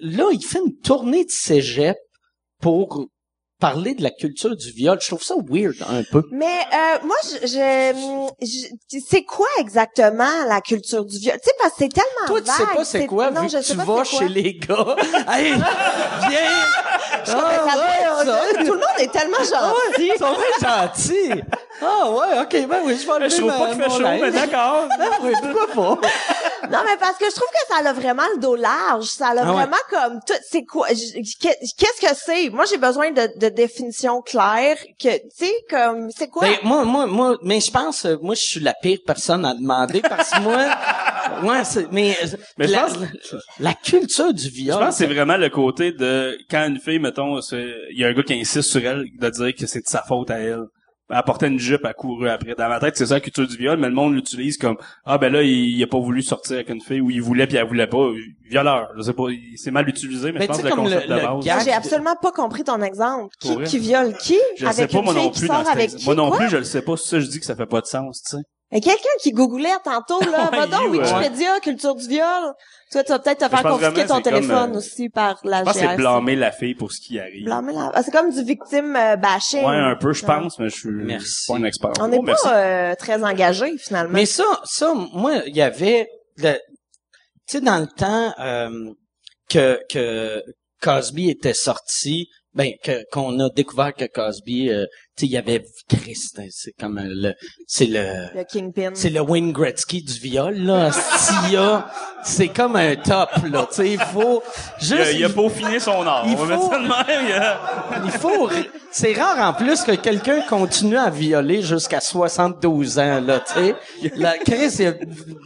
là, 0.01 0.30
il 0.32 0.43
fait 0.43 0.61
une 0.64 0.78
tournée 0.78 1.24
de 1.24 1.30
cégep 1.30 1.99
pour 2.61 3.09
parler 3.62 3.94
de 3.94 4.02
la 4.02 4.10
culture 4.10 4.56
du 4.56 4.72
viol. 4.72 4.98
Je 5.00 5.06
trouve 5.06 5.22
ça 5.22 5.34
weird 5.48 5.76
un 5.88 6.02
peu. 6.10 6.24
Mais 6.32 6.46
euh, 6.72 6.98
moi, 7.04 7.14
je, 7.24 7.46
je, 7.46 8.36
je- 8.42 8.98
c'est 9.08 9.22
quoi 9.22 9.46
exactement 9.60 10.28
la 10.48 10.60
culture 10.60 11.04
du 11.04 11.16
viol? 11.18 11.36
Tu 11.40 11.48
sais, 11.48 11.54
parce 11.60 11.70
que 11.74 11.76
c'est 11.84 11.88
tellement 11.88 12.26
Toi, 12.26 12.40
tu 12.40 12.50
sais 12.50 12.74
pas 12.76 12.84
c'est 12.84 13.06
quoi, 13.06 13.30
non, 13.30 13.42
vu 13.42 13.48
je 13.50 13.58
que 13.58 13.62
sais 13.62 13.72
tu 13.72 13.78
pas 13.78 13.84
vas 13.84 14.04
chez 14.04 14.28
les 14.28 14.54
gars. 14.54 14.96
hey, 15.28 15.52
viens! 16.28 16.40
Doit 17.24 17.54
être 17.54 17.64
ça. 17.72 18.64
Tout 18.64 18.72
le 18.72 18.78
monde 18.80 18.98
est 18.98 19.12
tellement 19.12 19.38
gentil. 19.38 20.10
Ils 20.12 20.18
sont 20.18 20.34
bien 20.34 20.68
gentils. 20.68 21.42
Ah 21.80 22.10
ouais, 22.10 22.40
ok, 22.42 22.68
ben 22.68 22.80
oui, 22.84 22.96
je 23.00 23.06
vais 23.20 23.30
Je 23.30 23.36
trouve 23.36 23.52
pas 23.56 23.68
qu'il 23.74 23.82
fait 23.82 23.90
chaud, 23.90 24.08
mais 24.20 24.30
d'accord. 24.30 24.88
Ah 25.00 25.18
oui, 25.22 25.32
pourquoi 25.40 25.98
pas? 26.00 26.08
Non, 26.70 26.78
mais 26.86 26.96
parce 26.98 27.16
que 27.18 27.26
je 27.28 27.34
trouve 27.34 27.48
que 27.48 27.74
ça 27.74 27.88
a 27.88 27.92
vraiment 27.92 28.22
le 28.34 28.40
dos 28.40 28.54
large. 28.56 29.06
Ça 29.06 29.28
a 29.28 29.30
Ah 29.38 29.46
ouais. 29.46 29.52
vraiment 29.52 29.76
comme 29.90 30.20
tout. 30.26 30.34
C'est 30.48 30.64
quoi? 30.64 30.86
Qu'est-ce 30.88 32.00
que 32.00 32.14
c'est? 32.14 32.50
Moi, 32.50 32.64
j'ai 32.66 32.78
besoin 32.78 33.10
de, 33.10 33.28
de 33.36 33.48
définitions 33.55 34.20
claires. 34.22 34.76
Que, 35.00 35.16
tu 35.16 35.22
sais, 35.46 35.53
comme, 35.70 36.11
c'est 36.11 36.28
quoi? 36.28 36.42
Ben, 36.48 36.57
moi, 36.64 36.84
moi, 36.84 37.07
moi, 37.07 37.38
mais 37.42 37.61
je 37.61 37.70
pense, 37.70 38.05
euh, 38.05 38.16
moi, 38.20 38.34
je 38.34 38.40
suis 38.42 38.61
la 38.61 38.74
pire 38.74 38.98
personne 39.07 39.44
à 39.44 39.55
demander 39.55 40.00
parce 40.03 40.30
que 40.30 40.40
moi, 40.40 40.66
ouais, 41.53 41.64
c'est, 41.64 41.90
mais, 41.92 42.16
euh, 42.22 42.26
Mais 42.59 42.66
je 42.68 42.72
la, 42.72 42.80
pense- 42.82 42.98
la 43.61 43.74
culture 43.74 44.32
du 44.34 44.42
Je 44.44 44.48
viol. 44.50 44.78
pense 44.78 44.98
que 44.98 45.05
c'est 45.07 45.12
vraiment 45.12 45.36
le 45.36 45.48
côté 45.48 45.92
de 45.92 46.36
quand 46.50 46.66
une 46.68 46.80
fille, 46.80 46.98
mettons, 46.98 47.40
c'est- 47.40 47.72
il 47.92 47.98
y 48.00 48.05
a 48.05 48.09
un 48.09 48.12
gars 48.12 48.22
qui 48.22 48.34
insiste 48.34 48.70
sur 48.70 48.84
elle 48.84 49.05
de 49.18 49.30
dire 49.30 49.55
que 49.55 49.66
c'est 49.66 49.80
de 49.80 49.86
sa 49.88 50.03
faute 50.03 50.30
à 50.30 50.38
elle. 50.38 50.64
Elle 51.14 51.22
portait 51.24 51.48
une 51.48 51.58
jupe, 51.58 51.82
elle 51.84 51.94
couru 51.94 52.28
après. 52.28 52.54
Dans 52.54 52.68
ma 52.68 52.80
tête, 52.80 52.96
c'est 52.96 53.06
ça 53.06 53.14
la 53.14 53.20
culture 53.20 53.46
du 53.46 53.56
viol, 53.56 53.76
mais 53.78 53.88
le 53.88 53.94
monde 53.94 54.14
l'utilise 54.14 54.56
comme 54.56 54.76
ah 55.04 55.18
ben 55.18 55.32
là 55.32 55.42
il, 55.42 55.76
il 55.76 55.82
a 55.82 55.86
pas 55.86 55.98
voulu 55.98 56.22
sortir 56.22 56.54
avec 56.56 56.70
une 56.70 56.80
fille 56.80 57.00
ou 57.02 57.10
il 57.10 57.20
voulait 57.20 57.46
puis 57.46 57.56
elle 57.58 57.66
voulait 57.66 57.86
pas. 57.86 58.08
Violeur, 58.48 58.88
je 58.96 59.02
sais 59.02 59.12
pas, 59.12 59.24
il- 59.30 59.56
c'est 59.56 59.70
mal 59.70 59.88
utilisé, 59.88 60.32
mais, 60.32 60.40
Mais 60.40 60.44
je 60.44 60.48
pense 60.48 60.58
que 60.58 60.64
le 60.64 60.70
comme 60.70 60.80
concept 60.84 61.02
le- 61.08 61.14
de 61.14 61.20
le 61.20 61.26
base. 61.26 61.64
j'ai 61.64 61.72
absolument 61.72 62.16
pas 62.20 62.32
compris 62.32 62.64
ton 62.64 62.80
exemple. 62.82 63.34
Qui, 63.40 63.56
qui 63.64 63.78
viole 63.78 64.16
qui? 64.16 64.38
Je 64.56 64.64
le 64.66 64.72
sais 64.72 64.80
avec 64.82 64.92
pas 64.92 64.98
une 64.98 65.04
moi 65.04 65.14
fille 65.14 65.22
non 65.24 65.30
qui 65.30 65.38
plus 65.40 65.46
sort 65.48 65.58
cet 65.64 65.68
avec 65.68 65.90
qui? 65.96 66.04
Moi 66.04 66.14
non 66.14 66.28
quoi? 66.28 66.38
plus, 66.38 66.48
je 66.50 66.56
le 66.56 66.64
sais 66.64 66.82
pas, 66.82 66.96
c'est 66.96 67.08
ça 67.08 67.20
je 67.20 67.26
dis 67.26 67.40
que 67.40 67.46
ça 67.46 67.56
fait 67.56 67.66
pas 67.66 67.80
de 67.80 67.86
sens, 67.86 68.22
tu 68.22 68.36
sais. 68.36 68.42
Et 68.74 68.80
quelqu'un 68.80 69.08
qui 69.20 69.32
googlait 69.32 69.68
tantôt, 69.84 70.18
là, 70.30 70.48
va 70.50 70.66
donc, 70.66 70.80
you, 70.86 70.92
Wikipédia, 70.92 71.60
culture 71.60 71.94
du 71.94 72.08
viol. 72.08 72.52
Toi, 72.93 73.03
tu 73.05 73.11
vas 73.12 73.18
peut-être 73.20 73.38
te 73.38 73.49
faire 73.49 73.62
confisquer 73.62 74.07
ton 74.07 74.20
téléphone 74.20 74.74
euh, 74.74 74.78
aussi 74.78 75.09
par 75.09 75.40
la 75.45 75.61
Je 75.61 75.64
pense 75.64 75.72
que 75.74 75.78
c'est 75.80 75.97
blâmer 75.97 76.36
la 76.36 76.53
fille 76.53 76.74
pour 76.74 76.93
ce 76.93 77.01
qui 77.01 77.18
arrive. 77.18 77.45
Blâmer 77.47 77.72
la- 77.72 77.90
Ah, 77.95 78.03
c'est 78.03 78.11
comme 78.11 78.30
du 78.30 78.43
victime 78.45 78.95
euh, 78.95 79.16
bashing. 79.16 79.64
Ouais, 79.64 79.76
un 79.76 79.97
peu, 79.97 80.12
je 80.12 80.20
Ouais. 80.22 80.26
pense, 80.26 80.59
mais 80.59 80.68
je 80.68 80.76
suis 80.76 80.90
Merci. 80.90 81.47
pas 81.49 81.55
un 81.57 81.64
expert. 81.64 81.90
On 82.01 82.09
n'est 82.09 82.18
Oh, 82.18 82.22
pas 82.24 82.36
euh, 82.55 82.95
très 82.97 83.24
engagé 83.24 83.78
finalement. 83.78 84.12
Mais 84.12 84.26
ça, 84.26 84.45
ça, 84.64 84.93
moi, 85.14 85.36
il 85.47 85.57
y 85.57 85.62
avait, 85.62 86.07
le- 86.36 86.53
tu 87.49 87.59
sais, 87.59 87.61
dans 87.62 87.78
le 87.78 87.86
temps 87.86 88.34
euh, 88.38 88.90
que 89.49 89.80
que 89.90 90.43
Cosby 90.82 91.30
était 91.30 91.55
sorti, 91.55 92.28
ben 92.55 92.70
que 92.84 93.05
qu'on 93.11 93.38
a 93.40 93.48
découvert 93.50 93.94
que 93.94 94.05
Cosby, 94.05 94.68
euh, 94.68 94.84
tu 95.16 95.20
sais, 95.22 95.26
il 95.26 95.32
y 95.32 95.36
avait 95.38 95.64
Christ, 95.88 96.40
c'est 96.50 96.72
comme 96.72 96.98
euh, 96.98 97.05
le, 97.07 97.34
c'est 97.66 97.86
le, 97.86 98.26
le 98.34 98.44
kingpin. 98.44 98.90
c'est 98.94 99.11
le 99.11 99.20
Wayne 99.20 99.53
Gretzky 99.53 100.03
du 100.03 100.12
viol 100.20 100.55
là. 100.57 100.90
S'il 100.92 101.59
c'est 102.24 102.48
comme 102.48 102.76
un 102.76 102.94
top 102.96 103.30
là, 103.50 103.66
tu 103.70 103.76
sais, 103.76 103.90
il 103.92 103.98
faut 104.00 104.42
Il 104.82 104.92
a, 104.94 104.96
juste, 105.05 105.14
il 105.18 105.24
a 105.24 105.28
peaufiné 105.30 105.80
son 105.80 106.07
art. 106.07 106.24
il 106.26 106.34
on 106.34 106.44
va 106.44 106.57
faut- 106.59 106.70
mettre 106.70 106.70
ça 106.70 106.78
de 106.78 107.11
même. 107.12 107.26
il 107.26 107.32
a- 107.32 107.61
il 108.05 108.11
faut, 108.11 108.48
c'est 108.93 109.12
rare 109.14 109.38
en 109.49 109.53
plus 109.55 109.82
que 109.82 109.93
quelqu'un 109.93 110.43
continue 110.43 110.97
à 110.99 111.11
violer 111.11 111.62
jusqu'à 111.62 112.01
72 112.01 112.99
ans, 112.99 113.20
là, 113.20 113.40
tu 113.40 113.53
sais. 113.55 113.74
La 114.16 114.36
Chris, 114.38 114.68
il 114.78 114.84
y 114.84 114.86
a 114.86 114.95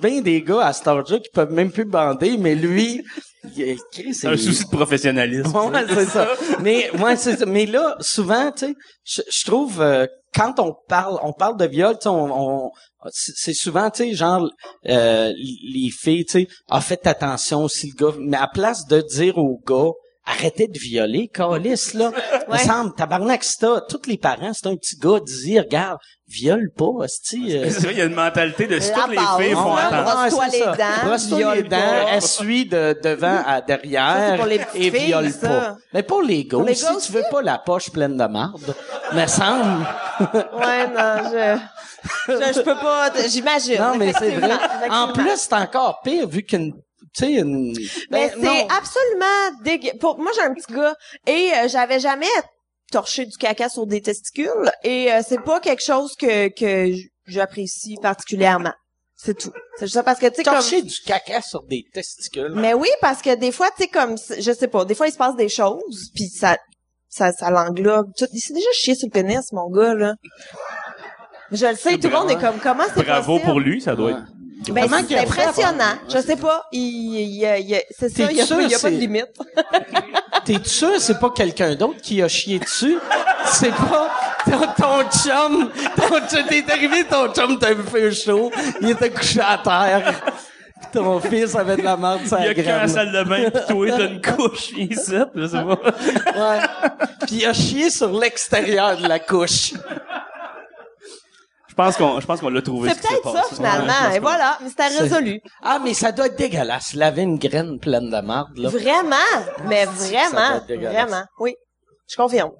bien 0.02 0.20
des 0.20 0.42
gars 0.42 0.66
à 0.66 0.72
cet 0.72 0.88
âge-là 0.88 1.18
qui 1.20 1.30
peuvent 1.32 1.52
même 1.52 1.70
plus 1.70 1.84
bander, 1.84 2.36
mais 2.36 2.54
lui, 2.54 3.02
il- 3.56 3.78
Chris, 3.92 4.14
C'est 4.14 4.26
un 4.28 4.32
il- 4.32 4.38
souci 4.38 4.64
de 4.64 4.70
professionnalisme. 4.70 5.56
Ouais, 5.56 5.84
c'est 5.88 6.06
ça. 6.06 6.28
Mais 6.60 6.90
ouais, 7.00 7.16
c'est 7.16 7.36
ça. 7.38 7.46
Mais 7.46 7.66
là, 7.66 7.96
souvent, 8.00 8.50
tu 8.52 8.66
sais, 9.04 9.22
je, 9.30 9.44
trouve 9.44 9.80
euh, 9.80 10.06
quand 10.34 10.58
on 10.58 10.74
parle, 10.88 11.18
on 11.22 11.32
parle 11.32 11.56
de 11.56 11.66
viol, 11.66 11.96
on, 12.06 12.10
on- 12.10 12.70
c'est 13.10 13.32
c'est 13.36 13.54
souvent, 13.54 13.88
tu 13.90 14.02
sais, 14.04 14.14
genre 14.14 14.50
euh, 14.88 15.32
les 15.36 15.90
filles, 15.90 16.24
tu 16.24 16.32
sais, 16.40 16.48
ah 16.68 16.80
faites 16.80 17.06
attention 17.06 17.68
si 17.68 17.92
le 17.96 18.06
gars, 18.06 18.16
mais 18.18 18.36
à 18.36 18.48
place 18.48 18.86
de 18.86 19.00
dire 19.00 19.38
au 19.38 19.60
gars 19.66 19.92
Arrêtez 20.28 20.66
de 20.66 20.78
violer, 20.78 21.28
calice, 21.28 21.94
là. 21.94 22.10
Il 22.12 22.46
me 22.48 22.52
Ouais. 22.52 22.58
semble, 22.58 22.92
tabarnak, 22.94 23.44
c'est 23.44 23.60
ça. 23.60 23.80
Tous 23.88 24.02
les 24.08 24.18
parents, 24.18 24.52
c'est 24.52 24.66
un 24.66 24.74
petit 24.76 24.96
gars, 24.98 25.20
dis, 25.24 25.58
regarde, 25.60 25.98
viole 26.28 26.70
pas, 26.76 26.84
hostie. 26.84 27.56
euh, 27.56 27.70
C'est 27.70 27.82
vrai, 27.84 27.92
il 27.92 27.98
y 27.98 28.02
a 28.02 28.06
une 28.06 28.14
mentalité 28.14 28.66
de 28.66 28.80
si 28.80 28.92
toutes 28.92 29.10
les 29.10 29.16
filles 29.18 29.54
font 29.54 29.74
ouais. 29.76 29.80
attendre. 29.82 30.02
Brosse-toi 30.28 30.46
les 30.48 30.58
ça. 30.58 30.72
dents, 30.76 31.06
Brosse-toi 31.06 31.38
les 31.38 31.44
viole 31.62 31.68
dents, 31.68 32.08
essuie 32.16 32.66
de 32.66 32.98
devant 33.04 33.40
à 33.46 33.60
derrière 33.60 34.44
et 34.48 34.58
filles, 34.90 34.90
viole 35.06 35.30
ça. 35.30 35.48
pas. 35.48 35.76
Mais 35.94 36.02
pour 36.02 36.22
les 36.22 36.44
gars, 36.44 36.58
les 36.66 36.74
si 36.74 36.82
gars 36.84 36.96
tu 37.04 37.12
veux 37.12 37.22
pas 37.30 37.42
la 37.42 37.58
poche 37.58 37.90
pleine 37.90 38.16
de 38.16 38.24
marde, 38.26 38.74
me 39.12 39.26
semble. 39.26 39.86
Ouais, 40.18 40.88
non, 40.88 41.30
je, 41.30 41.58
je, 42.28 42.52
je 42.54 42.60
peux 42.62 42.74
pas, 42.74 43.12
j'imagine. 43.28 43.78
Non, 43.78 43.96
mais 43.96 44.12
c'est 44.18 44.30
vrai. 44.30 44.54
En 44.90 45.12
plus, 45.12 45.36
c'est 45.36 45.52
encore 45.52 46.00
pire 46.02 46.26
vu 46.26 46.42
qu'une, 46.42 46.72
tu 47.16 47.24
sais, 47.24 47.32
une. 47.34 47.72
Mais 48.10 48.30
Ben, 48.36 48.40
c'est 48.42 48.66
absolument 48.76 49.60
dégueu. 49.64 49.90
Pour 50.00 50.18
moi, 50.18 50.30
j'ai 50.34 50.42
un 50.42 50.54
petit 50.54 50.72
gars 50.72 50.94
et 51.26 51.50
euh, 51.54 51.68
j'avais 51.68 52.00
jamais 52.00 52.26
torché 52.92 53.26
du 53.26 53.36
caca 53.36 53.68
sur 53.68 53.86
des 53.86 54.00
testicules 54.00 54.70
et 54.84 55.12
euh, 55.12 55.20
c'est 55.26 55.42
pas 55.42 55.60
quelque 55.60 55.82
chose 55.82 56.14
que 56.16 56.48
que 56.48 56.92
j'apprécie 57.26 57.96
particulièrement. 58.00 58.72
C'est 59.18 59.36
tout. 59.36 59.50
C'est 59.78 59.86
juste 59.86 59.94
ça 59.94 60.02
parce 60.02 60.20
que 60.20 60.26
tu 60.26 60.36
sais 60.36 60.42
comme 60.44 60.54
Torcher 60.54 60.82
du 60.82 60.94
caca 61.06 61.40
sur 61.40 61.62
des 61.64 61.84
testicules. 61.92 62.52
mais 62.54 62.74
oui 62.74 62.88
parce 63.00 63.22
que 63.22 63.34
des 63.34 63.50
fois 63.50 63.68
tu 63.76 63.84
sais 63.84 63.88
comme 63.88 64.16
je 64.38 64.52
sais 64.52 64.68
pas, 64.68 64.84
des 64.84 64.94
fois 64.94 65.08
il 65.08 65.12
se 65.12 65.16
passe 65.16 65.34
des 65.36 65.48
choses 65.48 66.10
puis 66.14 66.28
ça 66.28 66.58
ça 67.08 67.32
ça 67.32 67.50
l'englobe 67.50 68.10
tout. 68.16 68.26
Il 68.32 68.40
s'est 68.40 68.52
déjà 68.52 68.68
chié 68.74 68.94
sur 68.94 69.08
le 69.08 69.12
pénis 69.12 69.52
mon 69.52 69.70
gars 69.70 69.94
là. 69.94 70.14
Je 71.52 71.66
le 71.66 71.76
sais, 71.76 71.96
tout 71.98 72.08
le 72.08 72.14
monde 72.14 72.30
est 72.30 72.38
comme 72.40 72.58
comment 72.60 72.84
c'est 72.94 73.04
Bravo 73.04 73.34
possible? 73.34 73.44
pour 73.50 73.60
lui, 73.60 73.80
ça 73.80 73.94
doit 73.94 74.10
être. 74.10 74.24
Ben, 74.68 74.88
c'est 75.08 75.18
impressionnant. 75.18 75.94
Je 76.08 76.18
sais 76.18 76.36
pas. 76.36 76.64
Il, 76.72 76.80
il, 76.80 77.42
il- 77.42 77.70
il- 77.70 77.82
c'est 77.98 78.08
ça, 78.08 78.26
T'es 78.26 78.32
il 78.32 78.38
y 78.38 78.40
a, 78.40 78.46
sûr, 78.46 78.60
il 78.60 78.70
y 78.70 78.74
a 78.74 78.78
pas 78.78 78.88
de 78.90 78.94
c'est- 78.94 79.00
limite. 79.00 79.28
T'es 80.44 80.58
sûr 80.64 80.92
c'est 81.00 81.18
pas 81.18 81.30
quelqu'un 81.30 81.74
d'autre 81.74 82.00
qui 82.00 82.22
a 82.22 82.28
chié 82.28 82.58
dessus? 82.58 82.98
C'est 83.46 83.70
pas 83.74 84.10
ton, 84.44 84.58
ton 84.76 85.10
chum. 85.10 85.70
Ton, 85.96 86.18
chum- 86.26 86.46
t'es 86.48 86.64
arrivé, 86.70 87.04
ton 87.04 87.32
chum 87.32 87.58
t'a 87.58 87.74
fait 87.76 88.12
chaud. 88.12 88.50
Il 88.80 88.90
était 88.90 89.10
couché 89.10 89.40
à 89.40 89.58
terre. 89.58 90.14
Puis 90.80 90.86
Ton 90.92 91.20
fils 91.20 91.54
avait 91.54 91.76
de 91.76 91.82
la 91.82 91.96
merde 91.96 92.26
sur 92.26 92.38
Il 92.38 92.46
y 92.46 92.48
a 92.48 92.54
qu'un 92.54 92.62
à 92.62 92.64
la 92.64 92.72
graine. 92.78 92.88
salle 92.88 93.12
de 93.12 93.22
bain 93.24 93.50
pis 93.50 93.66
toi 93.68 93.86
t'as 93.90 94.06
une 94.08 94.20
couche 94.20 94.70
ici, 94.76 95.12
je 95.34 95.46
sais 95.46 95.62
pas. 95.62 95.78
Ouais. 96.54 96.60
Puis 97.26 97.36
il 97.36 97.46
a 97.46 97.52
chié 97.52 97.90
sur 97.90 98.12
l'extérieur 98.18 98.96
de 98.96 99.06
la 99.08 99.18
couche. 99.18 99.72
Pense 101.76 101.96
qu'on, 101.96 102.18
je 102.20 102.26
pense 102.26 102.40
qu'on 102.40 102.48
l'a 102.48 102.62
trouvé. 102.62 102.90
C'est 102.90 102.96
ce 102.96 103.02
peut-être 103.08 103.24
ça, 103.32 103.42
passé. 103.42 103.54
finalement. 103.56 104.08
Ouais, 104.10 104.16
Et 104.16 104.20
voilà. 104.20 104.58
Mais 104.62 104.68
c'était 104.70 104.88
C'est- 104.90 104.98
résolu. 105.02 105.40
Ah, 105.62 105.78
mais 105.82 105.94
ça 105.94 106.10
doit 106.12 106.26
être 106.26 106.36
dégueulasse. 106.36 106.94
Laver 106.94 107.22
une 107.22 107.38
graine 107.38 107.78
pleine 107.78 108.10
de 108.10 108.20
marde, 108.20 108.56
là. 108.56 108.68
Vraiment? 108.70 109.16
Mais 109.66 109.84
Ça 109.86 109.92
doit 109.92 110.06
vraiment. 110.06 110.56
être 110.56 110.66
dégueulasse? 110.66 111.08
Vraiment. 111.10 111.24
Oui. 111.38 111.54
Je 112.08 112.16
confirme. 112.16 112.50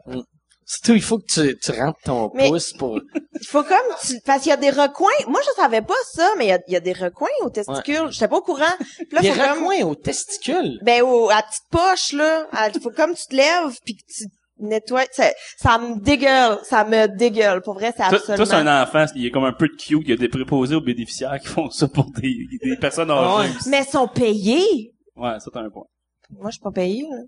C'est 0.69 0.83
tout, 0.83 0.95
il 0.95 1.03
faut 1.03 1.19
que 1.19 1.27
tu, 1.33 1.57
tu 1.61 1.71
rentres 1.71 2.01
ton 2.05 2.31
Mais- 2.35 2.49
pouce 2.49 2.73
pour... 2.73 2.99
Il 3.41 3.47
faut 3.47 3.63
comme 3.63 3.77
tu, 4.05 4.19
parce 4.25 4.43
qu'il 4.43 4.51
y 4.51 4.53
a 4.53 4.57
des 4.57 4.71
recoins. 4.71 5.07
Moi, 5.29 5.41
je 5.45 5.61
savais 5.63 5.83
pas 5.83 5.95
ça, 6.13 6.27
mais 6.39 6.47
il 6.47 6.49
y 6.49 6.53
a, 6.53 6.59
il 6.67 6.73
y 6.73 6.77
a 6.77 6.81
des 6.81 6.95
recoins 6.95 7.29
aux 7.43 7.51
testicules. 7.51 8.09
J'étais 8.11 8.27
pas 8.29 8.39
au 8.39 8.41
courant. 8.41 8.65
Puis 8.97 9.07
là, 9.13 9.21
Des 9.21 9.31
faut 9.31 9.41
comme, 9.43 9.59
recoins 9.65 9.85
aux 9.87 9.95
testicules? 9.95 10.79
ben, 10.83 11.03
au, 11.03 11.29
à 11.29 11.35
la 11.37 11.43
petite 11.43 11.63
poche, 11.71 12.13
là. 12.15 12.47
Il 12.75 12.81
faut 12.81 12.91
comme 12.91 13.15
tu 13.15 13.27
te 13.27 13.37
lèves 13.37 13.77
puis 13.85 13.95
que 13.95 14.03
tu 14.13 14.25
nettoies. 14.59 15.07
Ça, 15.13 15.31
ça 15.57 15.79
me 15.79 16.01
dégueule. 16.01 16.59
Ça 16.65 16.85
me 16.85 17.07
dégueule. 17.09 17.61
Pour 17.63 17.75
vrai, 17.75 17.93
c'est 17.97 18.03
absolument. 18.03 18.37
toi, 18.37 18.47
c'est 18.47 18.55
un 18.55 18.83
enfant, 18.83 19.07
il 19.15 19.23
y 19.23 19.27
a 19.27 19.31
comme 19.31 19.45
un 19.45 19.53
peu 19.53 19.69
de 19.69 19.75
cute, 19.75 20.01
il 20.05 20.11
y 20.11 20.13
a 20.13 20.17
des 20.17 20.29
préposés 20.29 20.75
aux 20.75 20.81
bénéficiaires 20.81 21.39
qui 21.41 21.49
font 21.49 21.71
ça 21.71 21.89
pour 21.89 22.11
des, 22.13 22.47
des 22.63 22.77
personnes 22.77 23.11
Ah 23.11 23.39
âgées. 23.41 23.49
ouais. 23.51 23.55
Mais 23.69 23.83
ils 23.87 23.91
sont 23.91 24.09
payés. 24.09 24.93
Ouais, 25.17 25.39
ça, 25.41 25.51
t'as 25.53 25.61
un 25.61 25.71
point. 25.71 25.85
Moi, 26.31 26.51
je 26.51 26.55
suis 26.55 26.63
pas 26.63 26.73
payée, 26.73 27.03
là. 27.11 27.19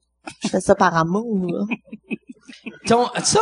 Je 0.42 0.48
fais 0.48 0.60
ça 0.60 0.74
par 0.74 0.94
amour, 0.96 1.46
là. 1.50 1.64
Ton- 2.86 3.08
ça, 3.22 3.40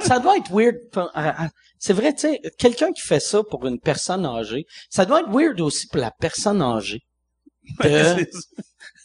ça 0.00 0.18
doit 0.18 0.36
être 0.36 0.50
weird. 0.52 0.76
euh, 0.96 1.06
euh, 1.16 1.32
C'est 1.78 1.92
vrai, 1.92 2.12
tu 2.14 2.20
sais, 2.20 2.40
quelqu'un 2.58 2.92
qui 2.92 3.00
fait 3.02 3.20
ça 3.20 3.42
pour 3.42 3.66
une 3.66 3.78
personne 3.80 4.24
âgée, 4.26 4.66
ça 4.90 5.04
doit 5.04 5.20
être 5.20 5.30
weird 5.30 5.60
aussi 5.60 5.86
pour 5.88 6.00
la 6.00 6.10
personne 6.10 6.62
âgée. 6.62 7.00
De- 7.82 7.88
C'est- 7.88 8.30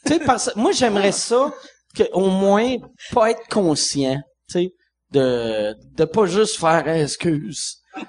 tu 0.05 0.13
sais, 0.13 0.19
parce 0.19 0.55
moi, 0.55 0.71
j'aimerais 0.71 1.11
ça 1.11 1.53
que, 1.93 2.03
au 2.13 2.29
moins, 2.29 2.75
pas 3.13 3.31
être 3.31 3.47
conscient, 3.49 4.19
tu 4.49 4.53
sais, 4.59 4.69
de, 5.11 5.75
de 5.97 6.05
pas 6.05 6.25
juste 6.25 6.59
faire 6.59 6.87
excuse. 6.87 7.77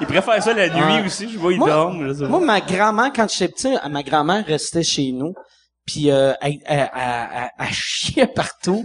il 0.00 0.06
préfère 0.06 0.42
ça 0.42 0.52
la 0.52 0.68
nuit 0.68 0.82
Ouais. 1.00 1.06
aussi, 1.06 1.28
je 1.28 1.38
vois, 1.38 1.52
il 1.52 1.58
Moi- 1.58 1.68
dort. 1.68 1.92
je 2.00 2.12
sais 2.12 2.20
pas. 2.20 2.28
Moi, 2.28 2.40
ma 2.40 2.60
grand-mère, 2.60 3.10
quand 3.14 3.28
j'étais 3.30 3.48
petit, 3.52 3.74
ma 3.90 4.02
grand-mère 4.02 4.44
restait 4.46 4.82
chez 4.82 5.12
nous, 5.12 5.34
puis 5.86 6.10
euh, 6.10 6.32
elle, 6.40 6.58
elle, 6.64 6.90
elle- 6.94 7.28
elle- 7.34 7.50
elle 7.58 7.72
chiait 7.72 8.26
partout. 8.26 8.84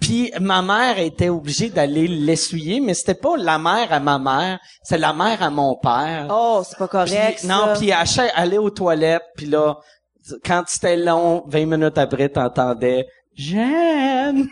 Puis 0.00 0.30
ma 0.40 0.62
mère 0.62 0.98
était 0.98 1.28
obligée 1.28 1.68
d'aller 1.70 2.06
l'essuyer, 2.08 2.80
mais 2.80 2.94
c'était 2.94 3.14
pas 3.14 3.36
la 3.36 3.58
mère 3.58 3.92
à 3.92 4.00
ma 4.00 4.18
mère, 4.18 4.58
c'est 4.82 4.98
la 4.98 5.12
mère 5.12 5.42
à 5.42 5.50
mon 5.50 5.76
père. 5.76 6.26
Oh, 6.30 6.62
c'est 6.68 6.78
pas 6.78 6.88
correct, 6.88 7.38
Puis- 7.40 7.48
non, 7.48 7.66
ça. 7.66 7.74
puis 7.78 7.90
elle 7.90 8.30
allait 8.34 8.58
aux 8.58 8.70
toilettes, 8.70 9.22
puis 9.36 9.46
là, 9.46 9.76
quand 10.44 10.64
c'était 10.66 10.96
long, 10.96 11.44
20 11.46 11.66
minutes 11.66 11.98
après, 11.98 12.28
t'entendais 12.28 13.06
«Jeanne! 13.36 14.48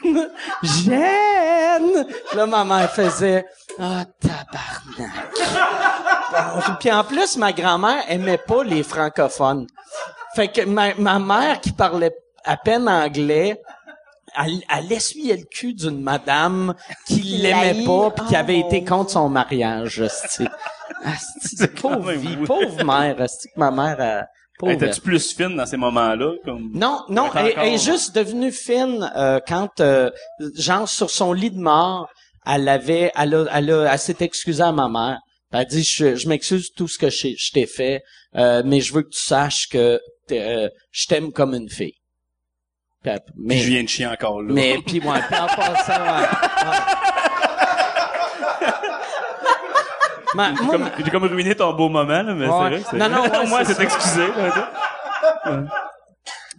Jeanne!» 0.62 2.06
Là, 2.36 2.46
ma 2.46 2.64
mère 2.64 2.90
faisait 2.90 3.44
«Ah, 3.78 4.04
tabarnak!» 4.20 5.10
Bon, 6.32 6.74
Puis 6.80 6.90
en 6.92 7.04
plus, 7.04 7.36
ma 7.36 7.52
grand-mère 7.52 8.02
aimait 8.08 8.38
pas 8.38 8.64
les 8.64 8.82
francophones. 8.82 9.66
Fait 10.34 10.48
que 10.48 10.62
ma, 10.64 10.94
ma 10.96 11.18
mère, 11.18 11.60
qui 11.60 11.70
parlait 11.72 12.14
à 12.44 12.56
peine 12.56 12.88
anglais, 12.88 13.60
elle, 14.36 14.60
elle 14.74 14.92
essuyait 14.92 15.36
le 15.36 15.44
cul 15.44 15.74
d'une 15.74 16.02
madame 16.02 16.74
qui 17.06 17.20
l'aimait 17.20 17.84
pas 17.86 18.10
puis 18.10 18.26
qui 18.26 18.34
Oh, 18.34 18.38
avait 18.38 18.58
été 18.58 18.80
Dieu. 18.80 18.88
contre 18.88 19.10
son 19.10 19.28
mariage. 19.28 20.00
asti. 20.00 20.44
Asti, 21.04 21.68
pauvre 21.80 22.12
vie, 22.12 22.36
pauvre 22.44 22.84
mère. 22.84 23.20
asti, 23.20 23.48
que 23.48 23.58
ma 23.60 23.70
mère 23.70 23.96
a... 24.00 24.26
T'es-tu 24.78 25.00
plus 25.00 25.34
fine 25.34 25.56
dans 25.56 25.66
ces 25.66 25.76
moments-là? 25.76 26.32
Comme... 26.44 26.70
non, 26.74 27.00
non, 27.08 27.30
Elle 27.34 27.46
est 27.46 27.50
elle 27.52 27.58
est 27.58 27.60
encore- 27.72 27.78
juste 27.78 28.14
devenue 28.14 28.52
fine 28.52 29.10
euh, 29.16 29.40
quand, 29.46 29.80
euh, 29.80 30.10
genre, 30.56 30.88
sur 30.88 31.10
son 31.10 31.32
lit 31.32 31.50
de 31.50 31.58
mort, 31.60 32.08
elle 32.46 32.68
avait, 32.68 33.10
elle 33.16 33.34
a, 33.34 33.44
elle 33.52 33.70
a, 33.70 33.92
elle 33.92 33.98
s'est 33.98 34.16
excusée 34.20 34.62
à 34.62 34.72
ma 34.72 34.88
mère. 34.88 35.18
Elle 35.52 35.60
a 35.60 35.64
dit, 35.64 35.82
je, 35.82 36.16
je 36.16 36.28
m'excuse 36.28 36.70
tout 36.76 36.88
ce 36.88 36.98
que 36.98 37.10
je, 37.10 37.28
je 37.38 37.50
t'ai 37.52 37.66
fait, 37.66 38.02
euh, 38.36 38.62
mais 38.64 38.80
je 38.80 38.92
veux 38.92 39.02
que 39.02 39.10
tu 39.10 39.20
saches 39.22 39.68
que 39.68 40.00
euh, 40.32 40.68
je 40.90 41.06
t'aime 41.06 41.32
comme 41.32 41.54
une 41.54 41.68
fille. 41.70 41.94
Puis 43.02 43.12
mais, 43.36 43.58
je 43.58 43.68
viens 43.68 43.82
de 43.84 43.88
chier 43.88 44.06
encore 44.06 44.40
là. 44.42 44.52
mais 44.52 44.78
puis 44.84 44.98
ouais, 44.98 45.20
puis 45.28 45.38
en 45.38 45.46
passant, 45.46 45.92
ouais, 45.92 46.20
ouais. 46.22 46.78
Ma- 50.34 50.54
J'ai 50.54 50.62
moi, 50.62 50.72
comme, 50.72 50.90
j'ai 51.04 51.10
comme 51.10 51.24
ruiné 51.24 51.54
ton 51.54 51.72
beau 51.74 51.88
moment, 51.88 52.22
là, 52.22 52.34
mais 52.34 52.46
Ouais. 52.46 52.52
c'est 52.52 52.68
vrai 52.68 52.80
que 52.82 52.88
c'est... 52.90 52.96
Non, 52.98 53.08
non, 53.08 53.22
ouais, 53.22 53.46
moins, 53.46 53.64
c'est 53.64 53.74
c'est 53.74 53.82
excusé. 53.84 54.26
là, 54.26 55.64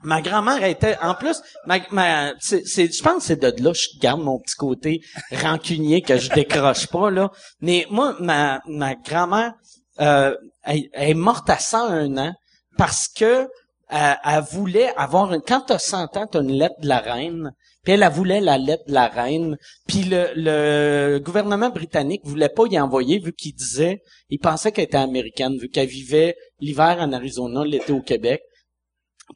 Ma 0.04 0.22
grand-mère 0.22 0.64
était, 0.64 0.98
en 1.02 1.16
plus, 1.16 1.42
ma, 1.66 1.80
ma, 1.90 2.32
c'est, 2.40 2.64
c'est- 2.68 2.96
je 2.96 3.02
pense 3.02 3.16
que 3.18 3.22
c'est 3.24 3.42
de 3.42 3.64
là 3.64 3.72
que 3.72 3.78
je 3.78 4.00
garde 4.00 4.22
mon 4.22 4.38
petit 4.40 4.56
côté 4.56 5.02
rancunier 5.32 6.02
que 6.04 6.18
je 6.18 6.30
décroche 6.30 6.88
pas, 6.88 7.10
là. 7.10 7.32
Mais 7.62 7.88
moi, 7.90 8.16
ma, 8.20 8.62
ma 8.68 8.94
grand-mère, 8.94 9.54
euh, 10.02 10.36
elle, 10.64 10.84
elle 10.94 11.10
est 11.10 11.14
morte 11.16 11.50
à 11.50 11.58
101 11.58 12.18
ans 12.18 12.34
parce 12.78 13.08
que 13.08 13.48
euh, 13.94 14.14
elle 14.24 14.44
voulait 14.52 14.94
avoir 14.96 15.34
une, 15.34 15.42
quand 15.42 15.62
t'as 15.62 15.80
100 15.80 16.18
ans, 16.18 16.28
t'as 16.32 16.42
une 16.42 16.52
lettre 16.52 16.76
de 16.82 16.88
la 16.88 17.00
reine, 17.00 17.52
puis 17.86 17.94
elle, 17.94 18.04
elle 18.04 18.12
voulait 18.12 18.42
la 18.42 18.58
lettre 18.58 18.84
de 18.88 18.94
la 18.94 19.08
reine, 19.08 19.58
puis 19.88 20.04
le, 20.04 20.28
le 20.36 21.20
gouvernement 21.20 21.70
britannique 21.70 22.22
voulait 22.26 22.50
pas 22.50 22.64
y 22.70 22.78
envoyer 22.80 23.20
vu 23.20 23.32
qu'il 23.32 23.54
disait, 23.54 24.02
il 24.30 24.40
pensait 24.40 24.74
qu'elle 24.74 24.86
était 24.86 24.98
américaine 24.98 25.56
vu 25.58 25.70
qu'elle 25.70 25.88
vivait 25.88 26.36
l'hiver 26.60 26.98
en 27.00 27.14
Arizona, 27.14 27.64
l'été 27.64 27.94
au 27.94 28.02
Québec 28.02 28.42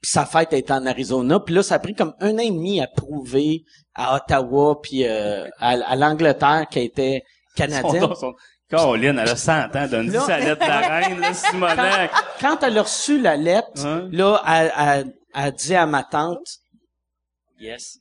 puis 0.03 0.11
sa 0.11 0.23
fête 0.27 0.53
était 0.53 0.71
en 0.71 0.85
Arizona. 0.85 1.39
Puis 1.39 1.55
là, 1.55 1.63
ça 1.63 1.75
a 1.75 1.79
pris 1.79 1.95
comme 1.95 2.13
un 2.19 2.35
an 2.35 2.37
et 2.37 2.51
demi 2.51 2.79
à 2.79 2.85
prouver 2.85 3.63
à 3.95 4.15
Ottawa 4.15 4.79
puis 4.83 5.03
euh, 5.03 5.47
à, 5.57 5.69
à 5.71 5.95
l'Angleterre 5.95 6.67
qu'elle 6.69 6.83
était 6.83 7.23
canadienne. 7.55 8.01
Son, 8.03 8.13
son... 8.13 8.33
Caroline, 8.69 9.17
elle 9.17 9.29
a 9.29 9.35
100 9.35 9.75
ans, 9.75 9.87
donne-y 9.89 10.11
Là- 10.11 10.19
sa 10.21 10.39
lettre 10.39 10.63
de 10.63 10.67
la 10.69 10.79
reine, 10.99 11.19
là, 11.19 11.33
Simonac. 11.33 12.11
Quand 12.39 12.61
elle 12.61 12.77
a 12.77 12.83
reçu 12.83 13.19
la 13.19 13.35
lettre, 13.35 13.83
Hein? 13.83 14.07
là, 14.11 14.43
elle, 14.47 14.71
elle, 14.77 15.13
elle 15.33 15.53
dit 15.53 15.73
à 15.75 15.87
ma 15.87 16.03
tante, 16.03 16.47
yes. 17.59 17.97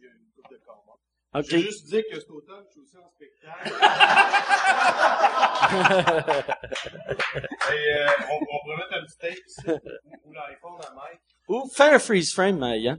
OK. 1.39 1.47
J'ai 1.49 1.61
juste 1.61 1.87
dit 1.87 2.03
que 2.11 2.19
cet 2.19 2.31
automne, 2.31 2.65
je 2.67 2.73
suis 2.73 2.81
aussi 2.81 2.97
en 2.97 3.09
spectacle. 3.11 3.69
Et 7.71 7.95
euh, 7.95 8.07
on, 8.31 8.37
on 8.37 8.59
pourrait 8.65 8.77
mettre 8.79 8.95
un 8.95 9.05
petit 9.05 9.19
tape 9.19 9.47
ici, 9.47 9.63
ou 10.25 10.33
l'iPhone 10.33 10.81
à 10.81 10.95
Mike. 10.95 11.21
Ou 11.49 11.69
fais 11.75 11.95
un 11.95 11.99
freeze 11.99 12.33
frame, 12.33 12.63
euh, 12.63 12.77
Yann. 12.77 12.99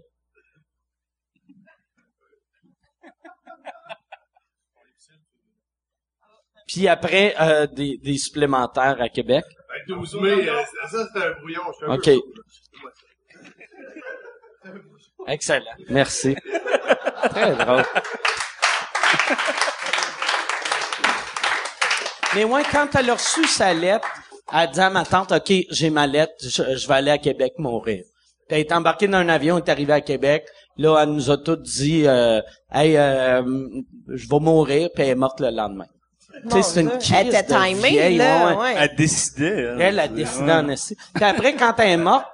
Puis 6.68 6.88
après, 6.88 7.36
euh, 7.42 7.66
des, 7.66 7.98
des 7.98 8.18
supplémentaires 8.18 9.02
à 9.02 9.10
Québec. 9.10 9.44
Ben, 9.68 9.96
12 9.96 10.22
mai, 10.22 10.48
euh, 10.50 10.64
ça, 10.88 11.08
c'était 11.08 11.26
un 11.26 11.32
brouillon. 11.40 11.62
Je 11.72 11.78
suis 11.78 11.86
un 11.86 11.96
OK. 11.96 12.06
peu. 14.64 14.82
Excellent. 15.28 15.66
Merci. 15.90 16.36
Très 17.32 17.56
drôle. 17.56 17.84
Mais 22.36 22.46
moi, 22.46 22.62
quand 22.72 22.88
elle 22.96 23.10
a 23.10 23.14
reçu 23.14 23.44
sa 23.46 23.74
lettre, 23.74 24.08
elle 24.52 24.60
a 24.60 24.68
dit 24.68 24.80
à 24.80 24.90
ma 24.90 25.04
tante, 25.06 25.32
OK, 25.32 25.52
j'ai 25.72 25.90
ma 25.90 26.06
lettre, 26.08 26.34
je, 26.42 26.76
je 26.78 26.88
vais 26.88 26.94
aller 26.94 27.12
à 27.12 27.18
Québec 27.18 27.54
mourir. 27.58 28.04
Puis 28.48 28.58
elle 28.58 28.60
est 28.60 28.72
embarquée 28.72 29.08
dans 29.08 29.18
un 29.18 29.30
avion, 29.30 29.58
elle 29.58 29.64
est 29.66 29.70
arrivée 29.72 29.94
à 29.94 30.02
Québec. 30.02 30.46
Là, 30.78 31.02
elle 31.04 31.10
nous 31.10 31.30
a 31.32 31.38
toutes 31.38 31.64
dit, 31.64 32.04
euh, 32.08 32.40
hey, 32.72 32.96
euh, 32.98 33.42
je 34.08 34.30
vais 34.30 34.40
mourir, 34.40 34.90
puis 34.94 35.04
elle 35.04 35.10
est 35.10 35.16
morte 35.16 35.40
le 35.42 35.50
lendemain. 35.50 35.86
Tu 36.50 36.52
sais, 36.52 36.62
c'est 36.62 36.82
une 36.82 36.90
crise 36.92 37.12
Elle 37.12 37.28
était 37.30 37.44
timée, 37.44 38.16
là. 38.18 38.48
ouais, 38.48 38.54
ouais. 38.56 38.62
ouais. 38.62 38.76
Elle 38.80 38.96
décidait. 38.96 39.68
hein. 39.70 39.78
Elle 39.80 40.00
a 40.00 40.08
décidé 40.08 40.46
Ouais. 40.46 40.54
en. 40.54 40.76
Puis 41.16 41.24
après, 41.24 41.54
quand 41.56 41.74
elle 41.80 41.90
est 41.90 41.98
morte, 41.98 42.28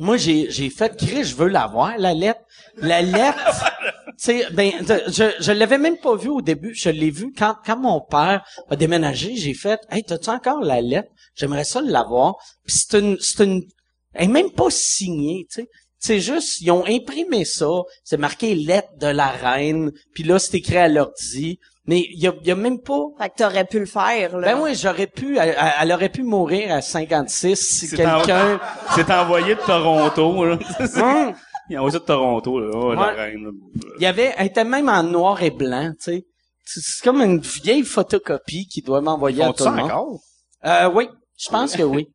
moi, 0.00 0.16
j'ai, 0.16 0.50
j'ai 0.50 0.70
fait 0.70 0.96
crier, 0.96 1.22
je 1.22 1.36
veux 1.36 1.48
la 1.48 1.66
voir, 1.66 1.96
la 1.98 2.14
lettre. 2.14 2.40
La 2.76 3.00
lettre, 3.00 3.38
tu 4.08 4.12
sais, 4.16 4.46
ben, 4.52 4.72
je, 4.80 5.30
je 5.38 5.52
l'avais 5.52 5.78
même 5.78 5.98
pas 5.98 6.16
vue 6.16 6.30
au 6.30 6.42
début. 6.42 6.74
Je 6.74 6.88
l'ai 6.90 7.10
vue 7.10 7.32
quand, 7.36 7.54
quand 7.64 7.78
mon 7.78 8.00
père 8.00 8.44
a 8.68 8.76
déménagé. 8.76 9.36
J'ai 9.36 9.54
fait, 9.54 9.80
hey, 9.90 10.02
t'as-tu 10.02 10.30
encore 10.30 10.60
la 10.62 10.80
lettre? 10.80 11.10
J'aimerais 11.36 11.64
ça 11.64 11.80
l'avoir. 11.80 12.34
Puis 12.66 12.76
c'est 12.76 12.98
une, 12.98 13.16
c'est 13.20 13.44
une, 13.44 13.62
elle 14.14 14.24
est 14.24 14.32
même 14.32 14.50
pas 14.50 14.70
signée, 14.70 15.46
tu 15.50 15.62
sais. 15.62 15.68
C'est 15.98 16.20
juste, 16.20 16.60
ils 16.60 16.70
ont 16.70 16.84
imprimé 16.86 17.46
ça. 17.46 17.70
C'est 18.02 18.18
marqué 18.18 18.54
lettre 18.54 18.90
de 18.98 19.06
la 19.06 19.28
reine. 19.28 19.90
Puis 20.12 20.22
là, 20.22 20.38
c'est 20.38 20.58
écrit 20.58 20.76
à 20.76 20.88
l'ordi. 20.88 21.58
Mais 21.86 22.00
il 22.10 22.18
y 22.22 22.26
a, 22.26 22.32
y 22.42 22.50
a 22.50 22.54
même 22.54 22.80
pas, 22.80 23.00
Fait 23.18 23.28
que 23.28 23.34
t'aurais 23.36 23.66
pu 23.66 23.78
le 23.78 23.84
faire, 23.86 24.38
là. 24.38 24.54
ben 24.54 24.60
oui, 24.62 24.74
j'aurais 24.74 25.06
pu, 25.06 25.36
elle, 25.38 25.54
elle- 25.80 25.92
aurait 25.92 26.08
pu 26.08 26.22
mourir 26.22 26.72
à 26.74 26.80
56 26.80 27.56
si 27.56 27.90
quelqu'un... 27.94 28.58
C'est 28.94 29.10
envoyé 29.10 29.54
de 29.54 29.60
Toronto, 29.60 30.44
là. 30.46 30.58
Hum, 30.96 31.34
Il 31.68 31.76
a 31.76 31.80
envoyé 31.80 31.98
de 31.98 32.04
Toronto, 32.04 32.58
là. 32.58 32.70
Oh, 32.74 32.94
la 32.94 33.06
reine, 33.08 33.44
là. 33.44 33.50
il 33.98 34.02
y 34.02 34.06
avait, 34.06 34.32
elle 34.38 34.46
était 34.46 34.64
même 34.64 34.88
en 34.88 35.02
noir 35.02 35.42
et 35.42 35.50
blanc, 35.50 35.90
tu 35.98 36.04
sais. 36.12 36.24
C'est 36.64 37.04
comme 37.04 37.20
une 37.20 37.40
vieille 37.40 37.82
photocopie 37.84 38.66
qui 38.66 38.80
doit 38.80 39.02
m'envoyer 39.02 39.42
à 39.44 39.52
tout 39.52 39.64
ça 39.64 39.70
le 39.70 39.76
monde. 39.76 39.90
encore? 39.90 40.20
Euh, 40.64 40.88
oui, 40.94 41.08
je 41.36 41.50
pense 41.50 41.76
que 41.76 41.82
oui. 41.82 42.08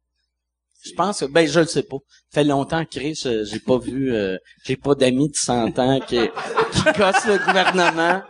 Je 0.84 0.93
pense 0.93 1.20
que, 1.20 1.26
ben, 1.26 1.47
je 1.47 1.59
le 1.59 1.67
sais 1.67 1.84
pas. 1.84 1.97
Ça 2.32 2.41
fait 2.41 2.43
longtemps 2.43 2.84
que 2.86 2.89
Chris, 2.97 3.22
euh, 3.28 3.43
j'ai 3.45 3.59
pas 3.59 3.78
vu, 3.78 4.15
euh, 4.15 4.38
j'ai 4.65 4.78
pas 4.78 4.95
d'amis 4.95 5.30
de 5.30 5.36
100 5.36 5.78
ans 5.78 5.99
qui, 5.99 6.20
qui 6.72 6.84
gossent 6.97 7.28
le 7.28 7.45
gouvernement. 7.45 8.22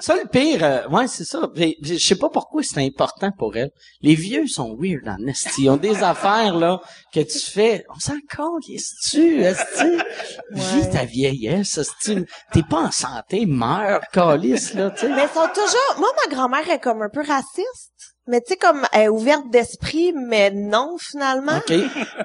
Ça, 0.00 0.14
le 0.14 0.28
pire, 0.28 0.62
euh, 0.62 0.88
ouais, 0.88 1.08
c'est 1.08 1.24
ça. 1.24 1.48
Je 1.56 1.96
sais 1.96 2.16
pas 2.16 2.28
pourquoi 2.28 2.62
c'est 2.62 2.84
important 2.84 3.30
pour 3.36 3.56
elle. 3.56 3.70
Les 4.00 4.14
vieux 4.14 4.46
sont 4.46 4.76
weird 4.78 5.08
en 5.08 5.26
esti. 5.26 5.62
Ils 5.62 5.70
ont 5.70 5.76
des 5.76 6.02
affaires, 6.02 6.54
là, 6.54 6.80
que 7.12 7.20
tu 7.20 7.38
fais. 7.38 7.84
On 7.94 7.98
s'en 7.98 8.18
compte, 8.34 8.68
est-tu, 8.68 9.42
esti? 9.42 9.98
Vis 10.52 10.90
ta 10.90 11.04
vieillesse, 11.04 11.78
esti. 11.78 12.24
T'es 12.52 12.62
pas 12.62 12.82
en 12.82 12.90
santé, 12.90 13.46
meurs, 13.46 14.00
calice, 14.12 14.74
là, 14.74 14.90
tu 14.90 15.00
sais. 15.00 15.08
Mais 15.08 15.24
ils 15.24 15.34
sont 15.34 15.48
toujours... 15.52 15.98
Moi, 15.98 16.08
ma 16.24 16.34
grand-mère 16.34 16.68
est 16.70 16.80
comme 16.80 17.02
un 17.02 17.10
peu 17.12 17.22
raciste. 17.26 17.97
Mais 18.28 18.40
tu 18.42 18.48
sais, 18.52 18.56
comme, 18.56 18.86
elle 18.92 19.02
est 19.04 19.08
ouverte 19.08 19.48
d'esprit, 19.50 20.12
mais 20.14 20.50
non, 20.50 20.96
finalement. 20.98 21.56
OK. 21.56 21.64
Tu 21.72 21.80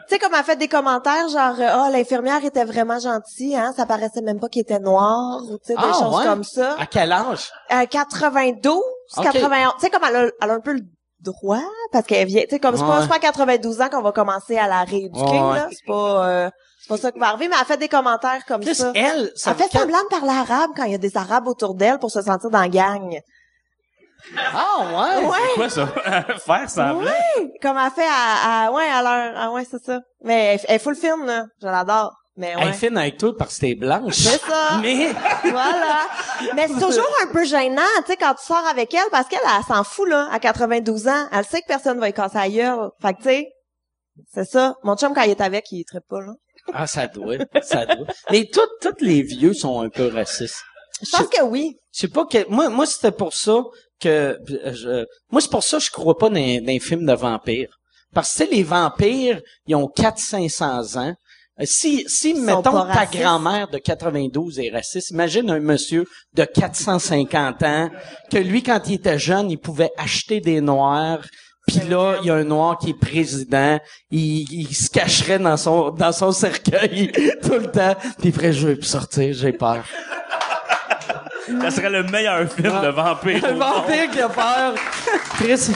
sais, 0.09 0.19
comme 0.19 0.33
elle 0.37 0.43
fait 0.43 0.57
des 0.57 0.67
commentaires 0.67 1.27
genre, 1.29 1.55
euh, 1.59 1.67
ah, 1.85 1.89
l'infirmière 1.91 2.43
était 2.43 2.65
vraiment 2.65 2.99
gentille, 2.99 3.55
hein, 3.55 3.73
ça 3.75 3.85
paraissait 3.85 4.21
même 4.21 4.39
pas 4.39 4.49
qu'il 4.49 4.61
était 4.63 4.79
noir, 4.79 5.41
ou 5.49 5.57
tu 5.59 5.67
sais, 5.67 5.75
des 5.75 5.79
Ah, 5.81 5.93
choses 5.93 6.17
ouais? 6.17 6.25
comme 6.25 6.43
ça. 6.43 6.75
À 6.77 6.85
quel 6.85 7.11
âge? 7.11 7.51
Euh, 7.71 7.85
92, 7.85 8.75
Ok. 9.17 9.23
91. 9.23 9.73
Tu 9.75 9.79
sais, 9.81 9.89
comme 9.89 10.03
elle 10.07 10.15
a, 10.15 10.25
elle 10.41 10.51
a 10.51 10.53
un 10.53 10.59
peu 10.59 10.73
le 10.73 10.81
droit, 11.21 11.61
parce 11.91 12.05
qu'elle 12.05 12.27
vient, 12.27 12.41
tu 12.43 12.49
sais, 12.49 12.59
comme 12.59 12.75
c'est 12.75 12.81
pas, 12.83 12.95
Ouais. 12.97 13.01
c'est 13.03 13.07
pas 13.07 13.15
à 13.15 13.19
92 13.19 13.79
ans 13.81 13.89
qu'on 13.89 14.01
va 14.01 14.11
commencer 14.11 14.57
à 14.57 14.67
la 14.67 14.83
rééduquer, 14.83 15.21
Ouais, 15.21 15.55
là. 15.55 15.67
C'est 15.71 15.85
pas, 15.87 16.27
euh, 16.27 16.49
c'est 16.81 16.89
pas 16.89 16.97
ça 16.97 17.11
qui 17.13 17.19
va 17.19 17.27
arriver, 17.29 17.47
mais 17.47 17.55
elle 17.59 17.65
fait 17.65 17.77
des 17.77 17.87
commentaires 17.87 18.43
comme 18.45 18.59
Chris, 18.61 18.75
ça. 18.75 18.91
elle, 18.93 19.31
ça 19.35 19.51
Elle 19.51 19.63
fait 19.63 19.77
semblant 19.77 20.03
de 20.03 20.09
parler 20.09 20.31
arabe 20.37 20.71
quand 20.75 20.83
il 20.83 20.91
y 20.91 20.95
a 20.95 20.97
des 20.97 21.15
arabes 21.15 21.47
autour 21.47 21.75
d'elle 21.75 21.97
pour 21.99 22.11
se 22.11 22.21
sentir 22.21 22.49
dans 22.49 22.59
la 22.59 22.67
gang. 22.67 23.19
Ah, 24.37 25.17
ouais? 25.19 25.25
Ouais. 25.25 25.37
Quoi, 25.55 25.69
ça? 25.69 25.87
Faire 26.45 26.69
semblant? 26.69 27.11
Comme 27.61 27.77
elle 27.77 27.91
fait 27.91 28.07
à, 28.07 28.65
à 28.65 28.71
ouais, 28.71 28.83
à 28.83 29.01
l'heure, 29.01 29.33
ah 29.37 29.51
ouais, 29.51 29.65
c'est 29.69 29.83
ça. 29.83 29.99
Mais 30.23 30.55
elle, 30.55 30.59
elle 30.67 30.79
full 30.79 30.95
film, 30.95 31.25
là. 31.25 31.45
Je 31.61 31.67
l'adore. 31.67 32.13
Mais 32.35 32.55
Elle 32.57 32.67
ouais. 32.67 32.73
fine 32.73 32.97
avec 32.97 33.17
toi 33.19 33.31
parce 33.37 33.55
que 33.55 33.61
t'es 33.61 33.75
blanche. 33.75 34.15
C'est 34.15 34.41
ça. 34.41 34.77
Mais, 34.81 35.13
voilà. 35.43 36.07
Mais 36.55 36.67
c'est 36.67 36.79
toujours 36.83 37.07
un 37.21 37.27
peu 37.27 37.45
gênant, 37.45 37.81
tu 37.97 38.11
sais, 38.11 38.17
quand 38.17 38.33
tu 38.33 38.43
sors 38.43 38.65
avec 38.65 38.91
elle, 38.93 39.01
parce 39.11 39.27
qu'elle, 39.27 39.39
elle, 39.43 39.63
s'en 39.65 39.83
fout, 39.83 40.09
là, 40.09 40.29
à 40.31 40.39
92 40.39 41.07
ans. 41.07 41.27
Elle 41.31 41.45
sait 41.45 41.61
que 41.61 41.67
personne 41.67 41.99
va 41.99 42.09
y 42.09 42.13
casser 42.13 42.37
la 42.39 42.49
gueule. 42.49 42.89
Fait 43.01 43.13
que, 43.13 43.17
tu 43.17 43.23
sais, 43.25 43.47
c'est 44.33 44.45
ça. 44.45 44.75
Mon 44.83 44.95
chum, 44.95 45.13
quand 45.13 45.21
il 45.21 45.29
est 45.31 45.41
avec, 45.41 45.71
il 45.71 45.83
traite 45.85 46.07
pas, 46.09 46.21
là. 46.21 46.33
ah, 46.73 46.87
ça 46.87 47.05
doit, 47.07 47.35
ça 47.61 47.85
doit. 47.85 48.07
Mais 48.31 48.49
tous, 48.51 48.61
tous 48.81 49.05
les 49.05 49.21
vieux 49.21 49.53
sont 49.53 49.81
un 49.81 49.89
peu 49.89 50.07
racistes. 50.07 50.63
Je 51.03 51.11
pense 51.11 51.27
que 51.27 51.43
oui. 51.43 51.77
Je 51.91 52.01
sais 52.01 52.07
pas 52.07 52.25
que 52.25 52.47
moi 52.49 52.69
moi 52.69 52.85
c'était 52.85 53.11
pour 53.11 53.33
ça 53.33 53.61
que 54.03 54.37
euh, 54.49 54.73
je, 54.73 55.05
moi 55.31 55.41
c'est 55.41 55.51
pour 55.51 55.63
ça 55.63 55.77
que 55.77 55.83
je 55.83 55.91
crois 55.91 56.17
pas 56.17 56.29
dans, 56.29 56.35
dans 56.35 56.67
les 56.67 56.79
films 56.79 57.05
de 57.05 57.13
vampires. 57.13 57.77
Parce 58.13 58.37
que 58.37 58.43
les 58.51 58.63
vampires, 58.63 59.41
ils 59.65 59.75
ont 59.75 59.87
4 59.87 60.19
500 60.19 60.97
ans. 60.97 61.13
Euh, 61.59 61.63
Si 61.65 62.03
si 62.07 62.33
mettons 62.33 62.85
ta 62.85 63.05
grand-mère 63.05 63.67
de 63.69 63.77
92 63.77 64.59
est 64.59 64.69
raciste, 64.69 65.11
imagine 65.11 65.49
un 65.49 65.59
monsieur 65.59 66.05
de 66.33 66.45
450 66.45 67.63
ans 67.63 67.89
que 68.31 68.37
lui 68.37 68.63
quand 68.63 68.81
il 68.87 68.95
était 68.95 69.19
jeune, 69.19 69.49
il 69.49 69.57
pouvait 69.57 69.91
acheter 69.97 70.41
des 70.41 70.61
noirs 70.61 71.23
puis 71.67 71.79
là, 71.87 72.17
il 72.21 72.27
y 72.27 72.29
a 72.29 72.35
un 72.35 72.43
noir 72.43 72.77
qui 72.77 72.89
est 72.89 72.99
président, 72.99 73.79
il, 74.11 74.45
il 74.51 74.75
se 74.75 74.89
cacherait 74.89 75.39
dans 75.39 75.55
son 75.55 75.91
dans 75.91 76.11
son 76.11 76.33
cercueil 76.33 77.09
tout 77.41 77.53
le 77.53 77.71
temps, 77.71 77.95
puis 78.19 78.29
il 78.29 78.33
ferait 78.33 78.51
je 78.51 78.67
veux 78.67 78.75
plus 78.75 78.85
sortir, 78.85 79.33
j'ai 79.33 79.53
peur. 79.53 79.85
Ça 81.61 81.71
serait 81.71 81.89
le 81.89 82.03
meilleur 82.03 82.49
film 82.51 82.81
de 82.81 82.87
vampire. 82.87 83.45
Un 83.45 83.53
vampire 83.53 84.09
qui 84.11 84.21
a 84.21 84.29
peur. 84.29 84.73
Chris, 85.39 85.71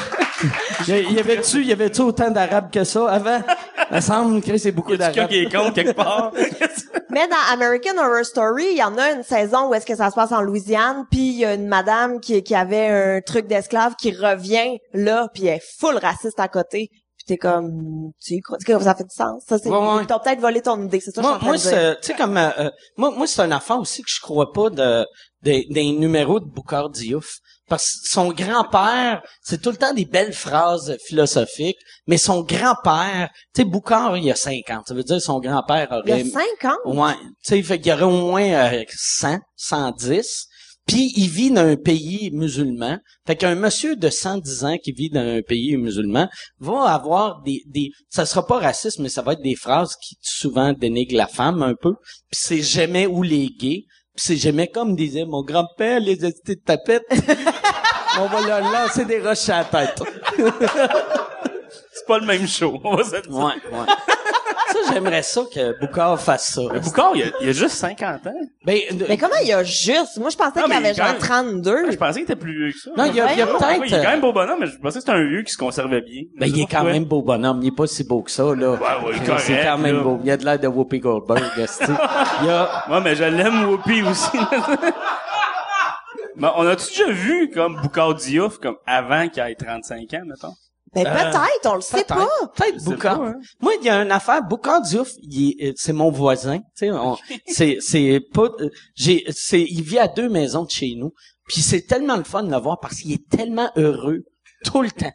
il 0.88 1.14
y 1.14 1.20
avait-tu, 1.20 1.58
il 1.62 1.68
y 1.68 1.72
avait-tu 1.72 2.02
autant 2.02 2.30
d'arabes 2.32 2.72
que 2.72 2.84
ça 2.84 3.10
avant? 3.10 3.42
Il 3.90 3.96
me 3.96 4.02
semble 4.02 4.42
que 4.42 4.58
c'est 4.58 4.72
beaucoup 4.72 4.96
d'arabes. 4.96 5.14
quelqu'un 5.16 5.28
qui 5.30 5.40
est 5.44 5.52
contre 5.54 5.74
quelque 5.74 5.92
part? 5.92 6.32
Mais 7.10 7.28
dans 7.28 7.54
American 7.54 7.98
Horror 7.98 8.26
Story, 8.26 8.66
il 8.72 8.78
y 8.78 8.84
en 8.84 8.98
a 8.98 9.12
une 9.12 9.24
saison 9.24 9.70
où 9.70 9.74
est-ce 9.74 9.86
que 9.86 9.96
ça 9.96 10.10
se 10.10 10.16
passe 10.16 10.32
en 10.32 10.42
Louisiane, 10.42 11.06
puis 11.10 11.20
il 11.30 11.38
y 11.40 11.46
a 11.46 11.54
une 11.54 11.68
madame 11.68 12.20
qui, 12.20 12.44
qui 12.44 12.54
avait 12.54 12.88
un 12.88 13.22
truc 13.22 13.48
d'esclave 13.48 13.96
qui 13.96 14.12
revient 14.12 14.78
là, 14.94 15.28
puis 15.34 15.48
elle 15.48 15.58
est 15.58 15.64
full 15.80 15.98
raciste 15.98 16.40
à 16.40 16.48
côté. 16.50 16.90
Puis 17.18 17.26
t'es 17.26 17.38
comme, 17.38 18.12
tu 18.22 18.36
y 18.36 18.42
crois? 18.42 18.58
Tu 18.60 18.72
sais, 18.72 18.80
ça 18.80 18.94
fait 18.94 19.06
du 19.06 19.16
sens. 19.16 19.42
Ça, 19.48 19.58
c'est, 19.58 19.70
Ouais, 19.70 19.78
ouais. 19.78 20.06
t'as 20.06 20.20
peut-être 20.20 20.42
volé 20.42 20.62
ton 20.62 20.80
idée, 20.84 21.00
c'est 21.00 21.12
ça 21.12 21.22
que 21.22 21.28
je 21.28 21.46
Moi, 21.46 21.58
suis 21.58 21.68
en 21.70 21.72
train 21.72 21.82
moi, 21.82 21.96
tu 21.96 22.08
sais, 22.08 22.14
comme, 22.14 22.38
euh, 22.38 22.50
euh, 22.60 22.70
moi, 22.98 23.12
moi, 23.18 23.26
c'est 23.26 23.42
un 23.42 23.52
affaire 23.52 23.80
aussi 23.80 24.04
que 24.04 24.10
je 24.12 24.20
crois 24.22 24.52
pas 24.54 24.70
de, 24.70 25.06
des 25.42 25.68
des 25.70 25.92
numéros 25.92 26.40
de 26.40 26.46
Boucard 26.46 26.90
Diouf. 26.90 27.40
Parce 27.70 27.92
que 27.92 28.10
son 28.10 28.32
grand-père, 28.32 29.22
c'est 29.42 29.62
tout 29.62 29.72
le 29.72 29.76
temps 29.76 29.94
des 29.94 30.06
belles 30.06 30.32
phrases 30.32 30.98
philosophiques, 31.06 31.80
mais 32.08 32.18
son 32.18 32.42
grand-père, 32.42 33.30
tu 33.54 33.62
sais, 33.62 33.66
Boucard, 33.66 34.16
il 34.18 34.32
a 34.32 34.36
50. 34.36 34.88
Ça 34.88 34.94
veut 34.94 35.04
dire 35.04 35.18
que 35.18 35.22
son 35.22 35.42
grand-père 35.42 36.02
Il 36.06 36.10
y 36.10 36.14
aurait... 36.14 36.22
a 36.22 36.26
cinq 36.26 36.72
ans. 36.72 36.78
Ouais, 36.86 37.16
tu 37.44 37.56
sais, 37.56 37.64
fait 37.64 37.80
qu'il 37.80 37.92
y 37.92 37.94
aurait 37.94 38.04
au 38.04 38.12
moins 38.12 38.74
euh, 38.74 38.84
100, 38.90 39.40
110. 39.58 40.48
Puis 40.88 41.12
il 41.18 41.28
vit 41.28 41.52
dans 41.52 41.68
un 41.68 41.76
pays 41.76 42.32
musulman. 42.32 43.00
Fait 43.26 43.36
qu'un 43.36 43.56
monsieur 43.56 43.98
de 43.98 44.10
110 44.10 44.64
ans 44.64 44.78
qui 44.82 44.94
vit 44.94 45.10
dans 45.10 45.20
un 45.20 45.42
pays 45.42 45.76
musulman 45.76 46.30
va 46.60 46.84
avoir 46.84 47.42
des 47.42 47.62
des 47.68 47.92
ça 48.10 48.26
sera 48.26 48.48
pas 48.48 48.60
raciste 48.60 49.00
mais 49.00 49.10
ça 49.10 49.22
va 49.22 49.34
être 49.34 49.42
des 49.42 49.56
phrases 49.56 49.98
qui 49.98 50.16
souvent 50.22 50.72
dénigrent 50.72 51.18
la 51.18 51.28
femme 51.28 51.62
un 51.62 51.76
peu. 51.76 51.96
Puis 52.32 52.40
c'est 52.40 52.62
jamais 52.62 53.06
ou 53.06 53.22
les 53.22 53.50
gays. 53.50 53.84
C'est 54.20 54.36
jamais 54.36 54.68
comme 54.68 54.96
disait 54.96 55.26
mon 55.26 55.44
grand-père 55.44 56.00
les 56.00 56.26
estés 56.26 56.56
de 56.56 56.62
tapette. 56.62 57.06
On 58.20 58.26
va 58.26 58.42
leur 58.42 58.72
lancer 58.72 59.06
des 59.06 59.20
roches 59.20 59.48
à 59.50 59.60
la 59.60 59.66
tête. 59.66 60.02
C'est 61.94 62.08
pas 62.08 62.18
le 62.18 62.26
même 62.26 62.48
show, 62.48 62.80
on 62.84 62.96
va 62.96 63.04
se 63.04 63.16
le 63.16 63.22
dire. 63.22 63.32
Ouais, 63.32 63.44
ouais. 63.44 63.86
Ça 64.72 64.94
j'aimerais 64.94 65.24
ça 65.24 65.42
que 65.54 65.80
Boucard 65.80 66.20
fasse 66.20 66.54
ça. 66.54 66.62
Mais 66.74 66.80
Boucard, 66.80 67.12
il 67.16 67.24
a, 67.24 67.28
il 67.42 67.50
a 67.50 67.52
juste 67.54 67.76
50 67.76 68.28
ans. 68.28 68.34
Ben, 68.66 68.80
Mais 69.08 69.18
comment 69.18 69.36
il 69.42 69.48
y 69.48 69.54
a 69.54 69.64
juste? 69.64 70.18
Moi, 70.18 70.30
je 70.30 70.36
pensais 70.38 70.60
qu'il 70.62 70.70
mais 70.70 70.76
avait 70.76 70.94
genre 70.94 71.08
même- 71.08 71.18
32. 71.20 71.92
Je 71.92 71.98
pensais 71.98 72.14
qu'il 72.16 72.24
était 72.24 72.36
plus 72.36 72.54
vieux 72.54 72.72
que 72.74 72.80
ça. 72.80 72.92
non, 72.98 73.06
il 73.06 73.16
y 73.16 73.22
a, 73.22 73.32
il 73.34 73.40
y 73.40 73.42
a 73.42 73.46
Voyons. 73.46 73.60
peut-être 73.60 73.80
Oui, 73.82 73.88
il 73.90 73.94
est 73.94 73.98
quand 74.04 74.10
même 74.10 74.20
euh, 74.20 74.22
beau 74.22 74.34
bonhomme, 74.34 74.58
mais 74.60 74.66
je 74.68 74.78
pensais 74.78 74.96
que 75.00 75.06
c'était 75.06 75.12
un 75.18 75.28
vieux 75.28 75.44
qui 75.44 75.54
se 75.54 75.58
conservait 75.58 76.02
bien. 76.02 76.24
Ben, 76.38 76.48
il 76.48 76.62
est 76.62 76.66
quand 76.66 76.84
même 76.84 77.06
beau 77.06 77.22
bonhomme. 77.22 77.60
Il 77.62 77.68
est 77.70 77.76
pas 77.76 77.88
si 77.88 78.04
beau 78.04 78.22
que 78.22 78.32
ça, 78.32 78.44
là. 78.44 78.52
Ouais, 78.72 78.78
ouais, 78.78 79.14
C'est 79.20 79.26
correct, 79.26 79.62
quand 79.64 79.78
même 79.78 79.98
là. 79.98 80.04
beau. 80.04 80.20
Il 80.24 80.32
a 80.32 80.38
de 80.38 80.46
l'air 80.46 80.60
de 80.60 80.68
Whoopi 80.68 81.00
Goldberg, 81.00 81.44
esti. 81.58 81.84
Il 82.44 82.50
a... 82.50 82.84
Ouais, 82.90 83.02
mais 83.02 83.16
je 83.16 83.24
l'aime 83.24 83.70
Whoopi 83.70 84.02
aussi. 84.04 84.38
mais 86.36 86.48
on 86.56 86.68
a-tu 86.68 86.88
déjà 86.90 87.12
vu, 87.12 87.50
comme, 87.52 87.80
Boucard 87.82 88.16
Diouf, 88.16 88.58
comme, 88.60 88.76
avant 88.86 89.28
qu'il 89.30 89.42
ait 89.44 89.56
35 89.56 90.14
ans, 90.14 90.22
mettons? 90.26 90.54
Ben, 90.94 91.06
Euh, 91.06 91.14
peut-être, 91.32 91.72
on 91.72 91.76
le 91.76 91.82
sait 91.82 92.04
pas. 92.06 92.28
Peut-être 92.56 92.84
pas, 93.18 93.26
hein. 93.28 93.36
Moi, 93.62 93.74
il 93.80 93.86
y 93.86 93.90
a 93.90 94.02
une 94.02 94.12
affaire. 94.12 94.42
Boucard 94.44 94.82
Diouf, 94.82 95.10
euh, 95.10 95.72
c'est 95.76 95.94
mon 95.94 96.10
voisin. 96.12 96.60
Tu 96.60 96.64
sais, 96.76 96.92
on- 96.92 97.18
c'est, 97.48 97.78
c'est 97.82 98.20
pas, 98.34 98.50
euh, 98.60 98.70
j'ai, 98.96 99.24
c'est, 99.32 99.62
il 99.62 99.82
vit 99.84 100.00
à 100.00 100.08
deux 100.08 100.30
maisons 100.30 100.64
de 100.64 100.70
chez 100.72 100.94
nous. 100.98 101.12
Puis 101.48 101.62
c'est 101.62 101.82
tellement 101.82 102.18
le 102.18 102.24
fun 102.24 102.44
de 102.44 102.52
le 102.52 102.58
voir 102.58 102.80
parce 102.82 102.96
qu'il 103.02 103.14
est 103.14 103.30
tellement 103.30 103.70
heureux 103.78 104.24
tout 104.66 104.82
le 104.82 104.92
temps. 104.92 105.12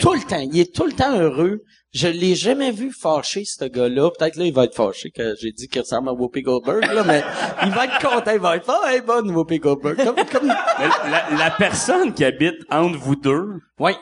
Tout 0.00 0.14
le 0.14 0.20
temps. 0.26 0.38
Il 0.40 0.58
est 0.58 0.74
tout 0.74 0.86
le 0.86 0.92
temps 0.92 1.14
heureux. 1.18 1.60
Je 1.92 2.08
l'ai 2.08 2.34
jamais 2.34 2.70
vu 2.72 2.90
fâché, 2.90 3.44
ce 3.44 3.66
gars-là. 3.66 4.10
Peut-être 4.18 4.36
là, 4.36 4.46
il 4.46 4.52
va 4.52 4.64
être 4.64 4.74
fâché 4.74 5.10
que 5.10 5.34
j'ai 5.40 5.52
dit 5.52 5.68
qu'il 5.68 5.82
ressemble 5.82 6.08
à 6.08 6.12
Whoopi 6.12 6.40
Goldberg, 6.42 6.82
là, 6.92 7.04
mais 7.04 7.22
il 7.64 7.70
va 7.70 7.84
être 7.84 7.98
content. 8.00 8.32
Il 8.32 8.40
va 8.40 8.56
être 8.56 8.64
fort. 8.64 8.84
Hey, 8.86 9.00
bonne 9.02 9.30
Whoopi 9.30 9.58
Goldberg. 9.58 9.96
Comme, 10.02 10.16
comme... 10.26 10.48
La, 10.48 11.26
la 11.38 11.50
personne 11.50 12.12
qui 12.14 12.24
habite 12.24 12.54
entre 12.70 12.98
vous 12.98 13.14
deux, 13.14 13.44
Ouais. 13.78 13.94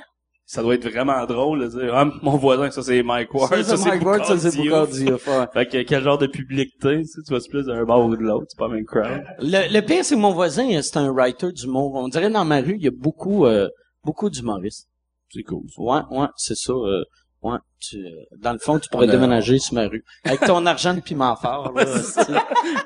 Ça 0.52 0.60
doit 0.62 0.74
être 0.74 0.86
vraiment 0.86 1.24
drôle 1.24 1.60
de 1.60 1.66
dire, 1.80 1.94
ah, 1.94 2.04
mon 2.20 2.36
voisin, 2.36 2.70
ça 2.70 2.82
c'est 2.82 3.02
Mike 3.02 3.32
Ward, 3.32 3.48
Ça, 3.64 3.76
c'est 3.76 3.88
Mike 3.88 4.04
Ward, 4.04 4.24
ça, 4.26 4.36
c'est. 4.38 4.50
Fait 4.50 5.66
que 5.66 5.82
quel 5.82 6.02
genre 6.02 6.18
de 6.18 6.26
public 6.26 6.68
t'es, 6.78 6.98
tu 6.98 7.06
sais, 7.06 7.20
tu 7.26 7.32
vas 7.32 7.40
plus 7.48 7.64
d'un 7.64 7.82
bord 7.84 8.04
ou 8.04 8.14
de 8.14 8.20
l'autre, 8.22 8.44
c'est 8.50 8.58
pas 8.58 8.68
même 8.68 8.84
crowd. 8.84 9.24
Le, 9.38 9.72
le 9.72 9.80
pire, 9.80 10.04
c'est 10.04 10.14
que 10.14 10.20
mon 10.20 10.32
voisin, 10.32 10.68
euh, 10.74 10.82
c'est 10.82 10.98
un 10.98 11.10
writer 11.10 11.52
d'humour. 11.52 11.94
On 11.94 12.08
dirait 12.08 12.28
dans 12.28 12.44
ma 12.44 12.60
rue, 12.60 12.74
il 12.76 12.82
y 12.84 12.88
a 12.88 12.92
beaucoup, 12.94 13.46
euh, 13.46 13.66
beaucoup 14.04 14.28
d'humoristes. 14.28 14.88
C'est 15.30 15.42
cool. 15.42 15.62
ça. 15.74 15.80
Ouais, 15.82 16.00
ouais, 16.18 16.26
c'est 16.36 16.54
ça. 16.56 16.74
euh, 16.74 17.02
ouais, 17.42 17.56
tu, 17.80 17.96
euh, 17.96 18.10
dans 18.42 18.52
le 18.52 18.58
fond, 18.58 18.78
tu 18.78 18.90
pourrais 18.90 19.06
On 19.06 19.08
a- 19.08 19.12
déménager 19.12 19.58
sur 19.58 19.72
ma 19.74 19.88
rue. 19.88 20.04
Avec 20.24 20.40
ton 20.40 20.66
argent 20.66 20.92
de 20.92 21.00
piment 21.00 21.34
fort. 21.36 21.72
Là, 21.74 21.86
c'est- 22.02 22.26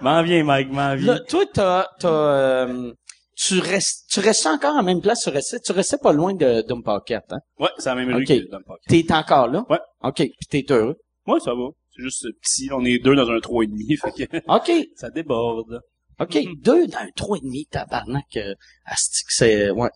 M'en 0.02 0.22
viens, 0.22 0.44
Mike, 0.44 0.70
m'en 0.70 0.90
Là, 0.90 0.94
viens. 0.96 1.18
toi, 1.28 1.44
t'as, 1.52 1.86
t'as, 1.98 2.08
euh, 2.08 2.92
tu 3.36 3.58
restes, 3.60 4.08
tu 4.10 4.20
restes 4.20 4.46
encore 4.46 4.74
en 4.76 4.82
même 4.82 5.00
place, 5.00 5.20
tu 5.22 5.28
restais, 5.30 5.60
tu 5.60 5.72
restais 5.72 5.98
pas 5.98 6.12
loin 6.12 6.34
de 6.34 6.62
Pocket, 6.82 7.22
hein? 7.30 7.38
Ouais, 7.60 7.68
c'est 7.78 7.88
la 7.90 7.94
même 7.94 8.08
rue 8.14 8.22
Ok. 8.22 8.28
que. 8.28 8.88
T'es 8.88 9.12
encore 9.12 9.48
là? 9.48 9.64
Ouais. 9.70 9.78
OK, 10.02 10.14
puis 10.16 10.46
t'es 10.48 10.64
heureux. 10.72 10.96
Ouais, 11.26 11.38
ça 11.40 11.54
va. 11.54 11.68
C'est 11.94 12.02
juste 12.02 12.26
petit, 12.42 12.68
on 12.72 12.84
est 12.84 12.98
deux 12.98 13.14
dans 13.14 13.28
un 13.30 13.38
trois 13.40 13.64
et 13.64 13.66
demi, 13.66 13.96
fait 14.02 14.12
que 14.26 14.36
OK, 14.48 14.88
ça 14.96 15.10
déborde. 15.10 15.80
OK, 16.18 16.38
deux 16.62 16.86
dans 16.86 16.98
un 16.98 17.08
trois 17.14 17.36
et 17.36 17.40
demi, 17.42 17.66
tabarnak, 17.66 18.24
euh, 18.36 18.54
asti 18.86 19.22
que 19.24 19.32
c'est, 19.32 19.70
ouais, 19.70 19.90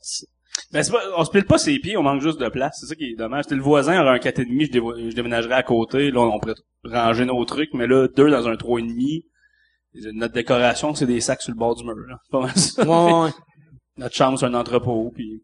Ben, 0.72 0.82
c'est 0.82 0.92
pas, 0.92 1.02
on 1.16 1.24
se 1.24 1.30
pile 1.30 1.44
pas 1.46 1.56
ses 1.58 1.78
pieds, 1.78 1.96
on 1.96 2.02
manque 2.02 2.20
juste 2.20 2.38
de 2.40 2.48
place. 2.48 2.76
C'est 2.80 2.86
ça 2.86 2.94
qui 2.94 3.04
est 3.12 3.16
dommage. 3.16 3.44
C'était 3.44 3.56
le 3.56 3.62
voisin 3.62 4.00
aurait 4.02 4.10
un 4.10 4.18
4,5, 4.18 4.66
je, 4.66 4.70
dévo- 4.70 5.10
je 5.10 5.14
déménagerais 5.14 5.54
à 5.54 5.62
côté. 5.62 6.10
Là, 6.10 6.20
on 6.20 6.38
pourrait 6.40 6.54
ranger 6.84 7.24
nos 7.24 7.42
trucs, 7.46 7.72
mais 7.72 7.86
là, 7.86 8.06
deux 8.08 8.30
dans 8.30 8.46
un 8.48 8.54
3,5. 8.56 9.22
Notre 10.12 10.34
décoration, 10.34 10.94
c'est 10.94 11.06
des 11.06 11.20
sacs 11.20 11.42
sur 11.42 11.52
le 11.52 11.58
bord 11.58 11.74
du 11.74 11.84
mur. 11.84 11.96
Là. 12.08 12.16
Pas 12.30 12.40
mal 12.40 12.56
ça. 12.56 12.82
ouais, 12.84 13.24
ouais. 13.24 13.30
Notre 13.96 14.14
chambre, 14.14 14.38
c'est 14.38 14.46
un 14.46 14.54
entrepôt. 14.54 15.10
Puis... 15.14 15.42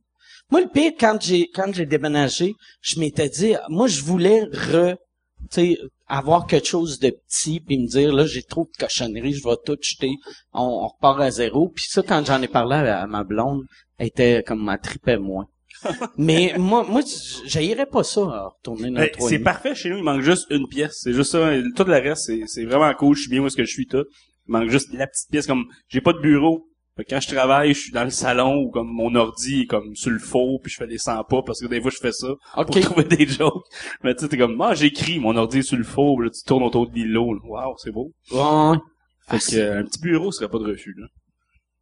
Moi, 0.50 0.60
le 0.60 0.68
pire, 0.68 0.92
quand 0.98 1.18
j'ai, 1.20 1.48
quand 1.52 1.72
j'ai 1.74 1.86
déménagé, 1.86 2.54
je 2.80 3.00
m'étais 3.00 3.28
dit, 3.28 3.54
moi, 3.68 3.88
je 3.88 4.02
voulais 4.02 4.44
re, 4.44 4.96
avoir 6.08 6.46
quelque 6.46 6.66
chose 6.66 6.98
de 6.98 7.10
petit 7.10 7.60
puis 7.60 7.78
me 7.78 7.88
dire 7.88 8.12
là 8.12 8.26
j'ai 8.26 8.42
trop 8.42 8.64
de 8.64 8.76
cochonneries, 8.78 9.34
je 9.34 9.44
vais 9.44 9.56
tout 9.64 9.76
jeter, 9.80 10.12
on, 10.52 10.62
on 10.62 10.88
repart 10.88 11.20
à 11.20 11.30
zéro. 11.30 11.68
Puis 11.68 11.86
ça 11.88 12.02
quand 12.02 12.24
j'en 12.24 12.40
ai 12.42 12.48
parlé 12.48 12.76
à, 12.76 13.02
à 13.02 13.06
ma 13.06 13.24
blonde, 13.24 13.64
elle 13.98 14.08
était 14.08 14.42
comme 14.46 14.62
ma 14.62 14.78
tripait 14.78 15.18
moins. 15.18 15.46
Mais 16.16 16.54
moi 16.58 16.84
moi 16.88 17.02
j'haïrais 17.44 17.86
pas 17.86 18.02
ça 18.02 18.20
à 18.22 18.48
retourner 18.48 18.90
dans 18.90 19.00
Ben, 19.00 19.10
c'est 19.18 19.38
parfait 19.38 19.74
chez 19.74 19.90
nous, 19.90 19.98
il 19.98 20.04
manque 20.04 20.22
juste 20.22 20.46
une 20.50 20.68
pièce. 20.68 21.00
C'est 21.02 21.12
juste 21.12 21.32
ça. 21.32 21.50
Tout 21.74 21.84
le 21.84 21.94
reste, 21.94 22.24
c'est, 22.26 22.42
c'est 22.46 22.64
vraiment 22.64 22.92
cool. 22.94 23.14
Je 23.14 23.22
suis 23.22 23.30
bien 23.30 23.42
où 23.42 23.46
est-ce 23.46 23.56
que 23.56 23.64
je 23.64 23.72
suis 23.72 23.86
tout. 23.86 24.04
Il 24.48 24.52
manque 24.52 24.68
juste 24.70 24.92
la 24.92 25.06
petite 25.06 25.30
pièce 25.30 25.46
comme 25.46 25.64
j'ai 25.88 26.00
pas 26.00 26.12
de 26.12 26.20
bureau. 26.20 26.66
Fait 26.96 27.04
que 27.04 27.10
quand 27.10 27.20
je 27.20 27.28
travaille, 27.34 27.74
je 27.74 27.80
suis 27.80 27.92
dans 27.92 28.04
le 28.04 28.10
salon 28.10 28.62
ou 28.62 28.70
comme 28.70 28.88
mon 28.88 29.14
ordi 29.16 29.62
est 29.62 29.66
comme 29.66 29.94
sur 29.94 30.10
le 30.10 30.18
faux 30.18 30.58
puis 30.62 30.72
je 30.72 30.78
fais 30.78 30.86
des 30.86 30.96
100 30.96 31.24
pas 31.24 31.42
parce 31.42 31.60
que 31.60 31.66
des 31.66 31.80
fois 31.80 31.90
je 31.90 31.98
fais 31.98 32.12
ça 32.12 32.28
pour 32.54 32.64
trouver 32.80 33.04
des 33.04 33.26
jokes. 33.26 33.64
Mais 34.02 34.14
tu 34.14 34.22
sais 34.24 34.28
t'es 34.30 34.38
comme 34.38 34.54
moi 34.56 34.72
j'écris, 34.74 35.18
mon 35.20 35.36
ordi 35.36 35.58
est 35.58 35.62
sur 35.62 35.76
le 35.76 35.84
faux, 35.84 36.18
là 36.20 36.30
tu 36.30 36.42
tournes 36.46 36.62
autour 36.62 36.88
de 36.88 36.94
l'îlot. 36.94 37.34
là. 37.34 37.40
Waouh, 37.44 37.74
c'est 37.76 37.90
beau. 37.92 38.12
Ouais, 38.32 38.38
ouais. 38.38 38.78
Fait 39.28 39.36
Ah, 39.36 39.38
que 39.38 39.56
euh, 39.56 39.80
un 39.80 39.84
petit 39.84 40.00
bureau 40.00 40.32
serait 40.32 40.48
pas 40.48 40.58
de 40.58 40.64
refus 40.70 40.94
là. 40.96 41.06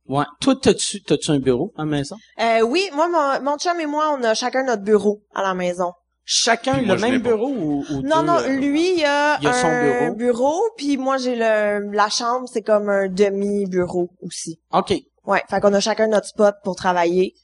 Ouais. 0.07 0.25
Toi, 0.41 0.55
t'as-tu, 0.61 1.01
t'as-tu 1.03 1.31
un 1.31 1.39
bureau 1.39 1.73
à 1.77 1.83
la 1.85 1.87
maison? 1.87 2.17
Euh, 2.39 2.61
oui, 2.63 2.83
moi, 2.93 3.09
mon, 3.09 3.43
mon 3.43 3.57
chum 3.57 3.81
et 3.81 3.87
moi, 3.87 4.15
on 4.19 4.23
a 4.23 4.35
chacun 4.35 4.63
notre 4.65 4.83
bureau 4.83 5.23
à 5.35 5.43
la 5.43 5.55
maison. 5.55 5.93
Chacun 6.27 6.81
moi, 6.83 6.95
le 6.97 7.01
même 7.01 7.21
bureau 7.21 7.49
ou, 7.49 7.85
ou 7.91 8.03
Non, 8.03 8.21
deux, 8.21 8.27
non, 8.27 8.37
euh, 8.39 8.49
lui, 8.57 8.99
il 8.99 9.05
a, 9.05 9.39
il 9.41 9.47
a 9.49 9.53
son 9.53 9.67
un 9.67 10.11
bureau? 10.13 10.59
puis 10.77 10.97
moi, 10.97 11.19
j'ai 11.19 11.37
le, 11.37 11.91
la 11.93 12.09
chambre, 12.09 12.49
c'est 12.51 12.63
comme 12.63 12.89
un 12.89 13.09
demi-bureau 13.09 14.09
aussi. 14.23 14.59
OK. 14.73 14.95
Ouais, 15.27 15.43
fait 15.51 15.61
qu'on 15.61 15.73
a 15.75 15.81
chacun 15.81 16.07
notre 16.07 16.27
spot 16.27 16.55
pour 16.65 16.77
travailler, 16.77 17.35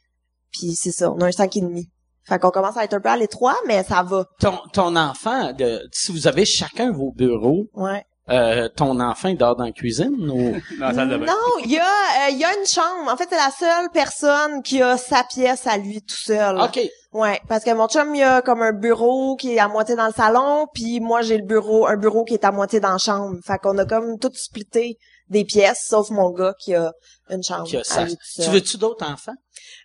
puis 0.52 0.74
c'est 0.74 0.92
ça, 0.92 1.10
on 1.10 1.20
a 1.20 1.26
un 1.26 1.32
cinq 1.32 1.56
et 1.56 1.60
demi. 1.60 1.90
Fait 2.24 2.38
qu'on 2.38 2.50
commence 2.50 2.76
à 2.76 2.84
être 2.84 2.94
un 2.94 3.00
peu 3.00 3.08
à 3.08 3.16
l'étroit, 3.16 3.56
mais 3.66 3.82
ça 3.82 4.02
va. 4.02 4.24
Ton, 4.40 4.58
ton 4.72 4.94
enfant, 4.96 5.52
de, 5.52 5.80
si 5.92 6.12
vous 6.12 6.26
avez 6.26 6.44
chacun 6.44 6.92
vos 6.92 7.12
bureaux, 7.12 7.66
Ouais. 7.74 8.04
euh, 8.30 8.68
ton 8.76 9.00
enfant 9.00 9.32
dort 9.34 9.56
dans 9.56 9.64
la 9.64 9.72
cuisine 9.72 10.30
ou... 10.30 10.52
Dans 10.78 10.86
la 10.88 10.94
salle 10.94 11.08
de 11.08 11.16
bain. 11.16 11.26
Non, 11.26 11.64
il 11.64 11.72
y 11.72 11.78
a, 11.78 11.82
euh, 11.84 12.30
il 12.30 12.38
y 12.38 12.44
a 12.44 12.56
une 12.58 12.66
chambre. 12.66 13.10
En 13.10 13.16
fait, 13.16 13.26
c'est 13.30 13.36
la 13.36 13.50
seule 13.50 13.90
personne 13.92 14.62
qui 14.62 14.80
a 14.82 14.96
sa 14.96 15.24
pièce 15.24 15.66
à 15.66 15.76
lui 15.78 16.00
tout 16.02 16.14
seul. 16.16 16.60
OK. 16.60 16.78
Ouais, 17.12 17.40
parce 17.48 17.64
que 17.64 17.74
mon 17.74 17.88
chum, 17.88 18.14
il 18.14 18.22
a 18.22 18.40
comme 18.40 18.62
un 18.62 18.72
bureau 18.72 19.34
qui 19.34 19.54
est 19.54 19.58
à 19.58 19.66
moitié 19.66 19.96
dans 19.96 20.06
le 20.06 20.12
salon, 20.12 20.68
puis 20.72 21.00
moi, 21.00 21.22
j'ai 21.22 21.38
le 21.38 21.44
bureau, 21.44 21.86
un 21.86 21.96
bureau 21.96 22.24
qui 22.24 22.34
est 22.34 22.44
à 22.44 22.52
moitié 22.52 22.78
dans 22.78 22.92
la 22.92 22.98
chambre. 22.98 23.36
Fait 23.44 23.58
qu'on 23.58 23.76
a 23.78 23.84
comme 23.84 24.18
tout 24.18 24.30
splitté 24.32 24.96
des 25.28 25.44
pièces, 25.44 25.86
sauf 25.88 26.10
mon 26.10 26.30
gars 26.30 26.54
qui 26.58 26.74
a 26.74 26.92
une 27.28 27.42
chambre. 27.42 27.64
Qui 27.64 27.78
a 27.78 27.82
tout 27.82 28.16
Tu 28.36 28.50
veux-tu 28.50 28.78
d'autres 28.78 29.04
enfants? 29.04 29.34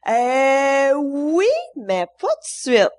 Euh, 0.07 0.93
oui, 0.93 1.45
mais 1.75 2.05
pas 2.05 2.27
tout 2.27 2.27
de 2.27 2.75
suite. 2.75 2.89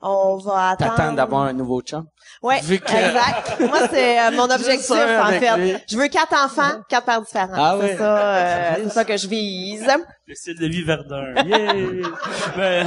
On 0.00 0.36
va 0.36 0.70
attendre. 0.70 0.94
T'attends 0.94 1.12
d'avoir 1.14 1.42
un 1.42 1.52
nouveau 1.52 1.80
chum? 1.80 2.06
Ouais, 2.42 2.58
exact. 2.58 3.60
Moi, 3.60 3.88
c'est 3.90 4.20
euh, 4.20 4.30
mon 4.32 4.44
objectif, 4.50 4.90
en 4.90 5.26
fait. 5.30 5.56
lui. 5.56 5.74
Je 5.88 5.96
veux 5.96 6.08
quatre 6.08 6.34
enfants, 6.44 6.80
quatre 6.88 7.04
pères 7.06 7.22
différents. 7.22 7.52
Ah 7.54 7.76
c'est 7.80 7.86
ouais. 7.86 7.96
ça, 7.96 8.36
euh, 8.36 8.74
c'est 8.84 8.90
ça 8.90 9.04
que 9.04 9.16
je 9.16 9.26
vise. 9.28 9.86
Le 10.26 10.34
style 10.34 10.58
de 10.58 10.66
vie 10.66 10.82
Verdun. 10.82 11.34
Yeah! 11.46 12.08
Mais- 12.56 12.84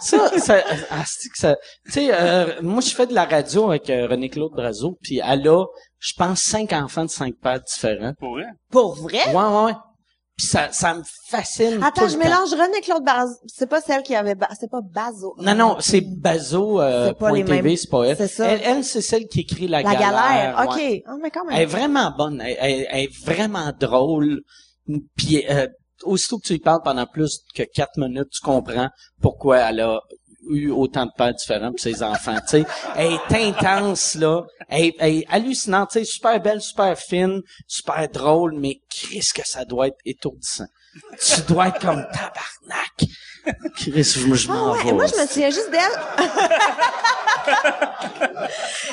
Ça, 0.00 0.38
ça, 0.38 0.56
ah, 0.90 1.02
c'est 1.06 1.28
que 1.30 1.38
ça, 1.38 1.56
tu 1.86 1.92
sais, 1.92 2.10
euh, 2.12 2.60
moi, 2.60 2.82
je 2.82 2.90
fais 2.94 3.06
de 3.06 3.14
la 3.14 3.24
radio 3.24 3.70
avec 3.70 3.88
euh, 3.88 4.06
René-Claude 4.06 4.52
Brazo, 4.52 4.98
puis 5.02 5.20
elle 5.24 5.48
a, 5.48 5.64
je 5.98 6.12
pense, 6.18 6.40
cinq 6.42 6.74
enfants 6.74 7.04
de 7.06 7.10
cinq 7.10 7.34
pères 7.42 7.60
différents. 7.62 8.12
pour 8.18 8.32
vrai? 8.34 8.44
Pour 8.70 8.94
vrai? 8.96 9.26
Ouais, 9.28 9.34
ouais, 9.34 9.64
ouais. 9.66 9.72
Puis 10.36 10.46
ça, 10.46 10.72
ça 10.72 10.94
me 10.94 11.02
fascine 11.28 11.78
tout 11.78 11.84
Attends, 11.84 12.02
le 12.02 12.08
je 12.08 12.12
temps. 12.14 12.18
mélange 12.18 12.50
René 12.52 12.80
Claude 12.80 13.04
Bazo. 13.04 13.36
C'est 13.46 13.68
pas 13.68 13.80
celle 13.80 14.02
qui 14.02 14.16
avait, 14.16 14.34
Ba- 14.34 14.48
c'est 14.58 14.68
pas 14.70 14.80
Bazo. 14.80 15.34
Non, 15.38 15.54
non, 15.54 15.76
c'est 15.78 16.00
Bazo, 16.00 16.80
euh, 16.80 17.06
C'est 17.08 17.12
pas 17.12 17.18
point 17.28 17.32
les 17.38 17.44
TV, 17.44 17.62
mêmes. 17.62 17.76
c'est 17.76 17.88
pas 17.90 18.04
elle. 18.04 18.16
C'est 18.16 18.26
ça. 18.28 18.46
Elle, 18.48 18.60
elle, 18.64 18.84
c'est 18.84 19.00
celle 19.00 19.28
qui 19.28 19.40
écrit 19.40 19.68
La, 19.68 19.82
La 19.82 19.94
galère. 19.94 20.64
OK. 20.68 20.74
ouais. 20.76 21.02
Ah, 21.06 21.14
mais 21.22 21.30
quand 21.30 21.42
Elle 21.50 21.54
est 21.54 21.58
même. 21.60 21.68
vraiment 21.68 22.10
bonne. 22.16 22.40
Elle, 22.40 22.56
elle- 22.60 22.86
elle 22.90 23.04
est 23.04 23.24
vraiment 23.24 23.72
drôle. 23.78 24.40
Puis, 25.16 25.44
euh, 25.48 25.68
aussitôt 26.02 26.38
que 26.38 26.46
tu 26.46 26.52
lui 26.54 26.60
parles 26.60 26.82
pendant 26.82 27.06
plus 27.06 27.38
que 27.54 27.62
quatre 27.62 27.96
minutes, 27.96 28.28
tu 28.32 28.40
comprends 28.40 28.88
pourquoi 29.22 29.58
elle 29.58 29.80
a 29.80 30.00
eu 30.50 30.70
autant 30.70 31.06
de 31.06 31.10
pères 31.16 31.34
différents 31.34 31.70
pour 31.70 31.80
ses 31.80 32.02
enfants. 32.02 32.38
Tu 32.48 32.64
elle 32.96 33.12
est 33.12 33.32
intense 33.32 34.14
là, 34.14 34.42
elle, 34.68 34.92
elle 34.98 35.14
est 35.16 35.26
hallucinante. 35.28 35.90
Tu 35.90 36.00
sais, 36.00 36.04
super 36.04 36.40
belle, 36.40 36.60
super 36.60 36.96
fine, 36.98 37.42
super 37.66 38.08
drôle, 38.08 38.54
mais 38.58 38.80
qu'est-ce 38.88 39.34
que 39.34 39.46
ça 39.46 39.64
doit 39.64 39.88
être 39.88 39.98
étourdissant. 40.04 40.66
Tu 41.20 41.40
dois 41.42 41.68
être 41.68 41.80
comme 41.80 42.04
tabarnak. 42.12 43.10
Chris, 43.76 44.02
je, 44.02 44.34
je 44.34 44.48
Ah 44.50 44.72
ouais, 44.72 44.92
moi 44.92 45.06
je 45.06 45.20
me 45.20 45.26
souviens 45.26 45.50
juste 45.50 45.70
d'elle. 45.70 45.80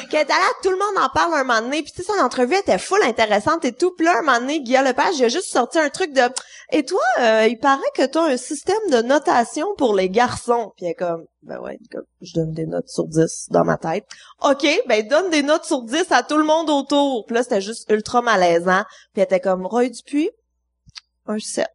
Qu'elle 0.10 0.24
était 0.24 0.34
là, 0.34 0.50
tout 0.62 0.70
le 0.70 0.78
monde 0.78 0.98
en 1.04 1.10
parle 1.10 1.34
un 1.36 1.44
moment 1.44 1.62
donné, 1.62 1.84
puis 1.84 1.92
tu 1.92 2.04
sais, 2.04 2.12
son 2.12 2.22
entrevue 2.22 2.56
était 2.56 2.78
full 2.78 3.02
intéressante 3.04 3.64
et 3.66 3.72
tout. 3.72 3.92
Puis 3.92 4.06
là, 4.06 4.18
un 4.20 4.22
moment 4.22 4.40
donné, 4.40 4.62
Guillaume 4.62 4.86
Lepage, 4.86 5.18
il 5.18 5.26
a 5.26 5.30
juste 5.30 5.52
sorti 5.52 5.80
un 5.80 5.90
truc 5.90 6.14
de 6.14 6.22
«Et 6.72 6.84
toi, 6.84 7.02
euh, 7.20 7.48
il 7.50 7.58
paraît 7.58 7.82
que 7.96 8.06
t'as 8.06 8.24
un 8.24 8.38
système 8.38 8.90
de 8.92 9.02
notation 9.02 9.68
pour 9.78 9.96
les 9.96 10.10
garçons.» 10.10 10.74
Puis 10.76 10.86
elle 10.86 10.92
est 10.92 10.96
comme 10.96 11.26
«Ben 11.44 11.60
ouais, 11.60 11.80
comme, 11.92 12.04
je 12.22 12.34
donne 12.34 12.52
des 12.52 12.66
notes 12.66 12.90
sur 12.90 13.08
10 13.08 13.48
dans 13.50 13.64
ma 13.64 13.78
tête. 13.78 14.06
»«OK, 14.44 14.68
ben 14.88 15.08
donne 15.08 15.30
des 15.30 15.44
notes 15.44 15.66
sur 15.66 15.84
10 15.84 16.12
à 16.12 16.24
tout 16.24 16.38
le 16.38 16.44
monde 16.44 16.70
autour.» 16.70 17.26
Puis 17.28 17.36
là, 17.36 17.44
c'était 17.44 17.62
juste 17.62 17.90
ultra 17.90 18.22
malaisant. 18.22 18.84
Puis 19.14 19.22
elle 19.22 19.24
était 19.24 19.40
comme 19.40 19.66
«Roy 19.68 19.90
Dupuis, 19.90 20.30
un 21.28 21.40
7.» 21.40 21.68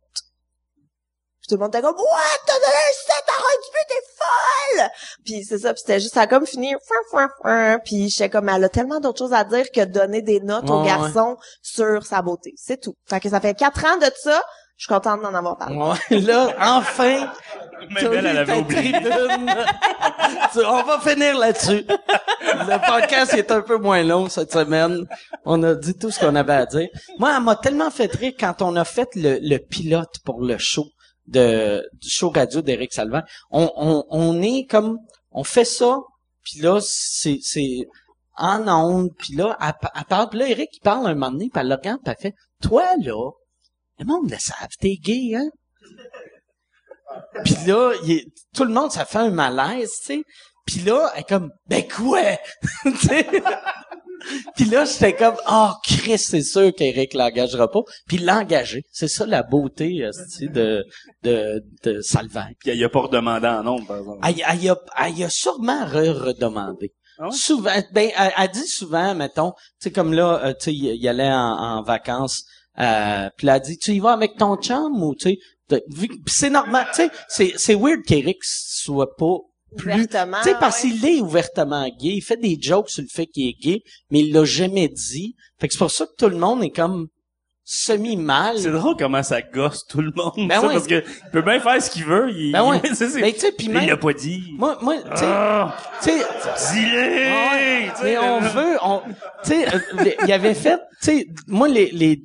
Puis 1.47 1.55
tout 1.55 1.61
le 1.61 1.65
monde 1.65 1.75
était 1.77 1.83
comme 1.83 1.95
«What? 1.97 2.41
T'as 2.45 2.55
donné 2.55 2.67
un 2.67 2.93
7 2.93 3.25
à 3.29 3.39
Dupuis? 3.63 3.87
T'es 3.89 4.03
folle!» 4.19 4.91
Puis 5.25 5.45
c'est 5.45 5.59
ça, 5.59 5.73
puis 5.75 5.81
c'était 5.81 6.01
juste, 6.01 6.15
ça 6.15 6.23
a 6.23 6.27
comme 6.27 6.45
fini, 6.45 6.73
fin, 6.73 6.79
fin, 7.13 7.29
fin. 7.43 7.79
puis 7.85 8.09
j'étais 8.09 8.31
comme, 8.31 8.49
elle 8.49 8.65
a 8.65 8.69
tellement 8.69 8.99
d'autres 8.99 9.19
choses 9.19 9.33
à 9.33 9.45
dire 9.45 9.71
que 9.73 9.85
donner 9.85 10.23
des 10.23 10.41
notes 10.41 10.69
aux 10.69 10.81
Ouais, 10.81 10.87
garçons 10.87 11.37
sur 11.63 12.05
sa 12.05 12.21
beauté. 12.23 12.53
C'est 12.57 12.81
tout. 12.81 12.95
Fait 13.09 13.21
que 13.21 13.29
ça 13.29 13.41
fait 13.41 13.55
quatre 13.55 13.85
ans 13.85 13.97
de 13.97 14.11
ça, 14.17 14.43
je 14.77 14.85
suis 14.87 14.93
contente 14.93 15.23
d'en 15.23 15.33
avoir 15.35 15.57
parlé. 15.57 15.77
Ouais, 15.77 16.19
là, 16.21 16.49
enfin, 16.61 17.31
Même 17.91 18.13
elle, 18.13 18.27
elle 18.27 18.39
avait 18.39 18.59
oublié. 18.59 18.93
On 20.57 20.83
va 20.83 20.99
finir 21.01 21.39
là-dessus. 21.39 21.87
Le 21.89 22.91
podcast 22.91 23.35
est 23.35 23.51
un 23.53 23.61
peu 23.61 23.77
moins 23.79 24.03
long 24.03 24.29
cette 24.29 24.53
semaine. 24.53 25.07
On 25.45 25.63
a 25.63 25.75
dit 25.75 25.95
tout 25.95 26.11
ce 26.11 26.19
qu'on 26.19 26.35
avait 26.35 26.55
à 26.55 26.67
dire. 26.67 26.89
Moi, 27.19 27.33
elle 27.37 27.43
m'a 27.43 27.55
tellement 27.57 27.91
fait 27.91 28.13
rire 28.13 28.33
quand 28.39 28.63
on 28.63 28.75
a 28.77 28.85
fait 28.85 29.09
le, 29.15 29.39
le 29.41 29.59
pilote 29.59 30.15
pour 30.25 30.41
le 30.43 30.59
show 30.59 30.87
de 31.27 31.89
du 31.95 32.09
show 32.09 32.31
radio 32.31 32.63
d'Éric 32.63 32.93
Salvin. 32.93 33.23
On, 33.51 33.71
on, 33.77 34.05
on 34.11 34.43
est 34.43 34.67
comme 34.69 34.99
on 35.31 35.45
fait 35.45 35.65
ça, 35.65 35.99
puis 36.43 36.61
là 36.61 36.79
c'est 36.81 37.39
c'est 37.43 37.87
en 38.37 38.69
onde, 38.69 39.11
puis 39.19 39.35
là 39.35 39.57
elle, 39.61 39.73
elle 39.95 40.05
parle, 40.05 40.29
là 40.37 40.49
Eric 40.49 40.71
il 40.73 40.81
parle 40.81 41.07
un 41.07 41.15
moment 41.15 41.31
donné, 41.33 41.49
puis 41.53 41.61
elle 41.61 41.69
le 41.69 41.75
regarde, 41.75 42.01
puis 42.05 42.15
elle 42.17 42.23
fait 42.23 42.35
toi 42.63 42.85
là, 43.01 43.31
le 43.99 44.05
monde 44.05 44.31
le 44.31 44.39
savent, 44.39 44.69
t'es 44.81 44.97
gay 44.97 45.35
hein. 45.37 45.49
Puis 47.45 47.57
là, 47.67 47.95
il 48.05 48.25
tout 48.55 48.65
le 48.65 48.73
monde, 48.73 48.91
ça 48.91 49.05
fait 49.05 49.19
un 49.19 49.31
malaise, 49.31 49.93
tu 50.01 50.07
sais. 50.07 50.23
Puis 50.67 50.81
là, 50.81 51.11
elle 51.15 51.21
est 51.21 51.29
comme, 51.29 51.53
ben 51.67 51.87
quoi? 51.87 52.23
Puis 54.55 54.65
là, 54.67 54.85
j'étais 54.85 55.15
comme, 55.15 55.37
oh, 55.51 55.71
Chris, 55.85 56.19
c'est 56.19 56.43
sûr 56.43 56.75
qu'Éric 56.75 57.15
l'engagera 57.15 57.71
pas. 57.71 57.81
Puis 58.07 58.19
engagé. 58.29 58.85
C'est 58.91 59.09
ça 59.09 59.27
la 59.27 59.43
beauté 59.43 60.09
de, 60.41 60.85
de, 61.23 61.63
de 61.83 62.01
Salvaire. 62.01 62.51
Puis 62.61 62.73
il 62.73 62.85
a 62.85 62.89
pas 62.89 63.01
redemandé 63.01 63.47
en 63.47 63.63
nombre, 63.63 63.87
par 63.87 63.99
exemple. 63.99 64.19
Elle, 64.27 64.43
elle 64.49 64.63
y 64.63 64.69
a, 64.69 64.77
elle 65.05 65.19
y 65.19 65.25
a 65.25 65.31
sûrement 65.31 65.85
re-redemandé. 65.85 66.93
Ah 67.19 67.27
ouais? 67.27 67.33
Souvent, 67.33 67.71
ben, 67.93 68.11
elle, 68.17 68.33
elle 68.37 68.51
dit 68.51 68.67
souvent, 68.67 69.15
mettons, 69.15 69.53
tu 69.53 69.59
sais, 69.81 69.91
comme 69.91 70.13
là, 70.13 70.41
euh, 70.45 70.53
tu 70.53 70.67
sais, 70.67 70.75
il 70.75 70.97
il 70.97 71.09
allait 71.09 71.33
en, 71.33 71.79
en 71.79 71.83
vacances, 71.83 72.45
euh, 72.79 73.31
puis 73.39 73.47
elle 73.47 73.55
a 73.55 73.61
dit, 73.61 73.79
tu 73.79 73.93
y 73.93 74.01
vas 74.01 74.13
avec 74.13 74.37
ton 74.37 74.57
chum 74.57 75.03
ou, 75.03 75.15
tu 75.15 75.39
sais, 75.71 75.83
c'est 76.27 76.51
normal, 76.51 76.87
tu 76.91 77.03
sais, 77.03 77.11
c'est, 77.29 77.53
c'est 77.57 77.75
weird 77.75 78.03
qu'Éric 78.07 78.39
soit 78.43 79.17
pas 79.17 79.39
plus, 79.77 80.07
tu 80.09 80.13
sais, 80.43 80.55
parce 80.61 80.83
ouais. 80.83 80.91
qu'il 80.91 81.05
est 81.07 81.21
ouvertement 81.21 81.87
gay, 81.89 82.15
il 82.15 82.21
fait 82.23 82.37
des 82.37 82.59
jokes 82.61 82.91
sur 82.91 83.03
le 83.03 83.09
fait 83.09 83.27
qu'il 83.27 83.49
est 83.49 83.59
gay, 83.61 83.83
mais 84.11 84.21
il 84.21 84.33
l'a 84.33 84.45
jamais 84.45 84.89
dit. 84.89 85.35
Fait 85.61 85.69
que 85.69 85.75
c'est 85.75 85.79
pour 85.79 85.91
ça 85.91 86.07
que 86.07 86.13
tout 86.19 86.29
le 86.29 86.37
monde 86.37 86.63
est 86.65 86.71
comme 86.71 87.09
semi-mal. 87.69 88.59
C'est 88.59 88.71
drôle 88.71 88.95
comment 88.97 89.23
ça 89.23 89.43
gosse 89.43 89.85
tout 89.89 90.01
le 90.01 90.13
monde, 90.15 90.49
Ben 90.49 90.61
ça, 90.61 90.67
ouais. 90.69 90.75
parce 90.75 90.87
que 90.87 91.03
il 91.05 91.31
peut 91.33 91.43
bien 91.43 91.59
faire 91.61 91.83
ce 91.83 91.91
qu'il 91.91 92.05
veut, 92.05 92.31
il, 92.31 92.53
Ben 92.53 92.65
ouais. 92.69 92.81
c'est- 92.95 93.21
Ben, 93.21 93.33
tu 93.33 93.41
sais, 93.41 93.53
puis 93.53 93.67
il 93.67 93.73
même- 93.73 93.89
l'a 93.89 93.97
pas 93.97 94.13
dit. 94.13 94.43
Moi, 94.57 94.79
moi, 94.83 94.97
tu 95.03 95.09
sais, 95.17 95.25
Ah, 95.27 95.77
tu 96.03 96.11
sais, 96.11 96.19
dis-le! 96.73 97.01
Ouais, 97.01 97.91
Tu 97.91 97.97
sais, 97.97 98.05
mais 98.05 98.19
on 98.19 98.37
euh, 98.43 98.49
veut, 98.49 98.77
on, 98.83 99.01
tu 99.45 99.51
sais, 99.51 99.75
euh, 99.75 100.11
il 100.27 100.33
avait 100.33 100.55
fait, 100.55 100.79
tu 101.03 101.07
sais, 101.07 101.27
moi 101.49 101.67
les, 101.69 101.91
les, 101.91 102.19
tu 102.19 102.25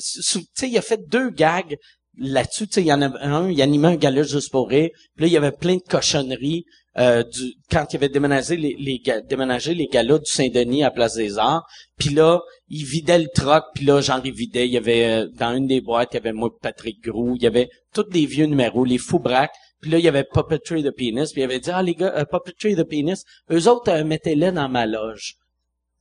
sais, 0.00 0.68
il 0.68 0.76
a 0.78 0.82
fait 0.82 1.00
deux 1.08 1.30
gags 1.30 1.76
là-dessus, 2.18 2.66
tu 2.66 2.74
sais, 2.74 2.80
il 2.82 2.86
y 2.88 2.92
en 2.92 3.02
a 3.02 3.06
un, 3.24 3.48
il 3.50 3.62
animait 3.62 3.88
un 3.88 3.96
gala 3.96 4.22
juste 4.24 4.50
pour 4.50 4.68
rire, 4.68 4.90
puis 5.16 5.24
là 5.24 5.26
il 5.28 5.32
y 5.32 5.36
avait 5.36 5.52
plein 5.52 5.76
de 5.76 5.82
cochonneries 5.88 6.64
euh, 6.98 7.22
du 7.22 7.54
quand 7.70 7.86
il 7.92 7.96
avait 7.96 8.08
déménagé 8.08 8.56
les, 8.56 8.76
les 8.78 9.02
déménagé 9.28 9.74
les 9.74 9.86
galas 9.86 10.18
du 10.18 10.30
Saint-Denis 10.30 10.84
à 10.84 10.90
Place 10.90 11.14
des 11.14 11.38
Arts, 11.38 11.66
puis 11.98 12.10
là 12.10 12.40
il 12.68 12.84
vidait 12.84 13.18
le 13.18 13.28
troc, 13.34 13.64
puis 13.74 13.84
là 13.84 14.00
j'en 14.00 14.20
vidait, 14.20 14.66
il 14.66 14.72
y 14.72 14.76
avait 14.76 15.06
euh, 15.06 15.28
dans 15.38 15.54
une 15.54 15.66
des 15.66 15.80
boîtes, 15.80 16.10
il 16.12 16.16
y 16.16 16.20
avait 16.20 16.32
moi 16.32 16.50
Patrick 16.60 17.02
Grou, 17.02 17.36
il 17.36 17.42
y 17.42 17.46
avait 17.46 17.68
tous 17.94 18.04
des 18.04 18.26
vieux 18.26 18.46
numéros, 18.46 18.84
les 18.84 18.98
fous 18.98 19.18
braques, 19.18 19.52
Puis 19.82 19.90
là, 19.90 19.98
il 19.98 20.04
y 20.04 20.08
avait 20.08 20.24
Puppetry 20.24 20.84
the 20.84 20.92
Penis. 20.92 21.32
Puis 21.32 21.42
il 21.42 21.44
avait 21.44 21.58
dit, 21.58 21.70
ah, 21.70 21.82
les 21.82 21.94
gars, 21.94 22.14
euh, 22.16 22.24
Puppetry 22.24 22.76
the 22.76 22.84
Penis, 22.84 23.24
eux 23.50 23.68
autres, 23.68 23.90
euh, 23.90 24.04
mettez-les 24.04 24.52
dans 24.52 24.68
ma 24.68 24.86
loge. 24.86 25.34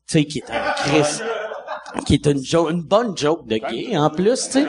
Tu 0.07 0.19
sais, 0.19 0.25
qui 0.25 0.39
est 0.39 0.51
un 0.51 0.71
Chris 0.77 1.21
qui 2.05 2.13
est 2.15 2.25
une, 2.25 2.43
jo- 2.43 2.69
une 2.69 2.83
bonne 2.83 3.17
joke 3.17 3.45
de 3.47 3.57
gay, 3.57 3.97
en 3.97 4.09
plus, 4.09 4.45
tu 4.45 4.51
sais. 4.51 4.67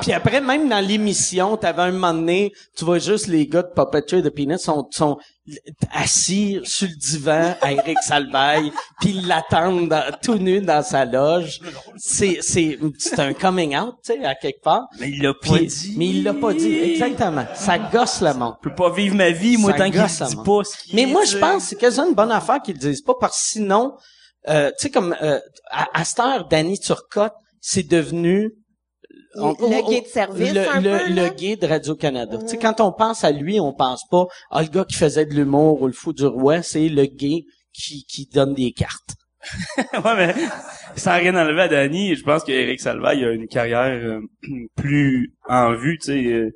Puis 0.00 0.12
après, 0.12 0.40
même 0.40 0.68
dans 0.68 0.84
l'émission, 0.84 1.56
t'avais 1.56 1.82
un 1.82 1.90
moment 1.92 2.14
donné, 2.14 2.52
tu 2.76 2.84
vois 2.84 2.98
juste 2.98 3.26
les 3.26 3.46
gars 3.48 3.62
de 3.62 3.72
Puppetry 3.74 4.22
de 4.22 4.28
Peanuts 4.28 4.58
sont, 4.58 4.86
sont 4.92 5.18
assis 5.92 6.60
sur 6.62 6.86
le 6.88 6.94
divan 6.94 7.54
à 7.60 7.72
Eric 7.72 7.98
Salvaille, 8.02 8.70
puis 9.00 9.10
ils 9.10 9.26
l'attendent 9.26 9.94
tout 10.22 10.36
nu 10.36 10.60
dans 10.60 10.82
sa 10.82 11.04
loge. 11.04 11.60
C'est, 11.96 12.38
c'est, 12.40 12.78
c'est 12.98 13.18
un 13.18 13.32
coming 13.32 13.76
out, 13.76 13.94
tu 14.04 14.12
sais, 14.12 14.24
à 14.24 14.34
quelque 14.34 14.62
part. 14.62 14.84
Mais 15.00 15.10
il 15.10 15.22
l'a 15.22 15.34
pas 15.34 15.58
dit. 15.58 15.94
Mais 15.96 16.08
il 16.08 16.22
l'a 16.22 16.34
pas 16.34 16.52
dit, 16.54 16.72
exactement. 16.78 17.44
Ça 17.54 17.78
gosse 17.78 18.20
le 18.20 18.34
monde. 18.34 18.54
Je 18.62 18.68
peux 18.68 18.74
pas 18.74 18.90
vivre 18.90 19.16
ma 19.16 19.30
vie, 19.30 19.56
moi, 19.56 19.72
Ça 19.72 19.78
tant 19.78 19.90
qu'il 19.90 20.00
dit 20.00 20.36
pas 20.44 20.64
ce 20.64 20.94
Mais 20.94 21.06
moi, 21.06 21.24
je 21.24 21.36
pense 21.38 21.74
que 21.74 21.90
c'est 21.90 22.00
une 22.00 22.14
bonne 22.14 22.30
affaire 22.32 22.62
qu'ils 22.62 22.74
le 22.74 22.80
disent 22.80 23.02
pas, 23.02 23.14
parce 23.20 23.36
que 23.36 23.42
sinon, 23.48 23.94
euh, 24.48 24.70
tu 24.70 24.74
sais, 24.84 24.90
comme 24.90 25.14
euh, 25.22 25.38
à, 25.70 25.88
à 26.00 26.04
cette 26.04 26.20
heure, 26.20 26.48
Danny 26.48 26.78
Turcotte, 26.78 27.34
c'est 27.60 27.88
devenu... 27.88 28.50
on- 29.36 29.50
le 29.60 29.88
gay 29.90 30.00
de 30.02 30.06
service, 30.06 30.52
le, 30.52 30.68
un 30.68 30.80
le, 30.80 30.90
peu, 30.98 31.08
le 31.10 31.14
là? 31.14 31.28
gay 31.30 31.56
de 31.56 31.66
Radio-Canada. 31.66 32.38
Tu 32.38 32.48
sais, 32.48 32.58
quand 32.58 32.80
on 32.80 32.92
pense 32.92 33.24
à 33.24 33.30
lui, 33.32 33.60
on 33.60 33.72
pense 33.72 34.04
pas, 34.10 34.26
ah, 34.50 34.62
le 34.62 34.68
gars 34.68 34.84
qui 34.84 34.96
faisait 34.96 35.26
de 35.26 35.34
l'humour 35.34 35.82
ou 35.82 35.86
le 35.86 35.92
fou 35.92 36.12
du 36.12 36.26
roi, 36.26 36.62
c'est 36.62 36.88
le 36.88 37.06
gay 37.06 37.44
qui, 37.72 38.04
qui 38.04 38.26
donne 38.26 38.54
des 38.54 38.72
cartes. 38.72 39.14
ouais, 40.04 40.16
mais 40.16 40.34
sans 40.96 41.16
rien 41.18 41.34
enlever 41.34 41.62
à 41.62 41.68
Danny, 41.68 42.14
je 42.14 42.22
pense 42.22 42.44
qu'Éric 42.44 42.80
Salva, 42.80 43.14
il 43.14 43.24
a 43.24 43.32
une 43.32 43.48
carrière 43.48 43.90
euh, 43.90 44.20
plus 44.76 45.34
en 45.48 45.74
vue, 45.74 45.98
tu 45.98 46.06
sais. 46.12 46.24
euh, 46.26 46.50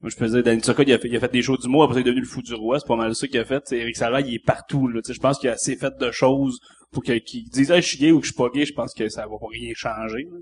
moi, 0.00 0.10
je 0.10 0.16
faisais 0.16 0.42
Danny 0.42 0.60
Turcotte, 0.60 0.86
il 0.88 0.92
a 0.94 0.98
fait, 0.98 1.08
il 1.08 1.16
a 1.16 1.20
fait 1.20 1.32
des 1.32 1.42
shows 1.42 1.56
d'humour, 1.56 1.84
après 1.84 1.94
ça, 1.94 2.00
il 2.00 2.02
est 2.02 2.06
devenu 2.10 2.20
le 2.22 2.26
fou 2.28 2.42
du 2.42 2.54
roi, 2.54 2.78
c'est 2.78 2.86
pas 2.86 2.96
mal 2.96 3.14
ça 3.14 3.26
qu'il 3.26 3.38
a 3.40 3.44
fait. 3.44 3.60
tu 3.60 3.70
sais. 3.70 3.78
Éric 3.78 3.96
Salva, 3.96 4.20
il 4.20 4.34
est 4.34 4.44
partout, 4.44 4.86
là, 4.88 5.00
tu 5.02 5.08
sais. 5.08 5.14
Je 5.14 5.20
pense 5.20 5.38
qu'il 5.38 5.48
a 5.48 5.52
assez 5.54 5.76
fait 5.76 5.92
de 5.98 6.10
choses 6.12 6.58
pour 6.92 7.02
que- 7.02 7.18
qu'il 7.18 7.48
dise, 7.48 7.70
ah, 7.72 7.80
je 7.80 7.86
suis 7.86 7.98
gay 7.98 8.12
ou 8.12 8.18
que 8.20 8.26
je 8.26 8.32
suis 8.32 8.36
pas 8.36 8.48
gay, 8.50 8.64
je 8.64 8.72
pense 8.74 8.92
que 8.94 9.08
ça 9.08 9.22
va 9.22 9.36
pas 9.40 9.46
rien 9.50 9.72
changer, 9.74 10.28
là. 10.30 10.38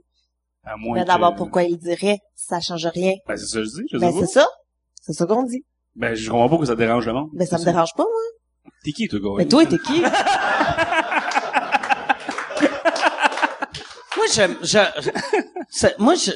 À 0.73 0.77
moins 0.77 0.95
Mais 0.99 1.03
que- 1.05 1.09
d'abord, 1.09 1.35
pourquoi 1.37 1.63
il 1.63 1.79
dirait? 1.79 2.19
Ça 2.35 2.61
change 2.61 2.87
rien? 2.87 3.15
Ben, 3.27 3.37
c'est 3.37 3.47
ça 3.47 3.59
que 3.61 3.65
je 3.65 3.71
dis, 3.71 3.83
je 3.91 3.97
Ben, 3.99 4.13
c'est 4.13 4.27
ça. 4.27 4.47
C'est 5.01 5.15
ça 5.15 5.25
qu'on 5.27 5.45
dit. 5.45 5.65
Ben, 5.97 6.15
je 6.15 6.29
comprends 6.31 6.51
pas 6.51 6.59
que 6.59 6.67
ça 6.67 6.77
dérange 6.77 7.07
le 7.07 7.15
monde. 7.15 7.31
Ben, 7.33 7.47
ça 7.47 7.57
me 7.59 7.63
ça. 7.65 7.73
dérange 7.73 7.95
pas, 7.97 8.03
moi. 8.03 8.73
T'es 8.85 8.93
qui, 8.93 9.09
toi, 9.09 9.19
gars? 9.21 9.29
Mais 9.39 9.47
toi, 9.49 9.65
t'es 9.65 9.79
qui? 9.79 10.03
Moi, 14.17 14.27
j'aime, 14.35 14.57
je- 14.63 15.11
c'est- 15.71 15.99
moi, 15.99 16.15
je, 16.15 16.31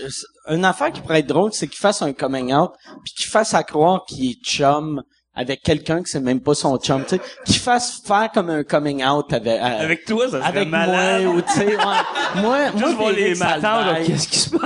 une 0.49 0.65
affaire 0.65 0.93
qui 0.93 1.01
pourrait 1.01 1.21
être 1.21 1.27
drôle, 1.27 1.53
c'est 1.53 1.67
qu'il 1.67 1.79
fasse 1.79 2.01
un 2.03 2.13
coming 2.13 2.55
out, 2.55 2.71
puis 3.05 3.13
qu'il 3.15 3.27
fasse 3.27 3.53
à 3.53 3.63
croire 3.63 4.05
qu'il 4.07 4.31
est 4.31 4.43
chum 4.43 5.03
avec 5.37 5.63
quelqu'un 5.63 6.03
que 6.03 6.09
c'est 6.09 6.21
même 6.21 6.41
pas 6.41 6.55
son 6.55 6.77
chum, 6.79 7.03
tu 7.05 7.17
sais, 7.17 7.21
qu'il 7.45 7.59
fasse 7.59 8.01
faire 8.07 8.31
comme 8.33 8.51
un 8.51 8.63
coming 8.65 9.05
out 9.05 9.33
avec, 9.33 9.61
euh, 9.61 9.81
Avec 9.83 10.05
toi, 10.05 10.27
ça 10.27 10.39
serait 10.39 10.45
avec 10.49 10.69
malade. 10.69 11.25
moi, 11.25 11.35
ou 11.35 11.41
tu 11.43 11.53
sais, 11.53 11.67
ouais, 11.67 11.77
moi, 11.77 12.03
moi, 12.37 12.71
Juste 12.77 13.17
les 13.17 13.35
matins, 13.35 13.95
qu'est-ce 14.07 14.29
qui 14.29 14.39
se 14.39 14.51
passe? 14.51 14.61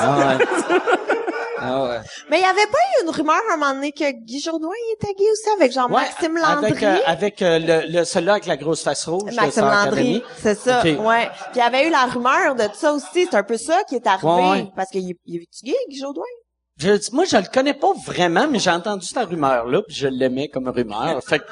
Ah 0.00 0.18
ouais. 0.38 0.44
Ah 1.64 1.84
ouais. 1.84 1.98
Mais 2.28 2.38
il 2.38 2.42
y 2.42 2.44
avait 2.44 2.66
pas 2.66 2.78
eu 2.98 3.04
une 3.04 3.10
rumeur 3.10 3.36
à 3.48 3.54
un 3.54 3.56
moment 3.56 3.72
donné 3.72 3.92
que 3.92 4.10
Guy 4.10 4.40
Jourdouin 4.40 4.72
il 4.88 4.94
était 4.94 5.14
gay 5.14 5.30
aussi 5.30 5.48
avec 5.56 5.70
genre 5.70 5.88
Ouais, 5.88 6.02
Maxime 6.02 6.36
Landry. 6.36 6.66
Avec, 6.66 6.82
euh, 6.82 6.96
avec 7.06 7.42
euh, 7.42 7.58
le, 7.60 7.98
le, 7.98 8.04
celui-là 8.04 8.32
avec 8.32 8.46
la 8.46 8.56
grosse 8.56 8.82
face 8.82 9.06
rouge. 9.06 9.32
Maxime 9.36 9.66
Landry, 9.66 10.24
c'est 10.38 10.58
ça, 10.58 10.82
ouais. 10.82 11.30
Puis 11.52 11.54
il 11.54 11.58
y 11.58 11.60
avait 11.60 11.86
eu 11.86 11.90
la 11.90 12.06
rumeur 12.06 12.56
de 12.56 12.64
ça 12.74 12.92
aussi, 12.92 13.28
c'est 13.30 13.34
un 13.36 13.44
peu 13.44 13.56
ça 13.56 13.84
qui 13.88 13.94
est 13.94 14.06
arrivé. 14.08 14.26
Ouais, 14.32 14.50
ouais. 14.50 14.72
Parce 14.74 14.90
qu'il 14.90 15.08
est, 15.08 15.16
il 15.26 15.36
est 15.36 15.64
gay, 15.64 15.76
Guy 15.88 16.00
Jourdouin? 16.00 16.24
Je, 16.82 17.14
moi, 17.14 17.24
je 17.24 17.36
le 17.36 17.44
connais 17.52 17.74
pas 17.74 17.92
vraiment, 18.04 18.48
mais 18.48 18.58
j'ai 18.58 18.70
entendu 18.70 19.06
cette 19.06 19.28
rumeur-là, 19.28 19.82
puis 19.86 19.94
je 19.94 20.08
l'aimais 20.08 20.48
comme 20.48 20.68
rumeur. 20.68 21.22
Fait 21.24 21.38
que 21.38 21.44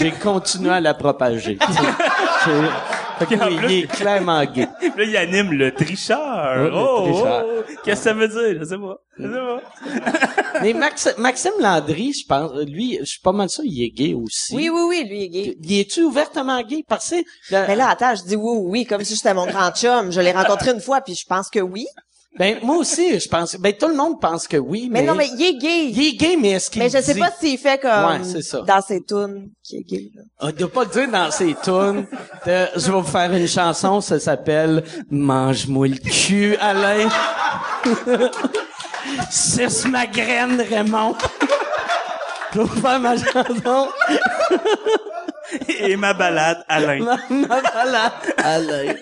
j'ai 0.00 0.10
continué 0.10 0.70
à 0.70 0.80
la 0.80 0.92
propager. 0.94 1.56
fait 3.18 3.26
que 3.26 3.34
oui, 3.48 3.56
plus- 3.56 3.72
il 3.72 3.84
est 3.84 3.86
clairement 3.86 4.44
gay. 4.44 4.66
Là, 4.96 5.04
il 5.04 5.16
anime 5.16 5.52
le 5.52 5.72
tricheur. 5.72 6.56
Le 6.56 6.70
oh, 6.74 7.02
tricheur. 7.04 7.44
oh, 7.46 7.62
qu'est-ce 7.84 8.00
que 8.00 8.04
ça 8.08 8.12
veut 8.12 8.26
dire? 8.28 8.58
Je 8.60 8.64
sais 8.64 8.78
pas. 8.78 8.96
Je 9.18 9.24
sais 9.24 10.10
pas. 10.10 10.60
Mais 10.62 10.72
Max- 10.72 11.14
Maxime 11.16 11.52
Landry, 11.60 12.12
je 12.12 12.26
pense, 12.26 12.50
lui, 12.66 12.98
je 13.00 13.04
suis 13.04 13.20
pas 13.20 13.32
mal 13.32 13.48
sûr, 13.48 13.62
il 13.64 13.84
est 13.84 13.90
gay 13.90 14.14
aussi. 14.14 14.54
Oui, 14.54 14.68
oui, 14.68 14.80
oui, 14.88 15.04
lui 15.08 15.18
il 15.18 15.24
est 15.24 15.28
gay. 15.28 15.56
Il 15.62 15.80
est-tu 15.80 16.02
ouvertement 16.02 16.60
gay? 16.62 16.82
Parce 16.88 17.10
que... 17.10 17.16
le- 17.16 17.66
Mais 17.68 17.76
là, 17.76 17.88
attends, 17.90 18.14
je 18.16 18.22
dis 18.24 18.34
oui, 18.36 18.42
oui, 18.56 18.68
oui, 18.70 18.84
comme 18.86 19.04
si 19.04 19.14
j'étais 19.14 19.34
mon 19.34 19.46
grand 19.46 19.70
chum. 19.70 20.10
Je 20.10 20.20
l'ai 20.20 20.32
rencontré 20.32 20.72
une 20.72 20.80
fois, 20.80 21.00
puis 21.02 21.14
je 21.14 21.24
pense 21.28 21.48
que 21.50 21.60
oui. 21.60 21.86
Ben, 22.38 22.58
moi 22.62 22.76
aussi, 22.78 23.18
je 23.20 23.28
pense... 23.28 23.54
Ben, 23.56 23.72
tout 23.72 23.86
le 23.88 23.94
monde 23.94 24.20
pense 24.20 24.48
que 24.48 24.56
oui, 24.56 24.88
mais... 24.90 25.00
Mais, 25.02 25.06
non, 25.06 25.14
mais 25.14 25.28
il 25.28 25.42
est 25.42 25.54
gay. 25.58 25.86
Il 25.90 26.06
est 26.08 26.12
gay, 26.16 26.36
mais 26.40 26.50
est-ce 26.50 26.70
qu'il 26.70 26.82
mais 26.82 26.88
je 26.90 26.98
sais 27.00 27.14
dit- 27.14 27.20
pas 27.20 27.30
s'il 27.38 27.58
fait 27.58 27.80
comme 27.80 27.90
Ouais, 27.90 28.24
c'est 28.24 28.42
ça. 28.42 28.60
dans 28.62 28.80
ses 28.80 29.02
tunes 29.04 29.50
qui 29.62 29.76
est 29.78 29.82
gay. 29.82 30.10
Là. 30.14 30.22
On 30.40 30.50
doit 30.50 30.70
pas 30.72 30.84
dire 30.86 31.08
dans 31.10 31.30
ses 31.30 31.54
tunes. 31.62 32.06
de- 32.46 32.66
je 32.76 32.86
vais 32.86 32.92
vous 33.00 33.02
faire 33.04 33.32
une 33.32 33.46
chanson, 33.48 34.00
ça 34.00 34.18
s'appelle 34.18 34.82
Mange-moi 35.10 35.88
le 35.88 35.96
cul, 35.96 36.56
Alain. 36.60 37.08
Suce 39.30 39.84
ma 39.86 40.06
graine, 40.06 40.60
Raymond. 40.60 41.14
Je 42.52 42.58
vais 42.58 42.64
vous 42.64 42.80
faire 42.80 42.98
ma 43.00 43.16
chanson. 43.16 43.88
Et 45.78 45.94
ma 45.96 46.14
balade, 46.14 46.64
Alain. 46.68 46.98
Ma, 47.00 47.16
ma 47.30 47.60
balade, 47.60 48.12
Alain. 48.38 48.94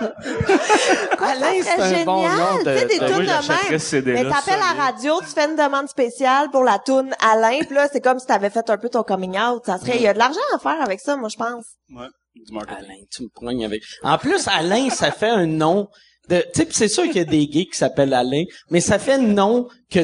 Alain, 0.00 1.62
c'est 1.62 1.80
un 1.80 1.90
Très 1.92 2.04
bon 2.04 2.22
génial. 2.22 2.38
nom 2.38 2.58
de... 2.62 2.72
Tu 2.72 2.78
sais, 2.78 2.86
des 2.86 2.98
de- 2.98 3.06
tunes 3.06 3.16
de 3.16 4.14
même. 4.14 4.24
Mais 4.24 4.30
t'appelles 4.30 4.54
à 4.62 4.74
la 4.74 4.82
radio, 4.84 5.20
tu 5.20 5.26
fais 5.26 5.44
une 5.46 5.56
demande 5.56 5.88
spéciale 5.88 6.50
pour 6.50 6.62
la 6.64 6.78
tune 6.78 7.14
Alain, 7.20 7.58
puis 7.60 7.74
là, 7.74 7.88
c'est 7.92 8.00
comme 8.00 8.18
si 8.18 8.26
t'avais 8.26 8.50
fait 8.50 8.68
un 8.70 8.78
peu 8.78 8.88
ton 8.88 9.02
coming 9.02 9.36
out. 9.38 9.62
Ça 9.66 9.78
serait, 9.78 9.96
il 9.96 10.02
y 10.02 10.06
a 10.06 10.12
de 10.14 10.18
l'argent 10.18 10.40
à 10.54 10.58
faire 10.58 10.80
avec 10.80 11.00
ça, 11.00 11.16
moi, 11.16 11.28
je 11.28 11.36
pense. 11.36 11.64
Ouais, 11.90 12.06
du 12.34 12.52
marketing. 12.52 12.84
Alain, 12.84 13.00
tu 13.10 13.22
me 13.24 13.28
prognes 13.28 13.64
avec. 13.64 13.82
En 14.02 14.18
plus, 14.18 14.46
Alain, 14.48 14.88
ça 14.90 15.10
fait 15.10 15.30
un 15.30 15.46
nom 15.46 15.88
de. 16.28 16.38
Tu 16.54 16.60
sais, 16.60 16.66
pis 16.66 16.74
c'est 16.74 16.88
sûr 16.88 17.04
qu'il 17.04 17.16
y 17.16 17.20
a 17.20 17.24
des 17.24 17.46
gays 17.46 17.66
qui 17.66 17.76
s'appellent 17.76 18.14
Alain, 18.14 18.44
mais 18.70 18.80
ça 18.80 18.98
fait 18.98 19.14
un 19.14 19.18
nom 19.18 19.68
que 19.90 20.00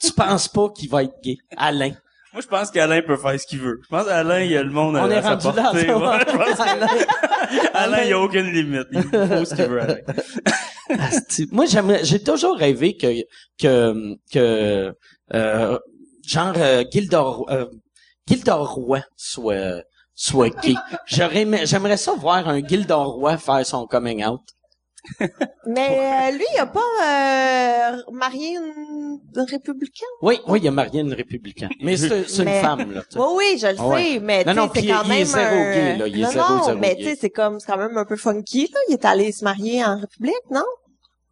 tu 0.00 0.12
penses 0.12 0.48
pas 0.48 0.68
qu'il 0.70 0.90
va 0.90 1.04
être 1.04 1.14
gay. 1.22 1.36
Alain. 1.56 1.92
Moi, 2.32 2.40
je 2.40 2.46
pense 2.46 2.70
qu'Alain 2.70 3.02
peut 3.02 3.16
faire 3.16 3.38
ce 3.38 3.46
qu'il 3.46 3.60
veut. 3.60 3.78
Je 3.82 3.88
pense 3.88 4.06
qu'Alain, 4.06 4.40
il 4.40 4.50
y 4.50 4.56
a 4.56 4.62
le 4.62 4.70
monde 4.70 4.96
à, 4.96 5.04
On 5.04 5.10
est 5.10 5.16
à 5.16 5.20
rendu 5.20 5.46
là. 5.54 5.62
portée. 5.64 5.86
ça. 5.86 5.98
Ouais, 5.98 6.18
je 6.26 6.36
pense 6.36 6.60
Alain. 6.66 6.86
Alain, 7.74 8.02
il 8.04 8.08
y 8.10 8.12
a 8.12 8.18
aucune 8.18 8.50
limite. 8.50 8.86
Il 8.92 9.02
faut 9.02 9.44
ce 9.44 9.54
qu'il 9.54 9.66
veut, 9.66 9.82
Alain. 9.82 9.96
Asti. 10.88 11.46
Moi, 11.52 11.66
j'aimerais, 11.66 12.04
j'ai 12.04 12.22
toujours 12.22 12.56
rêvé 12.56 12.96
que 12.96 13.08
que 13.60 14.14
que 14.32 14.94
euh, 15.34 15.78
genre 16.26 16.52
euh, 16.56 16.84
Gildor 16.90 17.46
euh, 17.50 17.66
Gildor 18.26 18.74
Roy 18.74 19.00
soit 19.16 19.82
soit 20.14 20.50
gay. 20.62 20.74
J'aurais 21.06 21.46
j'aimerais 21.66 21.96
ça 21.96 22.12
voir 22.14 22.48
un 22.48 22.60
Gildor 22.66 23.08
Roy 23.14 23.36
faire 23.38 23.64
son 23.66 23.86
coming 23.86 24.24
out. 24.24 24.40
Mais 25.66 25.88
euh, 26.30 26.36
lui, 26.36 26.44
il 26.54 26.58
a 26.60 26.66
pas 26.66 26.80
euh, 26.80 28.02
marié 28.12 28.56
une, 28.56 29.18
une 29.34 29.42
républicaine? 29.50 30.08
Oui, 30.22 30.40
oui, 30.46 30.60
il 30.62 30.68
a 30.68 30.70
marié 30.70 31.00
une 31.00 31.12
républicaine. 31.12 31.70
Mais 31.80 31.96
c'est, 31.96 32.08
Mais- 32.44 32.58
une 32.58 32.62
femme 32.64 32.92
là. 32.92 33.00
tu 33.02 33.12
sais. 33.12 33.18
Oui, 33.18 33.26
oui, 33.36 33.58
je 33.60 33.66
le 33.68 33.74
Ah 33.78 33.86
ouais. 33.88 34.02
sais, 34.04 34.20
mais 34.20 34.44
tu 34.44 34.50
sais, 34.52 34.60
c'est 34.74 34.86
quand 34.86 35.02
il 35.04 35.08
même 35.08 35.18
est 35.18 35.24
zéro 35.24 35.54
un- 35.54 35.72
gay, 35.74 35.96
là. 35.96 36.06
Il 36.08 36.20
est 36.20 36.24
non, 36.24 36.30
zéro, 36.30 36.48
non, 36.54 36.64
zéro 36.64 36.78
mais 36.78 36.96
tu 36.96 37.04
sais, 37.04 37.18
c'est 37.20 37.30
comme, 37.30 37.58
c'est 37.60 37.66
quand 37.70 37.78
même 37.78 37.96
un 37.96 38.04
peu 38.04 38.16
funky, 38.16 38.70
là. 38.72 38.80
Il 38.88 38.94
est 38.94 39.04
allé 39.04 39.32
se 39.32 39.44
marier 39.44 39.84
en 39.84 39.98
République, 40.00 40.34
non? 40.50 40.64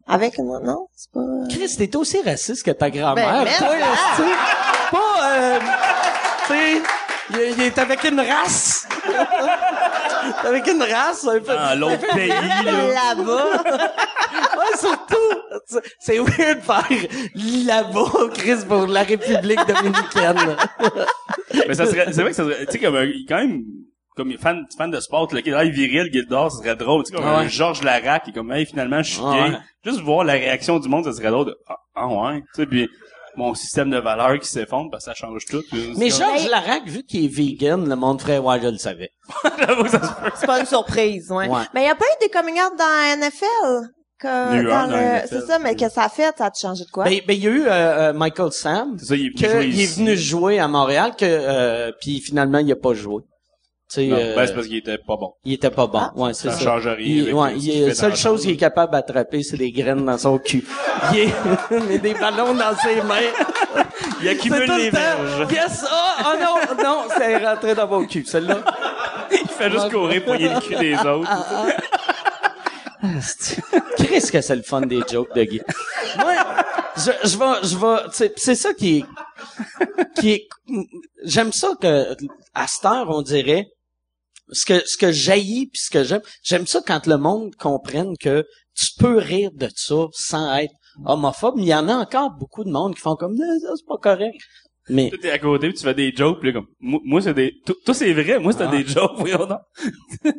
Avec, 0.07 0.37
non, 0.39 0.59
non, 0.61 0.87
c'est 0.95 1.11
pas... 1.11 1.21
Chris, 1.49 1.73
t'es 1.77 1.95
aussi 1.95 2.21
raciste 2.21 2.63
que 2.65 2.71
ta 2.71 2.89
grand-mère. 2.89 3.45
Ben, 3.45 3.53
toi, 3.57 3.77
là, 3.77 3.85
sais. 4.17 4.23
Pas, 4.91 5.29
euh, 5.29 5.59
tu 6.47 6.53
sais, 6.53 6.81
il, 7.33 7.53
il 7.57 7.61
est 7.63 7.77
avec 7.77 8.03
une 8.03 8.19
race. 8.19 8.87
avec 10.45 10.67
une 10.67 10.81
race, 10.83 11.25
un 11.27 11.39
peu. 11.39 11.53
Dans 11.53 11.79
l'autre 11.79 12.13
pays, 12.15 12.27
là. 12.29 13.15
Là-bas. 13.15 13.63
Ouais, 14.57 14.77
surtout. 14.77 15.81
C'est 15.99 16.17
weird 16.19 16.59
de 16.59 16.63
faire 16.63 17.65
là-bas, 17.65 18.29
Chris, 18.33 18.65
pour 18.67 18.87
la 18.87 19.03
République 19.03 19.59
dominicaine. 19.67 20.55
Mais 21.67 21.73
ça 21.73 21.85
serait, 21.85 22.13
c'est 22.13 22.21
vrai 22.21 22.29
que 22.29 22.35
ça 22.35 22.43
serait, 22.45 22.65
tu 22.65 22.71
sais, 22.73 22.79
comme 22.79 22.95
un, 22.95 23.07
quand 23.27 23.37
même, 23.37 23.63
comme 24.15 24.31
fan, 24.37 24.65
fan 24.77 24.89
de 24.89 24.99
sport, 25.01 25.27
le 25.33 25.41
gars, 25.41 25.63
il 25.65 25.71
viril, 25.71 26.09
Gildor, 26.13 26.49
ça 26.51 26.59
serait 26.63 26.75
drôle, 26.77 27.03
tu 27.03 27.09
sais, 27.11 27.15
comme 27.17 27.25
Ah 27.27 27.39
ouais. 27.39 27.45
un 27.45 27.47
Georges 27.49 27.81
Larac, 27.83 28.23
qui 28.23 28.29
est 28.29 28.33
comme, 28.33 28.51
hey, 28.53 28.65
finalement, 28.65 29.01
je 29.03 29.11
suis 29.13 29.21
Ah 29.25 29.33
gay. 29.33 29.41
ouais. 29.53 29.57
Juste 29.85 29.99
voir 30.01 30.23
la 30.23 30.33
réaction 30.33 30.79
du 30.79 30.87
monde, 30.87 31.03
ça 31.05 31.11
serait 31.13 31.29
drôle 31.31 31.47
de, 31.47 31.57
ah, 31.67 31.75
ah 31.95 32.07
ouais, 32.07 32.39
tu 32.39 32.45
sais, 32.61 32.65
puis 32.65 32.89
mon 33.35 33.53
système 33.53 33.89
de 33.89 33.97
valeurs 33.97 34.39
qui 34.39 34.47
s'effondre, 34.47 34.89
parce 34.91 35.05
que 35.05 35.11
ça 35.11 35.15
change 35.15 35.45
tout. 35.45 35.63
Mais 35.97 36.09
Georges 36.09 36.49
Larac, 36.49 36.87
vu 36.87 37.03
qu'il 37.03 37.25
est 37.25 37.27
vegan, 37.27 37.87
le 37.87 37.95
monde 37.95 38.21
ferait, 38.21 38.37
ouais, 38.37 38.59
je 38.61 38.67
le 38.67 38.77
savais. 38.77 39.11
C'est 40.35 40.45
pas 40.45 40.59
une 40.59 40.65
surprise, 40.65 41.31
ouais. 41.31 41.47
Ouais. 41.47 41.63
Mais 41.73 41.83
il 41.83 41.87
y 41.87 41.89
a 41.89 41.95
pas 41.95 42.05
eu 42.05 42.25
des 42.25 42.29
coming 42.29 42.55
out 42.55 42.77
dans 42.77 42.85
la 42.85 43.15
NFL? 43.15 43.91
Que, 44.19 44.27
dans 44.27 44.85
le, 44.85 45.27
c'est 45.27 45.47
ça, 45.47 45.57
mais 45.57 45.75
que 45.75 45.89
ça 45.89 46.03
a 46.03 46.09
fait, 46.09 46.31
ça 46.37 46.45
a 46.45 46.51
changé 46.53 46.85
de 46.85 46.91
quoi? 46.91 47.05
Ben, 47.05 47.21
ben, 47.25 47.33
il 47.33 47.43
y 47.43 47.47
a 47.47 47.49
eu 47.49 47.61
euh, 47.63 47.69
euh, 47.71 48.13
Michael 48.13 48.51
Sam, 48.51 48.95
ça, 48.99 49.15
il 49.15 49.27
est 49.27 49.29
que 49.31 49.63
il 49.63 49.87
venu 49.87 50.15
jouer 50.15 50.59
à 50.59 50.67
Montréal, 50.67 51.13
que 51.17 51.25
euh, 51.25 51.91
puis 51.99 52.21
finalement 52.21 52.59
il 52.59 52.71
a 52.71 52.75
pas 52.75 52.93
joué. 52.93 53.23
Non, 53.97 54.15
euh, 54.15 54.35
ben, 54.35 54.47
c'est 54.47 54.53
parce 54.53 54.67
qu'il 54.67 54.77
était 54.77 54.97
pas 54.97 55.17
bon. 55.17 55.33
il 55.43 55.53
était 55.53 55.69
pas 55.69 55.87
bon. 55.87 55.99
Ah. 55.99 56.11
ouais, 56.15 56.33
c'est 56.33 56.49
Ça 56.49 56.57
ça. 56.57 56.63
change 56.63 56.87
rien 56.87 56.95
Il, 56.99 57.21
avec 57.23 57.35
ouais, 57.35 57.57
il 57.57 57.87
la 57.87 57.95
seule 57.95 58.15
chose 58.15 58.41
qu'il 58.41 58.51
est 58.51 58.57
capable 58.57 58.93
d'attraper, 58.93 59.43
c'est 59.43 59.57
des 59.57 59.71
graines 59.71 60.05
dans 60.05 60.17
son 60.17 60.37
cul. 60.37 60.63
Il 61.13 61.19
est, 61.19 61.97
des 61.99 62.13
ballons 62.13 62.53
dans 62.53 62.75
ses 62.77 63.01
mains. 63.01 63.19
Il 64.21 64.29
accumule 64.29 64.65
tout 64.65 64.71
le 64.71 64.77
les 64.77 64.89
verges. 64.91 65.51
Yes! 65.51 65.85
Oh, 65.91 66.23
oh 66.25 66.37
non, 66.39 66.83
non, 66.83 66.97
c'est 67.17 67.37
rentré 67.45 67.75
dans 67.75 67.87
mon 67.87 68.05
cul, 68.05 68.23
celle-là. 68.25 68.59
Il 69.31 69.47
fait 69.49 69.69
juste 69.71 69.91
courir 69.91 70.23
pour 70.23 70.33
le 70.35 70.59
cul 70.61 70.75
des 70.75 70.95
autres. 70.95 71.29
Qu'est-ce 73.97 74.31
que 74.31 74.41
c'est 74.41 74.55
le 74.55 74.61
fun 74.61 74.81
des 74.81 75.01
jokes 75.11 75.33
de 75.35 75.43
Guy? 75.43 75.61
Moi, 76.19 76.33
je, 76.97 77.11
je 77.27 77.37
vais, 77.37 77.67
je 77.67 77.77
vais, 77.77 77.97
c'est, 78.11 78.33
c'est 78.37 78.55
ça 78.55 78.73
qui 78.73 78.99
est, 78.99 79.05
qui 80.19 80.31
est, 80.33 80.47
j'aime 81.23 81.51
ça 81.51 81.69
que, 81.81 82.15
à 82.53 82.67
cette 82.67 82.85
heure, 82.85 83.09
on 83.09 83.21
dirait, 83.21 83.67
ce 84.51 84.65
que, 84.65 84.85
ce 84.85 84.97
que 84.97 85.11
jaillit 85.11 85.67
puis 85.67 85.81
ce 85.81 85.89
que 85.89 86.03
j'aime, 86.03 86.21
j'aime 86.43 86.67
ça 86.67 86.81
quand 86.85 87.07
le 87.07 87.17
monde 87.17 87.55
comprenne 87.55 88.15
que 88.19 88.45
tu 88.75 88.87
peux 88.97 89.17
rire 89.17 89.51
de 89.53 89.69
ça 89.75 90.07
sans 90.13 90.55
être 90.57 90.73
homophobe. 91.05 91.55
Il 91.57 91.65
y 91.65 91.73
en 91.73 91.87
a 91.89 91.95
encore 91.95 92.31
beaucoup 92.31 92.63
de 92.63 92.71
monde 92.71 92.95
qui 92.95 93.01
font 93.01 93.15
comme, 93.15 93.35
Eh, 93.35 93.59
ça, 93.59 93.69
c'est 93.75 93.85
pas 93.87 93.97
correct. 93.97 94.37
Mais, 94.89 95.09
Toi, 95.09 95.19
t'es 95.21 95.29
à 95.31 95.39
côté, 95.39 95.69
puis 95.69 95.77
tu 95.77 95.83
fais 95.83 95.93
des 95.93 96.11
jokes, 96.13 96.39
puis 96.39 96.51
là, 96.51 96.59
comme, 96.59 96.67
moi, 96.79 97.21
c'est 97.21 97.33
des, 97.35 97.53
tout, 97.65 97.75
tout 97.85 97.93
c'est 97.93 98.13
vrai, 98.13 98.39
moi, 98.39 98.51
c'était 98.51 98.65
Ah. 98.67 98.71
des 98.71 98.85
jokes, 98.85 99.13
voyons 99.17 99.45
donc. 99.45 99.59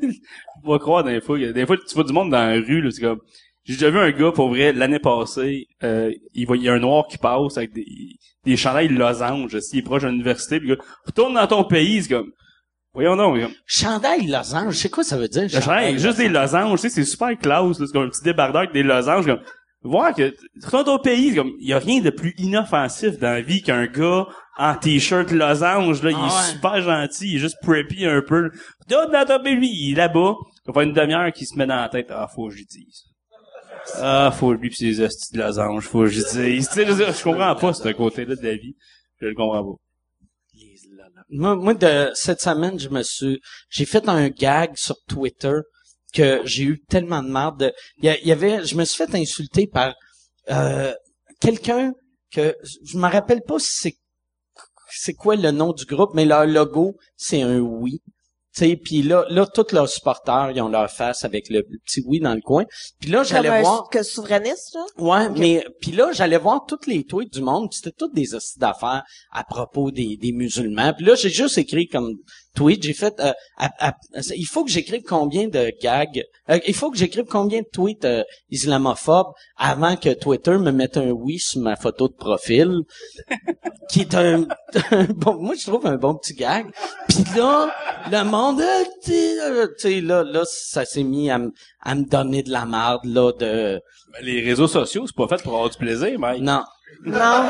vas 0.64 0.78
croire 0.78 1.04
des 1.04 1.20
fois, 1.20 1.38
il 1.38 1.52
des 1.52 1.64
fois, 1.64 1.76
tu 1.76 1.94
vois 1.94 2.04
du 2.04 2.12
monde 2.12 2.30
dans 2.30 2.38
la 2.38 2.54
rue, 2.54 2.82
là, 2.82 2.90
c'est 2.90 3.00
comme, 3.00 3.20
j'ai 3.64 3.74
déjà 3.74 3.90
vu 3.90 3.98
un 3.98 4.10
gars, 4.10 4.32
pour 4.32 4.48
vrai, 4.48 4.72
l'année 4.72 4.98
passée, 4.98 5.66
euh, 5.84 6.12
il 6.34 6.46
voit, 6.46 6.56
il 6.56 6.64
y 6.64 6.68
a 6.68 6.72
un 6.72 6.80
noir 6.80 7.06
qui 7.08 7.18
passe 7.18 7.56
avec 7.56 7.72
des, 7.72 7.86
des 8.44 8.56
chandails 8.56 8.88
losanges, 8.88 9.58
s'il 9.60 9.78
est 9.78 9.82
proche 9.82 10.02
de 10.02 10.08
l'université, 10.08 10.58
puis 10.58 10.70
gars, 10.70 10.78
retourne 11.06 11.34
dans 11.34 11.46
ton 11.46 11.64
pays, 11.64 12.02
c'est 12.02 12.08
comme, 12.08 12.32
voyons 12.94 13.16
donc, 13.16 13.40
comme, 13.40 13.52
chandail 13.66 14.26
losange, 14.26 14.74
c'est 14.76 14.90
quoi 14.90 15.04
ça 15.04 15.16
veut 15.16 15.28
dire? 15.28 15.42
le 15.42 15.48
chandail, 15.48 15.98
juste 15.98 16.18
des 16.18 16.28
losanges, 16.28 16.80
tu 16.80 16.88
sais, 16.88 16.94
c'est 16.94 17.04
super 17.04 17.36
classe, 17.38 17.78
là, 17.78 17.86
c'est 17.86 17.92
comme 17.92 18.04
un 18.06 18.08
petit 18.08 18.22
débardeur 18.22 18.62
avec 18.62 18.72
des 18.72 18.82
losanges, 18.82 19.26
comme, 19.26 19.40
voir 19.82 20.14
que, 20.14 20.34
retourne 20.64 20.84
ton 20.84 20.98
pays, 20.98 21.34
comme, 21.34 21.52
il 21.60 21.68
y 21.68 21.72
a 21.72 21.78
rien 21.78 22.00
de 22.00 22.10
plus 22.10 22.34
inoffensif 22.38 23.18
dans 23.18 23.30
la 23.32 23.40
vie 23.40 23.62
qu'un 23.62 23.86
gars 23.86 24.26
en 24.58 24.74
t-shirt 24.74 25.30
losange, 25.30 26.02
là, 26.02 26.10
il 26.10 26.16
Ah 26.18 26.26
est 26.26 26.30
ouais. 26.30 26.52
super 26.52 26.80
gentil, 26.82 27.30
il 27.30 27.36
est 27.36 27.40
juste 27.40 27.56
preppy 27.62 28.04
un 28.06 28.20
peu. 28.20 28.50
Retourne 28.80 29.12
dans 29.12 29.24
ton 29.26 29.42
pays, 29.42 29.58
il 29.62 29.92
est 29.92 29.96
là-bas, 29.96 30.34
ça 30.66 30.72
fait 30.72 30.84
une 30.84 30.92
demi-heure 30.92 31.32
qu'il 31.32 31.46
se 31.46 31.56
met 31.56 31.66
dans 31.66 31.76
la 31.76 31.88
tête, 31.88 32.08
ah, 32.10 32.28
faut 32.34 32.48
que 32.48 32.52
je 32.52 32.58
lui 32.58 32.66
dise. 32.66 33.04
Ah, 33.96 34.30
faut 34.32 34.52
lui 34.52 34.68
pis 34.70 34.76
ses 34.76 35.00
hosties 35.00 35.34
de 35.36 35.42
losange, 35.42 35.84
faut 35.88 36.02
que 36.02 36.06
je 36.06 36.20
lui 36.38 36.56
dise. 36.56 36.68
Tu 36.68 36.74
sais, 36.74 36.86
je 36.86 37.22
comprends 37.24 37.54
pas 37.56 37.72
ce 37.72 37.88
côté-là 37.88 38.36
de 38.36 38.42
la 38.42 38.54
vie. 38.54 38.76
Je 39.20 39.26
le 39.26 39.34
comprends 39.34 39.64
pas. 39.64 39.76
Moi, 41.32 41.56
moi, 41.56 41.74
de 41.74 42.10
cette 42.14 42.40
semaine, 42.40 42.78
je 42.78 42.88
me 42.88 43.02
suis, 43.02 43.40
j'ai 43.70 43.86
fait 43.86 44.08
un 44.08 44.28
gag 44.28 44.76
sur 44.76 44.96
Twitter 45.08 45.54
que 46.14 46.42
j'ai 46.44 46.64
eu 46.64 46.80
tellement 46.88 47.22
de 47.22 47.28
marde. 47.28 47.58
de- 47.60 47.72
Il 47.98 48.04
y, 48.04 48.08
a- 48.10 48.18
il 48.20 48.26
y 48.28 48.32
avait, 48.32 48.64
je 48.64 48.76
me 48.76 48.84
suis 48.84 49.04
fait 49.04 49.14
insulter 49.16 49.66
par 49.66 49.94
euh, 50.50 50.94
quelqu'un 51.40 51.94
que 52.32 52.56
je 52.84 52.98
me 52.98 53.08
rappelle 53.08 53.42
pas 53.42 53.58
si 53.58 53.72
c'est 53.72 53.96
c'est 54.90 55.14
quoi 55.14 55.36
le 55.36 55.50
nom 55.50 55.72
du 55.72 55.84
groupe, 55.86 56.10
mais 56.14 56.24
leur 56.24 56.46
logo 56.46 56.96
c'est 57.16 57.42
un 57.42 57.58
oui. 57.60 58.02
Puis 58.54 59.02
là, 59.02 59.24
là, 59.28 59.46
tous 59.46 59.72
leurs 59.72 59.88
supporters, 59.88 60.50
ils 60.54 60.60
ont 60.60 60.68
leur 60.68 60.90
face 60.90 61.24
avec 61.24 61.48
le, 61.48 61.62
petit 61.62 62.02
oui 62.06 62.20
dans 62.20 62.34
le 62.34 62.40
coin. 62.40 62.64
Puis 63.00 63.10
là, 63.10 63.22
j'allais 63.22 63.62
voir. 63.62 63.88
que 63.90 64.02
souverainiste, 64.02 64.74
là. 64.74 64.84
Ouais, 64.98 65.28
mais 65.30 65.64
puis 65.80 65.92
là 65.92 66.12
j'allais 66.12 66.38
voir 66.38 66.64
toutes 66.66 66.86
les 66.86 67.04
tweets 67.04 67.32
du 67.32 67.42
monde, 67.42 67.72
c'était 67.72 67.92
toutes 67.92 68.14
des 68.14 68.34
hosties 68.34 68.58
d'affaires 68.58 69.02
à 69.30 69.44
propos 69.44 69.90
des, 69.90 70.16
des 70.16 70.32
musulmans. 70.32 70.92
Puis 70.94 71.04
là 71.06 71.14
j'ai 71.14 71.30
juste 71.30 71.58
écrit 71.58 71.88
comme 71.88 72.16
tweet, 72.54 72.82
j'ai 72.82 72.92
fait 72.92 73.14
euh, 73.20 73.32
à- 73.56 73.88
à- 73.88 73.96
il 74.36 74.46
faut 74.46 74.64
que 74.64 74.70
j'écrive 74.70 75.02
combien 75.02 75.48
de 75.48 75.72
gags, 75.82 76.24
euh, 76.50 76.58
il 76.66 76.74
faut 76.74 76.90
que 76.90 76.98
j'écrive 76.98 77.24
combien 77.24 77.60
de 77.60 77.66
tweets 77.72 78.04
euh, 78.04 78.22
islamophobes 78.50 79.32
avant 79.56 79.96
que 79.96 80.12
Twitter 80.14 80.58
me 80.58 80.70
mette 80.70 80.96
un 80.96 81.10
oui 81.10 81.38
sur 81.38 81.60
ma 81.62 81.76
photo 81.76 82.08
de 82.08 82.14
profil, 82.14 82.80
qui 83.90 84.00
est 84.02 84.14
un, 84.14 84.46
bon, 85.14 85.34
moi 85.40 85.54
je 85.58 85.66
trouve 85.70 85.86
un 85.86 85.96
bon 85.96 86.14
petit 86.14 86.34
gag. 86.34 86.66
Puis 87.08 87.24
là 87.36 87.72
le 88.10 88.24
monde, 88.24 88.62
tu 89.04 89.12
sais, 89.78 90.00
là 90.00 90.22
là 90.24 90.42
ça 90.46 90.84
s'est 90.84 91.02
mis 91.04 91.30
à, 91.30 91.38
me- 91.38 91.52
à 91.82 91.94
me 91.94 92.04
donner 92.04 92.42
de 92.42 92.50
la 92.50 92.64
marde 92.64 93.04
là 93.04 93.32
de 93.32 93.80
Ben, 94.12 94.18
les 94.22 94.40
réseaux 94.42 94.68
sociaux, 94.68 95.04
c'est 95.06 95.16
pas 95.16 95.28
fait 95.28 95.42
pour 95.42 95.54
avoir 95.54 95.70
du 95.70 95.78
plaisir, 95.78 96.18
mec. 96.18 96.40
non 96.40 96.62
Non. 97.04 97.48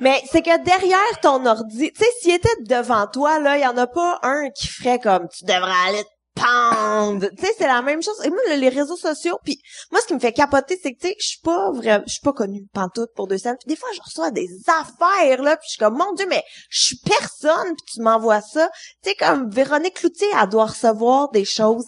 Mais 0.00 0.22
c'est 0.30 0.42
que 0.42 0.64
derrière 0.64 1.20
ton 1.22 1.44
ordi, 1.44 1.92
tu 1.92 2.04
sais, 2.04 2.10
s'il 2.20 2.34
était 2.34 2.48
devant 2.62 3.06
toi, 3.06 3.38
là, 3.38 3.56
il 3.58 3.62
y 3.62 3.66
en 3.66 3.76
a 3.76 3.86
pas 3.86 4.18
un 4.22 4.50
qui 4.50 4.68
ferait 4.68 4.98
comme 4.98 5.28
tu 5.28 5.44
devrais 5.44 5.88
aller 5.88 6.04
pendre. 6.40 7.26
Tu 7.36 7.44
sais, 7.46 7.52
c'est 7.58 7.66
la 7.66 7.82
même 7.82 8.02
chose. 8.02 8.14
Et 8.24 8.30
moi, 8.30 8.38
les 8.56 8.68
réseaux 8.68 8.96
sociaux, 8.96 9.38
puis 9.44 9.58
moi, 9.90 10.00
ce 10.00 10.06
qui 10.06 10.14
me 10.14 10.18
fait 10.20 10.32
capoter, 10.32 10.78
c'est 10.82 10.92
que, 10.94 11.00
tu 11.00 11.08
sais, 11.08 11.14
je 11.20 11.26
suis 11.26 11.40
pas 11.42 11.70
vrai, 11.72 12.02
je 12.06 12.12
suis 12.12 12.20
pas 12.22 12.32
connue 12.32 12.66
pantoute 12.72 13.10
pour 13.14 13.26
deux 13.28 13.38
scènes. 13.38 13.56
Puis 13.58 13.68
des 13.68 13.76
fois, 13.76 13.88
je 13.94 14.00
reçois 14.04 14.30
des 14.30 14.48
affaires, 14.66 15.42
là, 15.42 15.56
puis 15.56 15.66
je 15.66 15.70
suis 15.72 15.78
comme, 15.78 15.96
mon 15.96 16.12
Dieu, 16.14 16.26
mais 16.28 16.42
je 16.70 16.84
suis 16.86 16.98
personne, 17.04 17.74
puis 17.76 17.94
tu 17.94 18.02
m'envoies 18.02 18.40
ça. 18.40 18.68
Tu 19.02 19.10
sais, 19.10 19.16
comme 19.16 19.50
Véronique 19.50 19.94
Cloutier, 19.94 20.28
elle 20.40 20.48
doit 20.48 20.66
recevoir 20.66 21.30
des 21.30 21.44
choses 21.44 21.84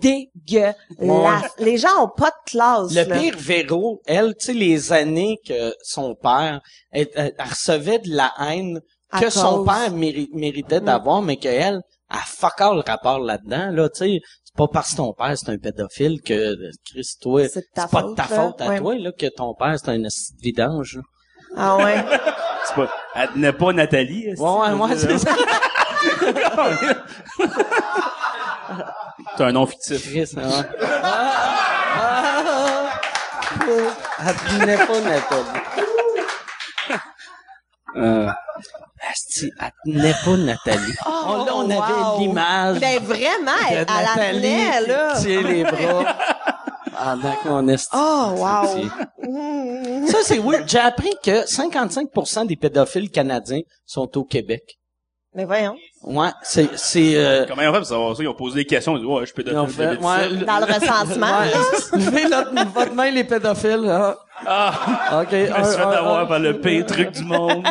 dégueulasses. 0.00 1.50
Les 1.58 1.76
gens 1.78 2.02
ont 2.04 2.08
pas 2.08 2.30
de 2.30 2.50
classe, 2.50 2.92
Le 2.94 3.04
là. 3.04 3.18
pire 3.18 3.34
Véro, 3.36 4.00
elle, 4.06 4.34
tu 4.38 4.46
sais, 4.46 4.52
les 4.52 4.92
années 4.92 5.38
que 5.46 5.74
son 5.82 6.14
père, 6.14 6.60
elle, 6.90 7.08
recevait 7.38 7.98
de 7.98 8.10
la 8.14 8.32
haine 8.40 8.80
que 9.20 9.28
son 9.28 9.64
père 9.64 9.92
méri- 9.92 10.28
méritait 10.32 10.80
d'avoir, 10.80 11.20
mais 11.20 11.36
qu'elle, 11.36 11.82
a 12.12 12.18
fuck 12.24 12.60
all 12.60 12.76
le 12.76 12.82
rapport 12.86 13.18
là-dedans, 13.20 13.70
là, 13.72 13.88
tu 13.88 13.98
sais. 14.04 14.20
C'est 14.44 14.54
pas 14.56 14.68
parce 14.70 14.90
que 14.92 14.96
ton 14.98 15.12
père 15.14 15.32
c'est 15.36 15.48
un 15.50 15.56
pédophile 15.58 16.20
que, 16.22 16.54
Chris, 16.84 17.08
toi, 17.22 17.48
C'est 17.48 17.60
de 17.60 17.64
c'est 17.74 17.74
ta 17.74 17.88
pas 17.88 18.02
de 18.02 18.08
faute, 18.08 18.16
ta 18.16 18.22
là. 18.28 18.36
faute 18.36 18.60
à 18.60 18.68
Ouais. 18.68 18.78
toi, 18.78 18.94
là, 18.96 19.10
que 19.18 19.26
ton 19.34 19.54
père 19.54 19.74
c'est 19.78 19.88
un 19.90 19.98
de 19.98 20.08
vidange, 20.42 20.96
là. 20.96 21.02
Ah 21.56 21.76
ouais. 21.78 22.04
C'est 22.64 22.74
pas, 22.76 22.88
elle 23.16 23.30
n'est 23.36 23.52
pas 23.52 23.72
Nathalie. 23.72 24.24
est-ce 24.26 24.40
Ouais, 24.40 24.60
ouais, 24.60 24.70
moi, 24.74 24.88
c'est 24.96 25.18
ça. 25.18 25.34
C'est 29.36 29.44
un 29.44 29.52
nom 29.52 29.66
fictif. 29.66 30.02
Chris, 30.10 30.28
ouais. 30.36 30.42
Ah, 31.02 31.34
ah, 31.96 32.42
ah. 32.46 32.90
Elle 34.26 34.36
tenait 34.60 34.76
pas 34.76 35.00
Nathalie. 35.00 35.60
Euh, 37.96 38.30
Asti, 39.10 39.50
elle 39.60 39.72
tenait 39.84 40.14
pas 40.24 40.36
Nathalie. 40.36 40.94
on, 41.06 41.44
là, 41.44 41.52
on 41.54 41.66
wow. 41.68 41.82
avait 41.82 42.18
l'image. 42.20 42.78
Ben 42.80 43.02
vraiment, 43.02 43.50
elle, 43.70 43.78
elle 43.78 43.86
la 43.86 44.32
tenait, 44.32 44.86
là. 44.86 45.20
tient 45.20 45.42
les 45.42 45.64
bras. 45.64 46.16
Ah, 46.96 47.16
d'accord, 47.20 47.52
on 47.62 47.68
est 47.68 47.88
Oh, 47.92 48.34
wow. 48.36 48.84
Mm. 49.28 50.06
Ça, 50.06 50.18
c'est 50.22 50.38
weird. 50.38 50.68
J'ai 50.68 50.78
appris 50.78 51.12
que 51.22 51.44
55% 51.44 52.46
des 52.46 52.56
pédophiles 52.56 53.10
canadiens 53.10 53.62
sont 53.86 54.16
au 54.16 54.24
Québec. 54.24 54.78
Mais 55.34 55.44
voyons. 55.44 55.76
Ouais, 56.04 56.30
c'est, 56.42 56.68
c'est, 56.76 57.16
euh, 57.16 57.44
comment 57.48 57.62
ils 57.62 57.68
ont 57.68 57.72
fait 57.72 57.78
pour 57.78 57.86
savoir 57.86 58.16
ça? 58.16 58.22
Ils 58.24 58.28
ont 58.28 58.34
posé 58.34 58.56
des 58.56 58.64
questions. 58.64 58.96
Ils 58.96 59.00
ont 59.00 59.00
dit, 59.00 59.06
ouais, 59.06 59.20
je 59.20 59.26
suis 59.26 59.34
pédophile. 59.34 59.72
fait- 59.74 59.98
ouais, 59.98 60.44
Dans 60.44 60.58
le 60.58 60.64
recensement, 60.64 61.38
Ouais. 61.38 61.50
là. 61.50 61.60
Levez 61.92 62.28
la- 62.28 62.64
votre 62.64 62.92
main, 62.94 63.10
les 63.10 63.22
pédophiles. 63.24 63.88
Ah. 63.88 64.16
Ah! 64.44 65.20
OK. 65.22 65.28
Je 65.30 65.36
me 65.36 65.44
suis 65.46 65.52
un, 65.54 65.64
fait 65.64 65.80
avoir 65.96 66.26
par 66.26 66.40
le 66.40 66.60
pire 66.60 66.84
truc 66.86 67.12
du 67.12 67.22
monde. 67.22 67.64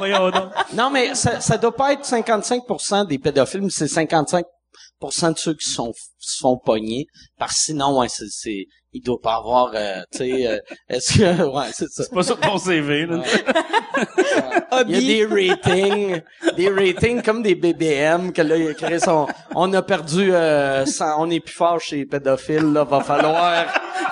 Non, 0.74 0.90
mais 0.90 1.14
ça, 1.16 1.42
ça 1.42 1.58
doit 1.58 1.76
pas 1.76 1.92
être 1.94 2.06
55% 2.06 3.06
des 3.06 3.20
pédophiles, 3.20 3.62
mais 3.64 3.70
c'est 3.70 3.86
55% 3.88 4.44
de 5.34 5.38
ceux 5.38 5.54
qui 5.56 5.70
sont, 5.70 5.92
se 6.18 6.40
font 6.40 6.58
pogner. 6.58 7.08
Parce 7.38 7.54
que 7.56 7.60
sinon, 7.60 8.00
ouais, 8.00 8.08
c'est, 8.08 8.30
c'est, 8.30 8.66
il 8.94 9.02
doit 9.02 9.20
pas 9.22 9.36
avoir, 9.36 9.72
euh, 9.76 10.02
tu 10.12 10.20
sais, 10.20 10.48
euh, 10.48 10.58
est-ce 10.90 11.18
que, 11.18 11.44
ouais, 11.44 11.70
c'est 11.74 11.90
ça. 11.90 12.04
C'est 12.04 12.14
pas 12.14 12.24
sur 12.24 12.40
ton 12.40 12.58
CV, 12.58 13.06
là. 13.06 13.22
Il 14.88 14.96
y 14.96 15.26
a 15.26 15.28
des 15.28 15.50
ratings, 15.54 16.22
des 16.56 16.70
ratings 16.70 17.22
comme 17.22 17.44
des 17.44 17.56
BBM 17.56 18.32
que 18.32 18.42
là 18.42 18.58
il 18.58 18.70
a 18.70 18.74
créé 18.74 19.00
son 19.00 19.28
on 19.54 19.72
a 19.74 19.82
perdu 19.82 20.30
euh, 20.34 20.86
on 21.18 21.30
est 21.30 21.42
plus 21.42 21.54
fort 21.54 21.80
chez 21.80 21.98
les 21.98 22.06
pédophiles 22.06 22.72
là, 22.72 22.84
va 22.84 23.02
falloir. 23.02 23.66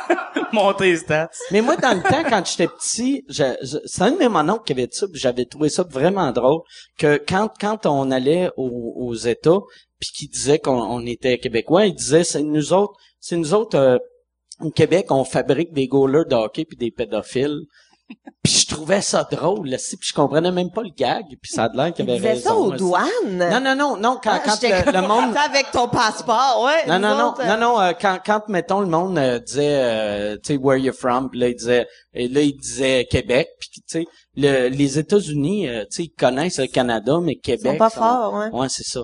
Monter 0.53 0.91
les 0.91 0.97
stats. 0.97 1.29
Mais 1.51 1.61
moi 1.61 1.75
dans 1.77 1.95
le 1.95 2.01
temps 2.03 2.23
quand 2.29 2.45
j'étais 2.45 2.67
petit, 2.67 3.23
je, 3.29 3.43
je- 3.61 3.77
c'est 3.85 4.01
un 4.01 4.11
de 4.11 4.17
mes 4.17 4.27
qui 4.65 4.73
avait 4.73 4.87
dit 4.87 4.97
ça, 4.97 5.07
puis 5.07 5.19
j'avais 5.19 5.45
trouvé 5.45 5.69
ça 5.69 5.83
vraiment 5.89 6.31
drôle 6.31 6.61
que 6.97 7.21
quand 7.27 7.49
quand 7.59 7.85
on 7.85 8.11
allait 8.11 8.49
aux, 8.57 8.93
aux 8.97 9.13
États 9.15 9.59
puis 9.99 10.09
qui 10.15 10.27
disait 10.27 10.59
qu'on 10.59 10.79
on 10.81 11.05
était 11.05 11.37
québécois, 11.37 11.85
il 11.85 11.93
disait 11.93 12.23
c'est 12.23 12.41
nous 12.41 12.73
autres, 12.73 12.93
c'est 13.19 13.37
nous 13.37 13.53
autres 13.53 13.77
euh, 13.77 13.97
au 14.61 14.71
Québec, 14.71 15.07
on 15.09 15.23
fabrique 15.23 15.73
des 15.73 15.87
goalers 15.87 16.25
de 16.25 16.35
hockey 16.35 16.65
puis 16.65 16.77
des 16.77 16.91
pédophiles. 16.91 17.61
Puis 18.43 18.63
je 18.67 18.73
trouvais 18.73 19.01
ça 19.01 19.27
drôle, 19.31 19.69
là, 19.69 19.77
si, 19.77 19.95
puis 19.95 20.09
je 20.09 20.15
comprenais 20.15 20.51
même 20.51 20.71
pas 20.71 20.81
le 20.81 20.89
gag, 20.89 21.25
puis 21.39 21.51
ça 21.51 21.65
a 21.65 21.69
l'air 21.75 21.93
qu'il 21.93 22.05
Il 22.05 22.11
avait 22.11 22.29
raison. 22.29 22.49
ça 22.49 22.55
aux 22.55 22.71
douanes? 22.71 23.03
Non, 23.27 23.59
non, 23.61 23.75
non, 23.75 23.97
non, 23.97 24.19
quand, 24.23 24.31
Ah, 24.33 24.41
quand 24.43 24.53
j'étais 24.59 24.91
le, 24.91 25.07
monde... 25.07 25.35
Avec 25.37 25.69
ton 25.71 25.87
passeport, 25.87 26.63
ouais. 26.65 26.87
Non, 26.87 26.97
non, 26.97 27.15
non, 27.15 27.27
autres, 27.29 27.45
non, 27.45 27.51
euh, 27.51 27.57
non, 27.57 27.79
euh, 27.81 27.91
quand, 27.99 28.17
quand, 28.25 28.47
mettons, 28.47 28.79
le 28.79 28.87
monde 28.87 29.15
euh, 29.19 29.37
disait, 29.37 29.79
euh, 29.83 30.37
tu 30.43 30.53
sais, 30.53 30.57
where 30.57 30.77
you 30.79 30.91
from, 30.91 31.29
puis 31.29 31.39
là, 31.39 31.49
il 31.49 31.55
disait, 31.55 31.85
et 32.15 32.27
là, 32.27 32.41
il 32.41 32.57
disait 32.57 33.05
Québec, 33.11 33.47
puis 33.59 33.69
tu 33.75 33.81
sais, 33.85 34.05
le, 34.35 34.69
les 34.69 34.97
États-Unis, 34.97 35.67
euh, 35.69 35.81
tu 35.81 35.97
sais, 35.97 36.03
ils 36.05 36.15
connaissent 36.17 36.57
le 36.59 36.65
Canada, 36.67 37.19
mais 37.21 37.33
Ils 37.33 37.41
Québec... 37.41 37.73
sont 37.73 37.77
pas 37.77 37.91
forts, 37.91 38.33
ouais. 38.33 38.49
Ouais, 38.59 38.67
c'est 38.69 38.87
ça. 38.87 39.01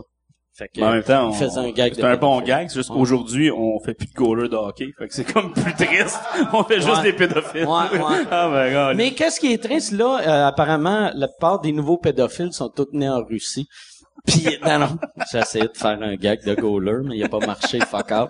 Fait 0.58 0.70
que, 0.70 0.80
Mais 0.80 0.86
en 0.86 0.92
même 0.94 1.04
temps, 1.04 1.26
il 1.26 1.30
on- 1.32 1.34
faisait 1.34 1.60
un 1.60 1.72
gag 1.72 1.94
c'est 1.96 2.04
un 2.04 2.16
bon 2.16 2.40
gag. 2.42 2.70
C'est 2.70 2.76
juste 2.76 2.90
qu'aujourd'hui, 2.90 3.52
on 3.52 3.78
fait 3.82 3.94
plus 3.94 4.08
de 4.08 4.14
goalers 4.14 4.48
de 4.50 4.56
hockey. 4.56 4.88
Fait 4.98 5.08
que 5.10 5.14
c'est 5.14 5.26
comme 5.26 5.52
plus 5.52 5.74
triste. 5.74 6.18
on 6.54 6.64
fait 6.64 6.80
juste 6.80 6.96
Ouais. 6.96 7.04
des 7.04 7.14
pédophiles. 7.14 7.66
Ouais, 7.66 8.00
ouais. 8.00 8.26
ah, 8.32 8.50
my 8.50 8.72
god. 8.72 8.96
Mais 8.96 9.12
qu'est-ce 9.12 9.40
qui 9.42 9.52
est 9.52 9.62
triste, 9.62 9.92
là, 9.92 10.22
euh, 10.22 10.48
apparemment, 10.48 11.12
la 11.14 11.28
plupart 11.28 11.60
des 11.60 11.74
nouveaux 11.74 11.98
pédophiles 11.98 12.54
sont 12.54 12.70
tous 12.70 12.88
nés 12.94 13.10
en 13.10 13.22
Russie. 13.26 13.68
Puis, 14.26 14.48
non, 14.66 14.80
non, 14.80 14.98
j'ai 15.30 15.40
essayé 15.40 15.66
de 15.68 15.76
faire 15.78 16.02
un 16.02 16.16
gag 16.16 16.44
de 16.46 16.56
goaler, 16.56 17.02
mais 17.04 17.18
il 17.18 17.24
a 17.26 17.28
pas 17.30 17.40
marché, 17.46 17.80
fuck 17.82 18.12
up. 18.14 18.30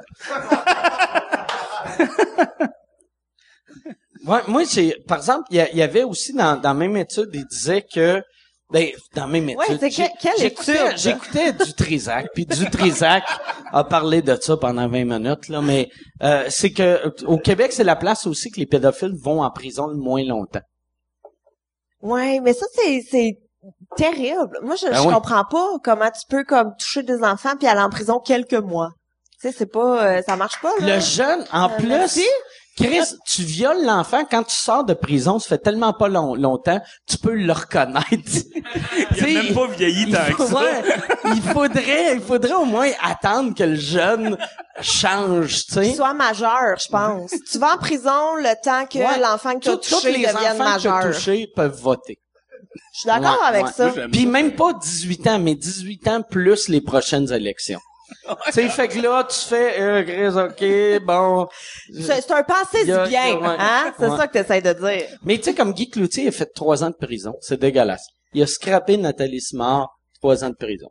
Ouais, 4.26 4.40
moi, 4.48 4.66
c'est, 4.66 4.98
par 5.08 5.18
exemple, 5.20 5.44
il 5.52 5.58
y, 5.58 5.60
a- 5.60 5.70
il 5.72 5.78
y 5.78 5.82
avait 5.84 6.04
aussi 6.04 6.34
dans, 6.34 6.60
dans 6.60 6.70
la 6.70 6.74
même 6.74 6.98
étude, 6.98 7.30
il 7.34 7.46
disait 7.46 7.84
que, 7.84 8.24
ben, 8.72 8.90
dans 9.14 9.22
la 9.22 9.28
même 9.28 9.50
étude. 9.50 9.60
Ouais, 9.60 9.90
que- 9.90 10.22
quelle 10.22 10.32
j'écoutais- 10.40 10.88
étude? 10.88 10.98
J'écoutais 10.98 11.54
du 11.54 11.74
Trisac, 11.74 12.28
puis 12.34 12.46
du 12.46 12.70
Trisac 12.70 13.24
a 13.72 13.84
parlé 13.84 14.22
de 14.22 14.36
ça 14.42 14.58
pendant 14.58 14.88
20 14.88 15.06
minutes, 15.06 15.50
là, 15.50 15.62
mais 15.62 15.90
euh, 16.24 16.46
c'est 16.50 16.72
que 16.72 17.14
au 17.26 17.38
Québec, 17.38 17.72
c'est 17.74 17.84
la 17.84 17.96
place 17.96 18.26
aussi 18.28 18.50
que 18.52 18.60
les 18.60 18.66
pédophiles 18.66 19.14
vont 19.22 19.44
en 19.44 19.52
prison 19.52 19.88
le 19.88 19.96
moins 19.98 20.24
longtemps. 20.24 20.62
Ouais, 22.02 22.40
mais 22.42 22.54
ça, 22.54 22.66
c'est, 22.74 23.02
c'est 23.10 23.38
terrible. 23.98 24.60
Moi, 24.62 24.76
je, 24.76 24.88
Ben 24.88 24.96
je 24.96 25.08
oui. 25.08 25.14
comprends 25.14 25.44
pas 25.46 25.68
comment 25.84 26.10
tu 26.12 26.22
peux, 26.30 26.44
comme, 26.44 26.74
toucher 26.78 27.04
des 27.04 27.24
enfants 27.24 27.56
puis 27.58 27.68
aller 27.68 27.82
en 27.82 27.90
prison 27.90 28.20
quelques 28.20 28.54
mois. 28.54 28.92
Tu 29.42 29.50
sais, 29.50 29.56
c'est 29.58 29.72
pas, 29.72 30.06
euh, 30.18 30.22
ça 30.26 30.36
marche 30.36 30.60
pas, 30.62 30.72
là. 30.80 30.96
Le 30.96 31.02
jeune, 31.02 31.46
en 31.52 31.70
Euh, 31.70 31.76
plus. 31.78 32.22
Chris, 32.78 33.16
tu 33.26 33.42
violes 33.44 33.86
l'enfant 33.86 34.26
quand 34.30 34.44
tu 34.44 34.56
sors 34.56 34.84
de 34.84 34.94
prison, 34.94 35.40
ça 35.40 35.48
fait 35.48 35.58
tellement 35.60 35.94
pas 35.94 36.10
long- 36.10 36.36
longtemps, 36.36 36.82
tu 37.08 37.18
peux 37.18 37.34
le 37.34 37.54
reconnaître. 37.54 38.06
il 39.18 39.24
a 39.38 39.44
même 39.44 39.54
pas 39.54 39.68
vieilli 39.68 40.06
il, 40.10 40.14
tant 40.14 40.34
que 40.36 40.46
ça. 40.46 40.62
il 41.34 41.42
faudrait, 41.42 42.16
il 42.16 42.22
faudrait 42.22 42.54
au 42.54 42.66
moins 42.66 42.90
attendre 43.02 43.56
que 43.56 43.64
le 43.64 43.76
jeune 43.76 44.38
change, 44.82 45.66
tu 45.68 45.74
sais. 45.74 45.84
Qu'il 45.84 45.96
soit 45.96 46.14
majeur, 46.14 46.78
je 46.78 46.88
pense. 46.90 47.32
tu 47.52 47.58
vas 47.60 47.76
en 47.76 47.78
prison 47.78 48.36
le 48.38 48.62
temps 48.62 48.86
que 48.86 48.98
Ouais. 49.00 49.20
l'enfant 49.22 49.54
que 49.54 49.60
tu 49.60 49.70
as 49.70 49.78
Tous- 49.78 49.90
tous 49.90 49.96
touché 50.02 50.12
les 50.18 50.26
devienne 50.28 50.58
majeur. 50.58 51.00
touchés 51.14 51.48
peuvent 51.56 51.80
voter. 51.82 52.20
Je 52.94 53.00
suis 53.00 53.08
d'accord 53.08 53.40
Ouais, 53.42 53.48
avec 53.48 53.66
ouais. 53.68 53.72
ça. 53.72 53.90
Puis 54.12 54.26
même 54.26 54.52
pas 54.54 54.74
18 54.74 55.28
ans, 55.28 55.40
mais 55.40 55.56
18 55.56 56.08
ans 56.10 56.22
plus 56.22 56.68
les 56.68 56.82
prochaines 56.82 57.32
élections. 57.32 57.80
tu 58.46 58.52
sais, 58.52 58.70
fait 58.70 58.88
que 58.88 59.00
là, 59.00 59.24
tu 59.24 59.40
fais, 59.40 59.82
euh, 59.82 60.48
ok, 60.48 61.06
bon. 61.06 61.48
C'est 62.02 62.32
un 62.32 62.44
passé 62.44 62.80
du 62.86 62.92
bien, 63.10 63.36
ouais. 63.38 63.56
hein? 63.60 63.94
C'est 64.00 64.08
Ouais. 64.10 64.18
ça 64.18 64.28
que 64.28 64.34
tu 64.34 64.40
essaies 64.40 64.62
de 64.62 64.74
dire. 64.74 65.08
Mais 65.24 65.38
tu 65.38 65.44
sais, 65.46 65.56
comme 65.56 65.74
Guy 65.74 65.90
Cloutier, 65.90 66.24
il 66.24 66.28
a 66.30 66.32
fait 66.32 66.52
trois 66.54 66.84
ans 66.84 66.90
de 66.90 66.96
prison. 67.06 67.36
C'est 67.42 67.60
dégueulasse. 67.60 68.08
Il 68.34 68.42
a 68.44 68.48
scrappé 68.48 68.98
Nathalie 68.98 69.42
Smart, 69.42 69.90
trois 70.20 70.44
ans 70.44 70.50
de 70.50 70.56
prison. 70.56 70.90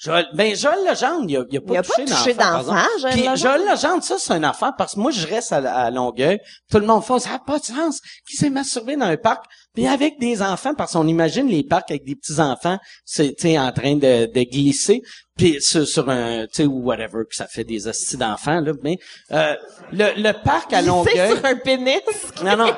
Joël, 0.00 0.28
ben, 0.32 0.54
Joël 0.54 0.78
Legendre, 0.88 1.24
il 1.28 1.36
a, 1.38 1.44
il 1.50 1.56
a 1.56 1.60
pas 1.60 1.72
Il 1.74 1.76
a 1.78 1.82
pas 1.82 1.88
touché 1.88 2.04
touché 2.04 2.34
d'enfant, 2.34 2.84
Puis 3.10 3.22
Legendre? 3.22 3.36
Joël 3.36 3.60
Legendre, 3.68 4.02
ça, 4.04 4.16
c'est 4.18 4.32
un 4.32 4.44
affaire 4.44 4.72
parce 4.78 4.94
que 4.94 5.00
moi, 5.00 5.10
je 5.10 5.26
reste 5.26 5.52
à, 5.52 5.56
à 5.56 5.90
Longueuil. 5.90 6.38
Tout 6.70 6.78
le 6.78 6.86
monde 6.86 7.02
fait, 7.02 7.18
ça 7.18 7.30
n'a 7.30 7.38
pas 7.40 7.58
de 7.58 7.64
sens. 7.64 8.00
Qui 8.28 8.36
s'est 8.36 8.48
masturbé 8.50 8.94
dans 8.94 9.06
un 9.06 9.16
parc? 9.16 9.44
Puis 9.78 9.86
avec 9.86 10.18
des 10.18 10.42
enfants, 10.42 10.74
parce 10.76 10.94
qu'on 10.94 11.06
imagine 11.06 11.46
les 11.46 11.62
parcs 11.62 11.88
avec 11.92 12.04
des 12.04 12.16
petits-enfants, 12.16 12.78
c'est, 13.04 13.36
tu 13.36 13.42
sais, 13.42 13.58
en 13.60 13.70
train 13.70 13.94
de, 13.94 14.26
de 14.26 14.42
glisser. 14.42 15.02
Puis 15.36 15.58
sur, 15.60 15.86
sur 15.86 16.10
un, 16.10 16.46
tu 16.46 16.48
sais, 16.52 16.64
ou 16.64 16.80
whatever, 16.82 17.22
que 17.30 17.36
ça 17.36 17.46
fait 17.46 17.62
des 17.62 17.86
hosties 17.86 18.16
d'enfants, 18.16 18.60
là. 18.60 18.72
Mais, 18.82 18.98
euh, 19.30 19.54
le, 19.92 20.20
le 20.20 20.32
parc 20.42 20.72
à 20.72 20.82
Longueuil... 20.82 21.14
C'est 21.14 21.36
sur 21.36 21.44
un 21.44 21.54
pénis? 21.54 22.00
Non, 22.44 22.56
non. 22.56 22.74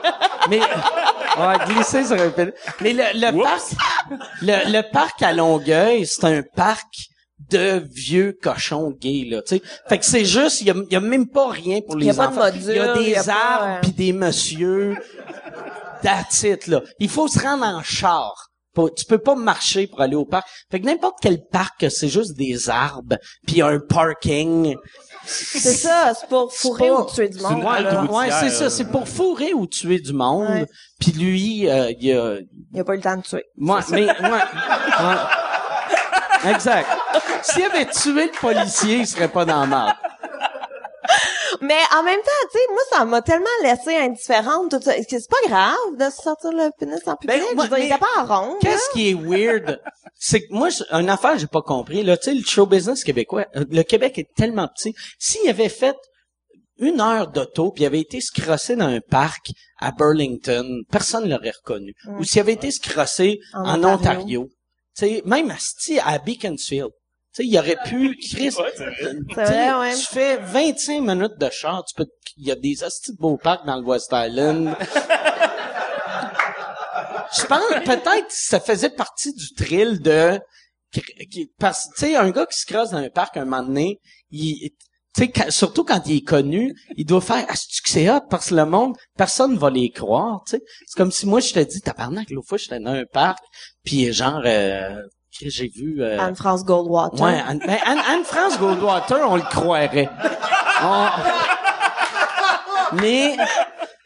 Mais, 0.51 0.61
ouais, 0.61 1.57
glisser 1.69 2.05
sur 2.05 2.21
un 2.21 2.29
pédale. 2.29 2.53
Mais 2.83 2.93
le, 2.93 3.05
le 3.15 3.43
parc, 3.43 3.63
le, 4.43 4.71
le 4.71 4.93
parc 4.93 5.23
à 5.23 5.33
Longueuil, 5.33 6.05
c'est 6.07 6.25
un 6.27 6.43
parc 6.43 6.87
de 7.51 7.83
vieux 7.95 8.37
cochons 8.43 8.91
gays, 8.91 9.25
là, 9.27 9.41
tu 9.41 9.57
sais. 9.57 9.63
Fait 9.89 9.97
que 9.99 10.05
c'est 10.05 10.27
juste, 10.27 10.61
il 10.61 10.67
y 10.67 10.71
a, 10.71 10.75
y 10.91 10.97
a 10.97 11.01
même 11.01 11.29
pas 11.29 11.49
rien 11.49 11.81
pour 11.81 11.97
les 11.97 12.05
Il 12.05 12.09
y 12.09 12.11
a 12.11 12.15
pas 12.15 12.27
de 12.27 12.33
enfants. 12.33 12.45
module, 12.45 12.63
il 12.69 12.77
y 12.77 12.79
a 12.79 12.95
des 12.95 13.29
arbres 13.31 13.65
euh, 13.65 13.81
puis 13.81 13.93
des 13.93 14.13
messieurs. 14.13 14.97
That's 16.03 16.43
it, 16.43 16.67
là. 16.67 16.81
Il 16.99 17.09
faut 17.09 17.29
se 17.29 17.39
rendre 17.39 17.65
en 17.65 17.83
char. 17.83 18.47
Tu 18.97 19.05
peux 19.05 19.19
pas 19.19 19.35
marcher 19.35 19.89
pour 19.89 20.01
aller 20.01 20.15
au 20.17 20.25
parc. 20.25 20.47
Fait 20.71 20.81
que 20.81 20.87
n'importe 20.87 21.19
quel 21.21 21.45
parc, 21.45 21.87
c'est 21.91 22.09
juste 22.09 22.35
des 22.37 22.71
arbres 22.71 23.17
puis 23.47 23.61
un 23.61 23.79
parking. 23.81 24.75
C'est 25.27 25.75
ça, 25.75 26.15
c'est 26.19 26.29
pour 26.29 26.55
fourrer 26.55 26.89
pas- 26.89 27.01
ou 27.03 27.11
tuer 27.11 27.29
du 27.29 27.37
une 27.39 27.43
monde. 27.43 27.65
routière. 27.65 28.11
Ouais, 28.13 28.31
c'est 28.31 28.49
ça. 28.51 28.71
C'est 28.71 28.87
pour 28.87 29.07
fourrer 29.07 29.53
ou 29.53 29.67
tuer 29.67 29.99
du 29.99 30.13
monde. 30.15 30.67
Puis 30.99 31.13
lui, 31.13 31.69
euh, 31.69 31.93
il 32.01 32.13
a, 32.17 32.37
Il 32.73 32.81
a 32.81 32.85
pas 32.85 32.95
eu 32.95 32.97
le 32.97 33.03
temps 33.03 33.17
de 33.17 33.23
tuer. 33.23 33.45
moi, 33.57 33.81
mais, 33.91 34.07
ouais, 34.07 34.13
ouais. 34.23 36.51
Exact. 36.53 36.89
S'il 37.43 37.65
avait 37.65 37.87
tué 37.87 38.31
le 38.33 38.41
policier, 38.41 38.99
il 39.01 39.07
serait 39.07 39.29
pas 39.29 39.45
dans 39.45 39.63
le 39.63 39.67
mal. 39.69 39.95
Mais 41.61 41.79
en 41.97 42.03
même 42.03 42.21
temps, 42.21 42.49
tu 42.53 42.59
sais, 42.59 42.65
moi, 42.71 42.81
ça 42.93 43.05
m'a 43.05 43.23
tellement 43.23 43.47
laissé 43.63 43.97
indifférente, 43.97 44.71
tout 44.71 44.81
ça. 44.83 44.93
C'est 45.09 45.29
pas 45.29 45.49
grave 45.49 45.97
de 45.99 46.11
sortir 46.11 46.53
le 46.53 46.71
pénis 46.79 47.01
en 47.07 47.17
public. 47.17 47.39
Ben, 47.39 47.55
moi, 47.55 47.65
je 47.67 47.71
veux 47.71 47.77
dire, 47.77 47.85
il 47.87 47.89
mais- 47.91 47.97
était 47.97 47.99
pas 47.99 48.23
en 48.23 48.27
ronde. 48.47 48.59
Qu'est-ce 48.61 48.91
qui 48.93 49.11
est 49.11 49.15
weird? 49.15 49.81
C'est 50.17 50.41
que 50.43 50.53
moi, 50.53 50.69
une 50.93 51.09
affaire, 51.11 51.39
j'ai 51.39 51.47
pas 51.47 51.63
compris. 51.63 52.03
Là, 52.03 52.17
tu 52.17 52.25
sais, 52.25 52.35
le 52.35 52.45
show 52.45 52.67
business 52.67 53.05
québécois, 53.05 53.47
euh, 53.57 53.65
le 53.71 53.83
Québec 53.83 54.19
est 54.19 54.29
tellement 54.37 54.69
petit. 54.69 54.95
S'il 55.19 55.49
avait 55.49 55.69
fait 55.69 55.97
une 56.79 57.01
heure 57.01 57.29
d'auto, 57.29 57.73
puis 57.73 57.83
il 57.85 57.87
avait 57.87 58.01
été 58.01 58.21
se 58.21 58.33
crosser 58.33 58.75
dans 58.77 58.87
un 58.87 59.01
parc 59.01 59.51
à 59.79 59.93
Burlington, 59.93 60.83
personne 60.91 61.29
l'aurait 61.29 61.53
reconnu. 61.53 61.95
Ou 62.19 62.25
s'il 62.25 62.41
avait 62.41 62.55
été 62.55 62.71
se 62.71 62.81
crosser 62.81 63.39
En 63.55 63.61
en, 63.83 63.85
Ontario. 63.85 63.93
Ontario, 63.99 64.49
tu 64.97 65.07
sais, 65.07 65.23
même 65.27 65.51
à, 65.51 65.57
à 66.11 66.19
Beaconsfield, 66.19 66.91
tu 67.35 67.43
sais, 67.43 67.47
il 67.49 67.59
aurait 67.59 67.79
pu, 67.85 68.17
Chris, 68.19 68.51
Ouais, 68.59 68.73
vrai. 68.77 69.15
tu 69.35 69.79
ouais. 69.79 69.93
fais 70.11 70.37
25 70.39 71.01
minutes 71.01 71.39
de 71.39 71.49
char, 71.51 71.85
tu 71.85 71.95
peux, 71.95 72.07
il 72.37 72.47
y 72.47 72.51
a 72.51 72.57
des 72.57 72.83
hosties 72.83 73.13
de 73.13 73.17
beaux 73.19 73.37
parcs 73.37 73.65
dans 73.67 73.77
le 73.77 73.85
West 73.85 74.11
Island. 74.13 74.75
Je 77.37 77.45
pense, 77.47 77.63
peut-être, 77.85 78.27
ça 78.31 78.59
faisait 78.59 78.91
partie 78.91 79.33
du 79.33 79.55
thrill 79.55 80.01
de, 80.01 80.41
parce, 81.59 81.89
tu 81.95 82.07
sais, 82.07 82.17
un 82.17 82.31
gars 82.31 82.47
qui 82.47 82.59
se 82.59 82.67
crosse 82.67 82.91
dans 82.91 82.97
un 82.99 83.09
parc 83.11 83.37
un 83.37 83.45
moment 83.45 83.63
donné, 83.63 84.01
il, 84.33 84.71
tu 85.15 85.23
sais, 85.25 85.31
quand- 85.31 85.51
surtout 85.51 85.85
quand 85.85 86.03
il 86.07 86.17
est 86.19 86.21
connu, 86.25 86.75
il 86.97 87.05
doit 87.07 87.21
faire, 87.21 87.47
ah, 87.49 87.55
c'est 87.85 88.11
hot? 88.11 88.23
Parce 88.29 88.49
que 88.51 88.55
le 88.57 88.65
monde, 88.67 88.97
personne 89.17 89.57
va 89.57 89.71
les 89.71 89.91
croire, 89.91 90.43
tu 90.47 90.57
sais. 90.57 90.63
C'est 90.87 90.97
comme 90.97 91.13
si 91.13 91.27
moi, 91.27 91.39
je 91.41 91.53
te 91.53 91.61
dis, 91.61 91.81
tabarnak, 91.81 92.31
l'autre 92.31 92.49
fois, 92.49 92.59
j'étais 92.59 92.81
dans 92.81 92.91
un 92.93 93.05
parc, 93.05 93.39
puis 93.85 94.13
genre, 94.13 94.43
euh, 94.45 95.01
j'ai 95.49 95.69
vu, 95.69 96.03
euh, 96.03 96.19
Anne-France 96.21 96.65
Goldwater. 96.65 97.21
Ouais, 97.25 97.41
Anne, 97.47 97.61
ben, 97.67 97.79
Anne- 97.85 98.03
Anne-France 98.07 98.59
Goldwater, 98.59 99.19
on 99.31 99.37
le 99.37 99.43
croirait. 99.43 100.09
On- 100.83 101.09
Mais, 103.01 103.37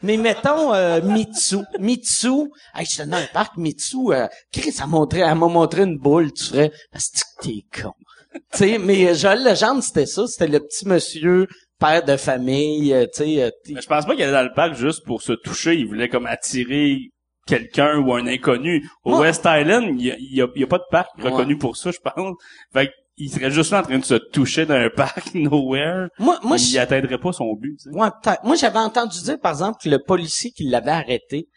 mais 0.03 0.17
mettons, 0.17 0.75
euh, 0.75 1.01
Mitsu. 1.03 1.59
Mitsu, 1.79 2.51
hey, 2.75 2.85
j'étais 2.87 3.07
dans 3.07 3.17
un 3.17 3.27
parc, 3.33 3.57
Mitsu, 3.57 4.13
euh, 4.13 4.27
Chris, 4.53 4.75
elle, 4.81 4.87
montrait, 4.89 5.21
elle 5.21 5.35
m'a 5.37 5.49
montré 5.49 5.83
une 5.83 5.99
boule, 5.99 6.33
tu 6.33 6.45
ferais, 6.45 6.71
c'est 6.95 7.23
que 7.41 7.43
t'es 7.43 7.65
con. 7.83 7.93
tu 8.53 8.59
sais, 8.59 8.79
mais 8.79 9.15
Joël 9.15 9.43
Legendre, 9.43 9.83
c'était 9.83 10.07
ça, 10.07 10.27
c'était 10.27 10.49
le 10.49 10.61
petit 10.61 10.87
monsieur, 10.87 11.47
père 11.79 12.05
de 12.05 12.17
famille, 12.17 12.93
euh, 12.93 13.07
tu 13.07 13.25
sais, 13.25 13.43
euh, 13.43 13.51
je 13.67 13.87
pense 13.87 14.05
pas 14.07 14.15
qu'il 14.15 14.23
allait 14.25 14.33
dans 14.33 14.43
le 14.43 14.53
parc 14.55 14.75
juste 14.75 15.05
pour 15.07 15.23
se 15.23 15.33
toucher. 15.33 15.75
Il 15.77 15.87
voulait 15.87 16.09
comme 16.09 16.27
attirer 16.27 16.99
quelqu'un 17.47 17.99
ou 17.99 18.15
un 18.15 18.27
inconnu. 18.27 18.89
Au 19.05 19.19
West 19.21 19.43
Island, 19.47 19.95
il 19.99 20.07
y 20.07 20.11
a, 20.11 20.17
il 20.19 20.35
y 20.35 20.43
a- 20.43 20.47
il 20.55 20.61
y 20.61 20.65
a 20.65 20.67
pas 20.67 20.79
de 20.79 20.85
parc 20.91 21.11
Ouais. 21.19 21.31
reconnu 21.31 21.57
pour 21.59 21.77
ça, 21.77 21.91
je 21.91 21.99
pense. 21.99 22.37
Fait 22.73 22.91
qu'il 23.17 23.31
serait 23.31 23.51
juste 23.51 23.71
là 23.71 23.81
en 23.81 23.83
train 23.83 23.99
de 23.99 24.05
se 24.05 24.15
toucher 24.15 24.67
dans 24.67 24.75
un 24.75 24.91
parc 24.97 25.35
nowhere. 25.35 26.09
moi, 26.19 26.39
moi, 26.43 26.57
il 26.59 26.79
atteindrait 26.79 27.19
pas 27.19 27.33
son 27.33 27.55
but. 27.55 27.77
tu 27.83 27.91
sais. 27.91 27.97
Ouais, 27.97 28.09
peut-être. 28.23 28.43
Moi, 28.45 28.57
j'avais 28.57 28.79
entendu 28.79 29.19
dire, 29.23 29.39
par 29.41 29.53
exemple, 29.53 29.79
que 29.83 29.89
le 29.89 29.99
policier 29.99 30.51
qui 30.51 30.65
l'avait 30.65 30.91
arrêté, 30.91 31.49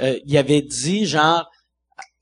euh, 0.00 0.18
il 0.26 0.36
avait 0.36 0.62
dit, 0.62 1.06
genre, 1.06 1.48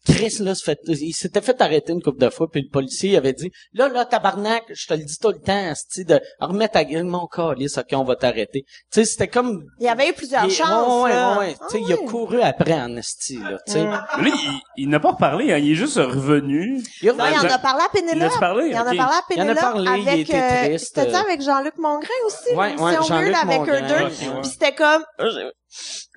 Chris, 0.07 0.37
là, 0.41 0.55
fait, 0.55 0.79
il 0.87 1.13
s'était 1.15 1.41
fait 1.41 1.61
arrêter 1.63 1.93
une 1.93 2.03
couple 2.03 2.21
de 2.21 2.29
fois, 2.29 2.47
puis 2.51 2.63
le 2.63 2.69
policier 2.71 3.17
avait 3.17 3.33
dit, 3.33 3.51
là, 3.73 3.89
là, 3.89 4.05
tabarnak, 4.05 4.65
je 4.71 4.87
te 4.87 4.93
le 4.95 5.03
dis 5.05 5.17
tout 5.19 5.29
le 5.31 5.41
temps, 5.41 5.71
asti, 5.71 6.05
de 6.05 6.21
remettre 6.41 6.75
ta 6.75 6.85
gueule, 6.85 7.05
mon 7.05 7.27
calice, 7.27 7.79
ok, 7.79 7.87
on 7.93 8.05
va 8.05 8.15
t'arrêter. 8.17 8.65
Tu 8.65 8.71
sais, 8.91 9.05
c'était 9.07 9.29
comme... 9.29 9.65
Il 9.81 9.87
y 9.87 9.89
avait 9.89 10.11
eu 10.11 10.13
plusieurs 10.13 10.45
il- 10.45 10.51
chances. 10.51 11.05
ouais, 11.05 11.11
ouais, 11.11 11.15
là. 11.15 11.39
ouais, 11.39 11.47
ouais. 11.47 11.57
Ah 11.59 11.67
Tu 11.71 11.77
sais, 11.79 11.83
il 11.87 11.93
a 11.93 11.97
ouais. 11.97 12.05
couru 12.05 12.41
après 12.43 12.75
en 12.75 12.95
esti, 12.97 13.39
là, 13.39 13.59
tu 13.67 13.73
sais. 13.73 13.85
Mm. 13.85 14.05
Mais 14.19 14.29
là, 14.31 14.37
il, 14.37 14.61
il 14.77 14.89
n'a 14.91 15.01
pas 15.01 15.13
reparlé. 15.13 15.53
Hein. 15.53 15.59
Il 15.59 15.73
est 15.73 15.75
juste 15.75 15.97
revenu. 15.97 16.83
Il 17.01 17.09
a 17.09 17.13
Non, 17.15 17.25
il 17.27 17.39
en 17.39 17.51
a 17.51 17.59
parlé 17.59 17.83
à 17.85 17.89
Pénélope. 17.89 18.31
Il 18.35 18.41
parlé? 18.41 18.69
Il 18.69 18.77
en 18.77 18.81
a 18.81 18.85
parlé 18.85 18.99
à 19.01 19.05
Il 19.05 19.09
en 19.09 19.15
a 19.15 19.23
Pénélope. 19.29 19.59
parlé, 19.61 20.01
il 20.03 20.09
avec, 20.09 20.29
était 20.29 20.37
euh, 20.39 20.65
triste. 20.67 20.93
C'était-tu 20.95 21.17
avec 21.17 21.41
Jean-Luc 21.41 21.79
Mongrain 21.79 22.09
aussi? 22.27 22.55
Ouais, 22.55 22.79
ouais, 22.79 22.97
Jean-Luc 23.09 23.35
avec 23.35 23.61
eux 23.63 23.81
deux. 23.89 24.41
Puis 24.43 24.51
c'était 24.51 24.75
comme, 24.75 25.03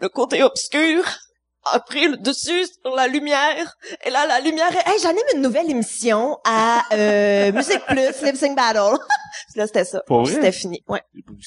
le 0.02 0.10
côté 0.10 0.44
obscur 0.44 1.04
a 1.74 1.80
pris 1.80 2.08
le 2.08 2.18
dessus 2.18 2.66
sur 2.82 2.96
la 2.96 3.08
lumière. 3.08 3.76
Et 4.06 4.10
là, 4.10 4.26
la 4.28 4.40
lumière 4.40 4.72
est... 4.76 4.90
Hey, 4.90 5.00
j'anime 5.02 5.24
une 5.36 5.42
nouvelle 5.42 5.70
émission 5.70 6.38
à 6.46 6.84
euh, 6.94 7.52
Musique 7.52 7.86
Plus, 7.88 8.22
Lip 8.24 8.36
Sync 8.36 8.56
Battle. 8.56 8.98
Puis 9.52 9.56
là, 9.60 9.68
c'était 9.68 9.86
ça. 9.86 10.02
C'était 10.26 10.52
fini. 10.52 10.84
Ouais. 10.88 11.02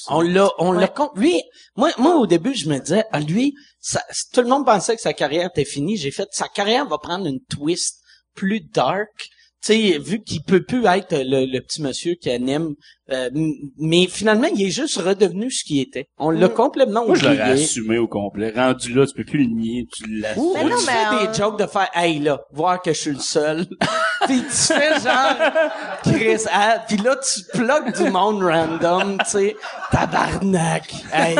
On 0.09 0.21
l'a, 0.21 0.49
on 0.59 0.71
l'a 0.71 0.81
Ouais. 0.81 0.93
con- 0.95 1.11
Lui, 1.15 1.41
moi, 1.75 1.89
moi, 1.97 2.15
au 2.15 2.27
début, 2.27 2.53
je 2.53 2.67
me 2.69 2.77
disais, 2.79 3.05
ah, 3.11 3.19
lui, 3.19 3.53
ça, 3.79 4.01
tout 4.33 4.41
le 4.41 4.47
monde 4.47 4.65
pensait 4.65 4.95
que 4.95 5.01
sa 5.01 5.13
carrière 5.13 5.47
était 5.47 5.65
finie. 5.65 5.97
J'ai 5.97 6.11
fait, 6.11 6.27
sa 6.31 6.47
carrière 6.47 6.85
va 6.87 6.97
prendre 6.97 7.25
une 7.27 7.39
twist 7.49 7.99
plus 8.35 8.61
dark. 8.61 9.27
Tu 9.63 9.73
sais, 9.73 9.97
vu 9.99 10.23
qu'il 10.23 10.41
peut 10.43 10.63
plus 10.63 10.85
être 10.85 11.13
le, 11.13 11.45
le 11.45 11.59
petit 11.59 11.81
monsieur 11.81 12.15
qui 12.15 12.29
anime, 12.29 12.73
euh, 13.11 13.29
mais 13.77 14.07
finalement, 14.07 14.47
il 14.47 14.65
est 14.65 14.71
juste 14.71 14.97
redevenu 14.97 15.51
ce 15.51 15.63
qu'il 15.63 15.79
était. 15.79 16.07
On 16.17 16.29
l'a 16.29 16.47
complètement 16.49 17.05
Moi, 17.05 17.15
je 17.15 17.23
l'aurais 17.25 17.49
oublié. 17.49 17.63
assumé 17.65 17.97
au 17.97 18.07
complet. 18.07 18.53
Rendu 18.55 18.93
là, 18.93 19.05
tu 19.05 19.13
peux 19.13 19.23
plus 19.25 19.39
le 19.39 19.53
nier, 19.53 19.85
tu 19.93 20.03
l'assumes. 20.07 20.41
Ou 20.41 20.53
Mais 20.53 20.63
non, 20.63 20.77
tu 20.77 20.85
mais, 20.85 20.91
fais 20.91 21.15
euh, 21.15 21.31
des 21.31 21.37
jokes 21.37 21.59
de 21.59 21.67
faire 21.67 21.89
«Hey, 21.93 22.19
là, 22.19 22.41
voir 22.51 22.81
que 22.81 22.93
je 22.93 22.99
suis 22.99 23.11
le 23.11 23.19
seul.» 23.19 23.65
Puis 24.25 24.41
tu 24.41 24.73
fais 24.73 24.99
genre 24.99 25.35
«Chris, 26.03 26.43
ah, 26.51 26.83
puis 26.87 26.97
là, 26.97 27.15
tu 27.17 27.41
plugues 27.51 27.95
du 27.95 28.09
monde 28.09 28.43
random, 28.43 29.17
tu 29.19 29.29
sais. 29.29 29.55
Tabarnak. 29.91 30.93
Hey, 31.11 31.37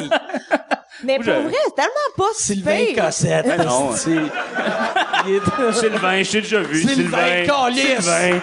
Mais 1.04 1.16
pour 1.16 1.24
je- 1.26 1.32
vrai, 1.32 1.54
c'est 1.66 1.76
tellement 1.76 1.92
pas 2.18 2.24
si 2.36 2.44
Sylvain 2.54 2.86
pire. 2.86 3.06
Cossette. 3.06 3.46
Ah 3.50 3.58
non. 3.64 3.94
esti. 3.94 4.10
Il 5.28 5.34
est- 5.36 5.72
Sylvain, 5.74 6.24
je 6.24 6.32
t'ai 6.32 6.42
déjà 6.42 6.60
vu. 6.62 6.82
Sylvain, 6.82 7.46
câlisse. 7.46 7.86
Sylvain. 8.02 8.40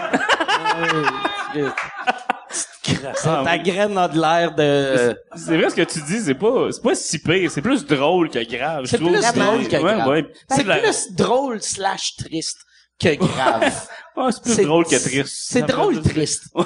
Crossette, 2.82 3.44
Ta 3.44 3.58
graine 3.58 3.98
a 3.98 4.08
de 4.08 4.18
l'air 4.20 4.54
de... 4.54 5.16
C'est 5.36 5.56
vrai 5.58 5.68
ce 5.70 5.74
que 5.74 5.82
tu 5.82 6.00
dis, 6.02 6.20
c'est 6.20 6.34
pas, 6.34 6.68
c'est 6.72 6.82
pas 6.82 6.94
si 6.94 7.18
pire, 7.18 7.50
c'est 7.50 7.60
plus 7.60 7.84
drôle 7.84 8.30
que 8.30 8.38
grave. 8.56 8.86
C'est 8.86 8.96
plus 8.96 9.10
drôle 9.20 9.68
que 9.68 9.76
grave. 9.76 10.08
ouais. 10.08 10.26
C'est 10.48 10.64
plus 10.64 11.12
drôle 11.12 11.60
slash 11.60 12.16
triste 12.16 12.58
que 12.98 13.14
grave. 13.16 13.72
Ouais, 14.16 14.32
c'est 14.32 14.42
plus 14.56 14.64
drôle 14.66 14.84
que 14.84 14.96
triste. 14.96 15.26
C'est 15.48 15.62
drôle 15.62 16.00
triste. 16.02 16.44
Ouais. 16.54 16.64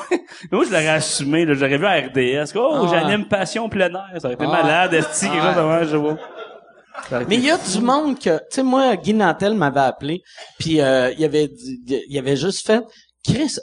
Moi, 0.50 0.64
je 0.64 0.70
l'aurais 0.70 0.88
assumé, 0.88 1.44
là. 1.44 1.54
J'aurais 1.54 1.76
vu 1.78 1.86
à 1.86 1.96
RDS. 2.00 2.52
Oh, 2.56 2.70
Ah. 2.72 2.86
j'anime 2.90 3.28
Passion 3.28 3.68
plein 3.68 3.90
air. 3.90 4.08
Ça 4.20 4.26
aurait 4.28 4.34
été 4.34 4.44
Ah. 4.46 4.62
malade, 4.62 4.94
esti, 4.94 5.28
quelque 5.28 5.42
chose 5.42 5.84
de 5.84 5.90
je 5.90 5.96
vois. 5.96 6.18
Mais 7.28 7.36
il 7.36 7.44
y 7.44 7.50
a 7.50 7.58
du 7.58 7.80
monde 7.80 8.18
que, 8.18 8.36
tu 8.38 8.44
sais, 8.50 8.62
moi, 8.62 8.96
Guy 8.96 9.14
Nantel 9.14 9.54
m'avait 9.54 9.80
appelé, 9.80 10.22
puis 10.58 10.80
euh, 10.80 11.10
il 11.18 11.24
avait 11.24 11.50
il 11.86 12.18
avait 12.18 12.36
juste 12.36 12.66
fait, 12.66 12.82
Chris, 13.24 13.56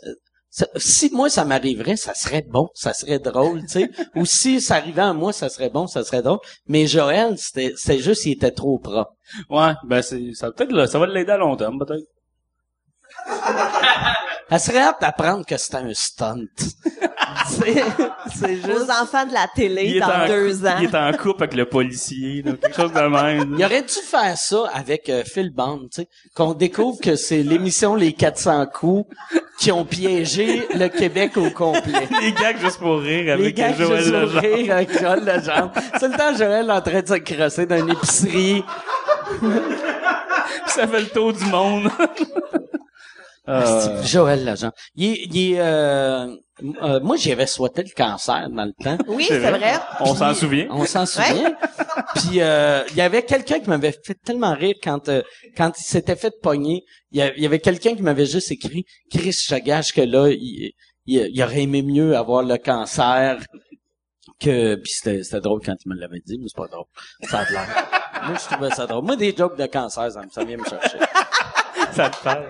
ça- 0.49 0.67
si 0.77 1.11
moi 1.13 1.29
ça 1.29 1.45
m'arriverait, 1.45 1.95
ça 1.95 2.13
serait 2.15 2.43
bon, 2.47 2.69
ça 2.73 2.93
serait 2.93 3.19
drôle, 3.19 3.61
tu 3.61 3.67
sais. 3.69 3.89
Ou 4.15 4.25
si 4.25 4.59
ça 4.61 4.75
arrivait 4.75 5.03
à 5.03 5.13
moi, 5.13 5.31
ça 5.31 5.47
serait 5.49 5.69
bon, 5.69 5.85
ça 5.85 6.03
serait 6.03 6.23
drôle. 6.23 6.39
Mais 6.67 6.87
Joël, 6.87 7.35
c'était, 7.37 7.73
c'est 7.77 7.99
juste, 7.99 8.25
il 8.25 8.31
était 8.33 8.51
trop 8.51 8.79
propre. 8.79 9.11
Ouais, 9.49 9.73
ben, 9.85 10.01
c'est, 10.01 10.33
ça 10.33 10.51
peut-être, 10.51 10.71
là, 10.71 10.87
ça 10.87 10.97
va 10.97 11.05
l'aider 11.05 11.31
à 11.31 11.37
long 11.37 11.55
terme, 11.55 11.77
peut-être. 11.79 12.05
Elle 14.51 14.59
serait 14.59 14.79
hâte 14.79 14.99
d'apprendre 14.99 15.45
que 15.45 15.57
c'était 15.57 15.77
un 15.77 15.93
stunt. 15.93 16.47
c'est, 17.47 17.83
c'est 18.35 18.55
juste. 18.55 18.67
Aux 18.67 18.89
enfants 18.91 19.25
de 19.27 19.33
la 19.33 19.47
télé 19.53 19.99
dans 19.99 20.07
en, 20.07 20.27
deux 20.27 20.65
ans. 20.65 20.77
il 20.79 20.85
est 20.85 20.95
en 20.95 21.11
couple 21.13 21.43
avec 21.43 21.53
le 21.55 21.65
policier, 21.65 22.41
là, 22.41 22.53
quelque 22.53 22.75
chose 22.75 22.91
de 22.91 22.99
même. 22.99 23.55
Il 23.59 23.63
aurait 23.63 23.83
dû 23.83 23.93
faire 23.93 24.35
ça 24.35 24.63
avec 24.73 25.07
euh, 25.09 25.23
Phil 25.23 25.51
Bond, 25.53 25.81
tu 25.93 26.01
sais, 26.01 26.07
qu'on 26.35 26.53
découvre 26.55 26.99
que 26.99 27.15
c'est 27.15 27.43
l'émission 27.43 27.93
Les 27.93 28.13
400 28.13 28.65
coups 28.73 29.15
qui 29.59 29.71
ont 29.71 29.85
piégé 29.85 30.67
le 30.73 30.87
Québec 30.87 31.37
au 31.37 31.51
complet. 31.51 32.07
Les 32.21 32.31
gags 32.31 32.57
juste 32.59 32.79
pour 32.79 32.99
rire 33.01 33.25
Les 33.25 33.31
avec 33.43 33.55
gars 33.55 33.73
Joël 33.73 33.97
juste 33.99 34.13
Legendre. 34.13 34.39
rire 34.41 34.73
avec 34.73 34.99
Joël 34.99 35.19
Legendre. 35.25 35.71
C'est 35.99 36.07
le 36.07 36.17
temps 36.17 36.35
Joël 36.35 36.71
en 36.71 36.81
train 36.81 37.01
de 37.01 37.07
se 37.07 37.13
crosser 37.19 37.67
dans 37.67 37.77
une 37.77 37.91
épicerie. 37.91 38.63
Ça 40.65 40.87
fait 40.87 41.01
le 41.01 41.07
tour 41.09 41.33
du 41.33 41.45
monde. 41.45 41.89
Euh, 43.49 44.03
Joël 44.03 44.45
Legendre. 44.45 44.73
Il 44.95 45.05
est, 45.05 45.21
il 45.25 45.53
est, 45.53 45.59
euh, 45.59 46.35
euh, 46.83 46.99
moi, 47.01 47.15
j'avais 47.17 47.47
souhaité 47.47 47.83
le 47.83 47.89
cancer 47.95 48.47
dans 48.49 48.65
le 48.65 48.73
temps. 48.83 48.97
Oui, 49.07 49.25
c'est 49.27 49.39
vrai. 49.39 49.73
On 50.01 50.13
s'en 50.13 50.33
souvient. 50.33 50.67
On 50.69 50.85
s'en 50.85 51.05
souvient. 51.05 51.55
Puis 52.15 52.41
euh, 52.41 52.83
il 52.91 52.97
y 52.97 53.01
avait 53.01 53.23
quelqu'un 53.23 53.59
qui 53.59 53.69
m'avait 53.69 53.91
fait 54.05 54.15
tellement 54.23 54.53
rire 54.53 54.75
quand 54.83 55.09
euh, 55.09 55.21
quand 55.57 55.71
il 55.79 55.83
s'était 55.83 56.15
fait 56.15 56.33
pogner. 56.41 56.83
Il 57.11 57.19
y 57.19 57.21
a- 57.21 57.33
il 57.35 57.41
y 57.41 57.45
avait 57.45 57.59
quelqu'un 57.59 57.95
qui 57.95 58.01
m'avait 58.03 58.25
juste 58.25 58.51
écrit 58.51 58.85
Chris, 59.11 59.31
je 59.47 59.55
gage 59.55 59.93
que 59.93 60.01
là, 60.01 60.27
il, 60.29 60.71
il, 61.07 61.29
il 61.33 61.43
aurait 61.43 61.63
aimé 61.63 61.81
mieux 61.81 62.15
avoir 62.15 62.43
le 62.43 62.57
cancer 62.57 63.37
que 64.39 64.75
puis 64.75 64.91
c'était 64.91 65.23
c'était 65.23 65.41
drôle 65.41 65.61
quand 65.65 65.75
il 65.85 65.89
me 65.89 65.95
l'avait 65.99 66.21
dit, 66.25 66.37
mais 66.39 66.47
c'est 66.47 66.55
pas 66.61 66.67
drôle. 66.67 66.85
Ça 67.23 67.39
a 67.39 67.45
de 67.45 67.51
l'air. 67.51 67.87
Moi, 68.27 68.37
je 68.37 68.53
trouvais 68.53 68.69
ça 68.71 68.85
drôle. 68.85 69.05
Moi, 69.05 69.15
des 69.15 69.33
jokes 69.35 69.57
de 69.57 69.65
cancer, 69.65 70.11
ça, 70.11 70.21
me- 70.21 70.29
ça 70.29 70.43
vient 70.43 70.57
me 70.57 70.65
chercher. 70.65 70.97
Ça 71.93 72.07
te 72.09 72.23
parle. 72.23 72.45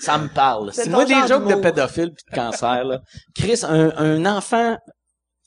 Ça 0.00 0.18
me 0.18 0.28
parle. 0.28 0.70
C'est 0.72 0.88
moi 0.88 1.04
des 1.04 1.14
jokes 1.28 1.46
de 1.46 1.54
pédophiles 1.54 2.12
puis 2.12 2.24
de 2.30 2.34
cancer 2.34 2.84
là. 2.84 3.00
Chris, 3.34 3.60
un, 3.62 3.92
un 3.96 4.26
enfant 4.26 4.76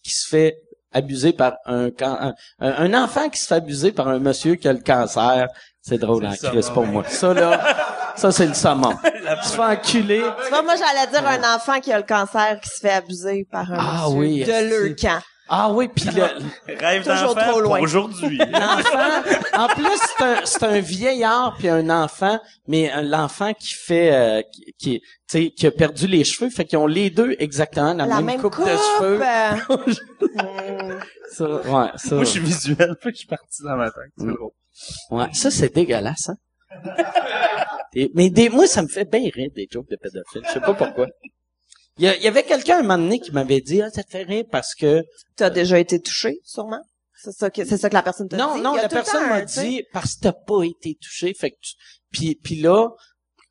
qui 0.04 0.12
se 0.12 0.28
fait 0.28 0.56
abuser 0.92 1.34
par 1.34 1.56
un, 1.66 1.90
un 2.00 2.34
un 2.60 2.94
enfant 2.94 3.30
qui 3.30 3.40
se 3.40 3.48
fait 3.48 3.56
abuser 3.56 3.92
par 3.92 4.08
un 4.08 4.20
monsieur 4.20 4.56
qui 4.56 4.68
a 4.68 4.74
le 4.74 4.80
cancer, 4.80 5.48
c'est 5.82 5.98
drôle 5.98 6.26
hein, 6.26 6.36
Chris 6.42 6.68
pour 6.74 6.86
moi. 6.86 7.04
Ça 7.08 7.34
là, 7.34 8.14
ça 8.16 8.32
c'est 8.32 8.46
le 8.48 8.54
summum. 8.54 8.96
Tu 9.24 9.50
te 9.50 9.56
fais 9.56 9.62
enculer. 9.62 10.22
Tu 10.44 10.50
vois, 10.50 10.62
moi, 10.62 10.76
j'allais 10.76 11.10
dire 11.10 11.26
un 11.26 11.56
enfant 11.56 11.80
qui 11.80 11.94
a 11.94 11.98
le 11.98 12.04
cancer 12.04 12.60
qui 12.62 12.70
se 12.70 12.80
fait 12.82 12.92
abuser 12.92 13.48
par 13.50 13.72
un 13.72 13.78
Ah 13.80 14.04
monsieur 14.10 14.18
oui, 14.18 14.44
de 14.44 14.86
leur 14.88 14.96
camp. 14.98 15.22
Ah 15.56 15.70
oui, 15.72 15.88
puis 15.88 16.06
le 16.06 16.24
Rêve 16.80 17.04
Toujours 17.04 17.36
d'enfant 17.36 17.50
trop 17.52 17.62
loin. 17.62 17.76
pour 17.78 17.84
aujourd'hui. 17.84 18.38
l'enfant 18.52 19.22
en 19.54 19.68
plus 19.68 19.86
c'est 20.18 20.24
un 20.24 20.36
c'est 20.46 20.64
un 20.64 20.80
vieillard 20.80 21.56
puis 21.60 21.70
un 21.70 21.90
enfant 21.92 22.40
mais 22.68 22.92
euh, 22.92 23.02
l'enfant 23.04 23.54
qui 23.54 23.74
fait 23.76 24.12
euh, 24.14 24.42
qui 24.52 24.74
qui, 24.80 25.00
tu 25.02 25.08
sais, 25.28 25.50
qui 25.52 25.68
a 25.68 25.72
perdu 25.72 26.08
les 26.08 26.24
cheveux 26.24 26.50
fait 26.50 26.66
qu'ils 26.66 26.80
ont 26.80 26.88
les 26.88 27.12
deux 27.12 27.36
exactement 27.38 27.94
la, 27.94 28.06
La 28.08 28.16
même, 28.16 28.26
même 28.26 28.42
coupe, 28.42 28.56
coupe. 28.56 28.66
de 28.66 28.72
cheveux. 28.72 29.20
Ça, 31.32 31.46
ouais, 31.46 31.90
ça. 31.96 32.16
Moi, 32.16 32.24
je 32.26 32.30
suis 32.30 32.40
visuel, 32.40 32.96
fait 33.02 33.10
que 33.10 33.16
je 33.16 33.20
suis 33.20 33.28
parti 33.28 33.64
dans 33.64 33.76
ma 33.76 33.90
tête. 33.92 34.12
C'est 34.18 34.26
Mm. 34.26 34.34
drôle. 34.36 34.52
Ouais, 35.12 35.28
ça 35.34 35.52
c'est 35.52 35.74
dégueulasse, 35.74 36.30
hein. 36.30 36.38
Mais 38.16 38.30
des, 38.32 38.50
moi 38.50 38.66
ça 38.66 38.82
me 38.82 38.88
fait 38.88 39.06
bien 39.06 39.30
rire 39.34 39.50
des 39.56 39.68
jokes 39.72 39.90
de 39.90 39.96
pédophiles. 39.98 40.42
Je 40.48 40.52
sais 40.52 40.60
pas 40.60 40.74
pourquoi. 40.74 41.08
Il 41.98 42.06
y, 42.06 42.08
a- 42.08 42.16
il 42.18 42.24
y 42.24 42.28
avait 42.28 42.44
quelqu'un 42.44 42.80
un 42.80 42.82
moment 42.82 42.98
donné 42.98 43.20
qui 43.20 43.32
m'avait 43.32 43.62
dit 43.62 43.82
ah 43.82 43.90
ça 43.92 44.04
te 44.04 44.10
fait 44.10 44.24
rire 44.24 44.46
parce 44.52 44.74
que 44.76 45.04
T'as 45.36 45.50
déjà 45.50 45.78
été 45.80 46.00
touché, 46.02 46.40
sûrement? 46.44 46.82
C'est 47.16 47.32
ça 47.32 47.50
que, 47.50 47.64
c'est 47.64 47.78
ça 47.78 47.88
que 47.90 47.94
la 47.94 48.02
personne 48.04 48.28
t'a 48.28 48.36
dit? 48.38 48.42
non 48.42 48.58
non 48.58 48.76
la 48.76 48.90
personne 48.90 49.30
m'a 49.30 49.46
tu 49.46 49.60
dit 49.60 49.84
parce 49.94 50.16
que 50.16 50.22
t'as 50.22 50.34
pas 50.34 50.64
été 50.64 50.98
touché 51.02 51.34
fait 51.34 51.52
que 51.52 51.58
tu- 51.62 51.76
puis 52.12 52.36
puis 52.44 52.56
là 52.56 52.90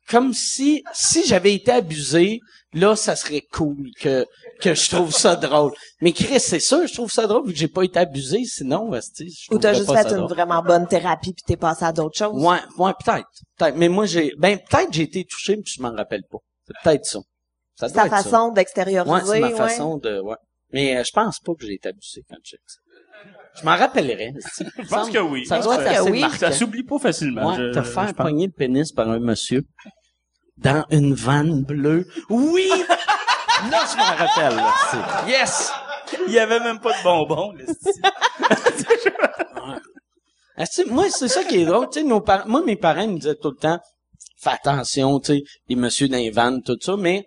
comme 0.09 0.33
si 0.33 0.83
si 0.93 1.25
j'avais 1.25 1.53
été 1.55 1.71
abusé 1.71 2.39
là 2.73 2.95
ça 2.95 3.15
serait 3.15 3.41
cool 3.51 3.89
que 3.99 4.25
que 4.61 4.75
je 4.75 4.89
trouve 4.89 5.11
ça 5.11 5.35
drôle 5.37 5.71
mais 6.01 6.11
Chris 6.11 6.39
c'est 6.39 6.59
sûr 6.59 6.85
je 6.85 6.93
trouve 6.93 7.11
ça 7.11 7.25
drôle 7.25 7.47
vu 7.47 7.53
que 7.53 7.57
j'ai 7.59 7.67
pas 7.69 7.83
été 7.83 7.97
abusé 7.99 8.43
sinon 8.45 8.91
je 8.93 9.55
Ou 9.55 9.57
t'as 9.57 9.73
juste 9.73 9.91
fait 9.91 10.07
une 10.11 10.17
drôle. 10.17 10.29
vraiment 10.29 10.61
bonne 10.61 10.87
thérapie 10.87 11.33
puis 11.33 11.43
t'es 11.47 11.57
passé 11.57 11.85
à 11.85 11.93
d'autres 11.93 12.17
choses? 12.17 12.43
Ouais, 12.43 12.59
ouais, 12.77 12.91
peut-être. 13.03 13.27
Peut-être. 13.57 13.75
Mais 13.77 13.89
moi, 13.89 14.05
j'ai, 14.05 14.33
ben, 14.37 14.59
peut-être 14.69 14.91
j'ai 14.91 15.03
été 15.03 15.23
touché, 15.25 15.55
mais 15.55 15.63
je 15.65 15.81
m'en 15.81 15.93
rappelle 15.93 16.23
pas. 16.29 16.37
C'est 16.67 16.73
peut-être 16.83 17.05
ça. 17.05 17.19
Ça 17.75 17.89
doit 17.89 18.05
être 18.05 18.15
ça. 18.17 18.23
façon 18.23 18.51
d'extérioriser, 18.51 19.13
Ouais, 19.13 19.21
c'est 19.25 19.39
ma 19.39 19.47
ouais. 19.49 19.55
façon 19.55 19.97
de, 19.97 20.19
ouais. 20.21 20.35
Mais 20.71 20.97
euh, 20.97 21.03
je 21.03 21.11
pense 21.11 21.39
pas 21.39 21.53
que 21.53 21.65
j'ai 21.65 21.73
été 21.75 21.89
abusé 21.89 22.23
quand 22.29 22.37
j'ai 22.43 22.57
Je 23.59 23.65
m'en 23.65 23.75
rappellerais. 23.75 24.33
Je 24.79 24.87
pense 24.89 25.09
que 25.09 25.19
oui. 25.19 25.45
Ça 25.45 25.57
Je 25.59 25.63
doit 25.63 25.77
pense 25.77 25.85
être 25.85 26.09
oui. 26.09 26.23
Ça 26.37 26.51
s'oublie 26.51 26.83
pas 26.83 26.99
facilement. 26.99 27.49
Ouais, 27.51 27.57
je, 27.57 27.73
te 27.73 27.81
faire 27.83 28.13
pogner 28.15 28.47
le 28.47 28.51
pénis 28.53 28.91
par 28.91 29.09
un 29.09 29.19
monsieur 29.19 29.63
dans 30.57 30.85
une 30.91 31.13
vanne 31.13 31.63
bleue. 31.63 32.07
Oui! 32.29 32.69
là, 33.71 33.83
je 33.91 33.97
m'en 33.97 34.15
rappelle. 34.15 34.55
là. 34.55 34.73
Yes! 35.27 35.71
Il 36.27 36.33
y 36.33 36.39
avait 36.39 36.59
même 36.59 36.79
pas 36.79 36.91
de 36.91 37.03
bonbons, 37.03 37.53
tu 37.57 37.65
sais, 40.65 40.85
moi, 40.85 41.09
c'est 41.09 41.27
ça 41.27 41.43
qui 41.43 41.61
est 41.61 41.65
drôle. 41.65 41.89
Tu 41.89 42.01
sais, 42.01 42.05
nos 42.05 42.21
parents, 42.21 42.47
moi, 42.47 42.63
mes 42.63 42.75
parents 42.75 43.07
me 43.07 43.17
disaient 43.17 43.35
tout 43.35 43.51
le 43.51 43.57
temps, 43.57 43.79
fais 44.39 44.51
attention, 44.51 45.19
tu 45.19 45.33
sais, 45.33 45.43
les 45.67 45.75
messieurs 45.75 46.07
dans 46.07 46.17
les 46.17 46.29
vannes, 46.29 46.61
tout 46.63 46.77
ça, 46.79 46.95
mais 46.97 47.25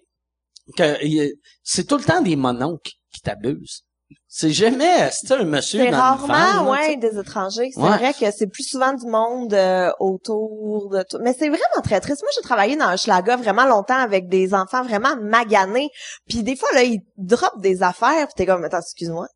c'est 1.63 1.85
tout 1.85 1.97
le 1.97 2.05
temps 2.05 2.21
des 2.23 2.37
mononcles 2.37 2.93
qui 3.13 3.21
t'abusent. 3.21 3.83
C'est 4.29 4.51
jamais, 4.51 5.11
c'est 5.13 5.33
un 5.33 5.45
monsieur 5.45 5.81
C'est 5.81 5.91
rarement, 5.91 6.65
tu 6.65 6.71
ouais, 6.71 6.97
des 6.97 7.19
étrangers. 7.19 7.71
C'est 7.73 7.81
Ouais. 7.81 7.97
vrai 7.97 8.13
que 8.13 8.31
c'est 8.31 8.47
plus 8.47 8.65
souvent 8.65 8.93
du 8.93 9.07
monde 9.07 9.55
euh, 9.55 9.91
autour 9.99 10.91
de 10.91 11.03
tout. 11.09 11.19
Mais 11.23 11.33
c'est 11.33 11.49
vraiment 11.49 11.83
très 11.83 12.01
triste. 12.01 12.23
Moi, 12.23 12.31
j'ai 12.37 12.43
travaillé 12.43 12.77
dans 12.77 12.85
un 12.85 12.97
schlaga 12.97 13.37
vraiment 13.37 13.65
longtemps 13.65 13.97
avec 13.97 14.29
des 14.29 14.53
enfants 14.53 14.83
vraiment 14.85 15.17
maganés. 15.17 15.89
Puis 16.29 16.43
des 16.43 16.55
fois, 16.55 16.69
là, 16.75 16.83
ils 16.83 17.01
droppent 17.17 17.61
des 17.61 17.83
affaires. 17.83 18.27
Puis 18.27 18.35
t'es 18.37 18.47
comme, 18.47 18.63
attends, 18.65 18.81
excuse-moi. 18.81 19.27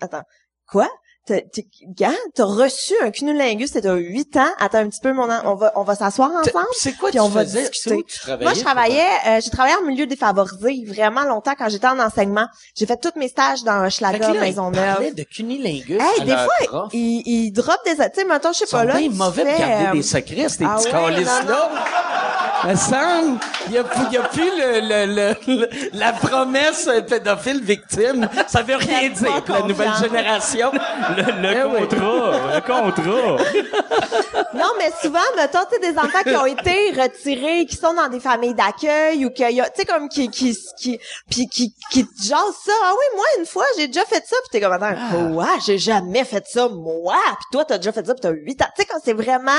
Attends, 0.00 0.22
quoi? 0.66 0.88
T'as, 1.28 1.40
gars, 1.96 2.10
t'as 2.34 2.44
reçu 2.44 2.94
un 3.02 3.10
cunnilingus, 3.10 3.76
à 3.76 3.94
8 3.94 4.36
ans. 4.38 4.48
Attends 4.58 4.78
un 4.78 4.88
petit 4.88 5.00
peu, 5.02 5.12
mon 5.12 5.30
an. 5.30 5.40
On 5.44 5.54
va, 5.56 5.72
on 5.76 5.82
va 5.82 5.94
s'asseoir 5.94 6.30
ensemble. 6.30 6.66
C'est 6.72 6.96
quoi 6.96 7.10
Puis 7.10 7.18
tu 7.18 7.20
on 7.20 7.28
va 7.28 7.44
faisais? 7.44 7.68
discuter. 7.68 8.04
C'est? 8.08 8.40
Moi, 8.42 8.54
je 8.54 8.60
travaillais, 8.60 9.06
euh, 9.26 9.40
j'ai 9.44 9.50
travaillé 9.50 9.76
en 9.76 9.84
milieu 9.84 10.06
défavorisé 10.06 10.84
vraiment 10.86 11.24
longtemps 11.24 11.52
quand 11.58 11.68
j'étais 11.68 11.86
en 11.86 11.98
enseignement. 11.98 12.46
J'ai 12.74 12.86
fait 12.86 12.96
tous 12.96 13.12
mes 13.18 13.28
stages 13.28 13.62
dans 13.62 13.88
ils 14.34 14.40
Maisonneuve. 14.40 14.74
parlaient 14.94 15.12
de 15.12 15.22
cunilingus 15.22 16.00
Hey, 16.00 16.24
des 16.24 16.32
fois, 16.32 16.88
ils, 16.92 17.22
ils 17.26 17.52
droppent 17.52 17.84
des... 17.84 17.94
Tu 17.96 18.02
sais, 18.14 18.24
mettons, 18.24 18.52
je 18.52 18.58
sais 18.60 18.64
Ils 18.68 18.72
pas, 18.72 18.84
là, 18.84 18.98
tu 18.98 19.10
mauvais 19.10 19.44
de 19.44 19.58
garder 19.58 19.86
euh, 19.88 19.92
des 19.92 20.02
secrets, 20.02 20.48
ces 20.48 20.64
ah 20.64 20.76
petits 20.78 20.86
ouais, 20.86 20.92
calices-là. 20.92 21.42
non, 21.44 21.78
Me 22.66 22.74
semble, 22.74 23.38
il 23.68 23.74
y 23.74 23.78
a, 23.78 23.84
il 24.08 24.12
y 24.12 24.16
a 24.16 24.22
plus 24.22 24.42
le, 24.42 24.80
le, 24.80 25.14
le- 25.14 25.60
le- 25.60 25.68
la 25.92 26.12
promesse 26.12 26.88
pédophile 27.08 27.62
victime. 27.62 28.28
Ça 28.48 28.62
veut 28.62 28.74
rien 28.76 29.08
dire, 29.10 29.42
la 29.48 29.60
nouvelle 29.62 29.92
génération. 30.02 30.72
Le, 31.16 31.22
le 31.42 31.56
Eh 31.56 31.64
oui. 31.64 31.88
contrat, 31.88 32.54
le 32.54 32.60
contrat. 32.60 34.44
Non, 34.54 34.70
mais 34.78 34.90
souvent, 35.00 35.18
mettons, 35.36 35.60
tu 35.70 35.76
sais, 35.80 35.92
des 35.92 35.98
enfants 35.98 36.22
qui 36.24 36.34
ont 36.36 36.46
été 36.46 36.90
retirés, 37.00 37.66
qui 37.66 37.76
sont 37.76 37.94
dans 37.94 38.08
des 38.08 38.20
familles 38.20 38.54
d'accueil 38.54 39.24
ou 39.24 39.30
qu'il 39.30 39.50
y 39.50 39.60
a, 39.60 39.68
tu 39.70 39.80
sais, 39.80 39.86
comme 39.86 40.08
qui, 40.08 40.28
qui, 40.28 40.56
qui, 40.78 40.98
puis 41.30 41.48
qui, 41.48 41.74
qui 41.92 42.06
te 42.06 42.22
jasent 42.22 42.56
ça. 42.64 42.72
Ah 42.84 42.92
oui, 42.92 43.16
moi, 43.16 43.24
une 43.38 43.46
fois, 43.46 43.64
j'ai 43.76 43.86
déjà 43.86 44.04
fait 44.04 44.24
ça. 44.26 44.36
Puis 44.42 44.48
t'es 44.52 44.60
comme, 44.60 44.72
attends, 44.72 44.94
quoi? 45.32 45.48
J'ai 45.64 45.78
jamais 45.78 46.24
fait 46.24 46.44
ça, 46.48 46.68
moi? 46.68 47.16
Puis 47.26 47.46
toi, 47.52 47.64
t'as 47.64 47.76
déjà 47.78 47.92
fait 47.92 48.04
ça, 48.06 48.14
puis 48.14 48.20
t'as 48.22 48.30
8 48.30 48.62
ans. 48.62 48.66
Tu 48.76 48.82
sais, 48.82 48.88
quand 48.90 48.98
c'est 49.04 49.12
vraiment, 49.12 49.52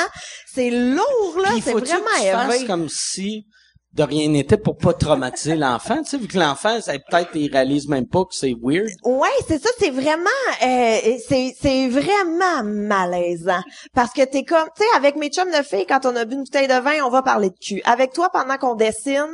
c'est 0.53 0.69
lourd, 0.69 1.35
là. 1.41 1.49
C'est 1.63 1.71
vraiment 1.73 2.05
que 2.17 2.53
élevé. 2.53 2.65
comme 2.67 2.88
si 2.89 3.45
de 3.93 4.03
rien 4.03 4.29
n'était 4.29 4.57
pour 4.57 4.77
pas 4.77 4.93
traumatiser 4.93 5.55
l'enfant, 5.55 5.97
tu 6.03 6.11
sais, 6.11 6.17
vu 6.19 6.27
que 6.27 6.37
l'enfant, 6.37 6.79
ça, 6.79 6.93
peut-être, 6.93 7.31
il 7.33 7.51
réalise 7.51 7.87
même 7.87 8.05
pas 8.05 8.19
que 8.19 8.35
c'est 8.35 8.53
weird. 8.61 8.87
Ouais, 9.03 9.27
c'est 9.47 9.59
ça, 9.59 9.69
c'est 9.79 9.89
vraiment 9.89 10.29
euh, 10.63 10.99
c'est 11.27 11.55
c'est 11.59 11.87
vraiment 11.87 12.63
malaisant 12.63 13.61
parce 13.95 14.13
que 14.13 14.23
t'es 14.25 14.43
comme 14.43 14.67
tu 14.77 14.83
sais 14.83 14.89
avec 14.95 15.15
mes 15.15 15.29
chums 15.29 15.49
de 15.49 15.63
filles 15.63 15.87
quand 15.89 16.05
on 16.05 16.15
a 16.15 16.23
bu 16.25 16.35
une 16.35 16.43
bouteille 16.43 16.67
de 16.67 16.79
vin, 16.79 17.03
on 17.03 17.09
va 17.09 17.23
parler 17.23 17.49
de 17.49 17.55
cul. 17.59 17.81
Avec 17.83 18.13
toi 18.13 18.29
pendant 18.31 18.57
qu'on 18.57 18.75
dessine, 18.75 19.25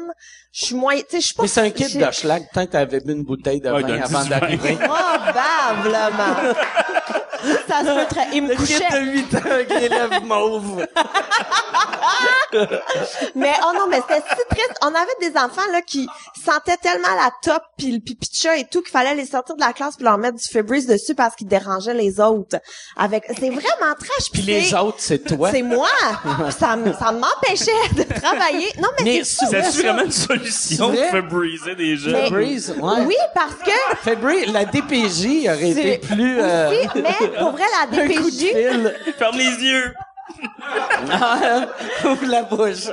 je 0.54 0.66
suis 0.68 0.76
moins 0.76 0.96
tu 0.96 1.04
sais 1.10 1.20
je 1.20 1.26
suis 1.26 1.36
pas 1.36 1.42
Mais 1.44 1.50
c'est 1.50 1.60
un 1.62 1.70
kit 1.72 1.98
de 1.98 2.12
schlag, 2.12 2.48
peut-être 2.54 2.70
t'avais 2.72 3.02
bu 3.02 3.12
une 3.12 3.24
bouteille 3.26 3.60
de 3.60 3.70
Ouais, 3.70 3.82
vin 3.82 4.02
avant 4.02 4.20
18. 4.22 4.30
d'arriver. 4.30 4.76
Probablement. 4.82 6.54
Ça 7.68 7.80
se 7.82 7.86
peut 8.00 8.06
très. 8.16 8.28
Il 8.34 8.44
me 8.44 8.50
Le 8.50 8.56
kit 8.56 8.74
couchait. 8.74 8.90
de 8.92 9.06
8 9.12 9.36
ans 9.36 9.52
avec 9.52 9.70
les 9.70 9.90
lèvres 9.90 10.22
mauves. 10.24 10.86
Mais 13.36 13.54
oh 13.64 13.72
non, 13.76 13.88
mais 13.90 14.02
c'était 14.08 14.22
si 14.30 14.36
triste. 14.50 14.74
On 14.82 14.88
avait 14.88 15.16
des 15.30 15.38
enfants 15.38 15.62
là 15.72 15.82
qui 15.82 16.08
sentaient 16.46 16.78
tellement 16.78 17.14
la 17.16 17.32
top 17.42 17.62
puis 17.78 17.92
le 17.92 18.00
pipi 18.00 18.30
de 18.30 18.36
chat 18.36 18.58
et 18.58 18.66
tout 18.66 18.82
qu'il 18.82 18.92
fallait 18.92 19.16
les 19.16 19.26
sortir 19.26 19.56
de 19.56 19.62
la 19.62 19.74
classe 19.74 19.96
puis 19.96 20.06
leur 20.06 20.18
mettre 20.18 20.38
du 20.38 20.48
Febreze 20.48 20.86
dessus 20.88 21.16
parce 21.16 21.36
qu'ils 21.36 21.48
dérangeaient 21.48 21.94
les 21.94 22.20
autres. 22.20 22.58
Avec 22.98 23.26
c'est 23.28 23.50
vraiment 23.50 23.94
trash. 24.00 24.32
Puis 24.32 24.42
les 24.44 24.74
autres, 24.74 24.98
c'est 25.00 25.20
toi. 25.20 25.52
C'est 25.52 25.62
moi. 25.64 25.88
ça 26.52 26.78
ça 27.00 27.12
m'empêchait 27.12 27.72
de 27.96 28.04
travailler. 28.04 28.72
Non 28.82 28.90
mais, 29.00 29.04
Mais 29.06 29.24
c'est 29.24 29.46
fou. 29.46 29.52
c'est 29.52 29.82
vraiment 29.84 30.04
une 30.04 30.12
solution 30.12 30.90
de 30.90 30.96
des. 31.76 31.96
Mais- 32.08 32.26
Febreze, 32.26 32.76
ouais. 32.80 33.06
Oui, 33.06 33.16
parce 33.34 33.56
que 33.56 33.98
Febreze, 34.04 34.52
la 34.54 34.66
DPJ 34.66 35.48
aurait 35.48 35.70
été 35.70 35.98
plus... 35.98 36.40
euh, 36.42 36.70
aussi, 36.70 36.88
mais 36.96 37.16
pour 37.38 37.52
vrai 37.52 37.64
la 37.80 37.86
DPJ. 37.88 38.54
Ferme 39.18 39.38
les 39.38 39.64
yeux. 39.64 39.94
Ah, 41.12 41.68
Ouvre 42.06 42.26
la 42.26 42.44
bouche. 42.44 42.90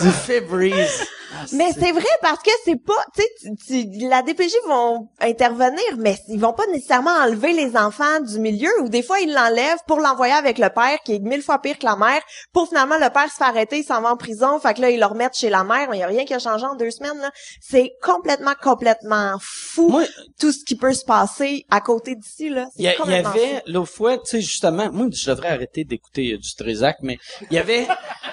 Du 0.00 0.10
Febreze. 0.10 1.06
Mais 1.52 1.72
c'est 1.72 1.92
vrai 1.92 2.08
parce 2.22 2.42
que 2.42 2.50
c'est 2.64 2.76
pas, 2.76 3.04
tu 3.14 3.22
sais, 3.64 3.88
la 4.00 4.22
DPJ 4.22 4.52
vont 4.66 5.08
intervenir, 5.20 5.96
mais 5.96 6.16
ils 6.28 6.40
vont 6.40 6.52
pas 6.52 6.66
nécessairement 6.66 7.12
enlever 7.12 7.52
les 7.52 7.76
enfants 7.76 8.20
du 8.20 8.38
milieu 8.40 8.70
ou 8.82 8.88
des 8.88 9.02
fois 9.02 9.20
ils 9.20 9.32
l'enlèvent 9.32 9.78
pour 9.86 10.00
l'envoyer 10.00 10.34
avec 10.34 10.58
le 10.58 10.68
père 10.70 10.98
qui 11.04 11.14
est 11.14 11.18
mille 11.20 11.42
fois 11.42 11.60
pire 11.60 11.78
que 11.78 11.86
la 11.86 11.96
mère 11.96 12.20
pour 12.52 12.68
finalement 12.68 12.98
le 12.98 13.10
père 13.10 13.30
se 13.30 13.36
fait 13.36 13.44
arrêter, 13.44 13.78
il 13.78 13.84
s'en 13.84 14.02
va 14.02 14.10
en 14.10 14.16
prison, 14.16 14.58
fait 14.58 14.74
que 14.74 14.80
là 14.80 14.90
ils 14.90 14.98
le 14.98 15.06
remettent 15.06 15.36
chez 15.36 15.50
la 15.50 15.64
mère, 15.64 15.88
mais 15.88 15.98
il 15.98 16.00
y 16.00 16.04
a 16.04 16.08
rien 16.08 16.24
qui 16.24 16.34
a 16.34 16.38
changé 16.38 16.66
en 16.66 16.74
deux 16.74 16.90
semaines 16.90 17.18
là. 17.18 17.30
C'est 17.60 17.92
complètement 18.02 18.54
complètement 18.60 19.36
fou 19.40 19.88
Moi, 19.88 20.04
tout 20.38 20.52
ce 20.52 20.64
qui 20.64 20.76
peut 20.76 20.92
se 20.92 21.04
passer 21.04 21.64
à 21.70 21.80
côté 21.80 22.16
d'ici 22.16 22.48
là. 22.50 22.66
Il 22.76 22.82
y, 22.82 22.84
y 22.84 23.14
avait, 23.14 23.62
l'autre 23.66 23.90
fois, 23.90 24.18
tu 24.18 24.26
sais, 24.26 24.40
justement, 24.40 24.90
moi, 24.92 25.06
je 25.12 25.30
devrais 25.30 25.48
arrêter 25.48 25.84
d'écouter 26.00 26.34
euh, 26.34 26.38
du 26.38 26.54
Trézac, 26.54 26.98
mais 27.02 27.18
il 27.50 27.54
y 27.54 27.58
avait 27.58 27.86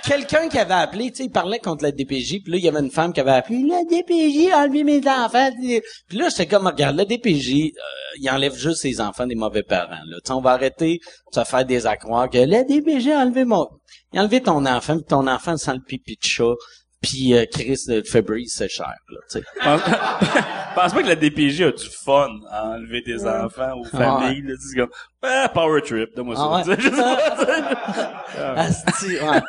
quelqu'un 0.04 0.50
qui 0.50 0.58
avait 0.58 0.74
appelé, 0.74 1.12
tu 1.12 1.18
sais, 1.18 1.24
il 1.26 1.32
parlait 1.32 1.60
contre 1.60 1.84
la 1.84 1.92
DPJ, 1.92 2.42
puis 2.44 2.52
là, 2.52 2.58
il 2.58 2.64
y 2.64 2.68
avait 2.68 2.80
une 2.80 2.92
femme 2.92 3.14
qui 3.14 3.20
avait 3.20 3.32
appelé, 3.32 3.64
la 3.64 3.84
DPJ 3.84 4.52
a 4.52 4.64
enlevé 4.64 4.84
mes 4.84 5.08
enfants. 5.08 5.50
Puis 6.08 6.18
là, 6.18 6.30
j'étais 6.30 6.48
comme, 6.48 6.68
regarde, 6.68 6.96
la 6.96 7.06
DPJ, 7.06 7.54
euh, 7.54 7.82
il 8.20 8.30
enlève 8.30 8.56
juste 8.56 8.82
ses 8.82 9.02
enfants 9.02 9.28
des 9.28 9.36
mauvais 9.36 9.64
parents, 9.64 10.04
là. 10.06 10.18
Tu 10.24 10.28
sais, 10.28 10.34
on 10.34 10.42
va 10.42 10.52
arrêter 10.52 11.00
de 11.34 11.40
se 11.40 11.46
faire 11.46 11.66
des 11.66 11.86
accroires 11.86 12.30
que 12.30 12.38
la 12.38 12.64
DPJ 12.64 13.10
a 13.10 13.20
enlevé 13.20 13.46
mon... 13.46 13.68
Il 14.14 14.20
a 14.20 14.22
enlevé 14.22 14.42
ton 14.42 14.66
enfant, 14.66 14.96
puis 14.96 15.06
ton 15.06 15.28
enfant 15.28 15.58
sent 15.58 15.74
le 15.74 15.82
pipi 15.82 16.16
de 16.16 16.26
chat, 16.26 16.54
puis 17.02 17.34
euh, 17.34 17.46
Chris 17.52 17.82
de 17.88 18.02
Febreze, 18.02 18.54
c'est 18.56 18.70
cher, 18.70 18.94
là, 19.10 19.20
tu 19.30 19.40
sais. 19.40 19.44
Pense, 20.76 20.94
pas 20.94 21.02
que 21.02 21.08
la 21.08 21.16
DPJ 21.16 21.62
a 21.62 21.72
du 21.72 21.90
fun 21.90 22.30
à 22.52 22.70
enlever 22.70 23.02
tes 23.04 23.26
enfants 23.26 23.74
aux 23.80 23.84
familles. 23.84 24.44
là. 24.44 24.54
C'est 24.60 24.78
comme, 24.78 24.92
ah, 25.24 25.50
power 25.54 25.82
trip, 25.82 26.16
donne-moi 26.16 26.36
ça. 26.36 26.44
Ah 26.44 26.64
ouais. 26.68 26.78
Tu. 26.78 28.40
Asti, 28.40 29.20
ouais. 29.20 29.42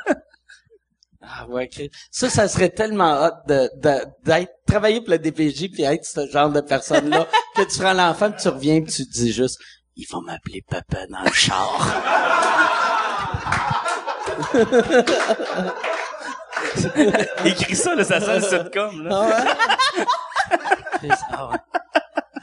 Ah 1.20 1.46
ouais, 1.48 1.68
Chris. 1.68 1.90
ça, 2.10 2.30
ça 2.30 2.48
serait 2.48 2.70
tellement 2.70 3.26
hot 3.26 3.32
de, 3.46 3.68
de, 3.76 4.04
d'être, 4.24 4.52
travailler 4.66 5.00
pour 5.00 5.10
la 5.10 5.18
DPJ 5.18 5.70
puis 5.70 5.82
être 5.82 6.04
ce 6.04 6.26
genre 6.28 6.50
de 6.50 6.62
personne-là, 6.62 7.26
que 7.54 7.62
tu 7.62 7.78
prends 7.78 7.92
l'enfant 7.92 8.30
puis 8.30 8.40
tu 8.40 8.48
reviens 8.48 8.80
puis 8.80 8.92
tu 8.92 9.06
te 9.06 9.12
dis 9.12 9.32
juste, 9.32 9.58
il 9.96 10.06
va 10.10 10.20
m'appeler 10.20 10.62
papa 10.66 11.06
dans 11.08 11.22
le 11.22 11.32
char. 11.32 12.02
Écris 17.44 17.76
ça, 17.76 17.94
là, 17.94 18.05
ça 18.05 18.20
sent 18.20 18.35
le 18.36 18.40
sitcom, 18.40 19.05
là. 19.05 19.10
Ah 19.12 19.28
ouais? 19.28 21.09
Ah 21.30 21.48
ouais. 21.51 21.59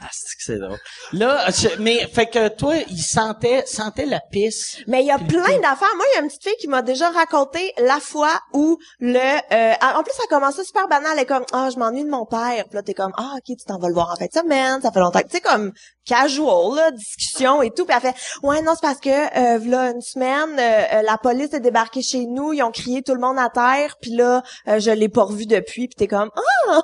Ah, 0.08 0.10
c'est 0.38 0.58
drôle. 0.58 0.78
Là, 1.12 1.46
je- 1.50 1.80
mais, 1.80 2.06
fait 2.06 2.26
que 2.26 2.48
toi, 2.48 2.74
il 2.88 3.02
sentait, 3.02 3.64
sentait 3.66 4.06
la 4.06 4.20
pisse. 4.30 4.78
Mais 4.86 5.02
il 5.02 5.06
y 5.06 5.10
a 5.10 5.18
plein 5.18 5.58
d'affaires. 5.58 5.94
Moi, 5.96 6.04
il 6.12 6.16
y 6.16 6.18
a 6.18 6.22
une 6.22 6.28
petite 6.28 6.44
fille 6.44 6.56
qui 6.60 6.68
m'a 6.68 6.82
déjà 6.82 7.10
raconté 7.10 7.72
la 7.78 7.98
fois 7.98 8.38
où 8.52 8.78
le... 9.00 9.18
euh, 9.18 9.74
en 9.96 10.02
plus, 10.04 10.12
ça 10.12 10.22
a 10.24 10.28
commencé 10.28 10.62
super 10.64 10.86
banal. 10.86 11.12
Elle 11.14 11.22
est 11.22 11.26
comme, 11.26 11.44
ah, 11.52 11.68
je 11.72 11.78
m'ennuie 11.78 12.04
de 12.04 12.08
mon 12.10 12.24
père. 12.24 12.64
Puis 12.68 12.74
là, 12.74 12.82
t'es 12.82 12.94
comme, 12.94 13.12
ah, 13.16 13.32
ok, 13.36 13.42
tu 13.46 13.64
t'en 13.66 13.78
vas 13.78 13.88
le 13.88 13.94
voir 13.94 14.10
en 14.12 14.16
fin 14.16 14.26
de 14.26 14.32
semaine. 14.32 14.80
Ça 14.80 14.92
fait 14.92 15.00
longtemps. 15.00 15.20
Tu 15.20 15.30
sais, 15.30 15.40
comme 15.40 15.72
casual, 16.04 16.76
là, 16.76 16.90
discussion 16.92 17.62
et 17.62 17.70
tout. 17.70 17.84
Puis 17.84 17.96
elle 17.96 18.12
fait, 18.12 18.16
ouais, 18.44 18.62
non, 18.62 18.72
c'est 18.74 18.82
parce 18.86 19.00
que, 19.00 19.08
euh, 19.10 19.58
là, 19.68 19.90
une 19.90 20.02
semaine, 20.02 20.56
euh, 20.58 20.98
euh, 20.98 21.02
la 21.02 21.18
police 21.18 21.52
est 21.52 21.60
débarquée 21.60 22.02
chez 22.02 22.26
nous. 22.26 22.52
Ils 22.52 22.62
ont 22.62 22.70
crié 22.70 23.02
tout 23.02 23.14
le 23.14 23.20
monde 23.20 23.38
à 23.38 23.48
terre. 23.48 23.96
Puis 24.00 24.12
là, 24.12 24.42
euh, 24.68 24.78
je 24.78 24.90
l'ai 24.92 25.08
pas 25.08 25.24
revu 25.24 25.46
depuis. 25.46 25.88
Puis 25.88 25.96
t'es 25.96 26.06
comme, 26.06 26.30
ah, 26.68 26.80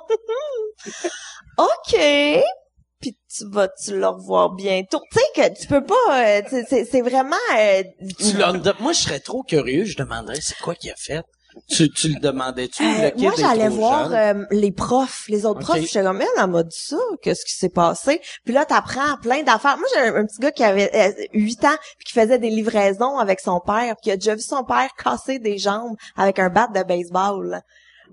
ok 1.58 1.96
puis 3.02 3.18
tu 3.36 3.44
vas 3.50 3.68
tu 3.68 3.98
le 3.98 4.06
revoir 4.06 4.54
bientôt. 4.54 5.00
Tu 5.12 5.18
sais 5.18 5.50
que 5.52 5.60
tu 5.60 5.66
peux 5.66 5.84
pas 5.84 5.94
euh, 6.10 6.40
c'est- 6.68 7.00
vraiment 7.02 7.36
euh, 7.58 7.82
Tu 8.18 8.36
moi, 8.80 8.92
je 8.92 8.98
serais 9.00 9.20
trop 9.20 9.42
curieux. 9.42 9.84
Je 9.84 9.96
demanderais, 9.98 10.38
c'est 10.40 10.56
quoi 10.58 10.74
qu'il 10.74 10.90
a 10.90 10.94
fait? 10.96 11.22
Tu, 11.68 11.90
tu 11.90 12.08
le 12.08 12.18
demandais-tu? 12.18 12.82
Euh, 12.82 13.10
moi, 13.18 13.32
j'allais 13.38 13.68
voir 13.68 14.10
euh, 14.12 14.42
les 14.50 14.72
profs, 14.72 15.24
les 15.28 15.44
autres 15.44 15.60
Ok. 15.60 15.66
profs. 15.66 15.80
J'étais 15.82 16.02
comme, 16.02 16.22
elle, 16.22 16.46
m'a 16.46 16.62
dit 16.62 16.78
ça. 16.78 16.96
Qu'est-ce 17.20 17.44
qui 17.44 17.52
s'est 17.54 17.68
passé? 17.68 18.22
Puis 18.46 18.54
là, 18.54 18.64
t'apprends 18.64 19.18
plein 19.20 19.42
d'affaires. 19.42 19.76
Moi, 19.76 19.86
j'ai 19.92 20.00
un, 20.00 20.16
un 20.16 20.24
petit 20.24 20.38
gars 20.40 20.50
qui 20.50 20.64
avait 20.64 20.90
euh, 20.94 21.12
8 21.34 21.64
ans 21.66 21.76
puis 21.98 22.06
qui 22.06 22.12
faisait 22.14 22.38
des 22.38 22.48
livraisons 22.48 23.18
avec 23.18 23.40
son 23.40 23.60
père. 23.60 23.96
Puis 24.00 24.06
il 24.06 24.12
a 24.12 24.16
déjà 24.16 24.34
vu 24.34 24.40
son 24.40 24.64
père 24.64 24.88
casser 24.96 25.38
des 25.40 25.58
jambes 25.58 25.94
avec 26.16 26.38
un 26.38 26.48
bat 26.48 26.68
de 26.74 26.82
baseball. 26.84 27.60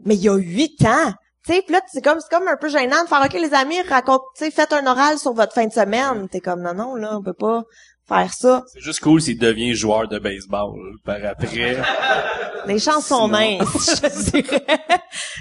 Mais 0.04 0.16
il 0.16 0.22
y 0.22 0.28
a 0.30 0.36
8 0.36 0.84
ans. 0.86 1.14
Tu 1.46 1.54
sais, 1.54 1.62
puis 1.62 1.74
là, 1.74 1.82
c'est 1.92 2.04
comme, 2.04 2.20
c'est 2.20 2.30
comme 2.30 2.48
un 2.48 2.58
peu 2.58 2.70
gênant 2.70 3.04
de 3.04 3.08
faire, 3.08 3.22
OK, 3.24 3.34
les 3.34 3.54
amis, 3.54 3.82
raconte, 3.84 4.22
tu 4.38 4.46
sais, 4.46 4.52
faites 4.52 4.74
un 4.74 4.86
oral 4.86 5.18
sur 5.18 5.34
votre 5.34 5.54
fin 5.54 5.66
de 5.66 5.72
semaine. 5.72 6.28
T'es 6.30 6.42
comme, 6.42 6.62
non, 6.62 6.74
non, 6.74 6.96
là, 6.96 7.18
on 7.18 7.24
peut 7.24 7.34
pas 7.34 7.64
faire 8.08 8.34
ça. 8.34 8.64
C'est 8.74 8.82
juste 8.82 9.00
cool 9.00 9.22
s'il 9.22 9.38
devient 9.38 9.74
joueur 9.74 10.08
de 10.08 10.20
baseball 10.20 10.78
par 11.06 11.24
après. 11.24 11.78
Les 12.68 12.80
chances 12.80 13.08
sont 13.08 13.28
minces, 13.28 14.02
je 14.04 14.32
dirais. 14.32 14.66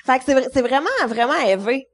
fait 0.07 0.19
que 0.19 0.25
c'est, 0.25 0.49
c'est 0.53 0.63
vraiment, 0.63 0.89
vraiment 1.09 1.39
élevé. 1.47 1.89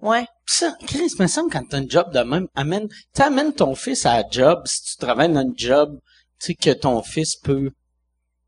Ouais. 0.00 0.24
Pis 0.46 0.54
ça, 0.54 0.74
Chris, 0.86 1.12
me 1.18 1.26
semble 1.26 1.52
quand 1.52 1.62
t'as 1.68 1.78
un 1.78 1.86
job 1.86 2.12
de 2.12 2.20
même, 2.20 2.48
amène, 2.54 2.88
tu 3.14 3.22
amènes 3.22 3.52
ton 3.52 3.74
fils 3.74 4.06
à 4.06 4.22
la 4.22 4.24
job, 4.30 4.62
si 4.64 4.82
tu 4.82 4.96
travailles 4.96 5.32
dans 5.32 5.40
un 5.40 5.52
job, 5.54 5.98
tu 6.40 6.46
sais, 6.46 6.54
que 6.54 6.70
ton 6.70 7.02
fils 7.02 7.36
peut 7.36 7.70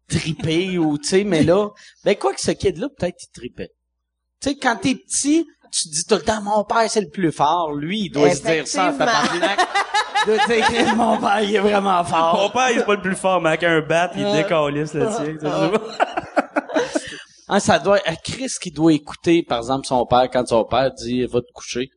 triper 0.09 0.79
ou, 0.79 0.97
tu 0.99 1.09
sais, 1.09 1.25
mais 1.25 1.43
là, 1.43 1.69
ben, 2.05 2.17
quoi 2.17 2.33
que 2.33 2.41
ce 2.41 2.53
kid-là, 2.53 2.89
peut-être 2.97 3.23
il 3.23 3.29
tripait. 3.39 3.71
Tu 4.43 4.49
sais, 4.51 4.57
quand 4.57 4.77
t'es 4.77 4.95
petit, 4.97 5.47
tu 5.71 5.89
te 5.89 5.95
dis 5.95 6.05
tout 6.05 6.17
le 6.17 6.23
temps, 6.23 6.43
mon 6.43 6.65
père, 6.65 6.85
c'est 6.91 7.01
le 7.01 7.09
plus 7.11 7.31
fort. 7.33 7.73
Lui, 7.73 8.07
il 8.07 8.11
doit 8.11 8.31
se 8.35 8.43
dire 8.43 8.67
ça 8.67 8.93
tabarnak. 8.93 9.59
Il 10.27 10.37
doit 10.37 10.47
dire, 10.47 10.97
mon 10.97 11.17
père, 11.19 11.41
il 11.43 11.55
est 11.55 11.59
vraiment 11.61 11.99
Mon 11.99 12.05
fort. 12.05 12.53
père, 12.53 12.71
il 12.73 12.79
est 12.81 12.85
pas 12.85 12.95
le 12.95 13.01
plus 13.03 13.15
fort, 13.17 13.41
mais 13.41 13.51
avec 13.51 13.63
un 13.65 13.81
bat, 13.81 14.11
il 14.17 14.33
décalisse 14.33 14.95
le 14.95 15.07
tien. 15.07 15.35
tu 15.35 15.41
sais. 15.41 17.01
Ah, 17.49 17.61
ça 17.61 17.79
doit, 17.79 17.99
à 18.07 18.17
Chris 18.17 18.53
qui 18.61 18.71
doit 18.71 18.93
écouter, 18.93 19.43
par 19.47 19.59
exemple, 19.59 19.87
son 19.87 20.07
père, 20.07 20.29
quand 20.33 20.47
son 20.47 20.65
père 20.65 20.91
dit, 20.93 21.25
va 21.27 21.41
te 21.41 21.53
coucher. 21.53 21.91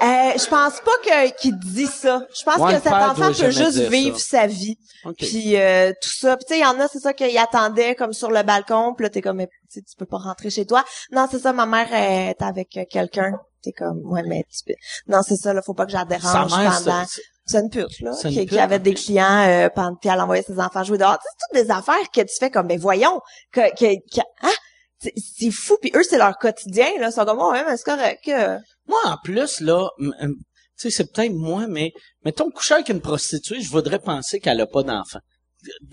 Euh, 0.00 0.04
je 0.38 0.46
pense 0.48 0.74
pas 0.80 0.92
que 1.04 1.30
qu'il 1.40 1.58
dit 1.58 1.86
ça. 1.86 2.22
Je 2.38 2.44
pense 2.44 2.56
que 2.72 2.78
cet 2.82 2.92
enfant 2.92 3.32
peut 3.32 3.50
juste 3.50 3.78
vivre 3.88 4.18
ça. 4.18 4.40
sa 4.42 4.46
vie. 4.46 4.76
OK. 5.04 5.16
Puis 5.18 5.56
euh, 5.56 5.90
tout 6.00 6.10
ça. 6.10 6.36
Puis 6.36 6.44
tu 6.46 6.54
sais, 6.54 6.60
il 6.60 6.62
y 6.62 6.66
en 6.66 6.78
a, 6.78 6.86
c'est 6.88 7.00
ça 7.00 7.12
qu'il 7.12 7.36
attendait 7.36 7.94
comme 7.96 8.12
sur 8.12 8.30
le 8.30 8.42
balcon. 8.44 8.94
Puis 8.96 9.04
là, 9.04 9.10
t'es 9.10 9.20
comme, 9.22 9.38
mais, 9.38 9.48
tu 9.48 9.80
sais, 9.80 9.82
tu 9.82 9.96
peux 9.96 10.06
pas 10.06 10.18
rentrer 10.18 10.50
chez 10.50 10.66
toi. 10.66 10.84
Non, 11.10 11.26
c'est 11.30 11.40
ça, 11.40 11.52
ma 11.52 11.66
mère 11.66 11.92
est 11.92 12.40
avec 12.42 12.78
quelqu'un. 12.90 13.32
T'es 13.62 13.72
comme, 13.72 14.00
ouais, 14.04 14.22
mais 14.24 14.44
tu 14.52 14.62
peux... 14.64 14.74
Non, 15.12 15.22
c'est 15.26 15.34
ça, 15.36 15.52
là, 15.52 15.62
faut 15.62 15.74
pas 15.74 15.84
que 15.84 15.90
je 15.90 15.96
la 15.96 16.04
dérange 16.04 16.56
mère, 16.56 16.80
pendant... 16.84 17.04
c'est- 17.06 17.58
une 17.58 17.70
pute, 17.70 18.00
là, 18.02 18.12
qui, 18.46 18.58
avait 18.60 18.78
des 18.78 18.94
clients 18.94 19.48
euh, 19.48 19.68
pendant, 19.74 19.96
puis 19.96 20.10
elle 20.10 20.20
envoyait 20.20 20.42
ses 20.44 20.60
enfants 20.60 20.84
jouer 20.84 20.98
dehors. 20.98 21.18
C'est 21.20 21.58
toutes 21.58 21.64
des 21.66 21.70
affaires 21.72 22.10
que 22.14 22.20
tu 22.20 22.36
fais 22.38 22.50
comme, 22.50 22.68
ben 22.68 22.78
voyons, 22.78 23.20
que, 23.52 23.68
que, 23.74 23.96
que- 24.14 24.20
hein? 24.42 24.52
c'est 25.00 25.50
fou 25.52 25.76
puis 25.80 25.92
eux 25.94 26.02
c'est 26.02 26.18
leur 26.18 26.36
quotidien 26.38 26.86
là, 26.98 27.08
ils 27.08 27.12
sont 27.12 27.24
comme 27.24 27.38
ouais, 27.40 27.64
mais 27.64 27.76
c'est 27.76 27.84
correct. 27.84 28.20
euh. 28.28 28.58
Moi, 28.88 28.98
en 29.04 29.16
plus, 29.22 29.60
là, 29.60 29.88
tu 29.98 30.34
sais, 30.76 30.90
c'est 30.90 31.12
peut-être 31.12 31.32
moi, 31.32 31.66
mais 31.68 31.92
mettons, 32.24 32.50
coucher 32.50 32.74
avec 32.74 32.88
une 32.88 33.00
prostituée, 33.00 33.60
je 33.60 33.70
voudrais 33.70 33.98
penser 33.98 34.40
qu'elle 34.40 34.60
a 34.60 34.66
pas 34.66 34.82
d'enfants. 34.82 35.20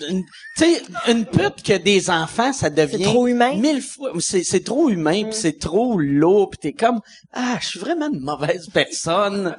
Une- 0.09 0.23
Tu 0.57 0.63
sais, 0.63 0.81
une 1.07 1.25
pute 1.25 1.55
qui 1.63 1.73
a 1.73 1.79
des 1.79 2.09
enfants, 2.09 2.53
ça 2.53 2.69
devient... 2.69 2.97
C'est 2.99 3.03
trop 3.03 3.27
humain. 3.27 3.55
Mille 3.55 3.81
fois. 3.81 4.11
C'est, 4.19 4.43
c'est 4.43 4.63
trop 4.63 4.89
humain, 4.89 5.23
puis 5.23 5.33
c'est 5.33 5.59
trop 5.59 5.97
lourd, 5.99 6.49
puis 6.51 6.59
t'es 6.59 6.73
comme, 6.73 6.99
ah, 7.33 7.57
je 7.61 7.67
suis 7.67 7.79
vraiment 7.79 8.07
une 8.11 8.19
mauvaise 8.21 8.67
personne 8.73 9.55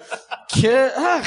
que, 0.54 0.88
ah, 0.96 1.20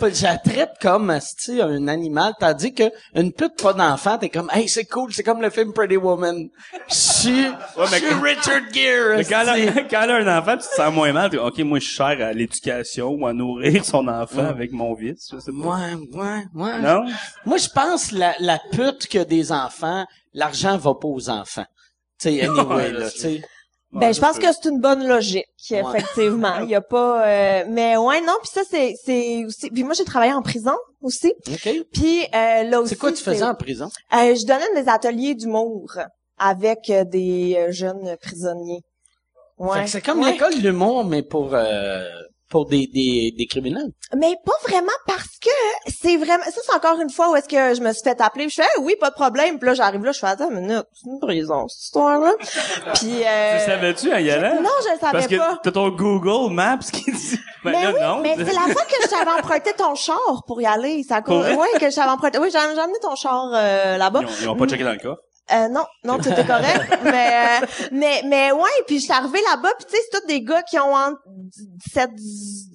je 0.00 0.22
la 0.22 0.38
traite 0.38 0.72
comme, 0.80 1.18
tu 1.42 1.60
un 1.60 1.88
animal, 1.88 2.32
tandis 2.40 2.72
que 2.72 2.84
une 3.14 3.32
pute 3.32 3.60
pas 3.60 3.72
d'enfant, 3.74 4.16
t'es 4.18 4.28
comme, 4.30 4.48
hey, 4.52 4.68
c'est 4.68 4.84
cool, 4.86 5.12
c'est 5.12 5.22
comme 5.22 5.42
le 5.42 5.50
film 5.50 5.72
Pretty 5.72 5.96
Woman. 5.96 6.48
Je 6.88 6.94
suis, 6.94 7.44
je 7.44 7.90
mais- 7.90 7.98
suis 7.98 8.14
Richard 8.14 8.62
Gere. 8.72 9.16
Mais 9.18 9.24
quand, 9.24 9.42
elle 9.54 9.68
a, 9.68 9.72
quand 9.82 10.02
elle 10.02 10.10
a 10.10 10.16
un 10.34 10.38
enfant, 10.38 10.56
tu 10.56 10.68
te 10.68 10.74
sens 10.74 10.94
moins 10.94 11.12
mal. 11.12 11.30
Tu 11.30 11.36
dis, 11.36 11.42
OK, 11.42 11.58
moi, 11.60 11.78
je 11.78 11.84
suis 11.84 11.96
cher 11.96 12.06
à 12.20 12.32
l'éducation 12.32 13.08
ou 13.10 13.26
à 13.26 13.32
nourrir 13.32 13.84
son 13.84 14.06
enfant 14.08 14.46
avec 14.46 14.72
mon 14.72 14.94
vice. 14.94 15.28
Je 15.32 15.38
sais 15.38 15.52
pas. 15.52 15.58
Ouais, 15.68 15.94
ouais, 16.12 16.44
ouais. 16.54 16.78
Non? 16.80 17.04
Moi, 17.44 17.58
je 17.58 17.68
pense 17.68 18.12
la, 18.20 18.34
la 18.38 18.58
pute 18.70 19.06
qui 19.08 19.18
a 19.18 19.24
des 19.24 19.50
enfants, 19.52 20.04
l'argent 20.34 20.76
va 20.78 20.94
pas 20.94 21.08
aux 21.08 21.28
enfants. 21.30 21.66
Tu 22.20 22.28
sais, 22.30 22.42
anyway, 22.46 22.64
Ouais, 22.74 22.92
là, 22.92 22.98
là, 23.00 23.10
tu 23.10 23.18
sais. 23.18 23.42
Ben, 23.92 24.06
Ouais, 24.06 24.12
je 24.12 24.20
pense 24.20 24.38
que 24.38 24.46
c'est 24.52 24.68
une 24.68 24.80
bonne 24.80 25.04
logique, 25.08 25.46
effectivement. 25.68 26.58
Il 26.62 26.70
y 26.70 26.76
a 26.76 26.80
pas, 26.80 27.26
euh, 27.26 27.64
mais 27.68 27.96
ouais, 27.96 28.20
non. 28.20 28.34
Puis 28.40 28.50
ça, 28.54 28.60
c'est, 28.70 28.94
c'est 29.04 29.44
aussi. 29.44 29.68
Puis 29.70 29.82
moi, 29.82 29.94
j'ai 29.94 30.04
travaillé 30.04 30.32
en 30.32 30.42
prison 30.42 30.76
aussi. 31.02 31.32
OK. 31.48 31.68
Puis 31.92 32.22
euh, 32.32 32.62
là 32.70 32.80
aussi. 32.80 32.90
C'est 32.90 32.96
quoi 33.00 33.10
tu 33.10 33.20
faisais 33.22 33.42
en 33.42 33.56
prison? 33.56 33.88
Euh, 34.12 34.34
je 34.36 34.46
donnais 34.46 34.80
des 34.80 34.88
ateliers 34.88 35.34
d'humour 35.34 35.98
avec 36.38 36.88
euh, 36.90 37.02
des 37.04 37.56
euh, 37.58 37.72
jeunes 37.72 38.16
prisonniers. 38.22 38.82
Fait 39.58 39.64
Ouais. 39.64 39.84
que 39.84 39.90
c'est 39.90 40.00
comme 40.02 40.20
Ouais. 40.22 40.32
l'école 40.32 40.54
de 40.54 40.60
l'humour, 40.68 41.04
mais 41.04 41.22
pour, 41.22 41.50
euh, 41.54 42.04
pour 42.50 42.66
des, 42.66 42.88
des, 42.92 43.32
des 43.36 43.46
criminels. 43.46 43.90
Mais 44.16 44.34
pas 44.44 44.52
vraiment 44.68 44.92
parce 45.06 45.38
que 45.40 45.50
c'est 45.88 46.16
vraiment 46.16 46.42
ça 46.44 46.60
c'est 46.66 46.74
encore 46.74 47.00
une 47.00 47.08
fois 47.10 47.30
où 47.30 47.36
est-ce 47.36 47.48
que 47.48 47.74
je 47.74 47.80
me 47.80 47.92
suis 47.92 48.02
fait 48.02 48.20
appeler, 48.20 48.48
je 48.48 48.56
fais 48.56 48.68
oui, 48.80 48.96
pas 49.00 49.10
de 49.10 49.14
problème, 49.14 49.58
puis 49.58 49.66
là 49.68 49.74
j'arrive 49.74 50.04
là, 50.04 50.12
je 50.12 50.18
fais 50.18 50.26
attends 50.26 50.50
une 50.50 50.60
minute, 50.60 50.84
c'est 50.92 51.08
une 51.08 51.20
prison 51.20 51.68
cette 51.68 51.82
histoire 51.84 52.18
là. 52.20 52.32
puis 52.94 53.22
euh, 53.24 53.58
Tu 53.58 53.64
savais-tu 53.66 54.12
en 54.12 54.18
y 54.18 54.30
allant? 54.30 54.60
Non, 54.60 54.70
je 54.84 54.92
le 54.94 54.98
savais 54.98 55.12
Parce 55.12 55.26
que 55.28 55.36
pas. 55.36 55.60
t'as 55.62 55.70
ton 55.72 55.88
Google 55.90 56.52
Maps 56.52 56.78
qui 56.92 57.10
dit... 57.12 57.38
Ben 57.62 57.72
Mais 57.72 57.82
là, 57.82 57.92
oui, 57.92 58.00
non. 58.00 58.20
mais 58.22 58.34
c'est 58.38 58.54
la 58.54 58.72
fois 58.72 58.84
que 58.86 58.94
je 59.02 59.08
t'avais 59.08 59.30
emprunté 59.38 59.74
ton 59.74 59.94
char 59.94 60.44
pour 60.46 60.62
y 60.62 60.64
aller. 60.66 61.04
À 61.10 61.20
cause, 61.20 61.44
ouais, 61.44 61.78
que 61.78 61.90
je 61.90 61.94
t'avais 61.94 62.08
emprunté. 62.10 62.38
Oui, 62.38 62.48
j'ai 62.50 62.58
j'ai 62.58 62.80
amené 62.80 62.98
ton 63.02 63.14
char 63.16 63.50
euh, 63.54 63.98
là-bas. 63.98 64.20
Ils 64.22 64.26
ont, 64.26 64.30
ils 64.40 64.48
ont 64.48 64.56
pas 64.56 64.66
checké 64.66 64.82
dans 64.82 64.92
le 64.92 64.98
coffre? 64.98 65.20
Euh, 65.52 65.68
non, 65.68 65.84
non, 66.04 66.18
tout 66.18 66.28
est 66.28 66.46
correct. 66.46 66.98
mais, 67.04 67.60
euh, 67.62 67.66
mais, 67.92 68.22
mais 68.26 68.52
ouais, 68.52 68.84
puis 68.86 68.98
je 68.98 69.04
suis 69.04 69.12
arrivée 69.12 69.40
là-bas, 69.50 69.70
puis 69.78 69.86
tu 69.86 69.96
sais, 69.96 70.02
c'est 70.10 70.20
tous 70.20 70.26
des 70.26 70.42
gars 70.42 70.62
qui 70.62 70.78
ont 70.78 70.94
entre 70.94 71.20
17, 71.94 72.10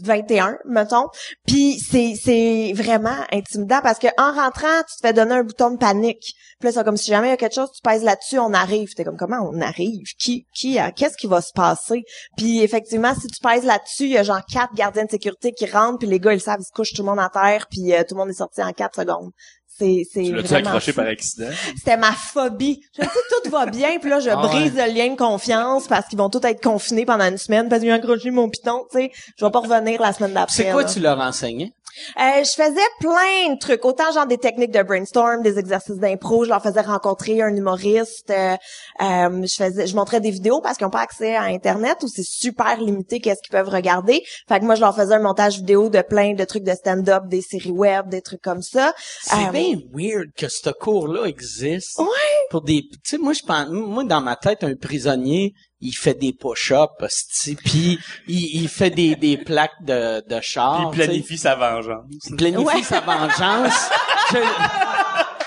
21, 0.04 0.58
mettons. 0.66 1.08
Puis 1.48 1.80
c'est, 1.80 2.14
c'est 2.22 2.74
vraiment 2.76 3.16
intimidant 3.32 3.80
parce 3.82 4.00
que 4.00 4.08
en 4.18 4.34
rentrant, 4.34 4.82
tu 4.90 5.02
te 5.02 5.08
fais 5.08 5.14
donner 5.14 5.36
un 5.36 5.44
bouton 5.44 5.72
de 5.72 5.78
panique. 5.78 6.34
Puis 6.60 6.68
là, 6.68 6.72
c'est 6.72 6.84
comme 6.84 6.98
si 6.98 7.12
jamais 7.12 7.28
il 7.28 7.32
y 7.32 7.34
a 7.34 7.38
quelque 7.38 7.56
chose, 7.56 7.72
tu 7.74 7.82
pèses 7.82 8.04
là-dessus, 8.04 8.40
on 8.40 8.54
arrive. 8.54 8.94
T'es 8.96 9.04
comme 9.04 9.18
comment 9.18 9.50
on 9.52 9.62
arrive? 9.62 10.06
Qui, 10.20 10.48
qui, 10.54 10.80
euh, 10.80 10.90
qu'est-ce 10.96 11.18
qui 11.18 11.28
va 11.28 11.42
se 11.42 11.52
passer? 11.54 12.04
Puis 12.38 12.62
effectivement, 12.62 13.14
si 13.14 13.28
tu 13.28 13.40
pèses 13.42 13.66
là-dessus, 13.66 14.04
il 14.04 14.12
y 14.12 14.18
a 14.18 14.24
genre 14.24 14.42
quatre 14.52 14.74
gardiens 14.74 15.06
de 15.06 15.12
sécurité 15.12 15.52
qui 15.52 15.66
rentrent, 15.66 16.00
puis 16.00 16.08
les 16.08 16.20
gars, 16.20 16.34
ils 16.34 16.42
savent, 16.42 16.60
ils 16.60 16.66
se 16.66 16.72
couchent 16.72 16.94
tout 16.94 17.04
le 17.04 17.10
monde 17.10 17.20
à 17.20 17.30
terre, 17.30 17.68
puis 17.70 17.94
euh, 17.94 18.04
tout 18.08 18.16
le 18.16 18.20
monde 18.20 18.30
est 18.30 18.34
sorti 18.34 18.62
en 18.62 18.72
quatre 18.74 18.96
secondes. 18.96 19.32
C'est, 19.78 20.04
c'est 20.10 20.24
Tu 20.24 20.34
l'as-tu 20.34 20.48
vraiment 20.48 20.68
accroché 20.70 20.94
fou. 20.94 21.02
par 21.02 21.08
accident? 21.08 21.50
C'était 21.76 21.98
ma 21.98 22.14
phobie. 22.14 22.82
Je 22.98 23.04
sais, 23.04 23.10
tout 23.44 23.50
va 23.50 23.66
bien, 23.66 24.00
puis 24.00 24.10
là, 24.10 24.22
je 24.22 24.30
Ah 24.36 24.38
brise 24.38 24.74
le 24.74 24.94
lien 24.94 25.10
de 25.10 25.18
confiance 25.18 25.88
parce 25.88 26.08
qu'ils 26.08 26.18
vont 26.18 26.30
tous 26.30 26.46
être 26.48 26.64
confinés 26.64 27.06
pendant 27.06 27.26
une 27.26 27.38
semaine 27.38 27.68
parce 27.68 27.82
qu'ils 27.82 27.92
ont 27.92 27.96
accroché 27.96 28.32
mon 28.32 28.50
piton, 28.50 28.86
tu 28.90 29.00
sais. 29.00 29.12
Je 29.38 29.44
vais 29.44 29.52
pas 29.52 29.60
revenir 29.60 30.02
la 30.02 30.14
semaine 30.14 30.34
d'après. 30.34 30.56
C'est 30.56 30.72
quoi 30.72 30.84
là. 30.84 30.90
tu 30.90 31.00
leur 31.02 31.20
enseignais? 31.20 31.74
Euh, 32.18 32.44
je 32.44 32.52
faisais 32.52 32.88
plein 33.00 33.54
de 33.54 33.60
trucs, 33.60 33.84
autant 33.86 34.12
genre 34.12 34.28
des 34.28 34.38
techniques 34.38 34.72
de 34.72 34.84
brainstorm, 34.84 35.42
des 35.42 35.58
exercices 35.60 35.98
d'impro, 35.98 36.44
je 36.44 36.50
leur 36.50 36.62
faisais 36.62 36.82
rencontrer 36.82 37.42
un 37.42 37.56
humoriste, 37.56 38.30
euh, 38.32 38.56
euh, 39.02 39.46
je 39.46 39.54
faisais, 39.56 39.88
je 39.88 39.96
montrais 39.96 40.20
des 40.22 40.32
vidéos 40.32 40.62
parce 40.62 40.78
qu'ils 40.78 40.86
n'ont 40.86 40.92
pas 40.92 41.02
accès 41.02 41.36
à 41.36 41.44
internet 41.44 41.98
ou 42.04 42.08
c'est 42.08 42.26
super 42.26 42.80
limité 42.80 43.20
qu'est-ce 43.20 43.42
qu'ils 43.42 43.52
peuvent 43.52 43.70
regarder. 43.70 44.24
Fait 44.48 44.60
que 44.60 44.66
moi 44.66 44.76
je 44.76 44.82
leur 44.82 44.96
faisais 44.96 45.16
un 45.16 45.20
montage 45.20 45.58
vidéo 45.58 45.90
de 45.90 46.02
plein 46.02 46.34
de 46.34 46.44
trucs 46.44 46.64
de 46.64 46.74
stand-up, 46.74 47.24
des 47.28 47.42
séries 47.42 47.72
web, 47.72 48.10
des 48.10 48.22
trucs 48.22 48.42
comme 48.42 48.62
ça. 48.62 48.94
C'est 49.22 49.36
Euh, 49.48 49.52
bien 49.52 49.76
weird 49.94 50.32
que 50.36 50.48
ce 50.48 50.70
cours-là 50.72 51.26
existe. 51.26 51.98
Ouais. 52.00 52.06
Pour 52.50 52.62
des, 52.62 52.82
tu 52.92 52.98
sais, 53.04 53.18
moi, 53.18 53.34
je 53.34 53.42
pense, 53.46 53.68
moi, 53.70 54.04
dans 54.04 54.22
ma 54.22 54.36
tête, 54.36 54.64
un 54.64 54.76
prisonnier, 54.76 55.54
il 55.86 55.94
fait 55.94 56.14
des 56.14 56.34
push-ups, 56.34 57.56
puis 57.64 58.00
il, 58.28 58.62
il 58.64 58.68
fait 58.70 58.90
des, 58.90 59.16
des 59.16 59.38
plaques 59.38 59.82
de, 59.82 60.22
de 60.28 60.42
char. 60.42 60.90
Puis 60.92 61.02
il 61.02 61.06
planifie 61.06 61.38
sa 61.38 61.56
vengeance. 61.56 62.06
Il 62.30 62.36
planifie 62.36 62.64
Ouais. 62.64 62.84
sa 62.84 63.00
vengeance. 63.02 63.90
je, 64.32 64.38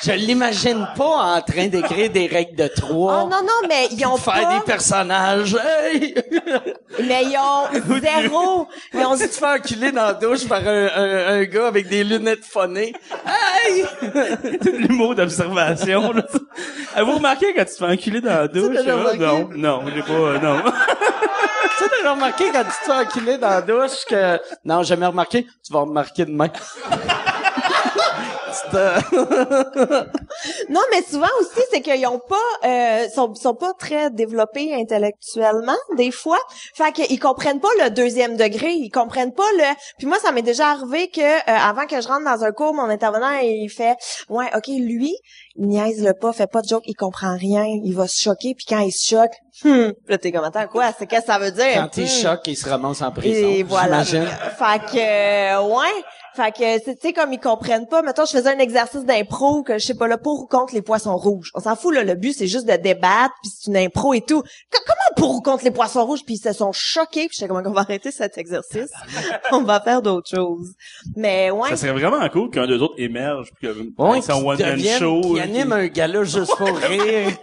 je 0.02 0.12
l'imagine 0.12 0.86
pas 0.96 1.36
en 1.36 1.40
train 1.42 1.66
d'écrire 1.68 2.10
des 2.10 2.26
règles 2.26 2.56
de 2.56 2.68
trois. 2.68 3.24
Oh 3.24 3.28
non, 3.28 3.42
non, 3.42 3.68
mais 3.68 3.88
ils 3.90 4.06
ont 4.06 4.16
faire 4.16 4.34
pas... 4.48 4.54
des 4.58 4.64
personnages. 4.64 5.56
Hey! 5.56 6.14
Mais 7.00 7.24
ils 7.24 7.36
ont 7.38 8.00
zéro. 8.00 8.68
Ils 8.94 9.04
ont 9.04 9.16
si 9.16 9.22
tu 9.24 9.28
te 9.28 9.34
fais 9.34 9.46
enculer 9.46 9.92
dans 9.92 10.04
la 10.04 10.12
douche 10.14 10.46
par 10.48 10.60
un, 10.66 10.86
un, 10.94 11.28
un 11.40 11.44
gars 11.44 11.66
avec 11.68 11.88
des 11.88 12.04
lunettes 12.04 12.44
phonées. 12.44 12.92
Hey! 13.26 13.84
L'humour 14.72 15.14
d'observation. 15.14 16.12
là. 16.12 16.22
Avez-vous 16.94 17.16
remarqué 17.16 17.52
quand 17.54 17.64
tu 17.64 17.72
te 17.72 17.76
fais 17.84 17.92
enculer 17.92 18.20
dans 18.20 18.34
la 18.34 18.48
douche? 18.48 18.76
remarqué? 18.76 19.18
Non, 19.18 19.48
non, 19.54 19.82
j'ai 19.94 20.02
pas, 20.02 20.12
euh, 20.12 20.38
non. 20.38 20.62
Tu 20.62 21.84
sais, 21.84 21.90
t'as 22.02 22.10
remarqué 22.12 22.44
quand 22.52 22.64
tu 22.64 22.70
te 22.70 22.84
fais 22.92 22.92
enculer 22.92 23.38
dans 23.38 23.48
la 23.50 23.62
douche 23.62 24.04
que... 24.08 24.38
Non, 24.64 24.82
j'ai 24.82 24.88
jamais 24.90 25.06
remarqué. 25.06 25.44
Tu 25.64 25.72
vas 25.72 25.80
remarquer 25.80 26.24
demain. 26.24 26.48
Non, 30.68 30.80
mais 30.90 31.02
souvent 31.02 31.26
aussi, 31.40 31.60
c'est 31.72 31.80
qu'ils 31.80 32.06
ont 32.06 32.20
pas, 32.20 32.36
euh, 32.68 33.09
sont, 33.14 33.35
sont 33.35 33.55
pas 33.55 33.72
très 33.78 34.10
développés 34.10 34.74
intellectuellement, 34.74 35.76
des 35.97 36.10
fois. 36.10 36.39
Fait 36.74 36.93
qu'ils 36.93 37.18
comprennent 37.20 37.60
pas 37.60 37.68
le 37.82 37.90
deuxième 37.90 38.36
degré, 38.36 38.70
ils 38.72 38.90
comprennent 38.90 39.35
pas 39.35 39.51
le. 39.56 39.74
Puis 39.98 40.06
moi, 40.06 40.18
ça 40.22 40.32
m'est 40.32 40.43
déjà 40.43 40.68
arrivé 40.70 41.09
que 41.09 41.20
euh, 41.20 41.40
avant 41.47 41.86
que 41.86 42.01
je 42.01 42.09
rentre 42.09 42.24
dans 42.24 42.44
un 42.44 42.52
cours, 42.52 42.74
mon 42.74 42.89
intervenant 42.89 43.39
il 43.43 43.68
fait, 43.68 43.97
ouais, 44.28 44.47
ok, 44.56 44.66
lui, 44.68 45.14
il 45.56 45.66
niaise 45.68 46.02
le 46.05 46.14
pas, 46.14 46.32
fait 46.32 46.47
pas 46.47 46.60
de 46.62 46.68
joke, 46.68 46.85
il 46.86 46.94
comprend 46.94 47.36
rien, 47.36 47.64
il 47.66 47.94
va 47.94 48.06
se 48.06 48.20
choquer, 48.20 48.55
puis 48.55 48.66
quand 48.68 48.78
il 48.78 48.93
se 48.93 49.14
choque, 49.14 49.32
hmm, 49.64 49.90
là 50.09 50.18
t'es 50.18 50.30
comme 50.30 50.44
attends 50.44 50.66
quoi, 50.68 50.90
c'est 50.97 51.06
qu'est-ce 51.06 51.26
que 51.26 51.32
ça 51.32 51.39
veut 51.39 51.51
dire? 51.51 51.74
Quand 51.74 51.89
t'es 51.89 52.02
Hmm. 52.02 52.22
choc, 52.22 52.40
il 52.47 52.56
se 52.56 52.68
ramasse 52.68 53.02
en 53.02 53.10
prison. 53.10 53.48
Et 53.48 53.62
voilà. 53.62 54.05
Fait 54.05 54.18
que, 54.18 54.98
euh, 55.56 55.62
ouais. 55.62 56.02
Fait 56.40 56.52
que, 56.52 56.85
c'est- 56.85 56.94
tu 56.94 57.09
sais, 57.09 57.12
comme 57.12 57.32
ils 57.32 57.40
comprennent 57.40 57.89
pas, 57.89 58.01
mettons, 58.02 58.24
je 58.24 58.31
faisais 58.36 58.51
un 58.55 58.59
exercice 58.60 59.05
d'impro, 59.05 59.65
que 59.65 59.77
je 59.78 59.85
sais 59.85 59.94
pas, 59.94 60.06
là, 60.06 60.19
pour 60.19 60.43
ou 60.43 60.47
contre 60.47 60.73
les 60.73 60.82
poissons 60.82 61.16
rouges. 61.16 61.51
On 61.55 61.60
s'en 61.60 61.74
fout, 61.74 61.93
là, 61.93 62.05
le 62.05 62.15
but, 62.15 62.32
c'est 62.32 62.47
juste 62.47 62.66
de 62.66 62.77
débattre, 62.77 63.35
puis 63.43 63.51
c'est 63.52 63.70
une 63.70 63.77
impro 63.77 64.15
et 64.15 64.20
tout. 64.20 64.43
Co- 64.43 64.78
comment 64.86 65.16
pour 65.16 65.35
ou 65.35 65.40
contre 65.40 65.65
les 65.65 65.73
poissons 65.73 66.06
rouges? 66.06 66.24
Puis 66.24 66.35
ils 66.36 66.39
se 66.43 66.52
sont 66.52 66.70
choqués, 66.73 67.27
puis 67.27 67.36
j'étais 67.39 67.48
comme, 67.48 67.60
on 67.66 67.70
va 67.73 67.81
arrêter 67.81 68.12
cet 68.12 68.39
exercice. 68.39 68.90
on 69.51 69.62
va 69.62 69.81
faire 69.81 70.01
d'autres 70.01 70.28
choses. 70.31 70.73
Mais, 71.16 71.51
ouais. 71.51 71.70
Ça 71.70 71.77
serait 71.77 71.93
vraiment 71.93 72.27
cool 72.28 72.51
qu'un 72.51 72.66
d'eux 72.69 72.78
autres 72.81 72.94
émerge, 72.98 73.51
puis 73.59 73.66
que 73.69 74.02
Ouais, 74.02 74.20
c'est 74.23 74.32
un 74.32 74.36
one-man 74.36 74.78
show. 74.81 75.20
qui 75.35 75.40
anime 75.40 75.73
un 75.73 75.86
gala 75.89 76.23
juste 76.23 76.55
pour 76.56 76.69
rire. 76.77 77.31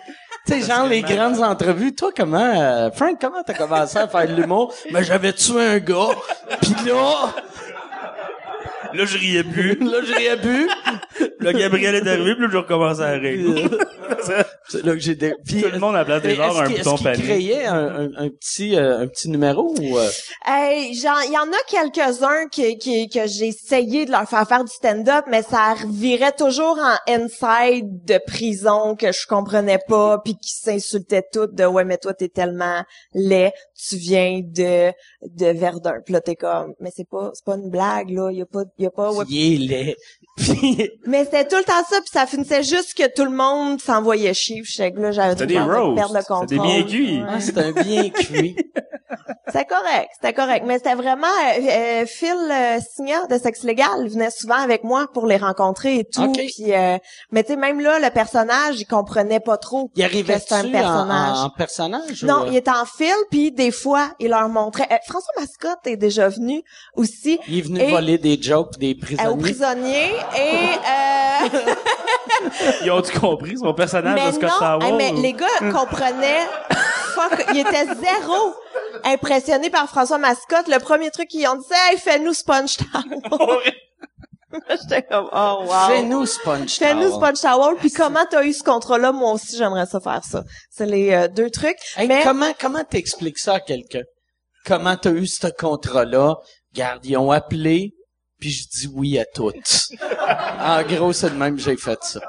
Tu 0.47 0.53
sais, 0.53 0.61
genre 0.61 0.85
les 0.85 1.01
grandes 1.01 1.41
entrevues. 1.41 1.95
Toi, 1.95 2.11
comment, 2.15 2.37
euh, 2.37 2.91
Frank, 2.91 3.17
comment 3.19 3.41
t'as 3.43 3.55
commencé 3.55 3.97
à 3.97 4.07
faire 4.07 4.27
de 4.27 4.35
l'humour? 4.39 4.71
Mais 4.91 5.03
j'avais 5.03 5.33
tué 5.33 5.59
un 5.59 5.79
gars, 5.79 6.09
pis 6.61 6.75
là, 6.85 7.33
Là, 8.93 9.05
je 9.05 9.17
riais 9.17 9.43
plus. 9.43 9.75
là, 9.79 9.97
j'ai 10.03 10.35
bu. 10.37 10.69
Là, 11.39 11.53
Gabriel 11.53 11.95
est 11.95 12.07
arrivé, 12.07 12.33
puis 12.35 12.43
là, 12.43 12.49
je 12.51 12.57
recommence 12.57 12.99
à 12.99 13.11
rire. 13.11 13.69
C'est 14.67 14.83
là 14.83 14.93
que 14.93 14.99
j'ai 14.99 15.15
des... 15.15 15.35
Puis, 15.45 15.61
Tout 15.61 15.69
le 15.71 15.79
monde 15.79 15.95
à 15.95 15.99
la 15.99 16.05
place 16.05 16.21
des 16.23 16.29
est-ce 16.29 16.37
genres 16.37 16.59
un 16.59 16.69
bouton 16.69 16.95
Est-ce 16.95 16.95
qu'il 16.95 17.03
panique. 17.03 17.23
créait 17.25 17.65
un, 17.65 17.75
un, 17.75 18.09
un 18.17 18.29
petit, 18.29 18.75
euh, 18.75 18.99
un 18.99 19.07
petit 19.07 19.29
numéro 19.29 19.75
ou, 19.79 19.97
euh, 19.97 20.09
Hey, 20.45 20.93
genre, 20.95 21.19
il 21.25 21.33
y 21.33 21.37
en 21.37 21.43
a 21.43 21.57
quelques-uns 21.67 22.47
qui, 22.51 22.77
qui, 22.77 23.07
que 23.09 23.27
j'ai 23.27 23.47
essayé 23.47 24.05
de 24.05 24.11
leur 24.11 24.27
faire 24.27 24.47
faire 24.47 24.63
du 24.63 24.71
stand-up, 24.71 25.25
mais 25.29 25.43
ça 25.43 25.73
revirait 25.75 26.31
toujours 26.31 26.79
en 26.79 26.95
inside 27.11 28.03
de 28.05 28.19
prison 28.25 28.95
que 28.95 29.11
je 29.11 29.27
comprenais 29.27 29.79
pas, 29.87 30.19
puis 30.23 30.35
qui 30.35 30.51
s'insultaient 30.51 31.23
toutes 31.31 31.53
de 31.53 31.65
ouais 31.65 31.83
mais 31.85 31.97
toi 31.97 32.13
t'es 32.13 32.29
tellement 32.29 32.83
laid, 33.13 33.51
tu 33.75 33.97
viens 33.97 34.41
de 34.43 34.91
de 35.23 35.45
Verdun. 35.57 35.95
Puis 36.05 36.13
là 36.13 36.21
t'es 36.21 36.35
comme 36.35 36.73
mais 36.79 36.91
c'est 36.95 37.07
pas 37.09 37.31
c'est 37.33 37.43
pas 37.45 37.55
une 37.55 37.69
blague 37.69 38.09
là, 38.09 38.31
y 38.31 38.41
a 38.41 38.45
pas 38.45 38.63
y 38.79 38.85
a 38.85 38.91
pas 38.91 39.11
ouais. 39.13 39.25
il 39.29 39.71
est 39.73 39.95
Mais 41.07 41.23
c'était 41.25 41.47
tout 41.47 41.55
le 41.57 41.63
temps 41.63 41.83
ça, 41.89 41.97
puis 42.01 42.09
ça 42.11 42.25
finissait 42.25 42.63
juste 42.63 42.93
que 42.93 43.07
tout 43.13 43.23
le 43.25 43.31
monde 43.35 43.79
s'envoyait 43.79 44.33
chier. 44.33 44.61
puis 44.63 44.91
là, 45.01 45.11
j'avais 45.11 45.35
C'était 45.37 45.45
trop 45.45 45.47
des 45.47 45.55
peur 45.55 45.67
de 45.67 45.73
roasts. 45.81 45.95
perdre 45.95 46.13
le 46.15 46.19
C'était 46.21 46.33
contrôle. 46.33 46.47
des 46.47 46.59
bien 46.59 46.83
cuits. 46.83 47.21
Ah, 47.27 47.39
c'est 47.39 47.57
un 47.57 47.71
bien 47.71 48.09
cuit. 48.13 48.55
C'était 49.47 49.65
correct, 49.65 50.09
c'était 50.15 50.33
correct. 50.33 50.63
Mais 50.67 50.77
c'était 50.77 50.95
vraiment 50.95 51.27
euh, 51.27 51.61
euh, 51.69 52.05
Phil 52.05 52.33
euh, 52.51 52.79
Signa 52.95 53.25
de 53.27 53.37
Sexe 53.37 53.63
Légal 53.63 54.07
venait 54.09 54.31
souvent 54.31 54.55
avec 54.55 54.83
moi 54.83 55.07
pour 55.13 55.25
les 55.27 55.37
rencontrer 55.37 55.99
et 55.99 56.03
tout. 56.05 56.23
Ok. 56.23 56.33
Puis, 56.35 56.73
euh, 56.73 56.97
mais 57.31 57.43
tu 57.43 57.49
sais, 57.53 57.55
même 57.55 57.79
là, 57.79 57.99
le 57.99 58.09
personnage, 58.09 58.79
il 58.79 58.85
comprenait 58.85 59.39
pas 59.39 59.57
trop. 59.57 59.91
Il 59.95 60.03
arrivait 60.03 60.33
que 60.35 60.39
c'était 60.41 60.55
un 60.55 60.69
personnage. 60.69 61.37
En, 61.37 61.43
en 61.45 61.49
personnage? 61.51 62.23
Non, 62.23 62.41
ou, 62.41 62.43
euh, 62.45 62.47
il 62.51 62.57
était 62.57 62.71
en 62.71 62.85
fil, 62.85 63.13
puis 63.29 63.51
des 63.51 63.64
fois, 63.71 64.09
il 64.19 64.29
leur 64.29 64.47
montrait. 64.49 64.87
euh, 64.91 64.95
François 65.07 65.33
Mascotte 65.39 65.85
est 65.85 65.97
déjà 65.97 66.29
venu 66.29 66.63
aussi 66.95 67.39
il 67.47 67.57
est 67.59 67.61
venu 67.61 67.79
et- 67.81 67.89
voler 67.91 68.17
des 68.17 68.41
jokes 68.41 68.77
des 68.77 68.93
euh, 68.93 68.99
prisonniers. 69.01 69.29
aux 69.29 69.37
prisonniers 69.37 70.11
et 70.37 70.69
euh, 70.75 71.49
Ils 72.83 72.91
ont-tu 72.91 73.17
compris 73.19 73.57
son 73.57 73.73
personnage 73.73 74.15
mais 74.15 74.27
de 74.31 74.35
Scott 74.35 74.49
non, 74.61 74.79
Tower? 74.79 74.85
hey, 74.85 74.93
mais 74.93 75.21
les 75.21 75.33
gars 75.33 75.71
comprenaient 75.71 76.47
fuck, 77.15 77.45
ils 77.53 77.59
étaient 77.61 77.85
zéro 77.85 78.53
impressionnés 79.03 79.69
par 79.69 79.87
François 79.87 80.17
Mascotte. 80.17 80.67
Le 80.67 80.79
premier 80.79 81.11
truc 81.11 81.27
qu'ils 81.27 81.47
ont 81.47 81.55
dit, 81.55 81.65
c'est 81.69 81.93
hey, 81.93 81.97
fais-nous 81.99 82.33
Sponge 82.33 82.77
Tower. 82.77 83.59
J'étais 84.69 85.03
comme 85.03 85.27
oh 85.33 85.63
wow. 85.65 85.87
Fais-nous 85.87 86.25
Sponge 86.25 86.71
Fais-nous 86.73 87.09
Tower. 87.09 87.33
Sponge 87.35 87.41
Tower, 87.41 87.75
puis 87.79 87.91
comment 87.91 88.25
t'as 88.29 88.43
eu 88.43 88.53
ce 88.53 88.63
contrat-là, 88.63 89.11
moi 89.11 89.33
aussi 89.33 89.57
j'aimerais 89.57 89.85
ça 89.85 89.99
faire 89.99 90.23
ça. 90.23 90.43
C'est 90.69 90.85
les 90.85 91.11
euh, 91.11 91.27
deux 91.27 91.49
trucs. 91.49 91.77
Hey, 91.97 92.07
mais 92.07 92.23
comment 92.23 92.51
comment 92.59 92.83
t'expliques 92.83 93.39
ça 93.39 93.55
à 93.55 93.59
quelqu'un? 93.59 94.03
Comment 94.65 94.95
t'as 94.97 95.11
eu 95.11 95.27
ce 95.27 95.47
contrat-là? 95.47 96.35
Garde, 96.73 97.05
ils 97.05 97.17
ont 97.17 97.31
appelé, 97.31 97.93
puis 98.39 98.51
je 98.51 98.67
dis 98.67 98.87
oui 98.93 99.17
à 99.19 99.25
toutes. 99.25 99.83
en 100.59 100.83
gros, 100.83 101.13
c'est 101.13 101.29
de 101.31 101.35
même 101.35 101.55
que 101.55 101.61
j'ai 101.61 101.77
fait 101.77 101.99
ça. 102.03 102.19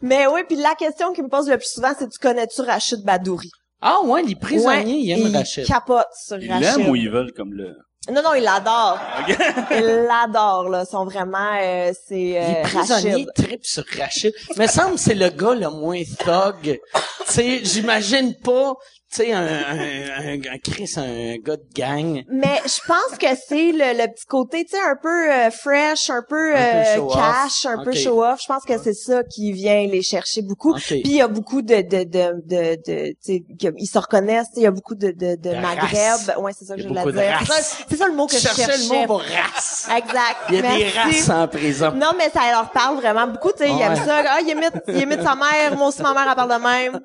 mais 0.00 0.26
oui, 0.26 0.40
puis 0.46 0.56
la 0.56 0.74
question 0.74 1.12
qui 1.12 1.22
me 1.22 1.28
pose 1.28 1.48
le 1.48 1.56
plus 1.56 1.70
souvent, 1.72 1.92
c'est 1.98 2.08
tu 2.08 2.18
connais-tu 2.18 2.60
Rachid 2.62 3.02
Badouri? 3.04 3.50
Ah 3.82 4.00
ouais, 4.04 4.22
les 4.22 4.34
prisonniers, 4.36 4.66
Ouais, 4.66 4.84
ils 5.00 5.10
aiment 5.12 5.28
il 5.28 5.36
Rachid. 5.36 5.66
capote 5.66 6.06
sur 6.26 6.38
Ils 6.38 6.50
Rachid. 6.50 6.78
l'aiment 6.78 6.90
ou 6.90 6.96
ils 6.96 7.10
veulent 7.10 7.32
comme 7.32 7.54
le... 7.54 7.74
Non, 8.08 8.22
non, 8.22 8.32
il 8.34 8.42
l'adore. 8.42 8.98
Il 9.70 10.06
l'adore, 10.08 10.70
là. 10.70 10.84
Ils 10.86 10.90
sont 10.90 11.04
vraiment, 11.04 11.52
euh, 11.60 11.92
c'est, 12.08 12.14
Les 12.14 12.36
euh, 12.38 12.62
prisonniers 12.62 13.10
Rachid. 13.12 13.32
trippent 13.34 13.66
sur 13.66 13.84
Rachid. 13.98 14.32
Mais 14.56 14.66
semble 14.68 14.94
que 14.94 15.00
c'est 15.00 15.14
le 15.14 15.28
gars 15.28 15.54
le 15.54 15.68
moins 15.68 16.02
thug. 16.18 16.62
tu 16.62 16.80
sais, 17.26 17.60
j'imagine 17.62 18.34
pas, 18.36 18.74
tu 19.12 19.16
sais, 19.24 19.32
un, 19.32 19.42
un, 19.44 19.78
un, 19.78 20.34
un 20.34 20.58
Chris, 20.62 20.92
un 20.96 21.36
gars 21.38 21.56
de 21.56 21.64
gang. 21.74 22.22
Mais 22.28 22.60
je 22.64 22.80
pense 22.86 23.18
que 23.18 23.26
c'est 23.48 23.72
le, 23.72 23.98
le 24.00 24.12
petit 24.12 24.26
côté, 24.26 24.64
tu 24.64 24.70
sais, 24.76 24.82
un 24.82 24.96
peu 25.00 25.32
euh, 25.32 25.50
fresh, 25.50 26.10
un 26.10 26.22
peu, 26.28 26.54
euh, 26.56 27.08
cash, 27.12 27.66
un 27.66 27.82
peu 27.82 27.92
show-off. 27.92 28.40
Je 28.42 28.46
pense 28.46 28.64
que 28.64 28.78
c'est 28.78 28.94
ça 28.94 29.22
qui 29.24 29.52
vient 29.52 29.86
les 29.86 30.02
chercher 30.02 30.42
beaucoup. 30.42 30.72
OK. 30.74 30.80
Puis 30.86 31.02
il 31.04 31.12
y 31.16 31.20
a 31.22 31.28
beaucoup 31.28 31.62
de 31.62 31.76
de 31.82 32.04
de 32.04 32.40
de, 32.44 32.76
de 32.86 33.08
tu 33.08 33.16
sais, 33.20 33.42
ils 33.78 33.86
se 33.86 33.98
reconnaissent. 33.98 34.48
Il 34.56 34.62
y 34.62 34.66
a 34.66 34.70
beaucoup 34.70 34.94
de 34.94 35.10
de, 35.10 35.34
de, 35.36 35.50
De 35.50 35.56
Maghreb. 35.56 35.90
race. 35.90 36.30
Ouais, 36.38 36.52
c'est 36.56 36.64
ça 36.64 36.76
que 36.76 36.82
je 36.82 36.88
voulais 36.88 37.02
dire. 37.12 37.40
C'est 37.88 37.96
ça, 37.96 38.06
le 38.06 38.14
mot 38.14 38.26
que 38.26 38.34
je 38.34 38.38
cherchais 38.38 38.62
cherchais. 38.66 38.82
le 38.94 39.00
mot 39.00 39.06
pour 39.06 39.20
race. 39.22 39.88
Exact. 39.96 40.36
Il 40.50 40.54
y 40.56 40.58
a 40.58 40.62
des 40.76 40.88
races 40.90 41.28
en 41.30 41.48
prison. 41.48 41.92
Non, 41.96 42.12
mais 42.16 42.30
ça 42.30 42.50
leur 42.52 42.70
parle 42.70 42.96
vraiment 42.96 43.26
beaucoup, 43.26 43.50
tu 43.52 43.64
sais, 43.64 43.70
ils 43.70 43.74
Ouais. 43.74 43.82
aiment 43.82 43.96
ça. 43.96 44.22
Ah, 44.28 44.38
il 44.40 44.48
imite, 44.48 44.72
il 44.88 44.98
imite 44.98 45.22
sa 45.22 45.34
mère, 45.34 45.76
moi 45.76 45.88
aussi 45.88 46.02
ma 46.02 46.12
mère 46.14 46.26
elle 46.28 46.34
parle 46.36 46.50
de 46.60 46.62
même. 46.62 47.00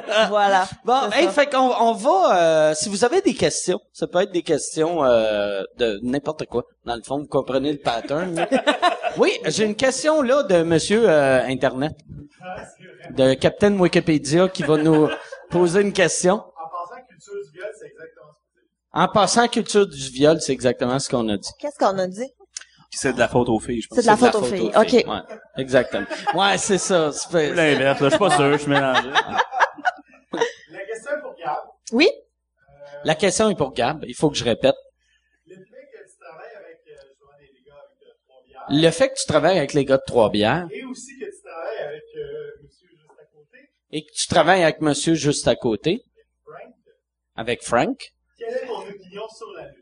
voilà. 0.28 0.66
Bon, 0.84 1.10
hey, 1.12 1.28
fait 1.28 1.46
qu'on 1.46 1.72
on 1.80 1.92
va. 1.92 2.70
euh, 2.70 2.74
si 2.74 2.88
vous 2.88 3.04
avez 3.04 3.20
des 3.20 3.34
questions, 3.34 3.80
ça 3.92 4.06
peut 4.06 4.20
être 4.22 4.32
des 4.32 4.42
questions 4.42 5.04
euh, 5.04 5.62
de 5.78 6.00
n'importe 6.02 6.46
quoi. 6.46 6.64
Dans 6.84 6.96
le 6.96 7.02
fond, 7.02 7.18
vous 7.18 7.26
comprenez 7.26 7.72
le 7.72 7.78
pattern. 7.78 8.46
oui, 9.18 9.32
j'ai 9.46 9.64
une 9.64 9.76
question 9.76 10.22
là 10.22 10.42
de 10.42 10.62
Monsieur 10.62 11.08
euh, 11.08 11.44
Internet, 11.46 11.94
de 13.10 13.34
Captain 13.34 13.78
Wikipédia, 13.78 14.48
qui 14.48 14.62
va 14.62 14.76
nous 14.76 15.08
poser 15.50 15.80
une 15.80 15.92
question. 15.92 16.42
En 18.92 19.08
passant 19.08 19.46
culture 19.48 19.86
du 19.86 20.08
viol, 20.10 20.40
c'est 20.40 20.52
exactement 20.52 20.98
ce 20.98 21.08
qu'on 21.08 21.28
a 21.28 21.36
dit. 21.36 21.50
Qu'est-ce 21.58 21.78
qu'on 21.78 21.98
a 21.98 22.06
dit? 22.06 22.30
C'est 22.90 23.12
de 23.12 23.18
la 23.18 23.28
faute 23.28 23.48
aux 23.50 23.60
filles, 23.60 23.82
je 23.82 23.88
pense. 23.88 23.96
C'est 23.96 24.02
de 24.02 24.06
la 24.06 24.16
faute 24.16 24.34
aux 24.36 24.42
filles. 24.42 24.72
OK. 24.74 24.92
Ouais, 24.92 25.36
exactement. 25.58 26.06
Ouais, 26.34 26.56
c'est 26.56 26.78
ça. 26.78 27.10
l'inverse, 27.32 28.00
là, 28.00 28.08
je 28.08 28.08
suis 28.08 28.18
pas 28.18 28.30
sûr, 28.30 28.52
je 28.52 28.56
suis 28.56 28.70
mélangé. 28.70 29.10
Oui? 31.92 32.08
La 33.04 33.14
question 33.14 33.50
est 33.50 33.56
pour 33.56 33.72
Gab. 33.72 34.04
Il 34.06 34.14
faut 34.14 34.30
que 34.30 34.36
je 34.36 34.44
répète. 34.44 34.74
Le 38.68 38.90
fait 38.90 39.10
que 39.10 39.14
tu 39.14 39.26
travailles 39.26 39.58
avec 39.58 39.74
les 39.74 39.84
gars 39.84 39.96
de 39.96 40.02
Trois-Bières 40.06 40.66
Et 40.72 40.82
aussi 40.84 41.16
que 41.20 41.24
tu 41.24 41.42
travailles 41.42 41.78
avec 41.78 42.02
euh, 42.16 42.62
monsieur 42.62 42.88
juste 42.88 43.10
à 43.20 43.24
côté, 43.24 43.58
et 43.92 44.04
que 44.04 44.12
tu 44.12 44.26
travailles 44.26 44.62
avec 44.64 44.80
monsieur 44.80 45.14
juste 45.14 45.46
à 45.46 45.54
côté, 45.54 46.02
Frank. 46.44 46.74
avec 47.36 47.62
Frank, 47.62 48.12
Quelle 48.36 48.54
est 48.54 48.66
ton 48.66 48.80
opinion 48.80 49.28
sur 49.28 49.52
la 49.52 49.68
lutte? 49.68 49.75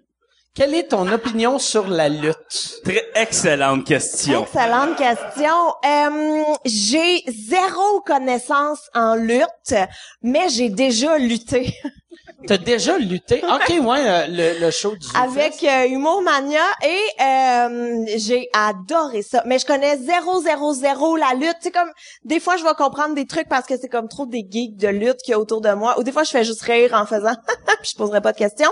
Quelle 0.55 0.75
est 0.75 0.89
ton 0.89 1.11
opinion 1.11 1.59
sur 1.59 1.89
la 1.89 2.09
lutte? 2.09 2.81
Très 2.85 3.05
excellente 3.17 3.85
question. 3.85 4.45
Excellente 4.45 4.97
question. 4.97 5.53
Euh, 5.85 6.43
j'ai 6.65 7.25
zéro 7.27 8.01
connaissance 8.07 8.89
en 8.95 9.17
lutte, 9.17 9.75
mais 10.23 10.49
j'ai 10.49 10.69
déjà 10.69 11.19
lutté 11.19 11.75
T'as 12.47 12.59
déjà 12.59 12.99
lutté? 12.99 13.43
OK, 13.43 13.69
ouais, 13.87 14.09
euh, 14.09 14.27
le, 14.29 14.61
le 14.61 14.71
show 14.71 14.95
du 14.97 15.07
avec 15.15 15.63
euh, 15.65 15.87
Humour 15.89 16.23
Mania 16.23 16.61
et 16.85 17.23
euh, 17.23 18.05
j'ai 18.17 18.49
adoré 18.53 19.23
ça. 19.23 19.43
Mais 19.47 19.59
je 19.59 19.67
connais 19.67 19.97
zéro, 19.99 20.41
zéro, 20.41 20.73
zéro 20.75 21.17
la 21.17 21.35
lutte. 21.35 21.57
C'est 21.61 21.71
comme, 21.71 21.91
des 22.25 22.41
fois, 22.41 22.57
je 22.57 22.65
vais 22.65 22.75
comprendre 22.77 23.15
des 23.15 23.27
trucs 23.27 23.49
parce 23.49 23.67
que 23.67 23.77
c'est 23.77 23.89
comme 23.89 24.09
trop 24.09 24.27
des 24.27 24.47
geeks 24.49 24.77
de 24.77 24.89
lutte 24.89 25.19
qu'il 25.25 25.33
y 25.33 25.35
a 25.35 25.39
autour 25.39 25.61
de 25.61 25.73
moi. 25.73 25.99
Ou 25.99 26.03
des 26.03 26.13
fois, 26.13 26.25
je 26.25 26.31
fais 26.31 26.45
juste 26.45 26.63
rire 26.63 26.93
en 26.95 27.07
faisant, 27.07 27.35
puis 27.81 27.91
je 27.93 27.97
poserai 27.97 28.21
pas 28.21 28.33
de 28.33 28.39
questions. 28.39 28.71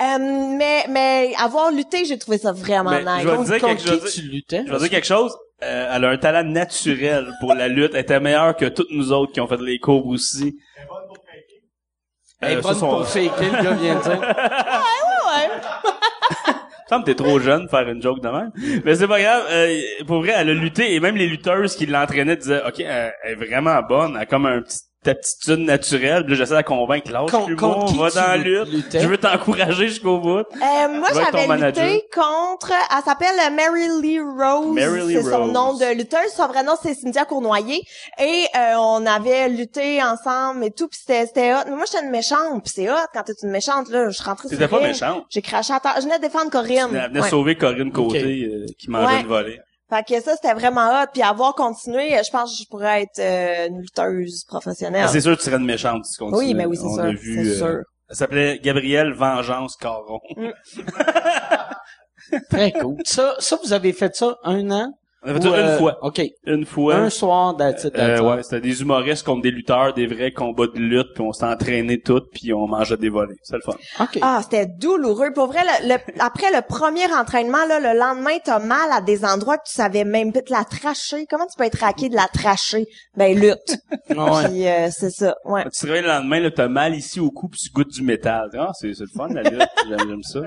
Euh, 0.00 0.18
mais, 0.18 0.84
mais 0.88 1.32
avoir 1.38 1.70
lutté, 1.70 2.04
j'ai 2.04 2.18
trouvé 2.18 2.38
ça 2.38 2.52
vraiment 2.52 2.90
Ben, 2.90 3.04
nice. 3.04 3.22
je 3.22 3.28
vais 3.28 3.58
dire 3.58 3.68
quelque 3.68 3.88
chose. 3.88 4.12
tu 4.14 4.22
luttais? 4.22 4.64
Je 4.66 4.72
vais 4.72 4.78
dire 4.78 4.90
quelque 4.90 5.06
chose. 5.06 5.36
Euh, 5.62 5.92
elle 5.94 6.04
a 6.04 6.08
un 6.08 6.16
talent 6.18 6.42
naturel 6.48 7.28
pour 7.38 7.54
la 7.54 7.68
lutte. 7.68 7.92
Elle 7.94 8.00
était 8.00 8.18
meilleure 8.18 8.56
que 8.56 8.64
toutes 8.64 8.90
nous 8.90 9.12
autres 9.12 9.32
qui 9.32 9.40
ont 9.40 9.46
fait 9.46 9.60
les 9.60 9.78
cours 9.78 10.04
aussi. 10.08 10.56
Elle 12.42 12.52
est 12.52 12.56
Euh, 12.56 12.60
bonne 12.60 12.78
pour 12.78 13.08
faker, 13.08 13.52
le 13.52 13.62
gars 13.62 13.72
vient 13.72 13.94
de 13.96 14.02
dire. 14.02 14.20
Ouais. 15.32 15.48
Semble 16.88 17.04
que 17.06 17.10
t'es 17.10 17.14
trop 17.14 17.38
jeune 17.38 17.62
pour 17.68 17.78
faire 17.78 17.88
une 17.88 18.02
joke 18.02 18.20
de 18.20 18.28
même. 18.28 18.50
Mais 18.84 18.94
c'est 18.96 19.06
pas 19.08 19.20
grave. 19.20 19.44
Euh, 19.50 19.80
pour 20.06 20.18
vrai, 20.20 20.34
elle 20.36 20.50
a 20.50 20.54
lutté 20.54 20.94
et 20.94 21.00
même 21.00 21.16
les 21.16 21.26
lutteuses 21.26 21.74
qui 21.76 21.86
l'entraînaient 21.86 22.36
disaient, 22.36 22.60
OK, 22.66 22.80
elle, 22.80 23.14
elle 23.24 23.32
est 23.32 23.34
vraiment 23.46 23.80
bonne. 23.82 24.14
Elle 24.16 24.22
a 24.22 24.26
comme 24.26 24.44
un 24.46 24.60
petit 24.60 24.80
aptitude 25.10 25.58
naturelle. 25.60 26.22
Puis 26.24 26.32
là, 26.32 26.38
j'essaie 26.38 26.50
de 26.50 26.56
la 26.56 26.62
convaincre. 26.62 27.10
Lâche 27.10 27.30
Con- 27.30 27.46
contre 27.56 27.86
qui 27.92 27.98
va 27.98 28.10
tu 28.10 28.16
dans 28.16 28.22
la 28.26 28.36
lu- 28.36 28.58
lutte. 28.64 28.72
luttais? 28.72 29.00
Je 29.00 29.08
veux 29.08 29.16
t'encourager 29.18 29.88
jusqu'au 29.88 30.18
bout. 30.18 30.38
Euh, 30.38 30.44
moi, 30.88 31.08
Tu 31.08 31.14
vas 31.14 31.22
être 31.22 31.30
ton 31.30 31.36
j'avais 31.38 31.46
manager. 31.48 31.84
lutté 31.84 32.06
contre, 32.14 32.72
elle 32.90 33.04
s'appelle 33.04 33.34
Mary 33.54 33.88
Lee 34.00 34.20
Rose. 34.20 34.74
Mary 34.74 35.06
Lee 35.06 35.14
c'est 35.14 35.30
son 35.30 35.42
Rose. 35.44 35.52
nom 35.52 35.74
de 35.74 35.94
lutteuse. 35.94 36.32
Son 36.36 36.46
vrai 36.46 36.62
nom, 36.62 36.74
c'est 36.82 36.94
Cynthia 36.94 37.24
Cournoyer. 37.24 37.82
Et 38.20 38.44
euh, 38.56 38.74
on 38.78 39.04
avait 39.06 39.48
lutté 39.48 40.02
ensemble 40.02 40.64
et 40.64 40.70
tout, 40.70 40.88
puis 40.88 40.98
c'était, 41.00 41.26
c'était 41.26 41.52
hot. 41.52 41.58
Mais 41.66 41.76
moi, 41.76 41.84
j'étais 41.90 42.04
une 42.04 42.10
méchante, 42.10 42.62
puis 42.64 42.72
c'est 42.74 42.90
hot 42.90 42.94
quand 43.12 43.22
t'es 43.22 43.32
une 43.42 43.50
méchante, 43.50 43.88
là. 43.90 44.08
Je 44.10 44.22
rentrée 44.22 44.48
sur 44.48 44.56
T'étais 44.58 44.68
pas 44.68 44.76
ring, 44.78 44.88
méchante. 44.88 45.24
J'ai 45.30 45.42
craché 45.42 45.72
à 45.72 45.80
terre. 45.80 45.94
Je 45.96 46.02
venais 46.02 46.18
de 46.18 46.22
défendre 46.22 46.50
Corinne. 46.50 46.88
Elle 46.94 47.08
venait 47.10 47.20
Ouais. 47.20 47.28
sauver 47.30 47.56
Corinne 47.56 47.92
Côté 47.92 48.44
euh, 48.44 48.66
qui 48.78 48.90
mangeait 48.90 49.14
Ouais. 49.14 49.20
une 49.22 49.26
volée. 49.26 49.60
Fait 49.92 50.04
que 50.04 50.20
ça, 50.22 50.36
c'était 50.36 50.54
vraiment 50.54 50.88
hot. 50.88 51.08
Puis 51.12 51.20
avoir 51.22 51.54
continué, 51.54 52.16
je 52.24 52.30
pense 52.30 52.56
que 52.56 52.62
je 52.64 52.68
pourrais 52.68 53.02
être 53.02 53.18
euh, 53.18 53.68
une 53.68 53.82
lutteuse 53.82 54.44
professionnelle. 54.44 55.04
Ah, 55.04 55.08
C'est 55.08 55.20
sûr 55.20 55.32
que 55.32 55.38
tu 55.38 55.44
serais 55.44 55.58
une 55.58 55.66
méchante 55.66 56.06
si 56.06 56.14
tu 56.14 56.24
continues. 56.24 56.38
oui, 56.38 56.54
mais 56.54 56.64
oui, 56.64 56.78
c'est 56.78 56.88
sûr. 56.88 57.02
a 57.02 57.10
vu, 57.10 57.44
c'est 57.44 57.62
euh, 57.62 57.74
sûr. 57.74 57.82
Elle 58.08 58.16
s'appelait 58.16 58.58
Gabrielle 58.60 59.12
Vengeance 59.12 59.76
Caron. 59.76 60.18
Très 62.50 62.72
cool. 62.72 62.96
Ça, 63.04 63.34
ça, 63.38 63.58
vous 63.62 63.74
avez 63.74 63.92
fait 63.92 64.16
ça 64.16 64.38
un 64.44 64.70
an? 64.70 64.94
On 65.24 65.28
a 65.30 65.34
fait 65.34 65.38
Ou, 65.38 65.42
ça 65.42 65.48
euh, 65.56 65.72
une 65.72 65.78
fois. 65.78 65.98
OK. 66.02 66.22
Une 66.46 66.66
fois. 66.66 66.94
Un 66.96 67.10
soir, 67.10 67.56
that's 67.56 67.84
it, 67.84 67.94
Euh, 67.94 67.98
that's 67.98 68.20
all. 68.20 68.26
ouais, 68.36 68.42
c'était 68.42 68.60
des 68.60 68.80
humoristes 68.82 69.24
contre 69.24 69.42
des 69.42 69.50
lutteurs, 69.52 69.94
des 69.94 70.06
vrais 70.06 70.32
combats 70.32 70.66
de 70.66 70.78
lutte, 70.78 71.14
puis 71.14 71.22
on 71.22 71.32
s'est 71.32 71.44
entraîné 71.46 72.00
toutes, 72.00 72.30
puis 72.32 72.52
on 72.52 72.66
mangeait 72.66 72.96
des 72.96 73.08
volets. 73.08 73.36
C'est 73.44 73.54
le 73.56 73.62
fun. 73.62 73.74
OK. 74.00 74.18
Ah, 74.20 74.40
c'était 74.42 74.66
douloureux. 74.66 75.32
Pour 75.32 75.46
vrai, 75.46 75.60
le, 75.82 75.88
le- 75.90 76.20
après 76.20 76.50
le 76.52 76.60
premier 76.66 77.04
entraînement, 77.14 77.64
là, 77.68 77.78
le 77.78 77.98
lendemain, 77.98 78.36
t'as 78.44 78.58
mal 78.58 78.90
à 78.90 79.00
des 79.00 79.24
endroits 79.24 79.58
que 79.58 79.64
tu 79.68 79.74
savais 79.74 80.04
même 80.04 80.32
pas 80.32 80.42
te 80.42 80.52
la 80.52 80.64
tracher. 80.64 81.26
Comment 81.30 81.46
tu 81.46 81.56
peux 81.56 81.64
être 81.64 81.78
raqué 81.80 82.08
de 82.08 82.16
la 82.16 82.26
tracher? 82.26 82.86
Ben, 83.16 83.38
lutte. 83.38 83.78
Ouais. 84.10 84.48
Puis, 84.48 84.66
euh, 84.68 84.88
c'est 84.90 85.10
ça, 85.10 85.36
ouais. 85.44 85.62
Tu 85.64 85.70
te 85.80 85.86
réveilles 85.86 86.02
le 86.02 86.08
lendemain, 86.08 86.40
là, 86.40 86.50
t'as 86.50 86.68
mal 86.68 86.94
ici 86.94 87.18
au 87.20 87.30
cou, 87.30 87.48
puis 87.48 87.60
tu 87.60 87.70
goûtes 87.70 87.92
du 87.92 88.02
métal. 88.02 88.50
Ah, 88.58 88.70
c'est, 88.74 88.92
c'est 88.94 89.04
le 89.04 89.08
fun, 89.16 89.28
la 89.28 89.42
lutte. 89.42 89.62
j'aime, 89.88 89.98
j'aime 90.08 90.22
ça. 90.22 90.40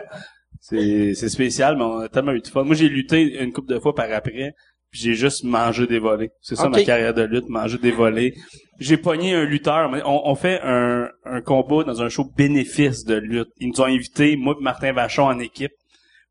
C'est, 0.68 1.14
c'est 1.14 1.30
spécial, 1.30 1.78
mais 1.78 1.84
on 1.84 2.00
a 2.00 2.10
tellement 2.10 2.32
eu 2.32 2.42
de 2.42 2.48
fun. 2.48 2.64
Moi, 2.64 2.74
j'ai 2.74 2.90
lutté 2.90 3.40
une 3.40 3.54
couple 3.54 3.72
de 3.72 3.78
fois 3.78 3.94
par 3.94 4.12
après, 4.12 4.56
puis 4.90 5.00
j'ai 5.00 5.14
juste 5.14 5.44
mangé 5.44 5.86
des 5.86 6.00
volets. 6.00 6.32
C'est 6.42 6.56
ça 6.56 6.70
ma 6.70 6.82
carrière 6.84 7.14
de 7.14 7.22
lutte, 7.22 7.48
manger 7.50 7.78
des 7.78 7.92
volets. 7.92 8.34
J'ai 8.80 8.98
pogné 8.98 9.36
un 9.36 9.46
lutteur. 9.46 9.92
mais 9.92 10.02
On, 10.06 10.28
on 10.28 10.34
fait 10.34 10.60
un, 10.64 11.08
un 11.24 11.42
combat 11.42 11.84
dans 11.84 12.02
un 12.02 12.10
show 12.10 12.26
bénéfice 12.36 13.06
de 13.06 13.14
lutte. 13.14 13.50
Ils 13.60 13.70
nous 13.70 13.82
ont 13.82 13.86
invités, 13.86 14.36
moi 14.38 14.56
et 14.60 14.64
Martin 14.64 14.92
Vachon 14.92 15.26
en 15.26 15.38
équipe, 15.38 15.74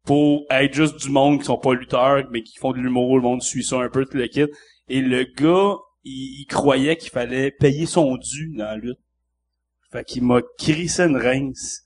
pour 0.05 0.47
être 0.51 0.75
juste 0.75 1.01
du 1.01 1.11
monde 1.11 1.39
qui 1.39 1.45
sont 1.45 1.57
pas 1.57 1.73
lutteurs, 1.73 2.25
mais 2.33 2.43
qui 2.43 2.59
font 2.59 2.73
de 2.73 2.79
l'humour, 2.79 3.17
le 3.17 3.23
monde 3.23 3.41
suit 3.41 3.63
ça 3.63 3.77
un 3.79 3.89
peu, 3.89 4.05
tout 4.05 4.17
le 4.17 4.27
kit. 4.27 4.47
Et 4.89 5.01
le 5.01 5.23
gars, 5.23 5.77
il, 6.03 6.41
il 6.41 6.47
croyait 6.47 6.97
qu'il 6.97 7.11
fallait 7.11 7.53
payer 7.53 7.87
son 7.87 8.17
dû 8.17 8.53
dans 8.57 8.65
la 8.65 8.77
lutte. 8.79 8.99
Fait 9.93 10.03
qu'il 10.03 10.25
m'a 10.25 10.41
crissé 10.59 11.05
une 11.05 11.19
rince. 11.19 11.83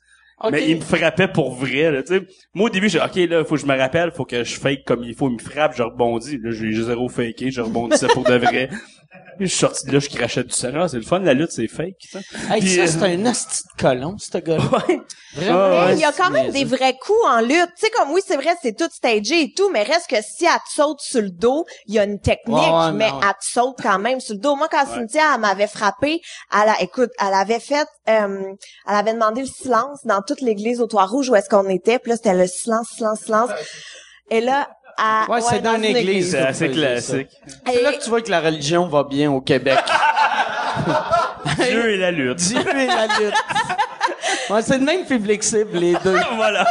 Mais 0.52 0.70
il 0.70 0.76
me 0.76 0.80
frappait 0.80 1.28
pour 1.28 1.52
vrai, 1.52 1.90
là, 1.90 2.02
tu 2.02 2.14
sais. 2.14 2.26
Moi, 2.54 2.66
au 2.66 2.70
début, 2.70 2.88
j'ai 2.88 3.00
OK, 3.00 3.16
là, 3.16 3.44
faut 3.44 3.56
que 3.56 3.60
je 3.60 3.66
me 3.66 3.76
rappelle, 3.76 4.12
faut 4.12 4.24
que 4.24 4.44
je 4.44 4.54
fake 4.54 4.84
comme 4.84 5.02
il 5.02 5.14
faut. 5.14 5.28
Il 5.28 5.34
me 5.34 5.38
frappe, 5.38 5.74
je 5.76 5.82
rebondis. 5.82 6.38
Là, 6.38 6.50
j'ai 6.52 6.72
zéro 6.72 7.08
faké, 7.08 7.50
je 7.50 7.60
rebondissais 7.60 8.06
pour 8.08 8.24
de 8.24 8.34
vrai. 8.34 8.70
Je 9.40 9.46
suis 9.46 9.58
sorti 9.58 9.86
de 9.86 9.92
là, 9.92 9.98
je 10.00 10.08
crachais 10.08 10.44
du 10.44 10.50
sang. 10.50 10.70
Ah, 10.74 10.88
c'est 10.88 10.96
le 10.96 11.02
fun, 11.02 11.20
la 11.20 11.32
lutte, 11.32 11.52
c'est 11.52 11.68
fake, 11.68 11.94
ça. 12.10 12.18
Hey, 12.50 12.60
Puis, 12.60 12.74
ça, 12.74 12.82
euh, 12.82 12.86
c'est 12.86 13.02
un 13.04 13.24
asti 13.24 13.62
de 13.62 13.80
colon, 13.82 14.16
ce 14.18 14.38
gars-là. 14.38 14.64
Ouais. 14.88 15.00
Vraiment. 15.34 15.58
Ah, 15.58 15.86
ouais. 15.86 15.94
il 15.94 16.00
y 16.00 16.04
a 16.04 16.12
quand 16.12 16.30
même 16.30 16.50
des 16.50 16.64
vrais 16.64 16.94
coups 16.94 17.18
en 17.26 17.40
lutte. 17.40 17.70
Tu 17.78 17.86
sais, 17.86 17.90
comme 17.90 18.10
oui, 18.12 18.20
c'est 18.26 18.36
vrai, 18.36 18.54
c'est 18.62 18.76
tout 18.76 18.88
stagé 18.90 19.42
et 19.42 19.52
tout, 19.54 19.70
mais 19.70 19.82
reste 19.82 20.08
que 20.08 20.16
si 20.22 20.44
elle 20.46 20.52
te 20.66 20.74
saute 20.74 21.00
sur 21.00 21.22
le 21.22 21.30
dos, 21.30 21.64
il 21.86 21.94
y 21.94 21.98
a 21.98 22.04
une 22.04 22.18
technique, 22.18 22.56
Ouais, 22.56 22.86
ouais, 22.86 22.92
mais 22.92 23.10
elle 23.22 23.28
te 23.28 23.44
saute 23.44 23.76
quand 23.82 23.98
même 23.98 24.20
sur 24.20 24.34
le 24.34 24.40
dos. 24.40 24.56
Moi, 24.56 24.68
quand 24.70 24.86
Cynthia, 24.86 25.34
elle 25.34 25.40
m'avait 25.40 25.66
frappé, 25.68 26.20
elle 26.52 26.68
a, 26.68 26.80
écoute, 26.80 27.10
elle 27.20 27.34
avait 27.34 27.60
fait, 27.60 27.86
euh, 28.08 28.42
elle 28.88 28.94
avait 28.94 29.12
demandé 29.14 29.42
le 29.42 29.46
silence 29.46 30.00
dans 30.04 30.22
toute 30.22 30.40
l'église 30.40 30.80
au 30.80 30.86
Toit-Rouge 30.86 31.28
où 31.30 31.36
est-ce 31.36 31.48
qu'on 31.48 31.68
était, 31.68 31.98
puis 31.98 32.10
là, 32.10 32.16
c'était 32.16 32.34
le 32.34 32.46
silence, 32.46 32.88
silence, 32.96 33.20
silence. 33.20 33.50
Et 34.30 34.40
là, 34.40 34.68
à, 34.98 35.26
Ouais, 35.30 35.40
c'est 35.40 35.60
dans 35.60 35.76
une 35.76 35.84
église. 35.84 36.32
C'est 36.32 36.38
assez 36.38 36.70
classique. 36.70 37.28
C'est 37.66 37.82
là 37.82 37.92
que 37.92 38.02
tu 38.02 38.10
vois 38.10 38.20
que 38.20 38.30
la 38.30 38.40
religion 38.40 38.86
va 38.88 39.04
bien 39.04 39.30
au 39.30 39.40
Québec. 39.40 39.78
Dieu 41.56 41.90
et 41.92 41.96
la 41.96 42.10
lutte. 42.10 42.36
Dieu 42.38 42.58
et 42.60 42.86
la 42.86 43.06
lutte. 43.06 43.34
Ouais, 44.50 44.62
c'est 44.62 44.78
le 44.78 44.84
même 44.84 45.04
public 45.06 45.42
cible, 45.42 45.76
les 45.78 45.94
deux. 46.04 46.18
voilà. 46.36 46.66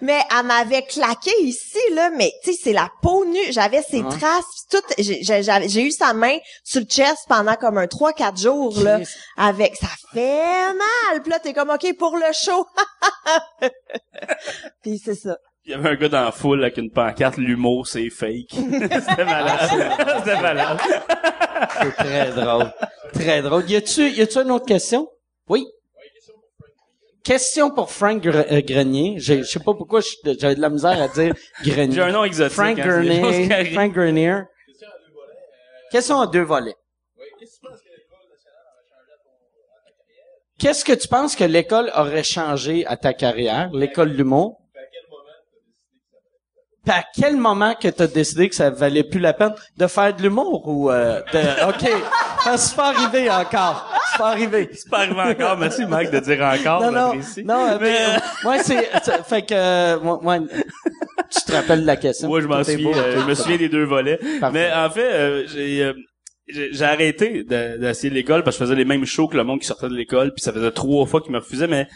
Mais 0.00 0.20
elle 0.38 0.46
m'avait 0.46 0.82
claqué 0.82 1.32
ici, 1.40 1.78
là, 1.92 2.10
mais 2.16 2.32
tu 2.44 2.52
sais, 2.52 2.60
c'est 2.64 2.72
la 2.72 2.88
peau 3.02 3.24
nue. 3.24 3.50
J'avais 3.52 3.82
ses 3.82 4.00
Ouais. 4.02 4.08
traces, 4.16 4.44
pis 4.70 4.76
tout. 4.76 4.82
J'ai, 4.98 5.22
j'ai, 5.22 5.42
j'avais- 5.42 5.68
j'ai 5.68 5.82
eu 5.82 5.90
sa 5.90 6.14
main 6.14 6.36
sur 6.62 6.80
le 6.80 6.86
chest 6.86 7.24
pendant 7.28 7.54
comme 7.56 7.78
un 7.78 7.86
3-4 7.86 8.40
jours, 8.40 8.80
là. 8.80 9.00
Avec, 9.36 9.74
ça 9.76 9.88
fait 10.14 10.72
mal. 10.72 11.20
Puis 11.22 11.30
là, 11.32 11.38
t'es 11.40 11.52
comme, 11.52 11.70
OK, 11.70 11.96
pour 11.98 12.16
le 12.16 12.32
show. 12.32 12.66
Puis 14.82 15.00
c'est 15.04 15.14
ça. 15.16 15.36
Il 15.68 15.72
y 15.72 15.74
avait 15.74 15.90
un 15.90 15.94
gars 15.96 16.08
dans 16.08 16.24
la 16.24 16.32
foule 16.32 16.62
avec 16.62 16.78
une 16.78 16.90
pancarte, 16.90 17.36
l'humour, 17.36 17.86
c'est 17.86 18.08
fake. 18.08 18.52
C'était 18.52 19.24
malade. 19.26 19.70
C'était 20.18 20.40
malade. 20.40 20.78
C'est 21.82 21.92
très 21.92 22.30
drôle. 22.30 22.72
Très 23.12 23.42
drôle. 23.42 23.70
Y 23.70 23.76
a-tu, 23.76 24.08
y 24.08 24.22
a-tu 24.22 24.38
une 24.38 24.50
autre 24.50 24.64
question? 24.64 25.10
Oui? 25.46 25.66
Question 27.22 27.70
pour 27.70 27.90
Frank 27.90 28.24
euh, 28.24 28.62
Grenier. 28.62 29.16
Je 29.18 29.42
sais 29.42 29.58
pas 29.58 29.74
pourquoi 29.74 30.00
j'avais 30.40 30.54
de 30.54 30.60
la 30.62 30.70
misère 30.70 31.02
à 31.02 31.08
dire 31.08 31.34
Grenier. 31.62 31.96
J'ai 31.96 32.00
un 32.00 32.12
nom 32.12 32.24
exotique. 32.24 32.54
Frank 32.54 32.78
hein, 32.78 33.02
qui 33.02 33.08
Grenier. 33.18 33.64
Frank 33.74 33.92
Grenier. 33.92 34.38
Question 35.90 36.16
en 36.16 36.24
deux 36.24 36.44
volets. 36.44 36.76
Qu'est-ce 40.58 40.82
que 40.82 40.94
tu 40.94 41.08
penses 41.08 41.36
que 41.36 41.44
l'école 41.44 41.92
aurait 41.94 42.24
changé 42.24 42.86
à 42.86 42.96
ta 42.96 43.12
carrière, 43.12 43.68
l'école 43.74 44.12
de 44.12 44.16
l'humour? 44.16 44.62
Puis 46.88 46.96
à 46.96 47.04
quel 47.14 47.36
moment 47.36 47.74
que 47.74 47.88
tu 47.88 48.02
as 48.02 48.06
décidé 48.06 48.48
que 48.48 48.54
ça 48.54 48.70
valait 48.70 49.04
plus 49.04 49.20
la 49.20 49.34
peine 49.34 49.52
de 49.76 49.86
faire 49.86 50.16
de 50.16 50.22
l'humour 50.22 50.66
ou 50.66 50.90
euh, 50.90 51.20
de 51.34 51.68
OK, 51.68 51.90
c'est 52.56 52.76
pas 52.76 52.88
arrivé 52.94 53.30
encore. 53.30 53.92
C'est 54.12 54.18
pas 54.18 54.28
arrivé. 54.30 54.70
C'est 54.72 54.88
pas 54.88 55.00
arrivé 55.00 55.20
encore. 55.20 55.58
Merci, 55.58 55.84
Mike, 55.84 56.10
de 56.10 56.20
dire 56.20 56.40
encore. 56.42 56.80
Non 56.80 56.90
non 56.90 57.12
non 57.44 57.66
euh, 57.72 57.78
mais 57.78 57.96
euh, 57.98 58.48
ouais 58.48 58.62
c'est 58.62 58.88
fait 59.24 59.42
que 59.42 59.54
euh, 59.54 59.98
ouais, 59.98 60.40
tu 61.30 61.42
te 61.42 61.52
rappelles 61.52 61.82
de 61.82 61.86
la 61.86 61.96
question? 61.96 62.26
Moi, 62.28 62.40
je 62.40 62.46
m'en 62.46 62.64
souviens. 62.64 62.96
euh, 62.96 63.20
je 63.20 63.26
me 63.26 63.34
souviens 63.34 63.58
des 63.58 63.68
deux 63.68 63.84
volets. 63.84 64.18
Parfait. 64.40 64.54
Mais 64.54 64.72
en 64.74 64.88
fait, 64.88 65.12
euh, 65.12 65.44
j'ai 65.46 65.82
euh, 65.82 65.92
j'ai 66.48 66.84
arrêté 66.84 67.44
de- 67.44 67.76
d'essayer 67.76 68.08
l'école 68.08 68.42
parce 68.44 68.56
que 68.56 68.64
je 68.64 68.68
faisais 68.70 68.78
les 68.78 68.86
mêmes 68.86 69.04
shows 69.04 69.28
que 69.28 69.36
le 69.36 69.44
monde 69.44 69.60
qui 69.60 69.66
sortait 69.66 69.90
de 69.90 69.94
l'école. 69.94 70.32
Puis 70.32 70.42
ça 70.42 70.54
faisait 70.54 70.70
trois 70.70 71.04
fois 71.04 71.20
qu'ils 71.20 71.32
me 71.32 71.38
refusaient. 71.38 71.66
Mais 71.66 71.86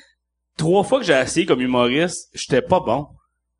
trois 0.59 0.85
fois 0.85 0.99
que 1.01 1.07
j'ai 1.07 1.19
essayé 1.19 1.47
comme 1.47 1.63
humoriste, 1.63 2.29
j'étais 2.35 2.61
pas 2.61 2.81
bon. 2.81 3.07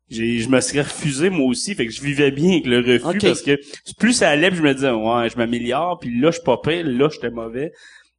J'ai, 0.09 0.39
je 0.39 0.49
me 0.49 0.59
serais 0.61 0.81
refusé 0.81 1.29
moi 1.29 1.47
aussi, 1.47 1.73
fait 1.75 1.87
que 1.87 1.91
je 1.93 2.01
vivais 2.01 2.29
bien 2.31 2.51
avec 2.51 2.65
le 2.65 2.79
refus 2.79 3.19
parce 3.19 3.41
que 3.41 3.57
plus 3.97 4.13
ça 4.13 4.29
allait, 4.29 4.49
puis 4.49 4.57
je 4.57 4.63
me 4.63 4.73
disais 4.73 4.91
ouais, 4.91 5.29
je 5.29 5.37
m'améliore, 5.37 5.97
puis 5.99 6.09
là 6.19 6.29
je 6.29 6.35
suis 6.35 6.43
pas 6.43 6.57
pire, 6.57 6.85
là 6.85 7.09
j'étais 7.11 7.31
mauvais. 7.31 7.71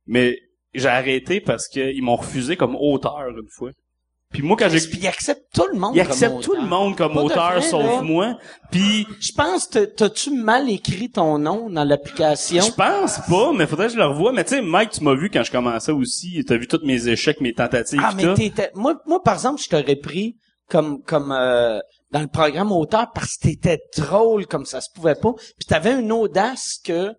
Mais 0.07 0.39
j'ai 0.75 0.89
arrêté 0.89 1.41
parce 1.41 1.69
que 1.69 1.93
ils 1.95 2.03
m'ont 2.03 2.17
refusé 2.17 2.57
comme 2.57 2.75
auteur 2.75 3.29
une 3.29 3.49
fois. 3.49 3.71
Puis 4.33 4.43
moi 4.43 4.57
quand 4.59 4.69
j'ai 4.69 4.81
Puis 4.81 4.99
il 5.01 5.07
accepte 5.07 5.43
tout 5.55 5.67
le 5.73 5.79
monde. 5.79 5.95
ils 5.95 6.03
comme 6.03 6.11
acceptent 6.11 6.41
tout 6.43 6.55
le 6.57 6.67
monde 6.67 6.97
comme 6.97 7.17
auteur 7.17 7.53
vrai, 7.53 7.63
sauf 7.63 7.85
là. 7.85 8.03
moi. 8.03 8.37
Puis 8.73 9.07
Je 9.21 9.31
pense 9.31 9.69
que 9.69 9.85
t'as-tu 9.85 10.31
mal 10.31 10.69
écrit 10.69 11.09
ton 11.11 11.39
nom 11.39 11.71
dans 11.71 11.85
l'application? 11.85 12.63
Je 12.65 12.73
pense 12.73 13.21
pas, 13.29 13.53
mais 13.53 13.67
faudrait 13.69 13.87
que 13.87 13.93
je 13.93 13.99
le 13.99 14.07
revoie. 14.07 14.33
Mais 14.33 14.43
tu 14.43 14.57
sais, 14.57 14.63
Mike, 14.63 14.91
tu 14.91 15.05
m'as 15.05 15.15
vu 15.15 15.31
quand 15.31 15.45
je 15.45 15.53
commençais 15.53 15.93
aussi. 15.93 16.43
T'as 16.45 16.57
vu 16.57 16.67
tous 16.67 16.81
mes 16.85 17.07
échecs, 17.09 17.41
mes 17.41 17.53
tentatives, 17.53 18.01
Ah, 18.03 18.13
mais 18.17 18.35
t'étais, 18.35 18.71
moi, 18.75 19.01
moi, 19.07 19.23
par 19.23 19.35
exemple, 19.35 19.63
je 19.63 19.69
t'aurais 19.69 19.95
pris 19.97 20.35
comme, 20.69 21.03
comme, 21.03 21.33
euh, 21.33 21.79
dans 22.11 22.21
le 22.21 22.29
programme 22.29 22.73
auteur 22.73 23.11
parce 23.15 23.37
que 23.37 23.43
t'étais 23.49 23.81
drôle 23.97 24.47
comme 24.47 24.65
ça 24.67 24.81
se 24.81 24.89
pouvait 24.95 25.15
pas. 25.15 25.33
Puis 25.35 25.67
t'avais 25.69 25.99
une 25.99 26.13
audace 26.13 26.79
que, 26.85 27.13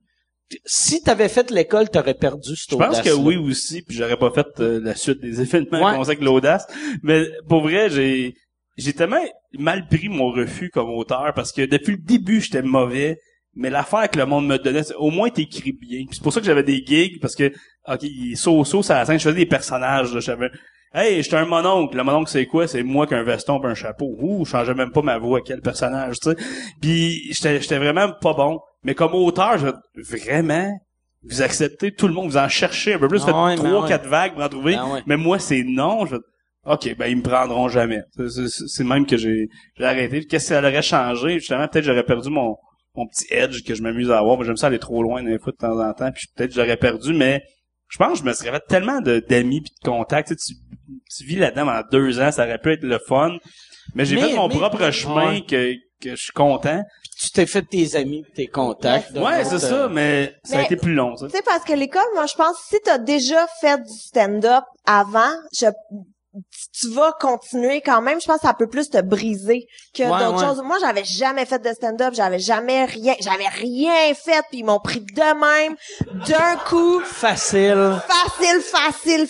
si 0.65 1.01
t'avais 1.01 1.29
fait 1.29 1.49
l'école, 1.51 1.89
t'aurais 1.89 2.13
perdu 2.13 2.55
cette 2.55 2.71
Je 2.71 2.75
pense 2.75 2.87
audace 2.99 3.01
que 3.01 3.13
oui 3.13 3.35
aussi, 3.37 3.81
puis 3.81 3.95
j'aurais 3.97 4.17
pas 4.17 4.31
fait 4.31 4.47
euh, 4.59 4.79
la 4.81 4.95
suite 4.95 5.19
des 5.19 5.41
événements 5.41 5.83
Ouais. 5.85 5.93
comme 5.95 6.03
ça 6.03 6.11
avec 6.11 6.21
l'audace. 6.21 6.65
Mais 7.03 7.25
pour 7.47 7.61
vrai, 7.61 7.89
j'ai 7.89 8.35
j'ai 8.77 8.93
tellement 8.93 9.23
mal 9.57 9.87
pris 9.87 10.09
mon 10.09 10.31
refus 10.31 10.69
comme 10.69 10.89
auteur 10.89 11.31
parce 11.33 11.51
que 11.51 11.61
depuis 11.65 11.93
le 11.93 12.01
début, 12.01 12.41
j'étais 12.41 12.61
mauvais. 12.61 13.17
Mais 13.57 13.69
l'affaire 13.69 14.09
que 14.09 14.19
le 14.19 14.25
monde 14.25 14.45
me 14.47 14.57
donnait, 14.57 14.83
c'est 14.83 14.95
au 14.95 15.09
moins 15.11 15.29
t'écris 15.29 15.71
bien. 15.71 16.03
C'est 16.11 16.21
pour 16.21 16.33
ça 16.33 16.41
que 16.41 16.45
j'avais 16.45 16.61
des 16.63 16.83
gigs, 16.85 17.21
parce 17.21 17.35
que, 17.35 17.53
ok, 17.87 18.05
saut 18.35 18.65
ça 18.83 18.95
la 18.95 19.05
scène, 19.05 19.17
je 19.17 19.23
faisais 19.23 19.37
des 19.37 19.45
personnages, 19.45 20.13
là, 20.13 20.19
j'avais 20.19 20.49
Hey, 20.97 21.21
j'étais 21.21 21.35
un 21.35 21.45
mononcle. 21.45 21.97
Le 21.97 22.03
mononcle, 22.03 22.29
c'est 22.29 22.45
quoi? 22.45 22.67
C'est 22.67 22.81
moi 22.81 23.05
qu'un 23.05 23.21
veston 23.23 23.59
pis 23.59 23.67
un 23.67 23.73
chapeau. 23.73 24.15
Ouh, 24.17 24.45
je 24.45 24.51
changeais 24.51 24.73
même 24.73 24.91
pas 24.91 25.01
ma 25.01 25.17
voix. 25.17 25.41
Quel 25.45 25.59
personnage, 25.59 26.21
tu 26.21 26.29
sais. 26.29 26.35
Puis 26.81 27.33
j'étais 27.33 27.59
j'étais 27.59 27.77
vraiment 27.77 28.13
pas 28.21 28.33
bon. 28.33 28.61
Mais 28.83 28.95
comme 28.95 29.13
auteur, 29.13 29.57
je, 29.57 29.67
vraiment, 30.01 30.71
vous 31.23 31.41
acceptez 31.41 31.91
tout 31.91 32.07
le 32.07 32.13
monde, 32.13 32.29
vous 32.29 32.37
en 32.37 32.47
cherchez 32.47 32.93
un 32.93 32.99
peu 32.99 33.09
plus, 33.09 33.21
Ah 33.23 33.25
faites 33.25 33.35
mais 33.63 33.69
trois, 33.69 33.87
quatre 33.87 34.07
vagues 34.07 34.35
pour 34.35 34.43
en 34.43 34.47
trouver. 34.47 34.75
Ouais. 34.75 35.01
Mais 35.05 35.17
moi, 35.17 35.37
c'est 35.37 35.63
non. 35.65 36.05
Je, 36.05 36.15
ok, 36.65 36.95
ben 36.97 37.07
ils 37.07 37.17
me 37.17 37.23
prendront 37.23 37.67
jamais. 37.67 38.01
C'est- 38.29 38.83
même 38.85 39.05
que 39.05 39.17
j'ai 39.17 39.49
j'ai 39.77 39.83
arrêté. 39.83 40.23
Qu'est-ce 40.25 40.49
que 40.49 40.53
ça 40.55 40.59
aurait 40.59 40.81
changé? 40.81 41.39
Justement, 41.39 41.67
peut-être 41.67 41.83
j'aurais 41.83 42.05
perdu 42.05 42.29
mon 42.29 42.55
mon 42.95 43.05
petit 43.07 43.25
edge 43.31 43.63
que 43.65 43.75
je 43.75 43.83
m'amuse 43.83 44.09
à 44.11 44.19
avoir. 44.19 44.41
J'aime 44.43 44.55
ça 44.55 44.67
aller 44.67 44.79
trop 44.79 45.03
loin 45.03 45.21
des 45.21 45.37
fois 45.39 45.51
de 45.51 45.57
temps 45.57 45.77
en 45.77 45.91
temps. 45.91 46.11
Puis 46.13 46.27
peut-être 46.33 46.53
j'aurais 46.53 46.77
perdu, 46.77 47.13
mais 47.13 47.43
je 47.87 47.97
pense 47.97 48.13
que 48.13 48.19
je 48.19 48.23
me 48.29 48.33
serais 48.33 48.51
fait 48.51 48.63
tellement 48.67 49.01
de 49.01 49.19
d'amis 49.27 49.61
puis 49.61 49.71
de 49.83 49.87
contacts. 49.87 50.29
Tu, 50.29 50.35
sais, 50.37 50.53
tu, 50.53 50.59
tu 51.17 51.23
vis 51.25 51.35
là-dedans 51.37 51.65
pendant 51.65 51.87
deux 51.91 52.19
ans, 52.19 52.31
ça 52.31 52.43
aurait 52.45 52.59
pu 52.59 52.73
être 52.73 52.83
le 52.83 52.99
fun. 52.99 53.37
Mais 53.93 54.05
j'ai 54.05 54.17
fait 54.17 54.33
mon 54.35 54.47
mais- 54.47 54.55
propre 54.57 54.91
chemin 54.91 55.29
Ouais. 55.35 55.41
que 55.47 55.73
que 56.01 56.11
je 56.15 56.21
suis 56.23 56.33
content. 56.33 56.83
Tu 57.17 57.29
t'es 57.31 57.45
fait 57.45 57.61
tes 57.61 57.95
amis, 57.95 58.25
tes 58.35 58.47
contacts. 58.47 59.11
Ouais, 59.17 59.45
c'est 59.45 59.59
ça, 59.59 59.85
euh, 59.85 59.89
mais 59.89 60.35
ça 60.43 60.59
a 60.59 60.63
été 60.63 60.75
plus 60.75 60.93
long, 60.93 61.15
ça. 61.15 61.27
Tu 61.27 61.31
sais, 61.37 61.41
parce 61.45 61.63
que 61.63 61.71
l'école, 61.71 62.03
moi, 62.13 62.25
je 62.25 62.35
pense, 62.35 62.57
si 62.67 62.75
t'as 62.83 62.97
déjà 62.97 63.47
fait 63.61 63.77
du 63.81 63.93
stand-up 63.97 64.65
avant, 64.85 65.31
je, 65.57 65.67
tu 66.79 66.89
vas 66.91 67.13
continuer 67.19 67.81
quand 67.81 68.01
même. 68.01 68.19
Je 68.19 68.25
pense 68.25 68.37
que 68.41 68.47
ça 68.47 68.53
peut 68.53 68.67
plus 68.67 68.89
te 68.89 69.01
briser 69.01 69.67
que 69.95 70.03
Ouais, 70.03 70.09
d'autres 70.19 70.39
ouais. 70.41 70.45
choses. 70.45 70.61
Moi, 70.63 70.77
j'avais 70.81 71.03
jamais 71.05 71.45
fait 71.45 71.59
de 71.59 71.73
stand-up, 71.73 72.13
j'avais 72.13 72.39
jamais 72.39 72.85
rien, 72.85 73.15
j'avais 73.21 73.47
rien 73.47 74.13
fait, 74.13 74.41
puis 74.49 74.59
ils 74.59 74.63
m'ont 74.65 74.79
pris 74.79 74.99
de 74.99 75.39
même, 75.39 75.75
d'un 76.27 76.55
coup, 76.67 76.99
Facile. 77.01 77.99
facile, 78.07 78.61
facile, 78.61 79.27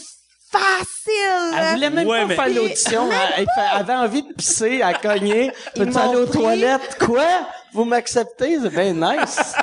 facile. 0.52 1.58
Elle 1.58 1.74
voulait 1.76 1.90
même 1.90 2.08
Ouais, 2.08 2.22
pas 2.22 2.26
mais- 2.28 2.36
faire 2.36 2.50
l'audition. 2.50 3.10
Elle, 3.38 3.46
avait 3.74 3.94
envie 3.94 4.24
de 4.24 4.34
pisser, 4.34 4.82
à 4.82 4.94
cogner. 4.94 5.52
Peux-tu 5.76 5.98
aller 5.98 6.16
aux 6.18 6.26
pris. 6.28 6.40
toilettes? 6.40 6.98
Quoi? 7.00 7.28
Vous 7.74 7.84
m'acceptez? 7.86 8.58
C'est 8.64 8.70
bien 8.70 8.94
nice. 8.94 9.54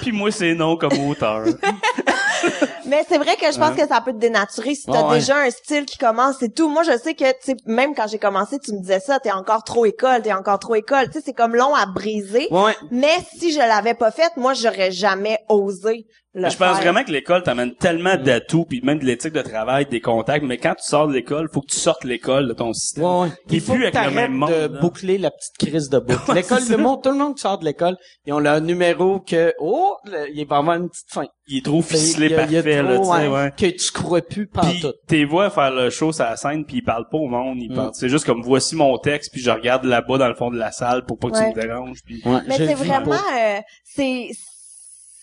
Puis 0.00 0.12
moi, 0.12 0.30
c'est 0.30 0.54
non 0.54 0.76
comme 0.78 0.98
auteur. 1.08 1.44
Mais 2.90 3.04
c'est 3.08 3.18
vrai 3.18 3.36
que 3.36 3.50
je 3.52 3.58
pense 3.58 3.76
que 3.76 3.86
ça 3.86 4.00
peut 4.00 4.12
te 4.12 4.18
dénaturer 4.18 4.74
si 4.74 4.84
t'as 4.86 5.08
ouais. 5.08 5.18
déjà 5.18 5.36
un 5.38 5.50
style 5.50 5.84
qui 5.86 5.96
commence 5.96 6.42
et 6.42 6.50
tout. 6.50 6.68
Moi, 6.68 6.82
je 6.82 6.96
sais 6.98 7.14
que, 7.14 7.24
tu 7.24 7.36
sais, 7.42 7.56
même 7.66 7.94
quand 7.94 8.06
j'ai 8.08 8.18
commencé, 8.18 8.58
tu 8.58 8.72
me 8.72 8.80
disais 8.80 9.00
ça, 9.00 9.18
t'es 9.20 9.30
encore 9.32 9.64
trop 9.64 9.84
école, 9.86 10.22
t'es 10.22 10.32
encore 10.32 10.58
trop 10.58 10.74
école. 10.74 11.06
Tu 11.06 11.12
sais, 11.18 11.22
c'est 11.24 11.32
comme 11.32 11.54
long 11.54 11.74
à 11.74 11.86
briser. 11.86 12.48
Ouais. 12.50 12.74
Mais 12.90 13.16
si 13.38 13.52
je 13.52 13.58
l'avais 13.58 13.94
pas 13.94 14.10
faite, 14.10 14.32
moi, 14.36 14.52
j'aurais 14.54 14.90
jamais 14.90 15.38
osé 15.48 16.06
le 16.32 16.48
je 16.48 16.56
pense 16.56 16.74
faire. 16.76 16.82
vraiment 16.82 17.02
que 17.02 17.10
l'école 17.10 17.42
t'amène 17.42 17.74
tellement 17.74 18.14
d'atouts, 18.16 18.64
puis 18.64 18.80
même 18.84 19.00
de 19.00 19.04
l'éthique 19.04 19.32
de 19.32 19.42
travail, 19.42 19.86
des 19.86 20.00
contacts, 20.00 20.44
mais 20.44 20.58
quand 20.58 20.76
tu 20.76 20.86
sors 20.86 21.08
de 21.08 21.12
l'école, 21.12 21.48
faut 21.52 21.60
que 21.60 21.66
tu 21.72 21.76
sortes 21.76 22.04
l'école 22.04 22.46
de 22.46 22.52
ton 22.52 22.72
système. 22.72 23.02
Ouais, 23.04 23.28
Il 23.50 23.60
faut 23.60 23.72
plus 23.72 23.90
que 23.90 23.96
avec 23.98 24.10
le 24.10 24.14
même 24.14 24.34
monde, 24.34 24.48
de 24.48 24.54
là. 24.54 24.68
boucler 24.80 25.18
la 25.18 25.32
petite 25.32 25.56
crise 25.58 25.88
de 25.88 25.98
boucle. 25.98 26.32
L'école 26.32 26.60
ça. 26.60 26.76
monde, 26.76 27.02
tout 27.02 27.10
le 27.10 27.16
monde 27.16 27.34
qui 27.34 27.40
sort 27.40 27.58
de 27.58 27.64
l'école, 27.64 27.96
ils 28.26 28.32
ont 28.32 28.38
leur 28.38 28.60
numéro 28.60 29.18
que, 29.18 29.52
oh, 29.58 29.96
le- 30.04 30.28
il 30.32 30.46
va 30.46 30.58
avoir 30.58 30.76
une 30.76 30.88
petite 30.88 31.10
fin. 31.12 31.24
Il 31.48 31.58
est 31.58 31.64
trop 31.64 31.82
ficelé 31.82 32.26
Il 32.26 32.30
y 32.32 32.34
a- 32.36 32.44
il 32.44 32.52
y 32.52 32.56
a 32.58 32.62
parfait, 32.82 32.92
là, 32.92 32.98
tu 32.98 33.02
trop, 33.04 33.14
sais, 33.14 33.28
ouais, 33.28 33.34
ouais. 33.42 33.52
Que 33.56 33.66
tu 33.76 33.92
crois 33.92 34.22
plus 34.22 34.46
Puis 34.46 34.60
pantoute. 34.60 34.96
t'es 35.06 35.24
vois 35.24 35.50
faire 35.50 35.70
le 35.70 35.90
show 35.90 36.12
sur 36.12 36.24
la 36.24 36.36
scène, 36.36 36.64
puis 36.64 36.78
il 36.78 36.82
parle 36.82 37.08
pas 37.10 37.18
au 37.18 37.28
monde, 37.28 37.58
il 37.60 37.70
Mm. 37.72 37.74
parle. 37.76 37.90
C'est 37.94 38.08
juste 38.08 38.26
comme 38.26 38.42
voici 38.42 38.76
mon 38.76 38.96
texte, 38.98 39.32
puis 39.32 39.40
je 39.40 39.50
regarde 39.50 39.84
là-bas 39.84 40.18
dans 40.18 40.28
le 40.28 40.34
fond 40.34 40.50
de 40.50 40.58
la 40.58 40.72
salle 40.72 41.04
pour 41.04 41.18
pas 41.18 41.28
que 41.30 41.34
Ouais. 41.38 41.52
tu 41.52 41.58
me 41.58 41.62
déranges. 41.62 41.98
Puis 42.04 42.22
Ouais, 42.24 42.40
Mais 42.48 42.56
c'est 42.56 42.74
vraiment, 42.74 43.12
euh, 43.12 43.60
c'est, 43.84 44.28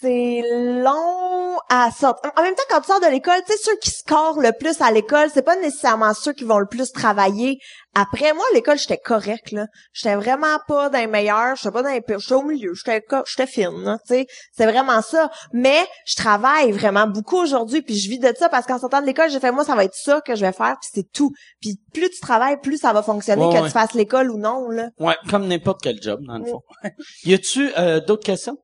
c'est 0.08 0.42
long 0.82 1.58
à 1.70 1.92
sortir. 1.92 2.32
En 2.38 2.44
même 2.44 2.56
temps, 2.56 2.64
quand 2.70 2.82
tu 2.82 2.88
sors 2.88 3.00
de 3.02 3.08
l'école, 3.08 3.42
tu 3.46 3.52
sais, 3.52 3.60
ceux 3.62 3.76
qui 3.78 3.90
scorent 3.90 4.40
le 4.40 4.52
plus 4.58 4.80
à 4.82 4.92
l'école, 4.92 5.30
c'est 5.34 5.42
pas 5.42 5.58
nécessairement 5.58 6.14
ceux 6.14 6.32
qui 6.34 6.46
vont 6.46 6.60
le 6.60 6.66
plus 6.66 6.92
travailler. 6.94 7.60
Après, 7.94 8.32
moi, 8.34 8.46
à 8.52 8.56
l'école, 8.56 8.78
j'étais 8.78 9.00
correct, 9.00 9.52
là. 9.52 9.66
J'étais 9.92 10.16
vraiment 10.16 10.60
pas 10.68 10.90
d'un 10.90 11.08
meilleur, 11.08 11.56
j'étais 11.56 11.72
pas 11.72 11.84
d'un 11.84 12.00
pire, 12.00 12.20
j'étais 12.20 12.36
au 12.36 12.44
milieu, 12.44 12.74
j'étais 12.74 13.04
j'étais 13.26 13.48
fine, 13.48 13.98
tu 14.08 14.14
sais. 14.14 14.28
C'est 14.56 14.66
vraiment 14.66 15.02
ça. 15.02 15.30
Mais 15.52 15.86
je 16.06 16.16
travaille 16.16 16.72
vraiment 16.72 17.08
beaucoup 17.08 17.38
aujourd'hui, 17.38 17.82
puis 17.82 17.98
je 17.98 18.10
vis 18.10 18.20
de 18.20 18.32
ça, 18.38 18.48
parce 18.50 18.66
qu'en 18.66 18.80
sortant 18.80 19.02
de 19.02 19.06
l'école, 19.08 19.30
j'ai 19.30 19.40
fait, 19.40 19.52
moi, 19.52 19.66
ça 19.66 19.76
va 19.76 19.84
être 19.84 19.96
ça 19.96 20.22
que 20.22 20.36
je 20.36 20.46
vais 20.46 20.54
faire, 20.54 20.78
puis 20.80 20.90
c'est 20.94 21.12
tout. 21.12 21.32
Puis 21.60 21.82
plus 21.94 22.10
tu 22.10 22.20
travailles, 22.22 22.58
plus 22.62 22.78
ça 22.78 22.94
va 22.94 23.02
fonctionner, 23.04 23.44
Ouais, 23.44 23.56
que 23.56 23.60
ouais. 23.60 23.68
tu 23.68 23.72
fasses 23.72 23.94
l'école 23.94 24.30
ou 24.30 24.38
non, 24.38 24.70
là. 24.70 24.90
Ouais, 25.00 25.16
comme 25.30 25.48
n'importe 25.48 25.82
quel 25.82 26.02
job, 26.02 26.22
dans 26.26 26.38
le 26.38 26.46
fond. 26.46 26.62
y 27.26 27.34
a-tu 27.34 27.72
euh, 27.78 28.00
d'autres 28.00 28.24
questions? 28.24 28.58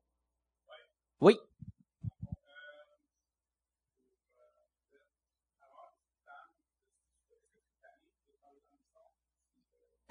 Oui. 1.20 1.38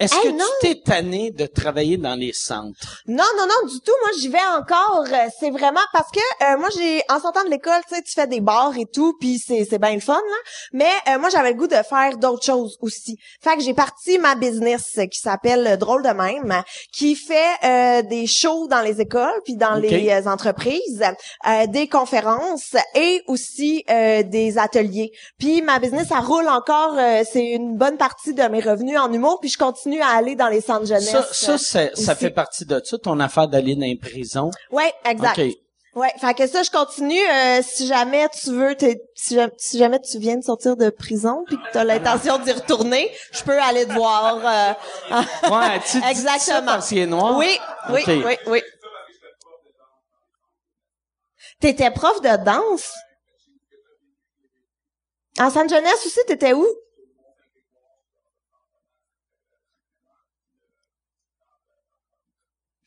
Est-ce 0.03 0.15
Hey, 0.15 0.23
que 0.23 0.37
non. 0.37 0.45
tu 0.61 0.67
t'es 0.67 0.81
tanné 0.81 1.31
de 1.31 1.45
travailler 1.45 1.97
dans 1.97 2.15
les 2.15 2.33
centres? 2.33 3.01
Non, 3.07 3.23
non, 3.37 3.45
non, 3.47 3.67
du 3.69 3.79
tout. 3.79 3.93
Moi, 4.01 4.11
j'y 4.19 4.27
vais 4.27 4.37
encore. 4.57 5.05
euh, 5.11 5.27
c'est 5.39 5.49
vraiment 5.51 5.79
parce 5.93 6.09
que 6.11 6.19
euh, 6.43 6.57
moi, 6.57 6.69
j'ai 6.77 7.01
en 7.09 7.19
sortant 7.19 7.43
de 7.43 7.49
l'école, 7.49 7.81
tu 7.87 7.95
sais, 7.95 8.01
tu 8.01 8.13
fais 8.13 8.27
des 8.27 8.41
bars 8.41 8.73
et 8.77 8.85
tout, 8.85 9.15
puis 9.19 9.39
c'est 9.45 9.65
c'est 9.69 9.79
bien 9.79 9.93
le 9.93 9.99
fun, 10.01 10.13
là. 10.15 10.37
Mais 10.73 10.91
euh, 11.09 11.19
moi, 11.19 11.29
j'avais 11.29 11.51
le 11.51 11.57
goût 11.57 11.67
de 11.67 11.75
faire 11.75 12.17
d'autres 12.17 12.43
choses 12.45 12.77
aussi. 12.81 13.17
Fait 13.41 13.55
que 13.55 13.61
j'ai 13.63 13.73
parti 13.73 14.17
ma 14.19 14.35
business 14.35 14.91
euh, 14.97 15.05
qui 15.05 15.19
s'appelle 15.19 15.65
euh, 15.67 15.77
Drôle 15.77 16.03
de 16.03 16.09
même, 16.09 16.63
qui 16.91 17.15
fait 17.15 17.53
euh, 17.63 18.01
des 18.01 18.27
shows 18.27 18.67
dans 18.67 18.81
les 18.81 18.99
écoles 19.01 19.39
puis 19.45 19.55
dans 19.55 19.75
les 19.75 20.27
entreprises, 20.27 21.03
euh, 21.47 21.67
des 21.67 21.87
conférences 21.87 22.75
et 22.95 23.21
aussi 23.27 23.83
euh, 23.89 24.23
des 24.23 24.57
ateliers. 24.57 25.11
Puis 25.39 25.61
ma 25.61 25.79
business, 25.79 26.07
ça 26.09 26.19
roule 26.19 26.47
encore. 26.47 26.95
euh, 26.97 27.23
c'est 27.31 27.45
une 27.51 27.77
bonne 27.77 27.97
partie 27.97 28.33
de 28.33 28.43
mes 28.43 28.59
revenus 28.61 28.97
en 28.99 29.11
humour. 29.11 29.39
Puis 29.39 29.49
je 29.49 29.57
continue 29.57 29.92
à 30.01 30.09
aller 30.09 30.35
dans 30.35 30.47
les 30.49 30.61
centres 30.61 30.85
jeunesse. 30.85 31.31
Ça, 31.31 31.57
ça, 31.57 32.15
fait 32.15 32.29
partie 32.29 32.65
de 32.65 32.81
ça, 32.83 32.97
ton 32.97 33.19
affaire 33.19 33.47
d'aller 33.47 33.75
dans 33.75 33.81
les 33.85 33.95
prisons. 33.97 34.49
Ouais, 34.71 34.93
exact. 35.05 35.39
OK. 35.39 35.57
Ouais, 35.95 36.11
fait 36.19 36.33
que 36.33 36.47
ça 36.47 36.63
je 36.63 36.71
continue 36.71 37.19
euh, 37.19 37.61
si 37.61 37.85
jamais 37.85 38.27
tu 38.29 38.49
veux 38.49 38.75
si, 39.13 39.35
ja- 39.35 39.51
si 39.57 39.77
jamais 39.77 40.01
tu 40.01 40.17
viens 40.17 40.37
de 40.37 40.43
sortir 40.43 40.75
de 40.75 40.89
prison 40.89 41.43
puis 41.45 41.55
que 41.55 41.71
tu 41.71 41.77
as 41.77 41.83
l'intention 41.83 42.39
d'y 42.39 42.51
retourner, 42.51 43.11
je 43.31 43.43
peux 43.43 43.59
aller 43.61 43.85
te 43.85 43.93
voir 43.93 44.37
euh, 44.43 44.73
Ouais, 45.51 45.79
tu 45.85 45.97
dis 45.97 46.01
ça 46.01 46.09
Exactement. 46.09 46.65
parce 46.65 46.89
qu'il 46.89 46.97
est 46.97 47.05
noir? 47.05 47.37
Oui, 47.37 47.59
oui, 47.89 48.01
oui, 48.07 48.37
oui. 48.47 48.63
T'étais 51.59 51.91
prof 51.91 52.19
de 52.21 52.43
danse? 52.43 52.91
En 55.39 55.51
San 55.51 55.69
Jeunesse 55.69 56.05
aussi, 56.07 56.19
t'étais 56.25 56.53
où? 56.53 56.65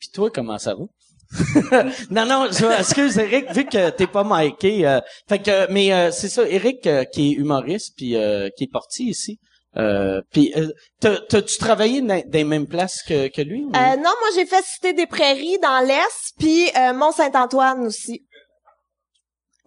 Puis 0.07 0.13
toi, 0.13 0.29
comment 0.33 0.57
ça 0.57 0.73
va? 0.75 0.85
non, 2.09 2.25
non, 2.25 2.47
je, 2.49 2.79
excuse 2.79 3.17
Eric, 3.17 3.51
vu 3.51 3.65
que 3.65 3.89
t'es 3.89 4.07
pas 4.07 4.23
miké. 4.23 4.87
Euh, 4.87 5.01
fait 5.27 5.39
que, 5.39 5.69
mais 5.71 5.91
euh, 5.93 6.09
c'est 6.11 6.29
ça, 6.29 6.47
Eric 6.47 6.87
euh, 6.87 7.03
qui 7.03 7.31
est 7.31 7.33
humoriste 7.33 7.93
puis 7.97 8.15
qui 8.55 8.63
est 8.63 8.71
parti 8.71 9.09
ici. 9.09 9.37
Puis, 10.31 10.53
t'as- 11.01 11.19
t'as-tu 11.27 11.57
travaillé 11.57 12.01
dans, 12.01 12.23
les 12.31 12.43
mêmes 12.45 12.65
places 12.67 13.03
que, 13.03 13.27
que 13.27 13.41
lui? 13.41 13.63
ou- 13.65 13.71
Non, 13.71 13.97
moi 14.01 14.29
j'ai 14.35 14.45
fait 14.45 14.63
Cité 14.63 14.93
des 14.93 15.05
Prairies 15.05 15.59
dans 15.59 15.85
l'Est, 15.85 16.33
puis 16.39 16.69
Mont-Saint-Antoine 16.95 17.85
aussi. 17.85 18.23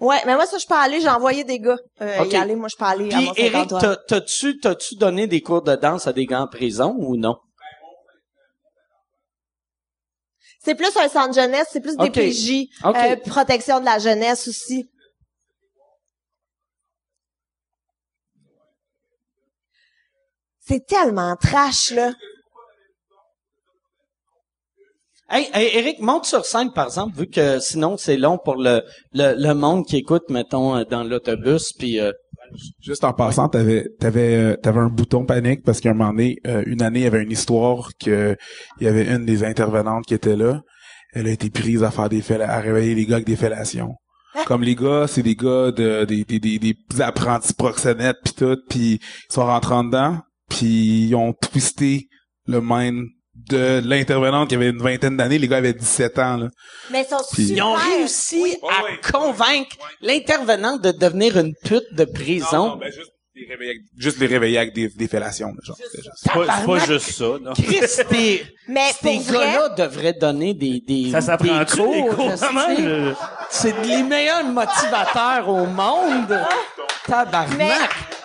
Ouais, 0.00 0.16
mais 0.24 0.34
moi 0.34 0.46
ça 0.46 0.56
je 0.56 0.66
peux 0.66 0.74
aller, 0.74 1.00
j'ai 1.02 1.10
envoyé 1.10 1.44
des 1.44 1.58
gars 1.60 1.76
euh, 2.00 2.24
y 2.24 2.34
aller, 2.34 2.54
moi 2.56 2.68
je 2.70 2.76
peux 2.76 2.86
aller 2.86 3.08
Puis 3.10 3.18
Eric, 3.36 3.52
Mont-Saint-Antoine. 3.54 3.80
t'as- 3.82 3.96
t'as-tu 4.20 4.58
t'as-tu 4.58 4.94
donné 4.96 5.26
des 5.26 5.42
cours 5.42 5.60
de 5.62 5.76
danse 5.76 6.06
à 6.06 6.14
des 6.14 6.24
gars 6.24 6.40
en 6.40 6.46
prison 6.48 6.94
ou 6.98 7.16
non? 7.18 7.36
C'est 10.62 10.74
plus 10.74 10.94
un 10.96 11.08
centre 11.08 11.34
jeunesse, 11.34 11.68
c'est 11.72 11.80
plus 11.80 11.96
des. 11.96 12.10
PJ, 12.10 12.68
Ok. 12.84 12.94
euh, 12.96 13.16
protection 13.16 13.80
de 13.80 13.86
la 13.86 13.98
jeunesse 13.98 14.46
aussi. 14.46 14.90
C'est 20.60 20.86
tellement 20.86 21.34
trash 21.36 21.90
là. 21.92 22.12
Hey, 25.32 25.48
hey, 25.54 25.76
Eric, 25.78 26.00
monte 26.00 26.26
sur 26.26 26.44
scène, 26.44 26.72
par 26.72 26.86
exemple, 26.86 27.16
vu 27.16 27.28
que 27.28 27.60
sinon 27.60 27.96
c'est 27.96 28.16
long 28.16 28.36
pour 28.36 28.56
le, 28.56 28.82
le, 29.12 29.34
le 29.34 29.54
monde 29.54 29.86
qui 29.86 29.96
écoute, 29.96 30.24
mettons, 30.28 30.76
euh, 30.76 30.84
dans 30.84 31.04
l'autobus, 31.04 31.72
puis 31.72 32.00
euh, 32.00 32.10
Juste 32.80 33.04
en 33.04 33.12
passant, 33.12 33.48
t'avais 33.48 33.88
t'avais 33.98 34.34
euh, 34.34 34.56
t'avais 34.56 34.80
un 34.80 34.88
bouton 34.88 35.24
panique 35.24 35.62
parce 35.62 35.80
qu'à 35.80 35.90
un 35.90 35.94
moment 35.94 36.10
donné, 36.10 36.38
euh, 36.46 36.62
une 36.66 36.82
année, 36.82 37.00
il 37.00 37.04
y 37.04 37.06
avait 37.06 37.22
une 37.22 37.30
histoire 37.30 37.90
que 37.98 38.36
il 38.80 38.84
y 38.84 38.88
avait 38.88 39.06
une 39.06 39.24
des 39.24 39.44
intervenantes 39.44 40.06
qui 40.06 40.14
était 40.14 40.36
là. 40.36 40.62
Elle 41.12 41.26
a 41.26 41.30
été 41.30 41.50
prise 41.50 41.82
à 41.82 41.90
faire 41.90 42.08
des 42.08 42.22
à 42.32 42.60
réveiller 42.60 42.94
les 42.94 43.06
gars 43.06 43.16
avec 43.16 43.26
des 43.26 43.36
fellations. 43.36 43.94
Comme 44.46 44.62
les 44.62 44.76
gars, 44.76 45.06
c'est 45.08 45.22
des 45.22 45.34
gars 45.34 45.72
de 45.72 46.04
des 46.04 46.24
des 46.24 46.38
des, 46.38 46.58
des 46.58 47.00
apprentis 47.00 47.54
proxénètes 47.54 48.18
puis 48.24 48.34
tout, 48.34 48.58
puis 48.68 49.00
ils 49.28 49.32
sont 49.32 49.44
rentrés 49.44 49.74
en 49.74 49.84
dedans, 49.84 50.18
puis 50.48 51.06
ils 51.08 51.14
ont 51.14 51.32
twisté 51.32 52.08
le 52.46 52.60
mind 52.62 53.06
de 53.34 53.80
l'intervenante 53.84 54.48
qui 54.48 54.54
avait 54.56 54.70
une 54.70 54.82
vingtaine 54.82 55.16
d'années. 55.16 55.38
Les 55.38 55.48
gars 55.48 55.58
avaient 55.58 55.72
17 55.72 56.18
ans 56.18 56.36
là. 56.36 56.48
Mais 56.90 57.02
ils 57.06 57.08
sont 57.08 57.22
Puis- 57.32 57.46
super. 57.48 57.56
ils 57.56 57.62
ont 57.62 57.74
réussi 57.74 58.56
à 58.68 59.10
convaincre 59.12 59.76
l'intervenante 60.00 60.82
de 60.82 60.90
devenir 60.92 61.38
une 61.38 61.54
pute 61.64 61.92
de 61.92 62.04
prison. 62.04 62.76
ben 62.76 62.90
juste 62.92 63.12
les 63.36 63.46
réveiller 63.46 63.70
avec, 63.70 63.82
juste 63.96 64.18
les 64.18 64.26
réveiller 64.26 64.58
avec 64.58 64.74
des, 64.74 64.88
des 64.88 65.08
fellations, 65.08 65.46
là, 65.48 65.54
genre. 65.62 65.76
juste- 65.76 66.10
C'est 66.16 66.32
pas, 66.32 66.40
c'est 66.40 66.46
pas 66.46 66.56
Tabarnak. 66.58 66.86
juste 66.90 67.10
ça, 67.12 67.24
non. 67.40 67.52
Chris, 67.54 68.04
t'es- 68.10 68.44
Mais 68.68 68.90
ces 69.00 69.18
gars-là 69.18 69.68
devraient 69.70 70.12
donner 70.12 70.52
des, 70.52 70.82
des, 70.86 71.10
Ça 71.18 71.36
des 71.38 71.48
cours. 71.48 72.08
cours, 72.16 72.30
je 72.32 72.36
vraiment? 72.36 72.66
sais. 72.66 72.76
Je- 72.76 73.12
C'est 73.50 73.82
les 73.86 74.02
meilleurs 74.02 74.44
motivateurs 74.44 75.48
au 75.48 75.64
monde. 75.66 76.38
Tabarnak. 77.06 77.56
mais 77.56 77.70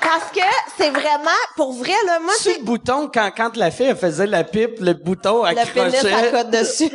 parce 0.05 0.31
que 0.31 0.39
c'est 0.77 0.89
vraiment 0.91 1.29
pour 1.55 1.73
vrai 1.73 1.93
là, 2.05 2.19
moi 2.19 2.33
C'est 2.37 2.59
le 2.59 2.63
bouton 2.63 3.09
quand, 3.13 3.31
quand 3.35 3.57
la 3.57 3.71
fille 3.71 3.87
elle 3.87 3.95
faisait 3.97 4.27
la 4.27 4.43
pipe, 4.43 4.79
le 4.79 4.93
bouton 4.93 5.43
le 5.45 5.55
pénis 5.73 5.95
accrochait. 5.95 6.13
à 6.13 6.31
côte 6.43 6.51
dessus. 6.51 6.91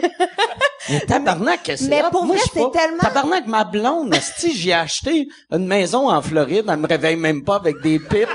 Mais 0.89 1.01
tabarnak, 1.09 1.61
c'est 1.77 1.89
mais 1.89 2.03
pour 2.11 2.25
Moi, 2.25 2.37
vrai, 2.37 2.45
c'est 2.55 2.79
tellement- 2.79 2.99
Tabarnak, 3.03 3.47
ma 3.47 3.65
blonde, 3.65 4.15
si 4.37 4.55
j'ai 4.57 4.73
acheté 4.73 5.29
une 5.53 5.67
maison 5.67 6.09
en 6.11 6.23
Floride, 6.23 6.65
elle 6.69 6.77
me 6.79 6.87
réveille 6.87 7.17
même 7.17 7.43
pas 7.45 7.57
avec 7.57 7.81
des 7.83 7.99
pipes. 7.99 8.29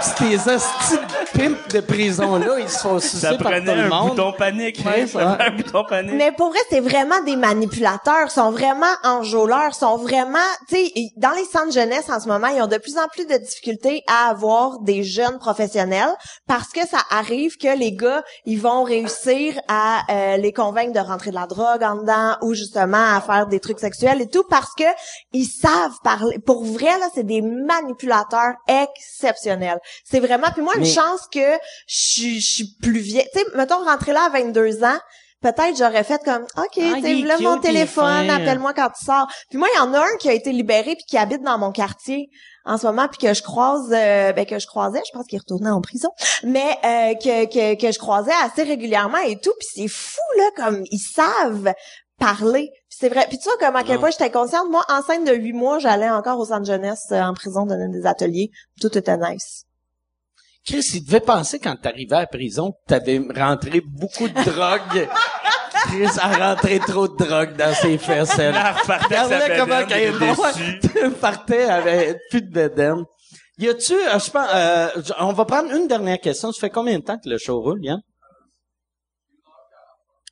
Pis 0.00 0.38
ces 0.38 0.50
hosties 0.50 0.96
de 0.96 1.38
pimps 1.38 1.74
de 1.74 1.80
prison-là, 1.80 2.58
ils 2.60 2.68
se 2.68 2.78
font 2.78 2.98
sucer 2.98 3.28
par 3.28 3.36
tout 3.36 3.44
prenait 3.44 3.74
le 3.74 3.82
un 3.82 3.88
monde. 3.88 4.10
bouton 4.10 4.32
panique. 4.32 4.82
Ouais, 4.84 5.02
hein, 5.02 5.06
ça. 5.06 5.18
prenait 5.18 5.44
un 5.44 5.56
bouton 5.56 5.84
panique. 5.84 6.14
Mais 6.14 6.32
pour 6.32 6.50
vrai, 6.50 6.58
c'est 6.70 6.80
vraiment 6.80 7.22
des 7.22 7.36
manipulateurs, 7.36 8.30
sont 8.30 8.50
vraiment 8.50 8.86
enjôleurs, 9.04 9.74
sont 9.74 9.96
vraiment, 9.96 10.38
tu 10.68 10.76
sais, 10.76 10.92
dans 11.16 11.32
les 11.32 11.44
centres 11.44 11.72
jeunesse 11.72 12.08
en 12.08 12.20
ce 12.20 12.28
moment, 12.28 12.48
ils 12.48 12.62
ont 12.62 12.66
de 12.66 12.78
plus 12.78 12.98
en 12.98 13.08
plus 13.08 13.26
de 13.26 13.36
difficultés 13.36 14.02
à 14.06 14.30
avoir 14.30 14.80
des 14.80 15.02
jeunes 15.02 15.38
professionnels 15.38 16.10
parce 16.46 16.68
que 16.68 16.86
ça 16.86 16.98
arrive 17.10 17.56
que 17.56 17.76
les 17.76 17.92
gars, 17.92 18.22
ils 18.44 18.60
vont 18.60 18.82
réussir 18.82 19.54
à 19.68 20.00
euh, 20.10 20.36
les 20.36 20.52
convaincre 20.52 20.92
de 20.92 21.00
rentrer 21.00 21.30
de 21.30 21.34
la 21.36 21.46
drogue 21.46 21.82
en 21.82 21.96
dedans 21.96 22.36
ou 22.42 22.54
justement 22.54 23.16
à 23.16 23.20
faire 23.20 23.46
des 23.46 23.60
trucs 23.60 23.80
sexuels 23.80 24.20
et 24.20 24.28
tout 24.28 24.44
parce 24.48 24.74
que 24.76 24.84
ils 25.32 25.46
savent 25.46 25.98
parler. 26.02 26.38
Pour 26.38 26.64
vrai 26.64 26.98
là, 26.98 27.08
c'est 27.14 27.26
des 27.26 27.42
manipulateurs 27.42 28.54
exceptionnels. 28.68 29.78
C'est 30.04 30.20
vraiment 30.20 30.48
puis 30.52 30.62
moi 30.62 30.74
une 30.76 30.82
Mais- 30.82 30.86
chance 30.90 31.22
que 31.32 31.58
je 31.86 32.38
suis- 32.40 32.76
plus 32.82 32.98
vieille. 32.98 33.28
Tu 33.32 33.40
sais, 33.40 33.46
mettons 33.54 33.84
rentrer 33.84 34.12
là 34.12 34.24
à 34.26 34.28
22 34.30 34.82
ans, 34.84 34.98
peut-être 35.42 35.76
j'aurais 35.76 36.04
fait 36.04 36.22
comme 36.24 36.42
OK, 36.42 36.78
Ah, 36.78 37.00
tu 37.00 37.24
voilà 37.24 37.38
mon 37.38 37.58
téléphone, 37.60 38.30
appelle-moi 38.30 38.74
quand 38.74 38.90
tu 38.98 39.04
sors. 39.04 39.26
Puis 39.50 39.58
moi, 39.58 39.68
il 39.74 39.76
y 39.76 39.80
en 39.80 39.94
a 39.94 40.00
un 40.00 40.16
qui 40.18 40.28
a 40.28 40.32
été 40.32 40.52
libéré 40.52 40.94
puis 40.96 41.04
qui 41.08 41.16
habite 41.18 41.42
dans 41.42 41.58
mon 41.58 41.72
quartier 41.72 42.28
en 42.64 42.78
ce 42.78 42.86
moment 42.86 43.06
puis 43.08 43.18
que 43.18 43.32
je 43.32 43.42
croise 43.42 43.92
euh, 43.92 44.32
ben 44.32 44.44
que 44.44 44.58
je 44.58 44.66
croisais, 44.66 45.00
je 45.06 45.12
pense 45.16 45.26
qu'il 45.26 45.38
retourné 45.38 45.70
en 45.70 45.80
prison, 45.80 46.08
mais 46.42 46.70
euh, 46.84 47.14
que, 47.14 47.44
que 47.46 47.80
que 47.80 47.92
je 47.92 47.98
croisais 47.98 48.32
assez 48.44 48.64
régulièrement 48.64 49.18
et 49.18 49.36
tout, 49.38 49.52
puis 49.58 49.68
c'est 49.72 49.88
fou 49.88 50.20
là 50.38 50.50
comme 50.56 50.82
ils 50.90 50.98
savent 50.98 51.72
parler. 52.18 52.70
Puis 52.88 52.98
c'est 52.98 53.08
vrai. 53.08 53.26
Puis 53.28 53.38
tu 53.38 53.44
vois 53.44 53.58
comme 53.58 53.76
à 53.76 53.84
quel 53.84 54.00
point 54.00 54.10
j'étais 54.10 54.30
consciente 54.30 54.68
moi 54.70 54.84
enceinte 54.88 55.24
de 55.26 55.32
huit 55.34 55.52
mois, 55.52 55.78
j'allais 55.78 56.08
encore 56.10 56.40
au 56.40 56.46
centre 56.46 56.64
jeunesse 56.66 57.04
euh, 57.12 57.20
en 57.20 57.34
prison 57.34 57.66
donner 57.66 57.88
des 57.88 58.06
ateliers, 58.06 58.50
tout 58.80 58.96
était 58.98 59.18
nice. 59.18 59.65
Chris, 60.66 60.90
il 60.94 61.04
devait 61.04 61.20
penser 61.20 61.60
quand 61.60 61.76
t'arrivais 61.76 62.16
à 62.16 62.20
la 62.20 62.26
prison 62.26 62.72
que 62.72 62.78
t'avais 62.88 63.22
rentré 63.34 63.80
beaucoup 63.80 64.28
de 64.28 64.44
drogue. 64.44 65.08
Chris 65.86 66.18
a 66.20 66.50
rentré 66.50 66.80
trop 66.80 67.06
de 67.06 67.16
drogue 67.16 67.56
dans 67.56 67.72
ses 67.74 67.96
fesses. 67.98 68.36
elle. 68.38 68.56
Repartait 68.56 69.14
sa 69.14 69.56
comment 69.58 69.82
bedaine, 69.82 70.14
elle 71.02 71.12
partait 71.20 71.64
avec 71.64 72.18
plus 72.30 72.42
de 72.42 72.50
bédaine. 72.50 73.04
Y 73.58 73.68
a-tu, 73.68 73.94
euh, 73.94 74.18
je 74.18 74.30
pense, 74.30 74.48
euh, 74.52 74.88
on 75.20 75.32
va 75.32 75.44
prendre 75.44 75.72
une 75.72 75.86
dernière 75.86 76.20
question. 76.20 76.50
Ça 76.52 76.60
fait 76.60 76.70
combien 76.70 76.98
de 76.98 77.04
temps 77.04 77.18
que 77.18 77.28
le 77.28 77.38
show 77.38 77.60
roule, 77.60 77.82
Yann? 77.82 78.00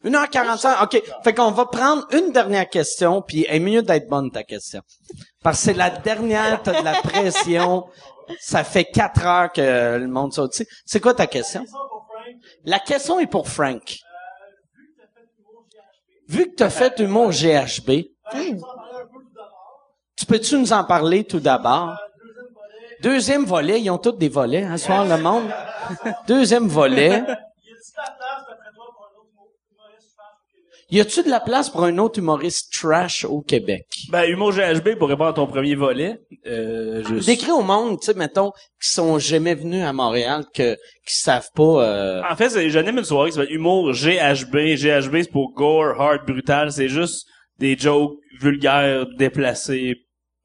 1h45, 0.05 0.85
OK. 0.85 1.03
Fait 1.23 1.33
qu'on 1.33 1.51
va 1.53 1.65
prendre 1.65 2.07
une 2.13 2.31
dernière 2.33 2.69
question, 2.69 3.23
puis 3.23 3.47
elle 3.49 3.57
est 3.57 3.61
mieux 3.61 3.83
d'être 3.83 4.09
bonne, 4.09 4.31
ta 4.31 4.43
question. 4.43 4.83
Parce 5.43 5.59
que 5.59 5.65
c'est 5.65 5.73
la 5.75 5.91
dernière, 5.91 6.63
t'as 6.63 6.81
de 6.81 6.85
la 6.85 7.01
pression. 7.01 7.85
Ça 8.41 8.65
fait 8.65 8.85
quatre 8.85 9.25
heures 9.25 9.53
que 9.53 9.97
le 9.99 10.07
monde 10.07 10.33
saute. 10.33 10.63
C'est 10.85 11.01
quoi 11.01 11.15
ta 11.15 11.27
question? 11.27 11.65
La 12.65 12.79
question 12.79 13.19
est 13.21 13.27
pour 13.27 13.49
Frank. 13.49 13.99
Vu 16.29 16.51
que 16.51 16.55
t'as 16.55 16.71
fait 16.71 16.99
humour 17.01 17.31
GHB, 17.31 17.91
tu 20.17 20.27
peux-tu 20.27 20.59
nous 20.59 20.73
en 20.73 20.85
parler 20.85 21.25
tout 21.25 21.41
d'abord? 21.41 21.97
Deuxième 23.03 23.45
volet, 23.45 23.81
ils 23.81 23.91
ont 23.91 23.99
tous 23.99 24.13
des 24.13 24.31
volets, 24.31 24.65
hein, 24.65 24.79
soir, 24.79 25.05
le 25.05 25.19
monde. 25.19 25.45
Deuxième 26.27 26.69
volet. 26.69 27.23
Y 30.95 31.01
a-tu 31.01 31.25
de 31.25 31.29
la 31.29 31.41
place 31.41 31.71
pour 31.71 31.83
un 31.83 31.99
autre 31.99 32.21
humoriste 32.21 32.73
trash 32.73 33.25
au 33.25 33.41
Québec? 33.41 33.85
Ben, 34.13 34.31
Humour 34.31 34.53
GHB, 34.53 34.97
pour 34.97 35.09
répondre 35.09 35.31
à 35.31 35.33
ton 35.33 35.49
premier 35.49 35.75
volet, 35.75 36.21
euh, 36.47 37.03
je 37.05 37.27
Décris 37.27 37.51
au 37.51 37.63
monde, 37.63 37.99
tu 37.99 38.07
sais, 38.07 38.15
mettons, 38.15 38.53
qui 38.81 38.93
sont 38.93 39.19
jamais 39.19 39.57
venus 39.57 39.85
à 39.85 39.93
Montréal, 39.93 40.45
que, 40.55 40.75
qui 41.05 41.17
savent 41.17 41.49
pas, 41.53 41.85
euh, 41.85 42.23
En 42.31 42.37
fait, 42.37 42.69
j'anime 42.69 42.99
une 42.99 43.05
soirée 43.05 43.31
qui 43.31 43.35
s'appelle 43.35 43.53
Humour 43.53 43.91
GHB. 43.91 44.77
GHB, 44.77 45.23
c'est 45.23 45.33
pour 45.33 45.53
gore, 45.53 46.01
hard, 46.01 46.27
brutal. 46.29 46.71
C'est 46.71 46.89
juste 46.89 47.27
des 47.59 47.77
jokes 47.77 48.15
vulgaires, 48.41 49.05
déplacés, 49.19 49.97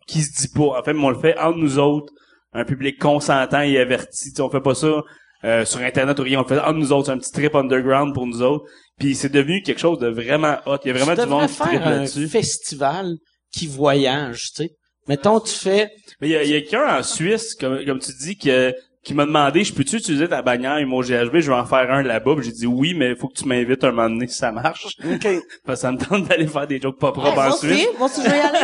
qui 0.08 0.24
se 0.24 0.36
dit 0.42 0.52
pas. 0.52 0.80
En 0.80 0.84
fait, 0.84 0.96
on 0.96 1.12
le 1.12 1.20
fait 1.20 1.38
entre 1.38 1.60
nous 1.60 1.78
autres, 1.78 2.12
un 2.54 2.66
public 2.66 2.98
consentant 2.98 3.62
et 3.62 3.78
averti. 3.78 4.32
Tu 4.32 4.38
sais, 4.38 4.42
on 4.42 4.50
fait 4.50 4.62
pas 4.62 4.74
ça 4.74 5.04
euh, 5.44 5.64
sur 5.64 5.80
Internet 5.82 6.20
ou 6.20 6.24
rien. 6.24 6.40
On 6.40 6.42
le 6.42 6.48
fait 6.48 6.60
entre 6.60 6.74
nous 6.74 6.92
autres. 6.92 7.06
C'est 7.06 7.12
un 7.12 7.20
petit 7.20 7.34
trip 7.34 7.54
underground 7.54 8.16
pour 8.16 8.26
nous 8.26 8.42
autres. 8.42 8.66
Puis 9.00 9.16
c'est 9.16 9.30
devenu 9.32 9.62
quelque 9.64 9.80
chose 9.80 9.98
de 10.00 10.08
vraiment 10.08 10.58
hot. 10.66 10.78
Il 10.84 10.90
y 10.90 10.92
a 10.92 10.94
vraiment 10.94 11.16
tu 11.16 11.22
du 11.22 11.28
monde 11.28 11.42
devrais 11.44 11.48
qui 11.48 11.74
faire 11.78 11.88
un 11.88 11.96
là-dessus. 12.00 12.28
festival 12.28 13.16
qui 13.52 13.68
voyage, 13.68 14.52
tu 14.56 14.64
sais. 14.64 14.70
Mettons, 15.08 15.40
tu 15.40 15.54
fais, 15.54 15.90
Mais 16.22 16.28
il 16.28 16.32
y 16.32 16.36
a, 16.36 16.44
il 16.44 16.50
y 16.52 16.56
a 16.56 16.62
quelqu'un 16.62 17.00
en 17.00 17.04
Suisse, 17.04 17.56
comme, 17.56 17.84
comme 17.84 18.00
tu 18.00 18.12
dis, 18.22 18.38
que, 18.38 18.76
qui 19.04 19.14
m'a 19.16 19.26
demandé, 19.26 19.64
je 19.64 19.74
peux-tu 19.74 19.96
utiliser 19.96 20.28
ta 20.28 20.42
bannière 20.44 20.78
Humour 20.78 21.02
GHB? 21.04 21.40
Je 21.40 21.50
vais 21.50 21.58
en 21.58 21.66
faire 21.66 21.90
un 21.92 22.04
là-bas. 22.04 22.36
J'ai 22.42 22.52
dit 22.52 22.68
oui, 22.68 22.94
mais 22.94 23.12
il 23.12 23.16
faut 23.16 23.28
que 23.30 23.34
tu 23.40 23.46
m'invites 23.48 23.84
un 23.86 23.92
moment 23.92 24.10
donné 24.10 24.28
si 24.28 24.36
ça 24.36 24.52
marche. 24.52 24.98
Parce 25.66 25.80
que 25.80 25.82
ça 25.82 25.92
me 25.92 25.98
tente 25.98 26.28
d'aller 26.28 26.46
faire 26.46 26.68
des 26.68 26.80
jokes 26.80 27.00
pas 27.00 27.12
propres 27.14 27.40
en 27.40 27.52
Suisse. 27.54 27.88
aussi, 28.00 28.22
je 28.24 28.30
vais 28.30 28.38
y 28.38 28.42
aller. 28.42 28.60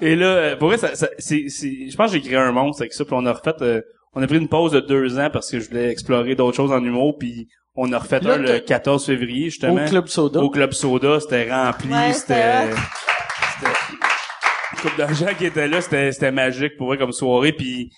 Et 0.02 0.16
là, 0.16 0.56
pour 0.56 0.68
vrai, 0.68 0.76
ça, 0.78 0.94
ça- 0.94 1.08
c'est, 1.18 1.44
c'est, 1.48 1.88
je 1.88 1.96
pense 1.96 2.10
que 2.10 2.16
j'ai 2.18 2.22
créé 2.22 2.36
un 2.36 2.52
monstre 2.52 2.82
avec 2.82 2.92
ça. 2.92 3.04
Puis 3.04 3.14
on 3.16 3.24
a 3.24 3.32
refait, 3.32 3.54
euh, 3.62 3.80
on 4.14 4.22
a 4.22 4.26
pris 4.26 4.36
une 4.38 4.48
pause 4.48 4.72
de 4.72 4.80
deux 4.80 5.18
ans 5.18 5.30
parce 5.32 5.50
que 5.50 5.58
je 5.60 5.68
voulais 5.68 5.88
explorer 5.90 6.34
d'autres 6.34 6.56
choses 6.56 6.72
en 6.72 6.84
humour. 6.84 7.16
Puis 7.18 7.48
on 7.74 7.92
a 7.92 7.98
refait 7.98 8.20
Là, 8.20 8.34
un 8.34 8.36
le 8.38 8.48
t'as- 8.48 8.60
14 8.60 9.06
février, 9.06 9.50
justement. 9.50 9.84
au 9.84 9.88
Club 9.88 10.06
Soda. 10.08 10.40
Au 10.40 10.50
Club 10.50 10.72
Soda, 10.72 11.20
c'était 11.20 11.50
rempli, 11.52 11.90
Ouais, 11.92 12.12
c'était... 12.12 12.68
de 14.98 15.14
gens 15.14 15.34
qui 15.38 15.46
étaient 15.46 15.68
là, 15.68 15.80
c'était, 15.80 16.12
c'était 16.12 16.32
magique 16.32 16.76
pour 16.76 16.88
vrai 16.88 16.98
comme 16.98 17.12
soirée. 17.12 17.52
Puis 17.52 17.90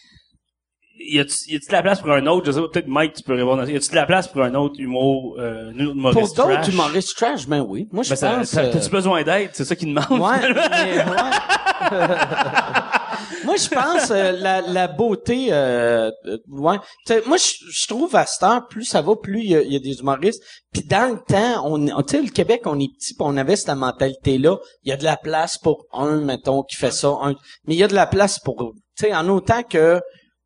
y 1.06 1.18
a-tu, 1.18 1.34
de 1.58 1.60
la 1.72 1.82
place 1.82 2.00
pour 2.00 2.12
un 2.12 2.24
autre? 2.26 2.46
Je 2.46 2.52
sais 2.52 2.60
pas, 2.60 2.68
peut-être 2.68 2.88
Mike, 2.88 3.14
tu 3.14 3.22
peux 3.24 3.34
répondre 3.34 3.62
à 3.62 3.66
ça. 3.66 3.72
Y 3.72 3.76
a-tu 3.76 3.90
de 3.90 3.94
la 3.96 4.06
place 4.06 4.28
pour 4.28 4.42
un 4.42 4.54
autre 4.54 4.76
humour, 4.78 5.36
euh, 5.38 5.70
autre 5.70 5.76
pour 5.76 5.92
humoriste 5.92 6.36
d'autres 6.36 6.70
humoristes 6.70 7.16
trash, 7.16 7.46
ben 7.48 7.60
oui. 7.66 7.88
Moi, 7.92 8.02
je 8.04 8.10
Ben, 8.14 8.36
pense... 8.38 8.56
euh, 8.56 8.70
T'as-tu 8.72 8.90
besoin 8.90 9.22
d'aide? 9.22 9.50
C'est 9.54 9.64
ça 9.64 9.74
qu'ils 9.76 9.88
demandent. 9.88 10.20
Ouais, 10.20 10.52
mais, 10.54 10.98
ouais. 11.90 11.98
moi, 13.44 13.56
je 13.56 13.68
pense 13.68 14.10
euh, 14.10 14.32
la, 14.32 14.60
la 14.60 14.88
beauté, 14.88 15.48
euh, 15.50 16.10
euh, 16.26 16.38
ouais. 16.48 16.78
Tu 17.06 17.12
sais, 17.14 17.22
moi, 17.26 17.36
je, 17.36 17.86
trouve 17.86 18.14
à 18.16 18.26
cette 18.26 18.42
heure, 18.42 18.66
plus 18.68 18.84
ça 18.84 19.02
va, 19.02 19.16
plus 19.16 19.40
il 19.40 19.50
y 19.50 19.72
y 19.72 19.76
a 19.76 19.78
des 19.78 19.98
humoristes. 20.00 20.42
Puis 20.72 20.82
dans 20.84 21.12
le 21.14 21.20
temps, 21.20 21.66
on, 21.66 21.88
on- 21.88 22.02
tu 22.02 22.16
sais, 22.16 22.22
le 22.22 22.30
Québec, 22.30 22.62
on 22.66 22.78
est 22.80 22.88
petit, 22.98 23.14
puis 23.14 23.20
on 23.26 23.36
avait 23.36 23.56
cette 23.56 23.76
mentalité-là. 23.76 24.58
Il 24.82 24.90
y 24.90 24.92
a 24.92 24.96
de 24.96 25.04
la 25.04 25.16
place 25.16 25.58
pour 25.58 25.84
un, 25.92 26.16
mettons, 26.20 26.62
qui 26.62 26.76
fait 26.76 26.90
ça, 26.92 27.08
un. 27.22 27.34
Mais 27.66 27.74
il 27.74 27.78
y 27.78 27.84
a 27.84 27.88
de 27.88 27.94
la 27.94 28.06
place 28.06 28.38
pour, 28.38 28.56
tu 28.96 29.06
sais, 29.06 29.14
en 29.14 29.28
autant 29.28 29.62
que, 29.62 30.00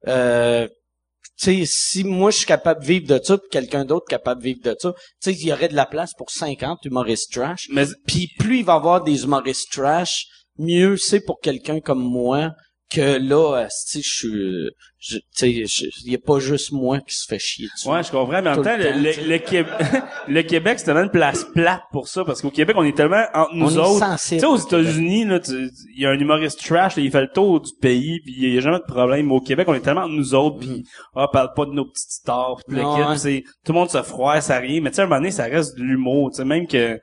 euh, 0.07 0.69
tu 1.41 1.45
sais, 1.45 1.65
si 1.67 2.03
moi 2.05 2.31
je 2.33 2.39
suis 2.39 2.47
capable 2.47 2.81
de 2.83 2.87
vivre 2.87 3.07
de 3.07 3.23
ça, 3.23 3.39
puis 3.39 3.49
quelqu'un 3.51 3.85
d'autre 3.85 4.07
capable 4.09 4.41
de 4.43 4.47
vivre 4.49 4.61
de 4.65 4.75
ça, 4.79 4.93
tu 4.93 5.01
sais, 5.21 5.33
il 5.33 5.47
y 5.47 5.53
aurait 5.53 5.69
de 5.69 5.77
la 5.77 5.87
place 5.87 6.13
pour 6.19 6.31
50 6.31 6.85
humoristes 6.85 7.33
trash. 7.33 7.69
Mais 7.73 7.85
Puis 8.07 8.29
plus 8.39 8.59
il 8.59 8.65
va 8.65 8.73
y 8.75 8.77
avoir 8.77 9.03
des 9.05 9.23
humoristes 9.23 9.71
trash, 9.71 10.27
mieux 10.59 10.97
c'est 10.97 11.21
pour 11.21 11.41
quelqu'un 11.41 11.81
comme 11.81 12.03
moi 12.03 12.53
que 12.91 13.19
là, 13.19 13.67
tu 13.91 13.99
je 14.01 14.09
suis, 14.09 14.71
je- 14.99 15.19
tu 15.19 15.23
sais, 15.35 15.65
je- 15.67 15.91
il 16.07 16.13
y 16.13 16.15
a 16.15 16.19
pas 16.19 16.39
juste 16.39 16.73
moi 16.73 17.01
qui 17.01 17.15
se 17.15 17.27
fait 17.29 17.39
chier 17.39 17.67
dessus. 17.77 17.87
Ouais, 17.87 18.03
je 18.03 18.11
comprends, 18.11 18.41
mais 18.41 18.49
en 18.49 18.55
même 18.55 18.65
temps, 18.65 18.77
le 18.79 18.85
le, 19.03 19.13
temps, 19.15 19.21
le, 19.25 19.29
le 19.29 19.39
Québec, 19.41 19.75
le 20.29 20.43
Québec, 20.43 20.79
c'est 20.79 20.87
tellement 20.87 21.03
une 21.03 21.11
place 21.11 21.45
plate 21.53 21.83
pour 21.93 22.09
ça, 22.09 22.25
parce 22.25 22.41
qu'au 22.41 22.51
Québec, 22.51 22.75
on 22.79 22.85
est 22.85 22.97
tellement 22.97 23.23
entre 23.35 23.55
nous 23.55 23.79
On 23.79 23.83
autres. 23.85 23.99
sensible 23.99 24.41
Tu 24.41 24.47
sais, 24.47 24.47
aux. 24.47 24.57
États-Unis, 24.57 25.27
là, 25.27 25.39
il 25.49 26.01
y 26.03 26.07
a 26.07 26.11
un 26.13 26.19
humoriste 26.19 26.65
trash, 26.65 26.97
là, 26.97 27.03
il 27.03 27.11
fait 27.11 27.21
le 27.21 27.31
tour 27.31 27.61
du 27.61 27.73
pays, 27.79 28.21
puis 28.25 28.35
il 28.39 28.55
y 28.55 28.57
a 28.57 28.61
jamais 28.63 28.79
de 28.79 28.91
problème. 28.91 29.27
Mais 29.27 29.35
au 29.35 29.41
Québec, 29.43 29.69
on 29.69 29.75
est 29.75 29.81
tellement 29.81 30.05
entre 30.05 30.15
nous 30.15 30.35
autres, 30.35 30.61
puis 30.61 30.83
ah, 31.15 31.29
parle 31.31 31.51
pas 31.55 31.67
de 31.67 31.73
nos 31.73 31.85
petites 31.85 32.11
stars, 32.11 32.57
puis 32.67 32.75
le 32.79 32.85
puis 33.11 33.19
c'est 33.19 33.43
tout 33.67 33.73
le 33.73 33.79
monde 33.81 33.91
se 33.91 34.03
froisse, 34.03 34.47
ça 34.47 34.57
rien. 34.61 34.81
Mais 34.81 34.89
tu 34.89 34.97
sais, 34.97 35.03
à 35.03 35.05
un 35.05 35.09
moment 35.09 35.21
donné, 35.21 35.31
ça 35.31 35.45
reste 35.45 35.77
de 35.77 35.83
l'humour, 35.83 36.31
tu 36.31 36.39
sais, 36.39 36.45
même 36.47 36.67
que 36.67 36.99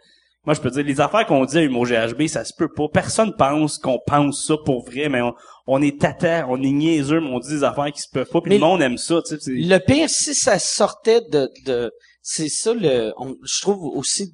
moi, 0.45 0.53
je 0.53 0.61
peux 0.61 0.69
dire, 0.69 0.83
les 0.83 1.01
affaires 1.01 1.25
qu'on 1.25 1.45
dit 1.45 1.57
à 1.57 1.61
Humour 1.63 1.85
GHB, 1.85 2.27
ça 2.27 2.45
se 2.45 2.53
peut 2.55 2.69
pas. 2.73 2.87
Personne 2.91 3.33
pense 3.37 3.77
qu'on 3.77 3.99
pense 4.05 4.45
ça 4.45 4.55
pour 4.63 4.85
vrai, 4.85 5.09
mais 5.09 5.21
on, 5.21 5.33
on 5.67 5.81
est 5.81 5.99
tata, 5.99 6.45
on 6.49 6.61
est 6.61 6.71
niaiseux, 6.71 7.19
mais 7.21 7.29
on 7.29 7.39
dit 7.39 7.49
des 7.49 7.63
affaires 7.63 7.91
qui 7.91 8.01
se 8.01 8.09
peuvent 8.11 8.29
pas, 8.29 8.41
puis 8.41 8.49
Mais 8.49 8.55
le 8.57 8.61
monde 8.61 8.81
aime 8.81 8.97
ça, 8.97 9.21
tu 9.27 9.39
sais. 9.39 9.51
Le 9.51 9.77
pire, 9.79 10.09
si 10.09 10.35
ça 10.35 10.59
sortait 10.59 11.21
de, 11.31 11.49
de 11.65 11.91
c'est 12.21 12.49
ça 12.49 12.73
le, 12.73 13.13
on- 13.17 13.35
je 13.43 13.61
trouve 13.61 13.83
aussi, 13.97 14.33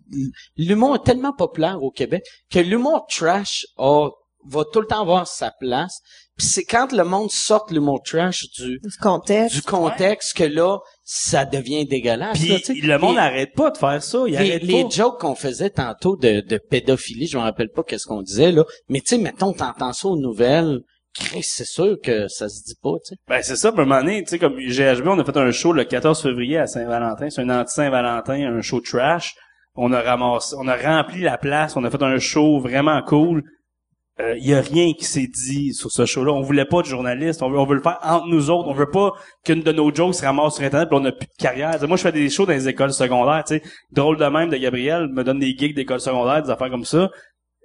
l'humour 0.57 0.95
est 0.95 1.03
tellement 1.05 1.33
populaire 1.33 1.81
au 1.83 1.91
Québec 1.91 2.23
que 2.49 2.59
l'humour 2.59 3.05
trash 3.09 3.65
a, 3.77 4.09
va 4.47 4.63
tout 4.71 4.81
le 4.81 4.87
temps 4.87 5.01
avoir 5.01 5.27
sa 5.27 5.51
place. 5.59 5.99
Puis 6.37 6.47
c'est 6.47 6.63
quand 6.63 6.91
le 6.91 7.03
monde 7.03 7.29
sort 7.29 7.67
l'humour 7.69 8.01
trash 8.03 8.45
du, 8.57 8.79
Du 8.79 8.97
contexte. 9.01 9.55
du 9.55 9.61
contexte 9.61 10.35
que 10.37 10.43
là, 10.43 10.79
ça 11.03 11.45
devient 11.45 11.85
dégueulasse. 11.85 12.39
Puis 12.39 12.81
là, 12.81 12.95
le 12.95 12.97
monde 12.97 13.11
Les- 13.11 13.21
n'arrête 13.21 13.53
pas 13.53 13.69
de 13.69 13.77
faire 13.77 14.01
ça. 14.01 14.19
Il 14.25 14.31
les, 14.31 14.37
arrête 14.37 14.63
les 14.63 14.83
pas. 14.83 14.89
jokes 14.89 15.19
qu'on 15.19 15.35
faisait 15.35 15.69
tantôt 15.69 16.15
de, 16.15 16.39
de 16.41 16.57
pédophilie, 16.57 17.27
je 17.27 17.37
me 17.37 17.43
rappelle 17.43 17.69
pas 17.69 17.83
qu'est-ce 17.83 18.05
qu'on 18.07 18.21
disait 18.21 18.51
là, 18.51 18.63
mais 18.89 19.01
tu 19.01 19.07
sais, 19.15 19.17
mettons, 19.21 19.53
t'entends 19.53 19.93
ça 19.93 20.07
aux 20.07 20.17
nouvelles, 20.17 20.79
Chris, 21.13 21.43
c'est 21.43 21.65
sûr 21.67 21.97
que 22.01 22.29
ça 22.29 22.47
se 22.47 22.63
dit 22.63 22.75
pas, 22.81 22.93
tu 23.05 23.09
sais. 23.09 23.15
Ben 23.27 23.41
c'est 23.43 23.57
ça, 23.57 23.67
à 23.67 23.71
un 23.71 23.75
moment 23.75 23.97
donné, 23.99 24.23
tu 24.23 24.29
sais, 24.29 24.39
comme 24.39 24.55
GHB, 24.57 25.07
on 25.07 25.19
a 25.19 25.25
fait 25.25 25.35
un 25.37 25.51
show 25.51 25.73
le 25.73 25.83
14 25.83 26.21
février 26.23 26.57
à 26.57 26.67
Saint-Valentin. 26.67 27.29
C'est 27.29 27.41
un 27.41 27.49
anti-Saint-Valentin, 27.49 28.55
un 28.57 28.61
show 28.61 28.79
trash. 28.79 29.35
On 29.75 29.91
a 29.91 30.01
ramassé, 30.01 30.55
on 30.57 30.67
a 30.69 30.75
rempli 30.77 31.21
la 31.21 31.37
place, 31.37 31.75
on 31.75 31.83
a 31.83 31.89
fait 31.91 32.01
un 32.01 32.17
show 32.19 32.59
vraiment 32.61 33.01
cool. 33.03 33.43
Il 34.19 34.45
y 34.47 34.53
a 34.53 34.61
rien 34.61 34.93
qui 34.93 35.05
s'est 35.05 35.27
dit 35.27 35.73
sur 35.73 35.89
ce 35.91 36.05
show-là. 36.05 36.31
On 36.31 36.41
voulait 36.41 36.65
pas 36.65 36.81
de 36.81 36.85
journalistes, 36.87 37.41
on 37.41 37.49
veut, 37.49 37.57
on 37.57 37.65
veut 37.65 37.75
le 37.75 37.81
faire 37.81 37.97
entre 38.03 38.27
nous 38.27 38.49
autres. 38.51 38.67
On 38.69 38.73
veut 38.73 38.89
pas 38.91 39.13
qu'une 39.43 39.63
de 39.63 39.71
nos 39.71 39.93
jokes 39.93 40.13
se 40.15 40.23
ramasse 40.23 40.55
sur 40.55 40.63
Internet 40.63 40.89
puis 40.89 40.97
on 40.97 41.01
n'a 41.01 41.11
plus 41.11 41.25
de 41.25 41.43
carrière. 41.43 41.71
Tu 41.73 41.79
sais, 41.79 41.87
moi, 41.87 41.97
je 41.97 42.03
fais 42.03 42.11
des 42.11 42.29
shows 42.29 42.45
dans 42.45 42.53
les 42.53 42.67
écoles 42.67 42.93
secondaires, 42.93 43.43
tu 43.47 43.55
sais. 43.55 43.63
Drôle 43.91 44.17
de 44.17 44.25
même 44.25 44.49
de 44.49 44.57
Gabriel, 44.57 45.07
me 45.11 45.23
donne 45.23 45.39
des 45.39 45.55
gigs 45.57 45.75
d'école 45.75 46.01
secondaire, 46.01 46.43
des 46.43 46.49
affaires 46.51 46.69
comme 46.69 46.85
ça. 46.85 47.09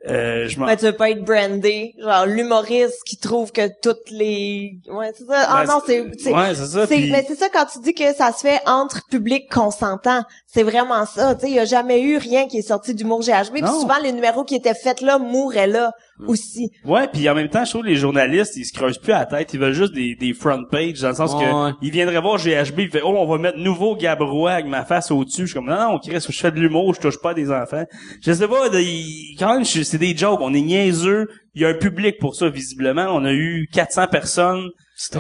Euh, 0.09 0.47
je 0.47 0.59
m'en... 0.61 0.67
Ouais, 0.67 0.77
tu 0.77 0.85
veux 0.85 0.93
pas 0.93 1.11
être 1.11 1.25
brandé, 1.25 1.93
genre 2.01 2.27
l'humoriste 2.27 3.03
qui 3.07 3.17
trouve 3.17 3.51
que 3.51 3.69
toutes 3.83 4.09
les 4.11 4.79
ouais 4.89 5.11
c'est 5.17 5.25
ça 5.25 5.47
ah 5.49 5.65
Ben, 5.67 5.73
non 5.73 5.81
c'est 5.85 6.05
c'est 6.19 6.33
Ouais, 6.33 6.55
c'est 6.55 6.67
ça. 6.67 6.87
mais 6.89 7.25
c'est 7.27 7.35
ça 7.35 7.49
quand 7.53 7.65
tu 7.65 7.81
dis 7.81 7.93
que 7.93 8.15
ça 8.15 8.31
se 8.31 8.41
fait 8.47 8.61
entre 8.67 9.01
public 9.11 9.51
consentant 9.51 10.23
c'est 10.47 10.63
vraiment 10.63 11.07
ça 11.07 11.35
tu 11.35 11.41
sais 11.41 11.49
il 11.49 11.55
y 11.57 11.59
a 11.59 11.65
jamais 11.65 12.03
eu 12.03 12.19
rien 12.19 12.47
qui 12.47 12.59
est 12.59 12.69
sorti 12.69 12.95
d'humour 12.95 13.23
GHB 13.23 13.63
Non. 13.63 13.81
souvent 13.81 13.99
les 14.01 14.13
numéros 14.13 14.45
qui 14.45 14.55
étaient 14.55 14.75
faits 14.75 15.01
là 15.01 15.19
mouraient 15.19 15.67
là 15.67 15.91
aussi 16.27 16.71
Ouais, 16.85 17.09
puis 17.09 17.29
en 17.29 17.35
même 17.35 17.49
temps, 17.49 17.65
je 17.65 17.71
trouve 17.71 17.83
que 17.83 17.89
les 17.89 17.97
journalistes, 17.97 18.57
ils 18.57 18.65
se 18.65 18.73
creusent 18.73 18.99
plus 18.99 19.13
à 19.13 19.21
la 19.21 19.27
tête, 19.27 19.53
ils 19.55 19.61
veulent 19.61 19.73
juste 19.73 19.93
des, 19.93 20.15
des 20.15 20.33
front 20.33 20.65
pages, 20.71 21.01
dans 21.01 21.09
le 21.09 21.15
sens 21.15 21.35
que 21.35 21.41
ils 21.83 21.91
viendraient 21.91 22.21
voir 22.21 22.39
GHB, 22.39 22.79
ils 22.81 22.91
fait 22.91 23.03
oh 23.05 23.15
on 23.17 23.27
va 23.27 23.39
mettre 23.39 23.59
nouveau 23.59 23.97
Gabrois 23.97 24.53
avec 24.53 24.67
ma 24.67 24.85
face 24.85 25.11
au-dessus. 25.11 25.43
Je 25.43 25.47
suis 25.47 25.55
comme 25.55 25.67
non 25.69 25.77
non, 25.93 25.99
Chris, 25.99 26.25
je 26.29 26.33
fais 26.33 26.51
de 26.51 26.59
l'humour, 26.61 26.95
je 26.95 27.01
touche 27.01 27.21
pas 27.21 27.31
à 27.31 27.35
des 27.35 27.51
enfants. 27.51 27.85
Je 28.25 28.33
sais 28.33 28.49
pas, 28.49 28.69
de- 28.69 29.39
quand 29.39 29.55
même 29.55 29.65
c'est 29.65 29.99
des 29.99 30.17
jokes, 30.17 30.41
on 30.41 30.55
est 30.55 30.61
niaiseux, 30.61 31.29
il 31.55 31.63
y 31.63 31.65
a 31.65 31.69
un 31.69 31.75
public 31.75 32.19
pour 32.19 32.35
ça 32.35 32.49
visiblement. 32.49 33.07
On 33.11 33.25
a 33.25 33.33
eu 33.33 33.69
400 33.73 34.07
personnes 34.09 34.71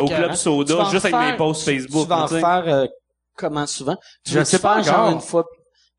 au 0.00 0.06
club 0.06 0.32
Soda 0.34 0.84
juste 0.90 1.04
avec 1.06 1.32
mes 1.32 1.36
posts 1.36 1.64
Facebook. 1.64 2.04
Tu 2.04 2.08
vas 2.08 2.22
en 2.24 2.28
faire 2.28 2.64
euh, 2.66 2.86
comment 3.36 3.66
souvent? 3.66 3.96
Tu 4.24 4.32
Je 4.32 4.44
sais 4.44 4.58
pas 4.58 4.82
genre 4.82 5.10
une 5.10 5.20
fois 5.20 5.44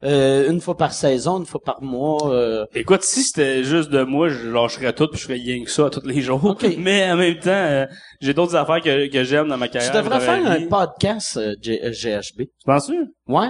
euh, 0.03 0.49
une 0.51 0.61
fois 0.61 0.77
par 0.77 0.93
saison, 0.93 1.39
une 1.39 1.45
fois 1.45 1.61
par 1.63 1.81
mois. 1.81 2.31
euh, 2.31 2.65
Écoute, 2.75 3.03
si 3.03 3.23
c'était 3.23 3.63
juste 3.63 3.89
de 3.89 4.03
moi, 4.03 4.29
je 4.29 4.47
lâcherais 4.49 4.93
tout 4.93 5.07
puis 5.07 5.19
je 5.19 5.23
ferais 5.25 5.35
rien 5.39 5.63
que 5.63 5.69
ça 5.71 5.89
tous 5.89 6.05
les 6.05 6.21
jours. 6.21 6.43
Ok. 6.45 6.65
Mais 6.77 7.09
en 7.11 7.15
même 7.17 7.39
temps, 7.39 7.49
euh, 7.49 7.85
j'ai 8.21 8.33
d'autres 8.33 8.55
affaires 8.55 8.81
que, 8.81 9.07
que 9.11 9.23
j'aime 9.23 9.47
dans 9.47 9.57
ma 9.57 9.67
tu 9.67 9.73
carrière. 9.73 9.93
devrais 9.93 10.19
dans 10.19 10.25
faire 10.25 10.51
un 10.51 10.67
podcast 10.67 11.37
euh, 11.37 11.55
G- 11.61 11.79
euh, 11.83 11.91
GHB. 11.91 12.41
Tu 12.41 12.47
penses-tu? 12.65 12.97
Ouais. 13.27 13.47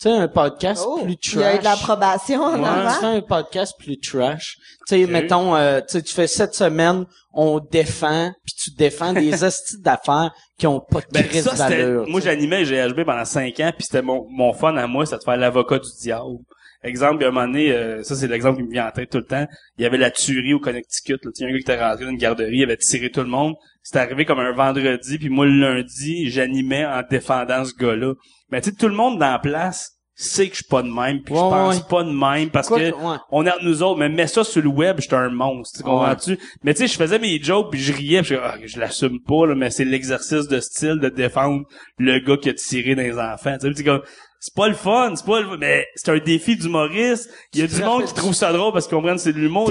Tu 0.00 0.08
sais, 0.08 0.14
un 0.16 0.28
podcast 0.28 0.82
oh 0.86 1.00
plus 1.04 1.18
il 1.24 1.38
y 1.40 1.42
a 1.42 1.54
eu 1.54 1.58
de 1.58 1.62
trash. 1.62 1.64
l'approbation 1.80 2.42
en 2.42 2.58
Ouais, 2.58 2.92
Tu 2.94 3.00
fais 3.00 3.06
un 3.06 3.20
podcast 3.20 3.74
plus 3.78 3.98
trash. 4.00 4.56
Tu 4.88 4.96
sais, 4.96 5.06
mettons, 5.06 5.54
euh, 5.54 5.80
tu 5.80 5.88
sais, 5.88 6.02
tu 6.02 6.14
fais 6.14 6.26
cette 6.26 6.54
semaine, 6.54 7.04
on 7.34 7.60
défend, 7.60 8.32
puis 8.44 8.54
tu 8.54 8.70
défends 8.70 9.12
des 9.12 9.44
hosties 9.44 9.78
d'affaires 9.80 10.32
qui 10.58 10.66
ont 10.66 10.80
pas 10.80 11.00
de 11.00 11.06
Ben, 11.12 11.22
crise 11.26 11.44
ça, 11.44 11.54
c'était, 11.54 11.82
d'allure. 11.82 12.08
moi, 12.08 12.20
j'animais 12.22 12.64
GHB 12.64 13.04
pendant 13.04 13.26
cinq 13.26 13.60
ans, 13.60 13.72
puis 13.76 13.84
c'était 13.84 14.00
mon, 14.00 14.26
mon 14.30 14.54
fun 14.54 14.74
à 14.76 14.86
moi, 14.86 15.04
c'était 15.04 15.18
de 15.18 15.24
faire 15.24 15.36
l'avocat 15.36 15.78
du 15.78 15.90
diable. 16.00 16.38
Exemple, 16.82 17.16
il 17.18 17.22
y 17.22 17.24
a 17.26 17.28
un 17.28 17.32
moment 17.32 17.46
donné, 17.46 17.72
euh, 17.72 18.02
ça 18.02 18.16
c'est 18.16 18.26
l'exemple 18.26 18.56
qui 18.56 18.62
me 18.62 18.70
vient 18.72 18.88
en 18.88 18.90
tête 18.90 19.10
tout 19.10 19.18
le 19.18 19.26
temps, 19.26 19.46
il 19.76 19.82
y 19.82 19.86
avait 19.86 19.98
la 19.98 20.10
tuerie 20.10 20.54
au 20.54 20.60
Connecticut. 20.60 21.18
Là. 21.22 21.30
Tu 21.30 21.30
sais, 21.34 21.44
un 21.44 21.48
gars 21.48 21.56
qui 21.56 21.60
était 21.60 21.78
rentré 21.78 22.04
dans 22.06 22.10
une 22.10 22.16
garderie, 22.16 22.56
il 22.56 22.62
avait 22.62 22.78
tiré 22.78 23.10
tout 23.10 23.20
le 23.20 23.26
monde. 23.26 23.54
C'était 23.82 24.00
arrivé 24.00 24.24
comme 24.24 24.40
un 24.40 24.52
vendredi, 24.52 25.18
puis 25.18 25.28
moi 25.30 25.46
le 25.46 25.58
lundi, 25.58 26.30
j'animais 26.30 26.84
en 26.84 27.02
défendant 27.08 27.64
ce 27.64 27.74
gars-là. 27.74 28.14
Mais 28.50 28.60
tu 28.60 28.70
sais, 28.70 28.76
tout 28.76 28.88
le 28.88 28.94
monde 28.94 29.18
dans 29.18 29.30
la 29.30 29.38
place 29.38 29.96
sait 30.14 30.48
que 30.48 30.52
je 30.52 30.56
suis 30.56 30.68
pas 30.68 30.82
de 30.82 30.88
même, 30.88 31.22
puis 31.22 31.32
Ouais, 31.32 31.40
je 31.40 31.48
pense 31.48 31.76
ouais. 31.76 31.82
pas 31.88 32.02
de 32.04 32.10
même, 32.10 32.50
parce 32.50 32.68
que 32.68 32.74
ouais. 32.74 33.16
on 33.30 33.46
est 33.46 33.50
entre 33.50 33.64
nous 33.64 33.82
autres, 33.82 33.98
mais 33.98 34.10
mets 34.10 34.26
ça 34.26 34.44
sur 34.44 34.60
le 34.60 34.68
web, 34.68 35.00
j'étais 35.00 35.16
un 35.16 35.30
monstre, 35.30 35.78
tu 35.78 35.82
comprends-tu? 35.82 36.38
Mais 36.62 36.74
tu 36.74 36.80
sais, 36.80 36.88
je 36.88 36.98
faisais 36.98 37.18
mes 37.18 37.40
jokes, 37.42 37.70
puis 37.70 37.80
je 37.80 37.92
riais, 37.94 38.20
puis 38.20 38.34
je, 38.34 38.34
ah, 38.34 38.56
je 38.62 38.78
l'assume 38.78 39.18
pas, 39.26 39.46
là, 39.46 39.54
mais 39.54 39.70
c'est 39.70 39.86
l'exercice 39.86 40.46
de 40.46 40.60
style 40.60 40.98
de 41.00 41.08
défendre 41.08 41.64
le 41.98 42.18
gars 42.18 42.36
qui 42.36 42.50
a 42.50 42.54
tiré 42.54 42.94
dans 42.94 43.02
les 43.02 43.18
enfants. 43.18 43.56
Tu 43.58 43.68
sais, 43.68 43.72
c'est 43.76 43.84
comme, 43.84 44.02
c'est 44.40 44.54
pas 44.54 44.68
le 44.68 44.74
fun, 44.74 45.12
c'est 45.14 45.26
pas 45.26 45.40
le 45.40 45.56
mais 45.58 45.86
c'est 45.94 46.10
un 46.10 46.18
défi 46.18 46.56
d'humoriste. 46.56 47.28
Il 47.52 47.60
y 47.60 47.62
a 47.62 47.68
Tu 47.68 47.74
du 47.74 47.82
monde 47.82 48.04
qui 48.04 48.14
trouve 48.14 48.32
ça 48.34 48.52
drôle 48.52 48.72
parce 48.72 48.86
qu'ils 48.86 48.96
comprennent 48.96 49.16
que 49.16 49.22
c'est 49.22 49.32
de 49.34 49.38
l'humour. 49.38 49.66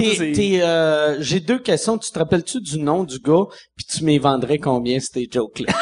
euh, 0.62 1.16
J'ai 1.18 1.40
deux 1.40 1.58
questions. 1.58 1.98
Tu 1.98 2.10
te 2.10 2.18
rappelles-tu 2.18 2.60
du 2.60 2.78
nom 2.78 3.02
du 3.04 3.18
gars? 3.18 3.44
Puis 3.76 3.86
tu 3.86 4.04
m'y 4.04 4.18
vendrais 4.18 4.58
combien 4.58 4.98
ces 5.00 5.28
jokes-là? 5.30 5.72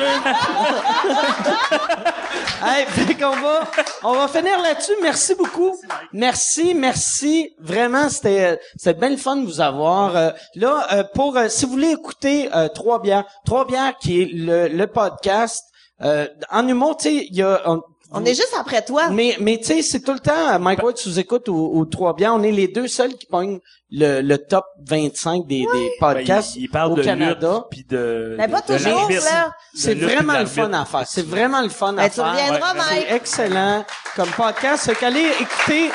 hey, 2.62 2.84
fait 2.86 3.14
qu'on 3.14 3.30
va, 3.36 3.62
on 4.04 4.14
va 4.14 4.28
finir 4.28 4.60
là-dessus. 4.62 4.92
Merci 5.02 5.34
beaucoup. 5.34 5.76
Merci, 6.12 6.74
merci. 6.74 7.50
Vraiment, 7.60 8.08
c'était, 8.08 8.58
c'était 8.76 8.98
bien 8.98 9.10
le 9.10 9.16
fun 9.16 9.36
de 9.36 9.46
vous 9.46 9.60
avoir. 9.60 10.16
Euh, 10.16 10.30
là, 10.54 10.86
euh, 10.92 11.04
pour, 11.14 11.36
euh, 11.36 11.48
si 11.48 11.64
vous 11.66 11.72
voulez 11.72 11.90
écouter 11.92 12.48
euh, 12.54 12.68
Trois 12.68 13.00
bières, 13.00 13.24
Trois 13.44 13.66
bières 13.66 13.94
qui 14.00 14.22
est 14.22 14.28
le, 14.32 14.68
le 14.68 14.86
podcast, 14.86 15.64
euh, 16.02 16.26
en 16.50 16.66
humour, 16.66 16.96
tu 16.96 17.08
sais, 17.10 17.26
il 17.30 17.36
y 17.36 17.42
a, 17.42 17.60
on, 17.66 17.82
On 18.12 18.24
est 18.24 18.34
juste 18.34 18.54
après 18.58 18.84
toi. 18.84 19.08
mais, 19.10 19.36
mais 19.40 19.58
tu 19.58 19.64
sais, 19.66 19.82
c'est 19.82 20.00
tout 20.00 20.12
le 20.12 20.18
temps, 20.18 20.58
Mike 20.58 20.82
Ward 20.82 20.96
sous 20.96 21.18
écoute 21.18 21.48
ou, 21.48 21.70
ou 21.74 21.84
Trois 21.84 22.14
Biens, 22.14 22.32
on 22.34 22.42
est 22.42 22.50
les 22.50 22.66
deux 22.68 22.88
seuls 22.88 23.14
qui 23.14 23.26
pognent 23.26 23.60
le, 23.90 24.20
le 24.20 24.38
top 24.38 24.64
25 24.88 25.46
des, 25.46 25.60
des 25.60 25.66
Ben, 26.00 26.14
podcasts 26.16 26.56
il, 26.56 26.62
il 26.62 26.68
parle 26.70 26.92
au 26.92 26.94
de 26.96 27.02
Canada. 27.02 27.52
lutte 27.54 27.64
puis 27.70 27.84
de 27.88 28.34
Mais 28.38 28.48
pas 28.48 28.60
de- 28.62 28.72
de 28.72 28.78
toujours, 28.78 29.08
là. 29.10 29.52
C'est 29.74 29.94
vraiment 29.94 30.38
le 30.38 30.46
fun 30.46 30.72
à 30.72 30.84
faire. 30.84 31.06
C'est 31.06 31.26
vraiment 31.26 31.60
le 31.60 31.68
fun 31.68 31.92
Ben, 31.92 32.02
à 32.04 32.08
tu 32.08 32.16
faire. 32.16 32.30
reviendras, 32.32 32.72
Ouais, 32.72 32.78
Mike. 32.78 33.06
C'est 33.08 33.14
excellent 33.16 33.84
comme 34.16 34.28
podcast. 34.30 34.84
Fait 34.86 34.94
qu'allez 34.94 35.26
écouter 35.40 35.90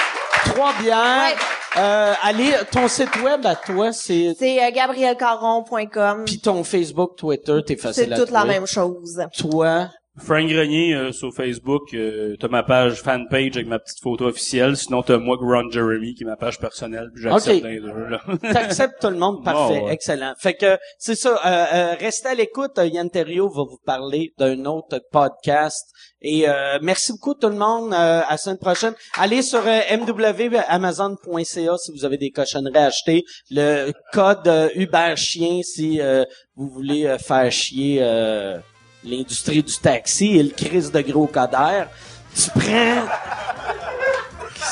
Trois 0.46 0.74
Bières. 0.82 0.98
Ouais. 0.98 1.36
Euh, 1.78 2.14
allez, 2.24 2.52
ton 2.72 2.88
site 2.88 3.22
web 3.22 3.46
à 3.46 3.56
toi, 3.58 3.92
c'est... 3.92 4.34
C'est 4.40 4.64
euh, 4.64 4.72
gabrielcaron.com. 4.72 6.24
Puis 6.26 6.40
ton 6.40 6.64
Facebook, 6.64 7.18
Twitter, 7.18 7.60
t'es 7.66 7.76
facile 7.76 8.06
C'est 8.06 8.14
à 8.14 8.18
toute 8.18 8.32
la 8.32 8.46
même 8.46 8.66
chose. 8.66 9.22
Toi, 9.38 9.90
Frank 10.18 10.48
Grenier 10.48 10.94
euh, 10.96 11.12
sur 11.12 11.34
Facebook, 11.34 11.94
euh, 11.94 12.38
t'as 12.40 12.48
ma 12.48 12.64
page 12.64 13.02
fanpage 13.02 13.58
avec 13.58 13.68
ma 13.68 13.80
petite 13.80 14.00
photo 14.02 14.28
officielle. 14.28 14.78
Sinon 14.78 15.02
t'as 15.04 15.18
moi 15.18 15.36
Ron 15.40 15.70
Jeremy 15.70 16.14
qui 16.14 16.24
est 16.24 16.26
ma 16.26 16.38
page 16.38 16.58
personnelle. 16.58 17.10
Puis 17.14 17.24
j'accepte 17.24 17.58
Ok. 17.58 17.64
dans 17.64 17.68
les 17.70 17.82
deux, 17.82 18.08
là. 18.08 18.22
T'acceptes 18.54 19.02
tout 19.02 19.10
le 19.10 19.18
monde, 19.18 19.44
parfait, 19.44 19.80
Oh, 19.82 19.86
ouais. 19.88 19.94
excellent. 19.94 20.34
Fait 20.38 20.54
que 20.54 20.78
c'est 20.98 21.16
ça. 21.16 21.38
Euh, 21.46 21.66
euh, 21.74 21.96
restez 22.00 22.30
à 22.30 22.34
l'écoute. 22.34 22.78
Euh, 22.78 22.86
Yann 22.88 23.10
Terriot 23.10 23.50
va 23.50 23.64
vous 23.64 23.78
parler 23.86 24.34
d'un 24.38 24.64
autre 24.66 25.02
podcast. 25.12 25.86
Et 26.22 26.48
euh, 26.48 26.80
merci 26.82 27.12
beaucoup 27.12 27.34
tout 27.34 27.50
le 27.50 27.56
monde. 27.56 27.92
Euh, 27.94 28.22
à 28.26 28.32
la 28.32 28.38
semaine 28.38 28.58
prochaine. 28.58 28.94
Allez 29.18 29.42
sur 29.42 29.64
mwamazon.ca 29.64 31.78
si 31.78 31.92
vous 31.92 32.06
avez 32.06 32.18
des 32.18 32.32
cochonneries 32.32 32.78
à 32.78 32.86
acheter. 32.86 33.26
Le 33.52 33.92
code 34.14 34.50
Uber 34.76 35.14
chien 35.18 35.60
si 35.62 36.00
euh, 36.00 36.24
vous 36.56 36.70
voulez 36.70 37.18
faire 37.20 37.52
chier 37.52 37.98
euh, 38.02 38.58
l'industrie 39.06 39.64
du 39.64 39.78
taxi 39.78 40.38
et 40.38 40.44
le 40.44 40.50
crise 40.50 40.92
de 40.92 41.02
gros 41.02 41.28
codère. 41.28 41.90
Tu 42.36 42.50
prends 42.52 43.08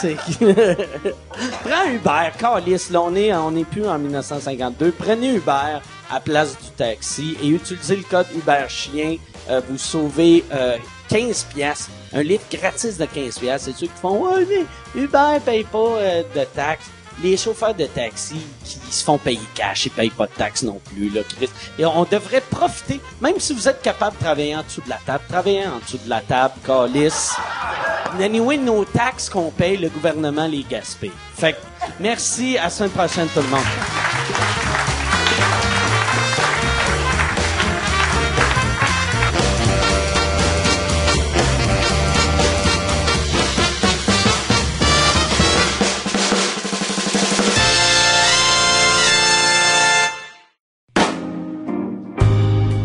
c'est 0.04 0.16
Prends 1.64 1.90
Uber, 1.90 2.38
calice, 2.38 2.90
là, 2.90 3.02
on 3.02 3.16
est, 3.16 3.34
on 3.34 3.56
est 3.56 3.64
plus 3.64 3.88
en 3.88 3.98
1952. 3.98 4.92
Prenez 4.98 5.36
Uber 5.36 5.80
à 6.12 6.20
place 6.20 6.58
du 6.58 6.70
taxi 6.76 7.38
et 7.42 7.48
utilisez 7.48 7.98
le 7.98 8.04
code 8.04 8.28
Uber 8.36 8.66
Chien. 8.68 9.18
Euh, 9.50 9.62
vous 9.70 9.78
sauvez 9.78 10.44
euh, 10.54 10.78
15 11.10 11.48
pièces, 11.54 11.90
un 12.14 12.24
litre 12.24 12.46
gratis 12.52 12.98
de 12.98 13.06
15 13.06 13.40
pièces. 13.40 13.64
C'est 13.64 13.74
ceux 13.74 13.88
qui 13.88 14.02
font 14.02 14.26
ouais, 14.26 14.46
mais 14.50 15.02
Uber 15.02 15.38
paye 15.46 15.64
pas 15.64 15.78
euh, 15.78 16.24
de 16.36 16.44
taxes. 16.54 16.90
Les 17.22 17.38
chauffeurs 17.38 17.76
de 17.76 17.86
taxi 17.86 18.38
qui 18.64 18.80
se 18.90 19.04
font 19.04 19.18
payer 19.18 19.40
cash, 19.54 19.86
ils 19.86 19.92
payent 19.92 20.10
pas 20.10 20.26
de 20.26 20.32
taxes 20.32 20.64
non 20.64 20.82
plus, 20.84 21.10
là. 21.10 21.22
Et 21.78 21.86
on 21.86 22.04
devrait 22.04 22.42
profiter, 22.42 23.00
même 23.22 23.40
si 23.40 23.54
vous 23.54 23.68
êtes 23.68 23.82
capable 23.82 24.18
de 24.18 24.24
travailler 24.24 24.56
en 24.56 24.64
dessous 24.64 24.82
de 24.82 24.90
la 24.90 25.00
table, 25.06 25.24
travaillez 25.30 25.68
en 25.68 25.80
dessous 25.80 26.00
de 26.04 26.10
la 26.10 26.22
table, 26.22 26.56
calice. 26.66 27.34
Anyway, 28.20 28.58
nos 28.58 28.86
taxes 28.86 29.30
qu'on 29.30 29.52
paye, 29.52 29.78
le 29.78 29.90
gouvernement 29.90 30.48
les 30.48 30.64
gaspille. 30.64 31.12
Fait 31.36 31.54
que, 31.54 31.58
merci, 32.00 32.58
à 32.58 32.64
la 32.64 32.70
semaine 32.70 32.92
prochaine 32.92 33.28
tout 33.28 33.42
le 33.42 33.48
monde. 33.48 35.03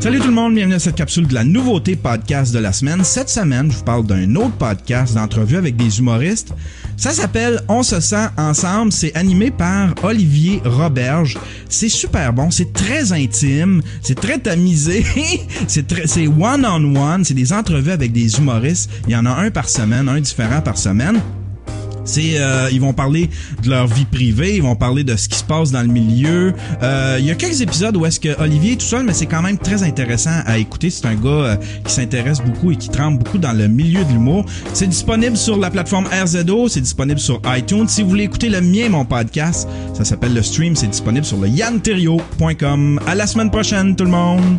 Salut 0.01 0.20
tout 0.20 0.29
le 0.29 0.33
monde, 0.33 0.55
bienvenue 0.55 0.77
à 0.77 0.79
cette 0.79 0.95
capsule 0.95 1.27
de 1.27 1.35
la 1.35 1.43
nouveauté 1.43 1.97
podcast 1.97 2.55
de 2.55 2.61
la 2.61 2.73
semaine. 2.73 3.03
Cette 3.03 3.29
semaine, 3.29 3.69
je 3.70 3.79
vous 3.79 3.85
parle 3.85 4.07
d'un 4.07 4.37
autre 4.37 4.57
podcast 4.57 5.15
d'entrevue 5.15 5.57
avec 5.57 5.75
des 5.75 5.99
humoristes. 5.99 6.55
Ça 6.97 7.11
s'appelle 7.11 7.61
On 7.69 7.83
se 7.83 7.99
sent 7.99 8.29
ensemble. 8.37 8.93
C'est 8.93 9.15
animé 9.16 9.51
par 9.51 9.93
Olivier 10.05 10.62
Roberge. 10.65 11.37
C'est 11.69 11.89
super 11.89 12.33
bon, 12.33 12.53
c'est 12.53 12.73
très 12.73 13.12
intime, 13.12 13.83
c'est 14.01 14.15
très 14.15 14.39
tamisé, 14.39 15.05
c'est 15.66 15.89
très, 15.89 16.07
c'est 16.07 16.29
one 16.29 16.65
on 16.65 16.95
one, 16.97 17.25
c'est 17.25 17.35
des 17.35 17.53
entrevues 17.53 17.91
avec 17.91 18.12
des 18.12 18.39
humoristes. 18.39 18.89
Il 19.09 19.12
y 19.12 19.16
en 19.16 19.27
a 19.27 19.31
un 19.31 19.51
par 19.51 19.69
semaine, 19.69 20.09
un 20.09 20.20
différent 20.20 20.61
par 20.61 20.79
semaine. 20.79 21.20
C'est, 22.09 22.39
euh, 22.39 22.70
ils 22.72 22.80
vont 22.80 22.94
parler 22.94 23.28
de 23.62 23.68
leur 23.68 23.86
vie 23.86 24.06
privée, 24.06 24.56
ils 24.56 24.62
vont 24.62 24.76
parler 24.76 25.05
de 25.05 25.14
ce 25.14 25.28
qui 25.28 25.39
se 25.39 25.44
passe 25.44 25.70
dans 25.70 25.82
le 25.82 25.89
milieu. 25.89 26.55
Euh, 26.82 27.16
il 27.20 27.26
y 27.26 27.30
a 27.30 27.35
quelques 27.35 27.60
épisodes 27.60 27.97
où 27.97 28.06
est-ce 28.06 28.18
que 28.18 28.40
Olivier 28.40 28.72
est 28.72 28.76
tout 28.76 28.86
seul, 28.86 29.05
mais 29.05 29.12
c'est 29.12 29.26
quand 29.26 29.43
même 29.43 29.59
très 29.59 29.82
intéressant 29.82 30.40
à 30.47 30.56
écouter. 30.56 30.89
C'est 30.89 31.06
un 31.06 31.14
gars 31.14 31.28
euh, 31.28 31.56
qui 31.85 31.93
s'intéresse 31.93 32.40
beaucoup 32.40 32.72
et 32.72 32.76
qui 32.76 32.89
trempe 32.89 33.18
beaucoup 33.18 33.39
dans 33.39 33.52
le 33.52 33.68
milieu 33.68 34.05
de 34.05 34.12
l'humour. 34.12 34.47
C'est 34.72 34.86
disponible 34.86 35.36
sur 35.36 35.59
la 35.59 35.70
plateforme 35.70 36.06
RZO, 36.06 36.68
c'est 36.68 36.80
disponible 36.80 37.20
sur 37.20 37.40
iTunes. 37.47 37.89
Si 37.89 38.02
vous 38.02 38.09
voulez 38.09 38.24
écouter 38.24 38.48
le 38.48 38.62
mien, 38.62 38.89
mon 38.89 39.05
podcast, 39.05 39.68
ça 39.93 40.05
s'appelle 40.05 40.32
Le 40.32 40.43
Stream, 40.43 40.76
c'est 40.76 40.86
disponible 40.89 41.26
sur 41.26 41.36
le 41.36 41.48
yanterio.com. 41.48 43.01
À 43.06 43.14
la 43.14 43.26
semaine 43.26 43.51
prochaine, 43.51 43.94
tout 43.94 44.05
le 44.05 44.10
monde! 44.10 44.59